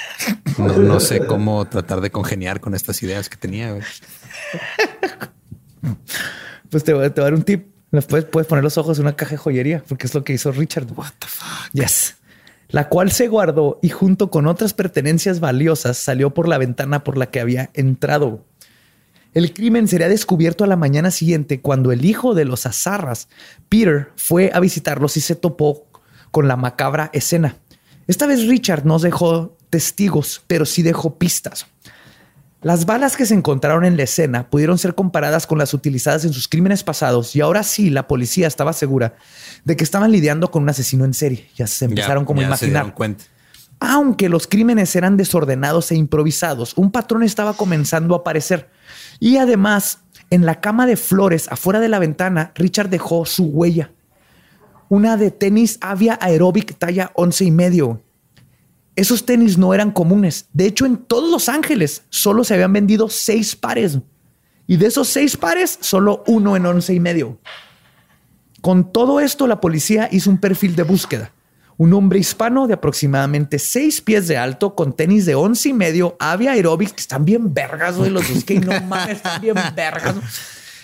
no, 0.57 0.67
no 0.77 0.99
sé 0.99 1.25
cómo 1.25 1.65
tratar 1.67 2.01
de 2.01 2.09
congeniar 2.11 2.59
con 2.61 2.73
estas 2.75 3.01
ideas 3.03 3.29
que 3.29 3.37
tenía. 3.37 3.77
Pues 6.69 6.83
te, 6.83 6.93
voy- 6.93 7.09
te 7.09 7.21
voy 7.21 7.21
a 7.21 7.23
dar 7.25 7.33
un 7.33 7.43
tip. 7.43 7.67
Puedes, 8.07 8.25
puedes 8.25 8.47
poner 8.47 8.63
los 8.63 8.77
ojos 8.77 8.97
en 8.99 9.03
una 9.05 9.15
caja 9.17 9.31
de 9.31 9.37
joyería, 9.37 9.83
porque 9.87 10.07
es 10.07 10.13
lo 10.13 10.23
que 10.23 10.31
hizo 10.33 10.51
Richard. 10.51 10.87
What 10.95 11.11
the 11.19 11.27
fuck? 11.27 11.71
Yes. 11.73 12.15
La 12.69 12.87
cual 12.87 13.11
se 13.11 13.27
guardó 13.27 13.79
y 13.81 13.89
junto 13.89 14.31
con 14.31 14.47
otras 14.47 14.73
pertenencias 14.73 15.41
valiosas 15.41 15.97
salió 15.97 16.33
por 16.33 16.47
la 16.47 16.57
ventana 16.57 17.03
por 17.03 17.17
la 17.17 17.25
que 17.29 17.41
había 17.41 17.69
entrado. 17.73 18.45
El 19.33 19.53
crimen 19.53 19.87
sería 19.87 20.09
descubierto 20.09 20.63
a 20.63 20.67
la 20.67 20.75
mañana 20.75 21.09
siguiente 21.09 21.61
cuando 21.61 21.91
el 21.91 22.03
hijo 22.05 22.33
de 22.33 22.45
los 22.45 22.65
Azarras, 22.65 23.29
Peter, 23.69 24.09
fue 24.17 24.51
a 24.53 24.59
visitarlos 24.59 25.15
y 25.17 25.21
se 25.21 25.35
topó 25.35 25.85
con 26.31 26.47
la 26.47 26.57
macabra 26.57 27.09
escena. 27.13 27.55
Esta 28.07 28.27
vez 28.27 28.45
Richard 28.47 28.85
no 28.85 28.99
dejó 28.99 29.55
testigos, 29.69 30.43
pero 30.47 30.65
sí 30.65 30.81
dejó 30.81 31.17
pistas. 31.17 31.65
Las 32.61 32.85
balas 32.85 33.15
que 33.17 33.25
se 33.25 33.33
encontraron 33.33 33.85
en 33.85 33.97
la 33.97 34.03
escena 34.03 34.49
pudieron 34.49 34.77
ser 34.77 34.93
comparadas 34.95 35.47
con 35.47 35.57
las 35.57 35.73
utilizadas 35.73 36.25
en 36.25 36.33
sus 36.33 36.47
crímenes 36.47 36.83
pasados 36.83 37.35
y 37.35 37.41
ahora 37.41 37.63
sí 37.63 37.89
la 37.89 38.07
policía 38.07 38.47
estaba 38.47 38.73
segura 38.73 39.15
de 39.63 39.75
que 39.75 39.83
estaban 39.83 40.11
lidiando 40.11 40.51
con 40.51 40.63
un 40.63 40.69
asesino 40.69 41.05
en 41.05 41.13
serie. 41.15 41.49
Ya 41.55 41.65
se 41.67 41.85
empezaron 41.85 42.23
Ya- 42.23 42.27
como 42.27 42.41
a 42.41 42.43
imaginar. 42.43 42.93
Aunque 43.79 44.29
los 44.29 44.45
crímenes 44.45 44.95
eran 44.95 45.17
desordenados 45.17 45.91
e 45.91 45.95
improvisados, 45.95 46.73
un 46.77 46.91
patrón 46.91 47.23
estaba 47.23 47.53
comenzando 47.53 48.13
a 48.13 48.19
aparecer. 48.19 48.69
Y 49.21 49.37
además, 49.37 49.99
en 50.31 50.47
la 50.47 50.61
cama 50.61 50.87
de 50.87 50.97
flores 50.97 51.47
afuera 51.51 51.79
de 51.79 51.87
la 51.87 51.99
ventana, 51.99 52.51
Richard 52.55 52.89
dejó 52.89 53.23
su 53.27 53.45
huella. 53.45 53.91
Una 54.89 55.15
de 55.15 55.29
tenis 55.29 55.77
Avia 55.79 56.17
Aerobic 56.19 56.75
talla 56.79 57.11
11 57.13 57.45
y 57.45 57.51
medio. 57.51 58.01
Esos 58.95 59.23
tenis 59.23 59.59
no 59.59 59.75
eran 59.75 59.91
comunes. 59.91 60.47
De 60.53 60.65
hecho, 60.65 60.87
en 60.87 60.97
todos 60.97 61.29
Los 61.29 61.49
Ángeles 61.49 62.01
solo 62.09 62.43
se 62.43 62.55
habían 62.55 62.73
vendido 62.73 63.09
seis 63.09 63.55
pares. 63.55 63.99
Y 64.65 64.77
de 64.77 64.87
esos 64.87 65.07
seis 65.07 65.37
pares, 65.37 65.77
solo 65.81 66.23
uno 66.25 66.55
en 66.55 66.65
11 66.65 66.95
y 66.95 66.99
medio. 66.99 67.37
Con 68.61 68.91
todo 68.91 69.19
esto, 69.19 69.45
la 69.45 69.61
policía 69.61 70.09
hizo 70.11 70.31
un 70.31 70.39
perfil 70.39 70.75
de 70.75 70.83
búsqueda. 70.83 71.31
Un 71.81 71.93
hombre 71.93 72.19
hispano 72.19 72.67
de 72.67 72.75
aproximadamente 72.75 73.57
seis 73.57 74.01
pies 74.01 74.27
de 74.27 74.37
alto, 74.37 74.75
con 74.75 74.93
tenis 74.93 75.25
de 75.25 75.33
once 75.33 75.69
y 75.69 75.73
medio, 75.73 76.15
avia 76.19 76.51
aerobics, 76.51 76.93
que 76.93 77.01
están 77.01 77.25
bien 77.25 77.53
vergas, 77.55 77.95
güey. 77.97 78.11
Los 78.11 78.29
busqué 78.31 78.53
y 78.55 78.59
no 78.59 78.79
mames, 78.87 79.17
están 79.17 79.41
bien 79.41 79.55
vergas. 79.75 80.15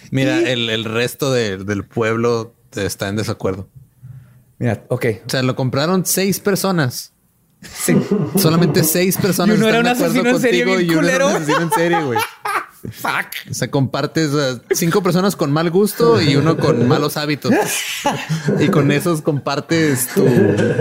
Mira, 0.09 0.41
Y- 0.41 0.45
el, 0.45 0.69
el 0.71 0.85
resto 0.85 1.31
de- 1.31 1.57
del 1.57 1.85
pueblo 1.85 2.55
está 2.75 3.09
en 3.09 3.15
desacuerdo. 3.15 3.67
Mira, 4.57 4.85
ok. 4.87 5.05
O 5.25 5.29
sea, 5.29 5.43
lo 5.43 5.55
compraron 5.55 6.03
seis 6.03 6.39
personas. 6.39 7.13
Sí. 7.61 7.95
Solamente 8.35 8.83
seis 8.83 9.17
personas. 9.17 9.55
Y 9.55 9.59
uno 9.59 9.67
era 9.69 9.79
un 9.81 9.87
asesino 9.87 10.29
en 10.29 10.39
serie 10.39 10.65
bien 10.65 10.81
y 10.81 10.89
uno 10.95 11.07
era 11.07 11.25
un 11.27 11.31
culero. 11.33 11.43
asesino 11.43 11.61
en 11.61 11.71
serie, 11.71 12.01
güey. 12.03 12.19
Fuck. 12.91 13.49
O 13.49 13.53
sea, 13.53 13.69
compartes 13.71 14.33
a 14.33 14.61
cinco 14.73 15.01
personas 15.03 15.35
con 15.35 15.51
mal 15.51 15.69
gusto 15.71 16.21
y 16.21 16.35
uno 16.35 16.57
con 16.57 16.87
malos 16.87 17.17
hábitos. 17.17 17.51
Y 18.59 18.67
con 18.69 18.91
esos 18.91 19.21
compartes 19.21 20.07
tu, 20.13 20.25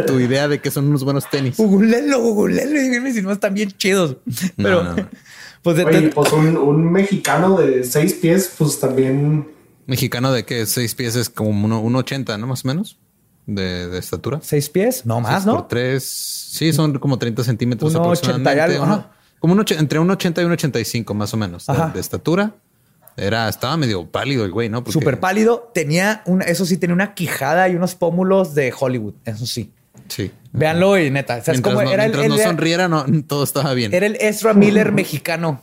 tu 0.07 0.21
idea 0.21 0.47
de 0.49 0.61
que 0.61 0.71
son 0.71 0.87
unos 0.89 1.05
buenos 1.05 1.29
tenis. 1.31 1.57
Googleenlo, 1.57 2.21
googleenlo. 2.21 2.79
y 2.81 2.85
díganme 2.89 3.13
si 3.13 3.23
no 3.23 3.33
están 3.33 3.55
bien 3.55 3.71
chidos. 3.73 4.17
Pero, 4.57 4.85
no, 4.85 4.95
no. 4.95 5.09
pues, 5.63 5.77
de- 5.77 5.85
Oye, 5.85 6.09
pues 6.15 6.33
un, 6.33 6.57
un 6.57 6.93
mexicano 6.93 7.57
de 7.59 7.83
seis 7.85 8.15
pies, 8.15 8.53
pues 8.57 8.79
también. 8.79 9.49
Mexicano 9.87 10.33
de 10.33 10.45
que 10.45 10.67
seis 10.67 10.95
pies 10.95 11.17
es 11.17 11.29
como 11.31 11.51
uno, 11.51 11.81
un 11.81 11.95
1.80, 11.95 12.39
¿no? 12.39 12.47
Más 12.49 12.65
o 12.65 12.69
menos 12.69 12.99
de, 13.47 13.89
de 13.89 13.99
estatura. 13.99 14.41
seis 14.43 14.69
pies, 14.69 15.07
no 15.07 15.21
más, 15.21 15.43
Seis 15.43 15.45
Por 15.45 15.55
¿no? 15.55 15.67
tres. 15.67 16.05
Sí, 16.05 16.73
son 16.73 16.99
como 16.99 17.19
30 17.19 17.45
centímetros 17.45 17.95
Uno 17.95 18.05
aproximadamente. 18.05 18.51
80 18.51 18.57
y 18.57 18.73
algo, 18.75 18.85
Uno- 18.85 18.95
ajá. 18.95 19.13
Como 19.39 19.55
un 19.55 19.65
entre 19.69 19.99
un 19.99 20.11
80 20.11 20.43
y 20.43 20.45
un 20.45 20.53
85 20.53 21.15
más 21.15 21.33
o 21.35 21.37
menos 21.37 21.67
de- 21.67 21.91
de, 21.95 22.01
estatura. 22.01 22.53
Era, 23.17 23.49
estaba 23.49 23.77
medio 23.79 24.07
pálido 24.07 24.45
el 24.45 24.51
güey, 24.53 24.69
¿no? 24.69 24.81
Porque- 24.85 24.93
Súper 24.93 25.19
pálido. 25.21 25.71
Tenía 25.75 26.23
una, 26.27 26.45
eso 26.45 26.67
sí, 26.67 26.77
tenía 26.77 26.93
una 26.95 27.15
quijada 27.15 27.69
y 27.69 27.75
unos 27.75 27.95
pómulos 27.95 28.55
de 28.55 28.75
Hollywood. 28.79 29.15
Eso 29.25 29.47
sí. 29.47 29.73
Sí. 30.09 30.31
Véanlo 30.53 30.99
y 30.99 31.11
neta. 31.11 31.37
O 31.39 31.43
sea, 31.43 31.53
es 31.55 31.59
Mientras, 31.61 31.75
como 31.75 31.85
no, 31.87 31.93
era 31.93 32.05
el, 32.05 32.11
mientras 32.13 32.29
no 32.29 32.35
el- 32.37 32.43
sonriera, 32.43 32.89
no, 32.89 33.05
todo 33.27 33.43
estaba 33.45 33.73
bien. 33.75 33.95
Era 33.95 34.07
el 34.07 34.17
Ezra 34.21 34.53
Miller 34.55 34.93
mexicano. 34.93 35.63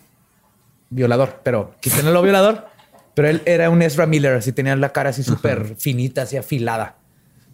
Violador, 0.89 1.41
pero 1.43 1.73
quítenlo 1.79 2.11
lo 2.11 2.21
violador. 2.21 2.67
Pero 3.15 3.27
él 3.29 3.41
era 3.45 3.69
un 3.69 3.81
Ezra 3.83 4.07
Miller, 4.07 4.33
así 4.33 4.51
tenía 4.51 4.75
la 4.75 4.89
cara 4.89 5.11
así 5.11 5.21
súper 5.23 5.75
finita, 5.77 6.23
así 6.23 6.35
afilada. 6.37 6.95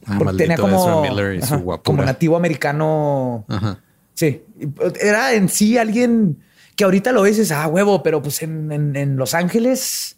Ah, 0.06 0.18
tenía 0.38 0.56
como, 0.58 0.80
Ezra 0.80 1.02
Miller 1.02 1.36
y 1.36 1.44
ajá, 1.44 1.62
como 1.84 2.04
nativo 2.04 2.38
americano. 2.38 3.44
Ajá. 3.50 3.80
Sí. 4.20 4.44
Y, 4.60 4.68
Era 5.02 5.34
en 5.34 5.48
sí 5.48 5.78
alguien 5.78 6.40
que 6.76 6.84
ahorita 6.84 7.14
lo 7.14 7.24
dices, 7.24 7.52
ah, 7.54 7.68
huevo, 7.68 8.04
pero 8.04 8.22
pues 8.22 8.42
en, 8.42 8.70
en- 8.74 8.96
en 8.98 9.16
Los 9.16 9.34
Ángeles 9.34 10.18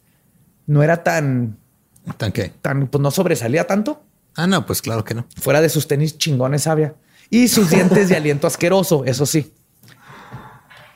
no 0.66 0.82
era 0.82 1.04
tan 1.04 1.58
¿Tan 2.18 2.32
qué? 2.32 2.52
Tan, 2.64 2.88
pues 2.88 3.00
no 3.00 3.12
sobresalía 3.12 3.68
tanto. 3.68 4.02
Ah, 4.36 4.48
no, 4.48 4.66
pues 4.66 4.82
claro 4.82 5.04
que 5.04 5.14
no. 5.14 5.28
Fuera 5.40 5.62
de 5.62 5.70
sus 5.70 5.88
tenis 5.88 6.18
chingones 6.18 6.64
sabia. 6.64 6.96
Y 7.30 7.48
sus 7.48 7.70
dientes 7.76 8.10
de 8.10 8.16
aliento 8.16 8.48
asqueroso, 8.48 9.06
eso 9.06 9.28
sí. 9.28 9.54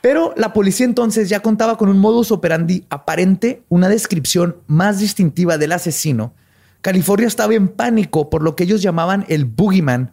Pero 0.00 0.34
la 0.36 0.52
policía 0.52 0.84
entonces 0.84 1.28
ya 1.28 1.40
contaba 1.40 1.76
con 1.78 1.88
un 1.88 1.98
modus 2.00 2.32
operandi 2.32 2.84
aparente, 2.90 3.62
una 3.68 3.88
descripción 3.88 4.56
más 4.66 4.98
distintiva 4.98 5.58
del 5.58 5.72
asesino. 5.72 6.34
California 6.80 7.28
estaba 7.28 7.54
en 7.54 7.68
pánico 7.68 8.28
por 8.30 8.42
lo 8.42 8.56
que 8.56 8.64
ellos 8.64 8.82
llamaban 8.82 9.24
el 9.28 9.44
boogeyman, 9.44 10.12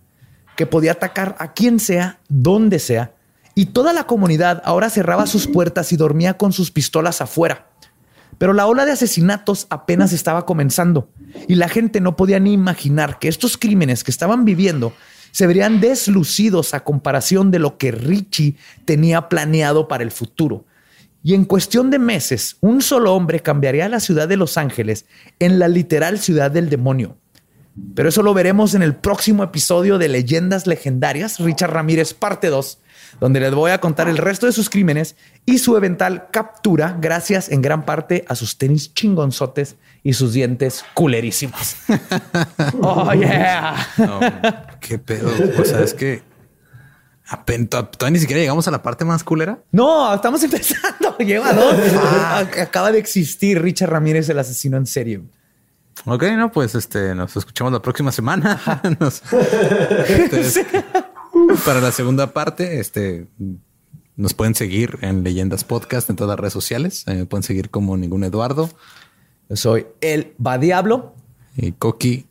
que 0.55 0.65
podía 0.65 0.93
atacar 0.93 1.35
a 1.39 1.53
quien 1.53 1.80
sea, 1.80 2.19
donde 2.30 2.80
sea, 2.80 3.13
y 3.55 3.67
toda 3.67 3.93
la 3.93 4.05
comunidad 4.05 4.61
ahora 4.65 4.89
cerraba 4.89 5.27
sus 5.27 5.47
puertas 5.47 5.91
y 5.91 5.97
dormía 5.97 6.38
con 6.38 6.53
sus 6.53 6.71
pistolas 6.71 7.21
afuera. 7.21 7.67
Pero 8.38 8.53
la 8.53 8.65
ola 8.65 8.85
de 8.85 8.91
asesinatos 8.91 9.67
apenas 9.69 10.11
estaba 10.11 10.45
comenzando 10.45 11.09
y 11.47 11.55
la 11.55 11.69
gente 11.69 12.01
no 12.01 12.15
podía 12.15 12.39
ni 12.39 12.53
imaginar 12.53 13.19
que 13.19 13.27
estos 13.27 13.57
crímenes 13.57 14.03
que 14.03 14.11
estaban 14.11 14.43
viviendo 14.43 14.93
se 15.31 15.47
verían 15.47 15.81
deslucidos 15.81 16.73
a 16.73 16.84
comparación 16.84 17.51
de 17.51 17.59
lo 17.59 17.77
que 17.77 17.91
Richie 17.91 18.55
tenía 18.85 19.30
planeado 19.30 19.88
para 19.88 20.03
el 20.03 20.11
futuro. 20.11 20.65
Y 21.23 21.35
en 21.35 21.45
cuestión 21.45 21.89
de 21.89 21.99
meses, 21.99 22.57
un 22.59 22.81
solo 22.81 23.15
hombre 23.15 23.39
cambiaría 23.39 23.88
la 23.88 23.99
ciudad 23.99 24.27
de 24.27 24.35
Los 24.35 24.57
Ángeles 24.57 25.05
en 25.39 25.57
la 25.57 25.67
literal 25.67 26.19
ciudad 26.19 26.51
del 26.51 26.69
demonio. 26.69 27.17
Pero 27.95 28.09
eso 28.09 28.21
lo 28.21 28.33
veremos 28.33 28.75
en 28.75 28.83
el 28.83 28.95
próximo 28.95 29.43
episodio 29.43 29.97
de 29.97 30.07
Leyendas 30.07 30.67
Legendarias, 30.67 31.39
Richard 31.39 31.71
Ramírez, 31.71 32.13
parte 32.13 32.49
2, 32.49 32.77
donde 33.19 33.39
les 33.39 33.53
voy 33.53 33.71
a 33.71 33.79
contar 33.79 34.07
el 34.07 34.17
resto 34.17 34.45
de 34.45 34.51
sus 34.51 34.69
crímenes 34.69 35.15
y 35.45 35.57
su 35.57 35.75
eventual 35.75 36.27
captura, 36.29 36.95
gracias 36.99 37.49
en 37.49 37.63
gran 37.63 37.83
parte 37.83 38.25
a 38.27 38.35
sus 38.35 38.59
tenis 38.59 38.93
chingonzotes 38.93 39.75
y 40.03 40.13
sus 40.13 40.33
dientes 40.33 40.85
culerísimos. 40.93 41.75
oh, 42.81 43.11
yeah. 43.13 44.77
qué 44.79 44.99
pedo. 44.99 45.31
O 45.59 45.65
sea, 45.65 45.81
es 45.81 45.95
que 45.95 46.21
todavía 47.69 48.11
ni 48.11 48.19
siquiera 48.19 48.39
llegamos 48.39 48.67
a 48.67 48.71
la 48.71 48.83
parte 48.83 49.03
más 49.03 49.23
culera. 49.23 49.63
No, 49.71 50.13
estamos 50.13 50.43
empezando. 50.43 51.17
Lleva 51.17 51.53
dos. 51.53 51.75
Acaba 52.61 52.91
de 52.91 52.99
existir 52.99 53.59
Richard 53.61 53.89
Ramírez, 53.89 54.29
el 54.29 54.37
asesino 54.37 54.77
en 54.77 54.85
serio. 54.85 55.23
Ok, 56.05 56.23
no, 56.37 56.51
pues 56.51 56.75
este 56.75 57.15
nos 57.15 57.35
escuchamos 57.37 57.71
la 57.71 57.81
próxima 57.81 58.11
semana. 58.11 58.59
para 61.65 61.81
la 61.81 61.91
segunda 61.91 62.33
parte, 62.33 62.79
este 62.79 63.27
nos 64.15 64.33
pueden 64.33 64.55
seguir 64.55 64.99
en 65.01 65.23
Leyendas 65.23 65.63
Podcast 65.63 66.09
en 66.09 66.15
todas 66.15 66.29
las 66.29 66.39
redes 66.39 66.53
sociales. 66.53 67.03
me 67.07 67.25
pueden 67.25 67.43
seguir 67.43 67.69
como 67.69 67.97
ningún 67.97 68.23
Eduardo. 68.23 68.69
Yo 69.49 69.55
soy 69.55 69.87
el 70.01 70.33
Va 70.45 70.57
Diablo 70.57 71.13
y 71.55 71.71
Coqui. 71.73 72.27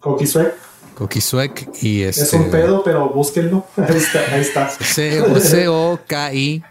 Coqui 0.00 0.26
Suec. 0.26 0.54
Coqui 0.94 1.20
Suec 1.20 1.68
y 1.82 2.02
este... 2.02 2.22
Es 2.22 2.32
un 2.32 2.50
pedo, 2.50 2.82
pero 2.82 3.08
búsquenlo. 3.10 3.66
Ahí 3.76 3.96
está. 3.96 4.20
Ahí 4.34 4.40
está. 4.40 4.70
C-O-K-I 4.70 6.64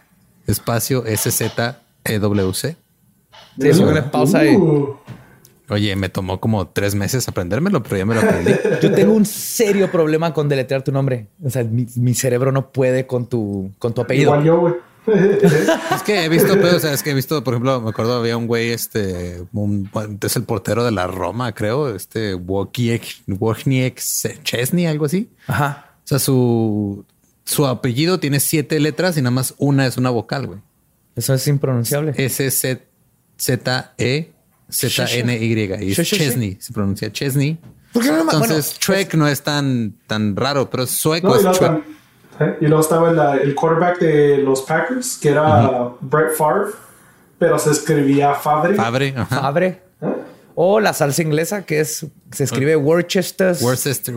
espacio 0.48 1.06
S-Z-E-W-C. 1.06 2.78
Sí, 3.60 3.70
una 3.84 4.10
pausa 4.10 4.40
ahí. 4.40 4.56
Uh. 4.56 4.96
Oye, 5.70 5.96
me 5.96 6.10
tomó 6.10 6.40
como 6.40 6.68
tres 6.68 6.96
meses 6.96 7.28
aprendérmelo, 7.28 7.84
pero 7.84 7.98
ya 7.98 8.06
me 8.06 8.16
lo 8.16 8.22
aprendí. 8.22 8.54
Yo 8.82 8.92
tengo 8.92 9.14
un 9.14 9.26
serio 9.26 9.92
problema 9.92 10.34
con 10.34 10.50
deletrear 10.50 10.84
tu 10.84 10.92
nombre. 10.92 11.28
O 11.44 11.50
sea, 11.50 11.64
mi, 11.64 12.14
cerebro 12.16 12.52
no 12.52 12.72
puede 12.72 13.06
con 13.06 13.28
tu, 13.28 13.72
con 13.78 13.94
tu 13.94 14.02
apellido. 14.02 14.32
Igual 14.32 14.44
yo, 14.44 14.60
güey. 14.60 14.74
es 15.96 16.04
que 16.04 16.26
he 16.26 16.30
visto, 16.30 16.54
pero, 16.54 16.78
o 16.78 16.80
sea, 16.80 16.94
es 16.94 17.04
que 17.04 17.12
he 17.12 17.14
visto, 17.14 17.44
por 17.44 17.54
ejemplo, 17.54 17.82
me 17.82 17.90
acuerdo 17.90 18.18
había 18.18 18.36
un 18.38 18.48
güey, 18.48 18.72
este, 18.72 19.46
es 20.22 20.36
el 20.36 20.44
portero 20.44 20.84
de 20.84 20.92
la 20.92 21.08
Roma, 21.08 21.54
creo, 21.54 21.96
este 21.96 22.36
Wojciech 22.36 23.24
Chesney, 24.44 24.86
algo 24.88 25.06
así. 25.06 25.30
Ajá. 25.48 25.94
O 26.04 26.08
sea, 26.08 26.20
su, 26.20 27.06
su 27.44 27.66
apellido 27.66 28.20
tiene 28.20 28.40
siete 28.40 28.80
letras 28.80 29.18
y 29.18 29.22
nada 29.22 29.32
más 29.32 29.56
una 29.58 29.88
es 29.88 29.98
una 29.98 30.10
vocal, 30.10 30.48
güey. 30.48 30.60
Eso 31.16 31.34
es 31.34 31.48
impronunciable. 31.48 32.14
S-Z-E 32.18 32.80
Z-N-Y. 34.70 35.86
Y 35.86 35.92
es 35.92 36.08
Chesney, 36.08 36.58
se 36.60 36.74
pronuncia 36.74 37.12
Chesney. 37.12 37.58
Entonces, 37.94 38.76
Trek 38.80 39.14
no 39.16 39.28
es 39.28 39.42
tan, 39.42 39.94
tan 40.08 40.36
raro, 40.36 40.70
pero 40.70 40.86
sueco 40.86 41.36
es 41.36 41.46
¿eh? 42.40 42.58
Y 42.62 42.66
luego 42.68 42.82
estaba 42.82 43.36
el, 43.36 43.56
quarterback 43.56 44.00
de 44.00 44.38
los 44.38 44.62
Packers, 44.62 45.18
que 45.18 45.30
era 45.30 45.92
Brett 46.00 46.36
Favre, 46.36 46.72
pero 47.38 47.58
se 47.58 47.72
escribía 47.72 48.34
Fabre. 48.36 48.76
Fabre, 48.76 49.14
Fabre. 49.28 49.82
¿Eh? 50.02 50.14
O 50.56 50.80
la 50.80 50.94
salsa 50.94 51.22
inglesa, 51.22 51.66
que 51.66 51.80
es 51.80 52.06
se 52.32 52.44
escribe 52.44 52.76
Worcester. 52.76 53.56
Worcester, 53.62 54.16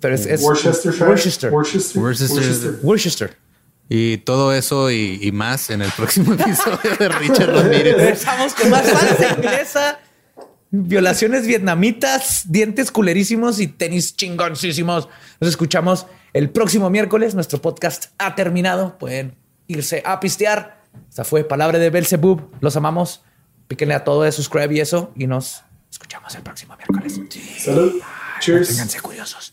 pero 0.00 0.14
es, 0.14 0.42
Worcester, 0.42 0.94
Worcester. 1.02 1.52
Worcester. 1.52 2.78
Worcester. 2.82 3.36
Y 3.92 4.18
todo 4.18 4.54
eso 4.54 4.88
y, 4.92 5.32
más 5.32 5.68
en 5.68 5.82
el 5.82 5.90
próximo 5.90 6.32
episodio 6.38 6.96
de 6.96 7.08
Richard 7.08 7.52
Ramírez. 7.52 7.98
Empezamos 7.98 8.54
con 8.54 8.70
más 8.70 8.86
salsa 8.86 9.34
inglesa, 9.36 9.98
violaciones 10.70 11.44
vietnamitas, 11.44 12.44
dientes 12.46 12.92
culerísimos 12.92 13.58
y 13.58 13.66
tenis 13.66 14.14
chingoncísimos. 14.14 15.08
Nos 15.40 15.50
escuchamos 15.50 16.06
el 16.34 16.50
próximo 16.50 16.88
miércoles. 16.88 17.34
Nuestro 17.34 17.60
podcast 17.60 18.12
ha 18.18 18.36
terminado. 18.36 18.96
Pueden 18.96 19.34
irse 19.66 20.04
a 20.06 20.20
pistear. 20.20 20.84
Esta 21.08 21.24
fue 21.24 21.42
Palabra 21.42 21.80
de 21.80 21.90
Belzebub. 21.90 22.48
Los 22.60 22.76
amamos. 22.76 23.24
Píquenle 23.66 23.94
a 23.94 24.04
todo 24.04 24.22
de 24.22 24.30
subscribe 24.30 24.72
y 24.72 24.78
eso. 24.78 25.10
Y 25.16 25.26
nos 25.26 25.64
escuchamos 25.90 26.32
el 26.36 26.42
próximo 26.42 26.76
miércoles. 26.76 27.20
Salud. 27.58 28.00
Cheers. 28.38 28.68
Ténganse 28.68 29.00
curiosos 29.00 29.52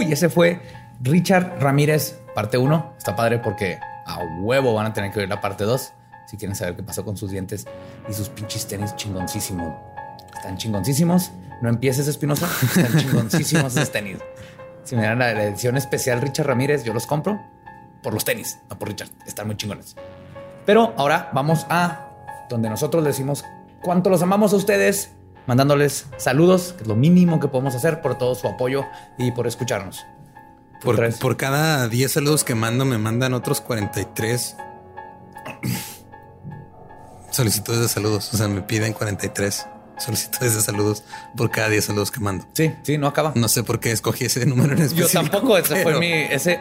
Y 0.00 0.12
ese 0.12 0.28
fue 0.28 0.60
Richard 1.02 1.60
Ramírez, 1.60 2.18
parte 2.34 2.58
1. 2.58 2.94
Está 2.98 3.14
padre 3.16 3.38
porque 3.38 3.78
a 4.06 4.18
huevo 4.40 4.74
van 4.74 4.86
a 4.86 4.92
tener 4.92 5.10
que 5.12 5.20
ver 5.20 5.28
la 5.28 5.40
parte 5.40 5.64
2 5.64 5.92
si 6.26 6.36
quieren 6.36 6.56
saber 6.56 6.76
qué 6.76 6.82
pasó 6.82 7.04
con 7.04 7.16
sus 7.16 7.30
dientes 7.30 7.66
y 8.08 8.12
sus 8.12 8.28
pinches 8.28 8.66
tenis 8.66 8.96
chingoncísimos. 8.96 9.74
Están 10.34 10.56
chingoncísimos. 10.56 11.30
No 11.60 11.68
empieces, 11.68 12.08
Espinosa. 12.08 12.48
Están 12.62 12.98
chingoncísimos 12.98 13.76
esos 13.76 13.92
tenis. 13.92 14.18
Si 14.84 14.96
me 14.96 15.02
dan 15.02 15.20
la 15.20 15.30
edición 15.30 15.76
especial 15.76 16.20
Richard 16.20 16.46
Ramírez, 16.46 16.82
yo 16.84 16.92
los 16.92 17.06
compro 17.06 17.40
por 18.02 18.12
los 18.12 18.24
tenis, 18.24 18.58
no 18.68 18.78
por 18.78 18.88
Richard. 18.88 19.10
Están 19.26 19.46
muy 19.46 19.56
chingones. 19.56 19.94
Pero 20.66 20.92
ahora 20.96 21.30
vamos 21.32 21.66
a 21.68 22.08
donde 22.48 22.68
nosotros 22.68 23.04
decimos 23.04 23.44
cuánto 23.82 24.10
los 24.10 24.22
amamos 24.22 24.52
a 24.52 24.56
ustedes 24.56 25.12
mandándoles 25.46 26.06
saludos, 26.16 26.74
que 26.76 26.82
es 26.82 26.88
lo 26.88 26.96
mínimo 26.96 27.40
que 27.40 27.48
podemos 27.48 27.74
hacer 27.74 28.00
por 28.00 28.16
todo 28.18 28.34
su 28.34 28.46
apoyo 28.46 28.84
y 29.18 29.32
por 29.32 29.46
escucharnos. 29.46 30.04
Por, 30.82 31.16
por 31.18 31.36
cada 31.36 31.88
10 31.88 32.12
saludos 32.12 32.44
que 32.44 32.54
mando, 32.54 32.84
me 32.84 32.98
mandan 32.98 33.34
otros 33.34 33.60
43 33.60 34.56
solicitudes 37.30 37.80
de 37.80 37.88
saludos. 37.88 38.32
O 38.34 38.36
sea, 38.36 38.48
me 38.48 38.62
piden 38.62 38.92
43 38.92 39.66
solicitudes 39.98 40.54
de 40.54 40.62
saludos 40.62 41.04
por 41.36 41.50
cada 41.50 41.68
10 41.68 41.84
saludos 41.84 42.10
que 42.10 42.20
mando. 42.20 42.46
Sí, 42.52 42.72
sí, 42.82 42.98
no 42.98 43.06
acaba. 43.06 43.32
No 43.34 43.48
sé 43.48 43.62
por 43.62 43.80
qué 43.80 43.92
escogí 43.92 44.24
ese 44.26 44.44
número 44.46 44.74
en 44.74 44.82
específico. 44.82 45.08
Yo 45.08 45.30
tampoco, 45.30 45.58
ese 45.58 45.82
fue 45.82 45.98
mi, 45.98 46.12
ese 46.12 46.60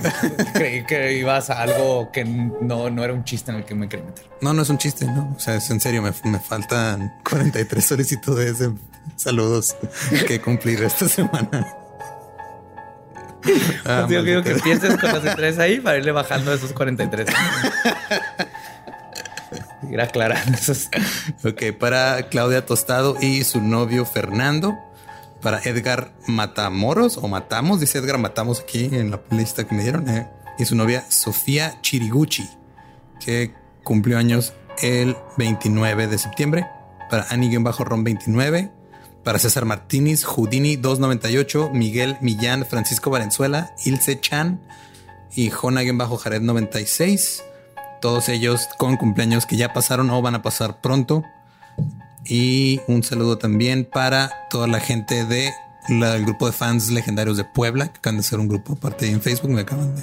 creí 0.54 0.84
que 0.84 1.14
ibas 1.14 1.50
a 1.50 1.62
algo 1.62 2.10
que 2.12 2.24
no, 2.24 2.90
no 2.90 3.04
era 3.04 3.12
un 3.12 3.24
chiste 3.24 3.50
en 3.50 3.58
el 3.58 3.64
que 3.64 3.74
me 3.74 3.88
quería 3.88 4.06
meter. 4.06 4.26
No, 4.40 4.52
no 4.52 4.62
es 4.62 4.70
un 4.70 4.78
chiste, 4.78 5.06
no. 5.06 5.34
O 5.36 5.40
sea, 5.40 5.56
es 5.56 5.70
en 5.70 5.80
serio, 5.80 6.02
me, 6.02 6.12
me 6.30 6.38
faltan 6.38 7.12
43 7.28 7.84
solicitudes 7.84 8.58
de 8.58 8.72
saludos 9.16 9.76
que 10.26 10.40
cumplir 10.40 10.82
esta 10.82 11.08
semana. 11.08 11.76
Ah, 13.84 14.06
digo, 14.08 14.22
digo 14.22 14.42
que 14.42 14.52
empieces 14.52 14.96
con 14.98 15.12
los 15.12 15.34
tres 15.34 15.58
ahí 15.58 15.80
para 15.80 15.98
irle 15.98 16.12
bajando 16.12 16.52
esos 16.52 16.72
43. 16.72 17.26
Ir 19.90 20.00
aclarando. 20.00 20.58
Ok, 21.44 21.76
para 21.78 22.28
Claudia 22.28 22.64
Tostado 22.64 23.16
y 23.20 23.44
su 23.44 23.60
novio 23.60 24.04
Fernando. 24.04 24.78
Para 25.40 25.60
Edgar 25.64 26.12
Matamoros 26.28 27.16
o 27.16 27.26
Matamos, 27.26 27.80
dice 27.80 27.98
Edgar 27.98 28.18
Matamos 28.18 28.60
aquí 28.60 28.84
en 28.92 29.10
la 29.10 29.20
lista 29.30 29.64
que 29.64 29.74
me 29.74 29.82
dieron. 29.82 30.08
Eh, 30.08 30.28
y 30.58 30.64
su 30.64 30.76
novia 30.76 31.04
Sofía 31.10 31.80
Chiriguchi, 31.82 32.48
que 33.24 33.52
cumplió 33.82 34.18
años 34.18 34.52
el 34.80 35.16
29 35.38 36.06
de 36.06 36.18
septiembre. 36.18 36.66
Para 37.10 37.26
Annie-Ron 37.30 38.04
29. 38.04 38.70
Para 39.24 39.38
César 39.38 39.64
Martínez, 39.64 40.24
Judini 40.24 40.76
298, 40.76 41.70
Miguel 41.72 42.16
Millán, 42.20 42.66
Francisco 42.66 43.10
Valenzuela, 43.10 43.72
Ilse 43.84 44.20
Chan 44.20 44.60
y 45.34 45.50
Jona-Jared 45.50 46.40
96 46.40 47.44
todos 48.02 48.28
ellos 48.28 48.68
con 48.76 48.98
cumpleaños 48.98 49.46
que 49.46 49.56
ya 49.56 49.72
pasaron 49.72 50.10
o 50.10 50.20
van 50.20 50.34
a 50.34 50.42
pasar 50.42 50.82
pronto. 50.82 51.24
Y 52.26 52.82
un 52.86 53.02
saludo 53.02 53.38
también 53.38 53.88
para 53.90 54.30
toda 54.50 54.66
la 54.66 54.80
gente 54.80 55.24
de 55.24 55.54
del 55.88 56.24
grupo 56.24 56.46
de 56.46 56.52
fans 56.52 56.90
legendarios 56.90 57.36
de 57.36 57.44
Puebla, 57.44 57.88
que 57.88 57.98
acaban 57.98 58.18
de 58.18 58.22
ser 58.22 58.38
un 58.38 58.48
grupo 58.48 58.74
aparte 58.74 59.10
en 59.10 59.20
Facebook, 59.20 59.50
me 59.50 59.62
acaban 59.62 59.94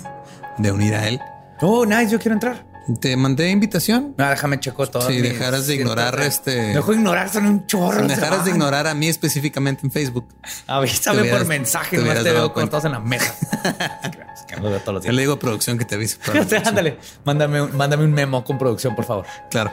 de, 0.57 0.71
unir 0.71 0.93
a 0.95 1.07
él. 1.07 1.19
Oh, 1.61 1.85
nice, 1.85 2.09
yo 2.09 2.19
quiero 2.19 2.33
entrar. 2.33 2.65
Te 2.99 3.15
mandé 3.15 3.49
invitación. 3.49 4.15
No, 4.17 4.29
déjame 4.29 4.59
checo 4.59 4.87
todo. 4.87 5.07
Si 5.07 5.21
dejaras 5.21 5.67
de 5.67 5.75
ignorar 5.75 6.19
este. 6.19 6.73
Dejo 6.73 6.93
ignorar, 6.93 7.29
son 7.29 7.45
un 7.45 7.67
chorro. 7.67 8.01
Si 8.01 8.07
dejaras 8.07 8.45
de 8.45 8.51
ignorar 8.51 8.87
a 8.87 8.95
mí 8.95 9.07
específicamente 9.07 9.85
en 9.85 9.91
Facebook. 9.91 10.27
Avísame 10.67 11.25
por 11.25 11.45
mensaje, 11.45 11.97
no 11.97 12.13
te 12.13 12.31
veo 12.31 12.51
cortados 12.51 12.85
en 12.85 12.93
la 12.93 12.99
mesa. 12.99 13.35
Yo 14.57 15.11
le 15.11 15.21
digo 15.21 15.33
a 15.33 15.39
producción 15.39 15.77
que 15.77 15.85
te 15.85 15.95
avise. 15.95 16.17
Ándale, 16.65 16.97
mándame, 17.23 17.63
mándame 17.67 18.03
un 18.03 18.13
memo 18.13 18.43
con 18.43 18.57
producción, 18.57 18.95
por 18.95 19.05
favor. 19.05 19.25
Claro. 19.49 19.71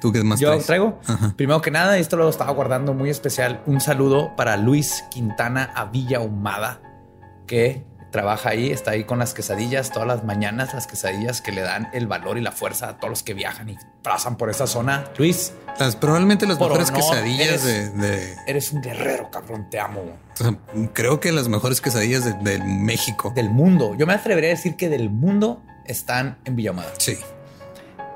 ¿Tú 0.00 0.12
qué 0.12 0.24
más 0.24 0.40
Yo 0.40 0.58
traigo. 0.60 0.98
Primero 1.36 1.60
que 1.60 1.70
nada, 1.70 1.98
esto 1.98 2.16
lo 2.16 2.28
estaba 2.28 2.52
guardando 2.52 2.94
muy 2.94 3.10
especial. 3.10 3.62
Un 3.66 3.80
saludo 3.80 4.34
para 4.34 4.56
Luis 4.56 5.04
Quintana 5.10 5.70
a 5.74 5.84
Villa 5.84 6.20
Humada, 6.20 6.80
que 7.46 7.84
trabaja 8.10 8.50
ahí, 8.50 8.70
está 8.70 8.92
ahí 8.92 9.04
con 9.04 9.18
las 9.18 9.34
quesadillas 9.34 9.90
todas 9.90 10.06
las 10.06 10.24
mañanas, 10.24 10.74
las 10.74 10.86
quesadillas 10.86 11.40
que 11.40 11.52
le 11.52 11.62
dan 11.62 11.88
el 11.92 12.06
valor 12.06 12.38
y 12.38 12.40
la 12.40 12.52
fuerza 12.52 12.88
a 12.88 12.96
todos 12.96 13.10
los 13.10 13.22
que 13.22 13.34
viajan 13.34 13.68
y 13.70 13.76
pasan 14.02 14.36
por 14.36 14.50
esa 14.50 14.66
zona. 14.66 15.04
Luis. 15.16 15.52
probablemente 16.00 16.46
las 16.46 16.60
mejores 16.60 16.90
quesadillas 16.90 17.64
de, 17.64 18.36
Eres 18.46 18.72
un 18.72 18.82
guerrero, 18.82 19.30
cabrón, 19.30 19.68
te 19.70 19.78
amo. 19.78 20.02
creo 20.92 21.20
que 21.20 21.32
las 21.32 21.48
mejores 21.48 21.80
quesadillas 21.80 22.24
de, 22.42 22.58
México. 22.58 23.32
Del 23.34 23.50
mundo. 23.50 23.94
Yo 23.96 24.06
me 24.06 24.14
atrevería 24.14 24.50
a 24.50 24.54
decir 24.54 24.76
que 24.76 24.88
del 24.88 25.10
mundo 25.10 25.62
están 25.84 26.38
en 26.44 26.68
Humada. 26.68 26.92
Sí. 26.98 27.18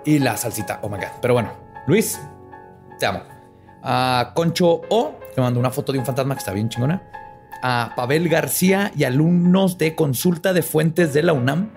Y 0.04 0.18
la 0.18 0.36
salsita, 0.36 0.80
oh 0.82 0.88
my 0.88 0.96
God. 0.96 1.08
Pero 1.20 1.34
bueno, 1.34 1.52
Luis, 1.86 2.18
te 2.98 3.06
amo. 3.06 3.22
A 3.82 4.32
Concho 4.34 4.82
O, 4.88 5.18
te 5.34 5.40
mandó 5.40 5.60
una 5.60 5.70
foto 5.70 5.92
de 5.92 5.98
un 5.98 6.06
fantasma 6.06 6.34
que 6.34 6.40
está 6.40 6.52
bien 6.52 6.68
chingona. 6.68 7.02
A 7.66 7.94
Pavel 7.96 8.28
García 8.28 8.92
y 8.94 9.04
alumnos 9.04 9.78
de 9.78 9.94
consulta 9.94 10.52
de 10.52 10.60
fuentes 10.60 11.14
de 11.14 11.22
la 11.22 11.32
UNAM. 11.32 11.70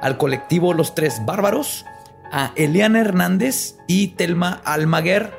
Al 0.00 0.16
colectivo 0.16 0.72
Los 0.72 0.94
Tres 0.94 1.20
Bárbaros. 1.26 1.84
A 2.32 2.52
Eliana 2.56 3.02
Hernández 3.02 3.76
y 3.86 4.08
Telma 4.08 4.62
Almaguer. 4.64 5.34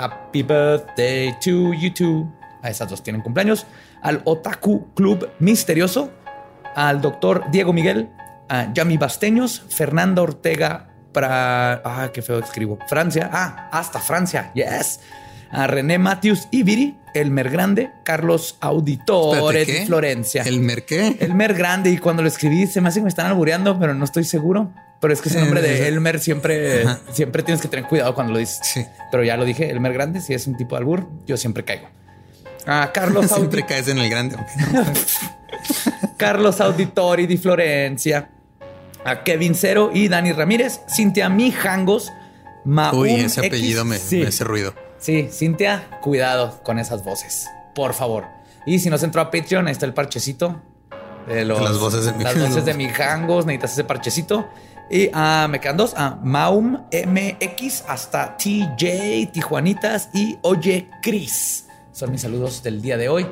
Happy 0.00 0.42
birthday 0.42 1.32
to 1.44 1.72
you 1.74 1.94
two. 1.94 2.28
A 2.60 2.70
esas 2.70 2.90
dos 2.90 3.04
tienen 3.04 3.22
cumpleaños. 3.22 3.68
Al 4.02 4.20
Otaku 4.24 4.92
Club 4.94 5.30
Misterioso. 5.38 6.10
Al 6.74 7.00
doctor 7.00 7.44
Diego 7.52 7.72
Miguel. 7.72 8.10
A 8.48 8.72
Yami 8.72 8.96
Basteños. 8.96 9.62
Fernanda 9.68 10.22
Ortega 10.22 10.88
para. 11.12 11.82
Ah, 11.84 12.10
qué 12.12 12.20
feo 12.20 12.40
escribo. 12.40 12.80
Francia. 12.88 13.30
Ah, 13.32 13.68
hasta 13.70 14.00
Francia. 14.00 14.50
Yes. 14.54 14.98
A 15.50 15.68
René 15.68 15.98
Matthews 15.98 16.48
Ibiri, 16.50 16.96
Elmer 17.20 17.50
Grande, 17.50 17.90
Carlos 18.04 18.56
Auditore 18.60 19.64
de 19.64 19.86
Florencia. 19.86 20.42
¿Elmer 20.42 20.84
qué? 20.84 21.16
Elmer 21.20 21.54
Grande. 21.54 21.90
Y 21.90 21.98
cuando 21.98 22.22
lo 22.22 22.28
escribí, 22.28 22.66
se 22.66 22.80
me 22.80 22.88
hace 22.88 23.00
que 23.00 23.04
me 23.04 23.08
están 23.08 23.26
albureando, 23.26 23.78
pero 23.78 23.94
no 23.94 24.04
estoy 24.04 24.24
seguro. 24.24 24.72
Pero 25.00 25.12
es 25.12 25.20
que 25.20 25.28
ese 25.28 25.40
nombre 25.40 25.60
de 25.60 25.88
Elmer 25.88 26.20
siempre, 26.20 26.84
siempre 27.12 27.42
tienes 27.42 27.60
que 27.60 27.68
tener 27.68 27.86
cuidado 27.86 28.14
cuando 28.14 28.32
lo 28.32 28.38
dices. 28.38 28.60
Sí. 28.62 28.84
Pero 29.10 29.24
ya 29.24 29.36
lo 29.36 29.44
dije, 29.44 29.70
Elmer 29.70 29.92
Grande, 29.92 30.20
si 30.20 30.34
es 30.34 30.46
un 30.46 30.56
tipo 30.56 30.74
de 30.74 30.80
albur, 30.80 31.06
yo 31.26 31.36
siempre 31.36 31.64
caigo. 31.64 31.88
A 32.66 32.90
Carlos 32.92 33.26
Siempre 33.34 33.64
caes 33.64 33.88
en 33.88 33.98
el 33.98 34.10
grande. 34.10 34.36
Carlos 36.16 36.60
Auditori 36.60 37.26
de 37.26 37.38
Florencia 37.38 38.30
a 39.06 39.22
Kevin 39.22 39.54
Cero 39.54 39.92
y 39.94 40.08
Dani 40.08 40.32
Ramírez, 40.32 40.80
Cintia 40.92 41.28
Mijangos, 41.28 42.12
Maum 42.64 42.98
Uy, 42.98 43.12
ese 43.12 43.46
apellido 43.46 43.84
me, 43.84 43.96
hace 43.96 44.44
ruido. 44.44 44.74
Sí, 44.98 45.28
Cintia, 45.30 45.98
cuidado 46.00 46.60
con 46.62 46.78
esas 46.78 47.04
voces, 47.04 47.48
por 47.74 47.94
favor. 47.94 48.24
Y 48.66 48.78
si 48.80 48.90
nos 48.90 49.02
entró 49.02 49.20
a 49.20 49.30
Patreon, 49.30 49.66
ahí 49.66 49.72
está 49.72 49.86
el 49.86 49.94
parchecito 49.94 50.60
de 51.26 51.44
las 51.44 51.78
voces 51.78 52.04
de, 52.04 52.22
las 52.22 52.38
voces 52.38 52.64
de 52.64 52.74
Mijangos, 52.74 53.46
necesitas 53.46 53.72
ese 53.72 53.84
parchecito. 53.84 54.48
Y 54.88 55.08
uh, 55.08 55.48
me 55.48 55.60
quedan 55.60 55.76
dos, 55.76 55.94
a 55.96 56.16
Maum 56.22 56.84
MX 56.92 57.84
hasta 57.88 58.36
TJ, 58.36 59.32
Tijuanitas 59.32 60.10
y 60.14 60.38
Oye 60.42 60.88
Cris. 61.02 61.66
Son 61.92 62.12
mis 62.12 62.22
saludos 62.22 62.62
del 62.62 62.80
día 62.80 62.96
de 62.96 63.08
hoy. 63.08 63.26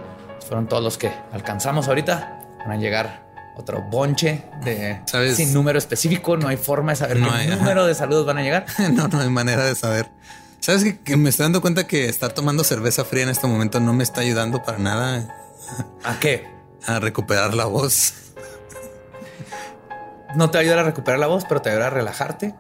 Fueron 0.47 0.67
todos 0.69 0.83
los 0.83 0.99
que 0.99 1.13
alcanzamos 1.33 1.87
ahorita. 1.87 2.41
Van 2.59 2.73
a 2.73 2.77
llegar 2.77 3.25
otro 3.57 3.83
bonche 3.83 4.43
de 4.65 5.01
sin 5.35 5.55
número 5.55 5.79
específico. 5.79 6.37
No 6.37 6.49
hay 6.49 6.57
forma 6.57 6.93
de 6.93 6.97
saber 6.97 7.19
qué 7.19 7.47
número 7.55 7.87
de 7.87 7.95
saludos 7.95 8.27
van 8.27 8.39
a 8.39 8.43
llegar. 8.43 8.67
no, 8.93 9.07
no 9.07 9.21
hay 9.21 9.31
manera 9.31 9.65
de 9.65 9.77
saber. 9.77 10.11
Sabes 10.65 10.97
que, 11.05 11.17
me 11.19 11.29
estoy 11.29 11.45
dando 11.45 11.61
cuenta 11.61 11.87
que 11.87 12.09
estar 12.09 12.33
tomando 12.33 12.65
cerveza 12.65 13.05
fría 13.05 13.25
en 13.25 13.29
este 13.29 13.47
momento 13.47 13.81
no 13.81 13.93
me 13.93 14.03
está 14.03 14.23
ayudando 14.23 14.63
para 14.63 14.79
nada. 14.79 15.37
¿A 16.03 16.19
qué? 16.19 16.49
A 16.87 17.01
recuperar 17.01 17.53
la 17.53 17.67
voz. 17.67 18.15
No 20.35 20.51
te 20.51 20.57
ayuda 20.57 20.81
a 20.81 20.83
recuperar 20.85 21.21
la 21.21 21.27
voz, 21.27 21.45
pero 21.47 21.61
te 21.61 21.69
ayuda 21.69 21.89
a 21.89 21.91
relajarte 21.91 22.55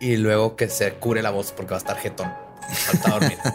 y 0.00 0.16
luego 0.16 0.56
que 0.56 0.68
se 0.68 0.92
cure 0.94 1.22
la 1.22 1.30
voz 1.30 1.52
porque 1.52 1.70
va 1.70 1.76
a 1.76 1.78
estar 1.78 1.96
jetón. 1.98 2.32
Falta 2.68 3.10
dormir. 3.10 3.38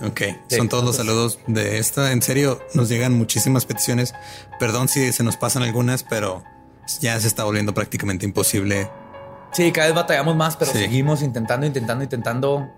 Ok, 0.00 0.20
son 0.48 0.68
todos 0.68 0.84
los 0.84 0.94
saludos 0.94 1.40
de 1.48 1.78
esta. 1.78 2.12
En 2.12 2.22
serio, 2.22 2.60
nos 2.72 2.88
llegan 2.88 3.14
muchísimas 3.14 3.66
peticiones. 3.66 4.14
Perdón 4.60 4.86
si 4.86 5.12
se 5.12 5.24
nos 5.24 5.36
pasan 5.36 5.64
algunas, 5.64 6.04
pero 6.04 6.44
ya 7.00 7.18
se 7.18 7.26
está 7.26 7.42
volviendo 7.42 7.74
prácticamente 7.74 8.24
imposible. 8.24 8.88
Sí, 9.52 9.72
cada 9.72 9.86
vez 9.88 9.94
batallamos 9.94 10.36
más, 10.36 10.56
pero 10.56 10.72
seguimos 10.72 11.22
intentando, 11.22 11.66
intentando, 11.66 12.04
intentando, 12.04 12.68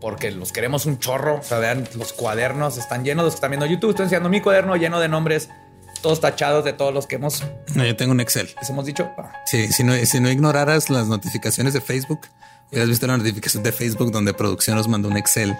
porque 0.00 0.30
los 0.30 0.52
queremos 0.52 0.86
un 0.86 0.98
chorro. 0.98 1.36
O 1.36 1.42
sea, 1.42 1.58
vean, 1.58 1.88
los 1.94 2.12
cuadernos 2.12 2.78
están 2.78 3.04
llenos. 3.04 3.24
Los 3.24 3.34
que 3.34 3.36
están 3.36 3.50
viendo 3.50 3.66
YouTube, 3.66 3.90
estoy 3.90 4.04
enseñando 4.04 4.28
mi 4.28 4.40
cuaderno 4.40 4.76
lleno 4.76 5.00
de 5.00 5.08
nombres, 5.08 5.48
todos 6.00 6.20
tachados 6.20 6.64
de 6.64 6.72
todos 6.72 6.94
los 6.94 7.06
que 7.06 7.16
hemos. 7.16 7.44
No, 7.74 7.84
yo 7.84 7.96
tengo 7.96 8.12
un 8.12 8.20
Excel. 8.20 8.50
Les 8.60 8.70
hemos 8.70 8.86
dicho. 8.86 9.10
Sí, 9.46 9.72
si 9.72 9.84
no, 9.84 9.94
si 9.94 10.20
no 10.20 10.30
ignoraras 10.30 10.90
las 10.90 11.08
notificaciones 11.08 11.74
de 11.74 11.80
Facebook, 11.80 12.20
hubieras 12.70 12.88
visto 12.88 13.06
la 13.06 13.16
notificación 13.16 13.62
de 13.62 13.72
Facebook 13.72 14.10
donde 14.12 14.32
producción 14.34 14.76
nos 14.76 14.88
mandó 14.88 15.08
un 15.08 15.16
Excel 15.16 15.56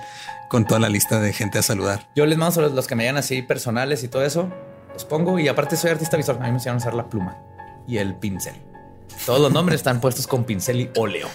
con 0.49 0.67
toda 0.67 0.81
la 0.81 0.89
lista 0.89 1.21
de 1.21 1.33
gente 1.33 1.59
a 1.59 1.63
saludar. 1.63 2.09
Yo 2.15 2.27
les 2.27 2.39
mando 2.39 2.61
los, 2.61 2.73
los 2.73 2.87
que 2.87 2.95
me 2.95 3.05
llaman 3.05 3.21
así 3.21 3.43
personales 3.43 4.03
y 4.05 4.09
todo 4.09 4.25
eso. 4.25 4.51
Los 4.93 5.05
pongo 5.05 5.39
y 5.39 5.49
aparte 5.49 5.77
soy 5.77 5.91
artista 5.91 6.17
visual. 6.17 6.39
A 6.39 6.45
mí 6.45 6.49
me 6.49 6.55
enseñaron 6.55 6.77
a 6.77 6.83
usar 6.83 6.95
la 6.95 7.09
pluma 7.09 7.37
y 7.87 7.99
el 7.99 8.15
pincel. 8.15 8.55
Todos 9.27 9.41
los 9.41 9.53
nombres 9.53 9.81
están 9.81 10.01
puestos 10.01 10.27
con 10.27 10.45
pincel 10.45 10.81
y 10.81 10.91
óleo. 10.97 11.29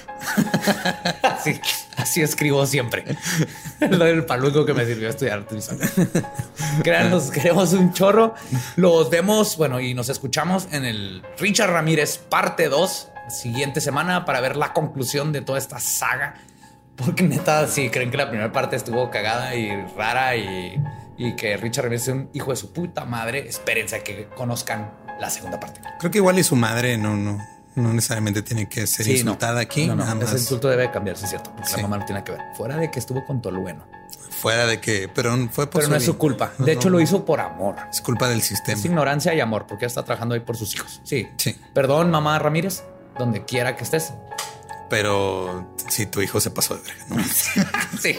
así, 1.23 1.59
así 1.95 2.21
escribo 2.21 2.65
siempre. 2.65 3.05
Lo 3.79 4.05
del 4.05 4.25
paluco 4.25 4.65
que 4.65 4.73
me 4.73 4.85
sirvió 4.85 5.07
a 5.07 5.11
estudiar 5.11 5.39
arte 5.39 5.55
visual. 5.55 5.79
Créanos, 6.83 7.31
queremos 7.31 7.73
un 7.73 7.93
chorro. 7.93 8.35
Los 8.75 9.09
vemos, 9.09 9.57
bueno, 9.57 9.79
y 9.79 9.93
nos 9.93 10.09
escuchamos 10.09 10.67
en 10.71 10.85
el 10.85 11.23
Richard 11.39 11.71
Ramírez 11.71 12.17
parte 12.17 12.69
2, 12.69 13.09
siguiente 13.29 13.81
semana, 13.81 14.25
para 14.25 14.41
ver 14.41 14.57
la 14.57 14.73
conclusión 14.73 15.31
de 15.31 15.41
toda 15.41 15.57
esta 15.57 15.79
saga 15.79 16.35
porque 16.97 17.23
neta, 17.23 17.67
si 17.67 17.89
creen 17.89 18.09
que 18.09 18.17
la 18.17 18.27
primera 18.27 18.51
parte 18.51 18.75
estuvo 18.75 19.09
cagada 19.11 19.55
y 19.55 19.69
rara 19.95 20.35
y, 20.35 20.81
que 21.37 21.55
Richard 21.57 21.85
Ramírez 21.85 22.03
es 22.03 22.13
un 22.13 22.29
hijo 22.33 22.51
de 22.51 22.57
su 22.57 22.73
puta 22.73 23.05
madre, 23.05 23.47
espérense 23.47 23.95
a 23.95 24.03
que 24.03 24.27
conozcan 24.35 24.91
la 25.19 25.29
segunda 25.29 25.59
parte. 25.59 25.79
Creo 25.99 26.11
que 26.11 26.17
igual 26.17 26.39
y 26.39 26.43
su 26.43 26.55
madre 26.55 26.97
no, 26.97 27.15
no, 27.15 27.37
no 27.77 27.93
necesariamente 27.93 28.41
tiene 28.41 28.67
que 28.67 28.87
ser 28.87 29.07
insultada 29.07 29.61
aquí. 29.61 29.87
No, 29.87 29.95
no, 29.95 30.21
ese 30.23 30.37
insulto 30.37 30.67
debe 30.67 30.89
cambiarse, 30.91 31.27
¿cierto? 31.27 31.51
Porque 31.55 31.71
la 31.75 31.83
mamá 31.83 31.97
no 31.99 32.05
tiene 32.05 32.23
que 32.23 32.31
ver. 32.31 32.41
Fuera 32.55 32.75
de 32.75 32.89
que 32.89 32.99
estuvo 32.99 33.23
con 33.23 33.41
Tolueno. 33.41 33.85
Fuera 34.41 34.65
de 34.65 34.79
que, 34.81 35.09
pero 35.13 35.31
fue 35.51 35.67
por 35.67 35.81
Pero 35.81 35.91
no 35.91 35.95
es 35.95 36.05
su 36.05 36.17
culpa. 36.17 36.53
De 36.57 36.71
hecho, 36.71 36.89
lo 36.89 36.99
hizo 36.99 37.23
por 37.23 37.39
amor. 37.39 37.75
Es 37.91 38.01
culpa 38.01 38.27
del 38.27 38.41
sistema. 38.41 38.77
Es 38.77 38.85
ignorancia 38.85 39.33
y 39.33 39.39
amor, 39.39 39.65
porque 39.67 39.85
está 39.85 40.03
trabajando 40.03 40.35
ahí 40.35 40.41
por 40.41 40.57
sus 40.57 40.73
hijos. 40.75 41.01
Sí. 41.03 41.27
Sí. 41.37 41.55
Perdón, 41.73 42.09
mamá 42.09 42.37
Ramírez, 42.39 42.83
donde 43.17 43.45
quiera 43.45 43.75
que 43.75 43.83
estés. 43.83 44.13
Pero 44.89 45.67
si 45.89 46.05
tu 46.05 46.21
hijo 46.21 46.39
se 46.39 46.49
pasó 46.51 46.75
de 46.75 46.81
verga, 46.81 47.05
¿no? 47.09 47.23
sí. 47.99 48.17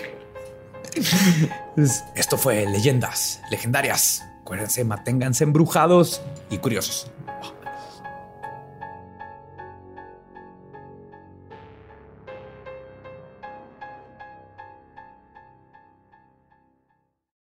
Esto 2.14 2.36
fue 2.36 2.66
Leyendas 2.66 3.40
Legendarias. 3.50 4.24
Acuérdense, 4.42 4.84
manténganse 4.84 5.44
embrujados 5.44 6.22
y 6.50 6.58
curiosos. 6.58 7.10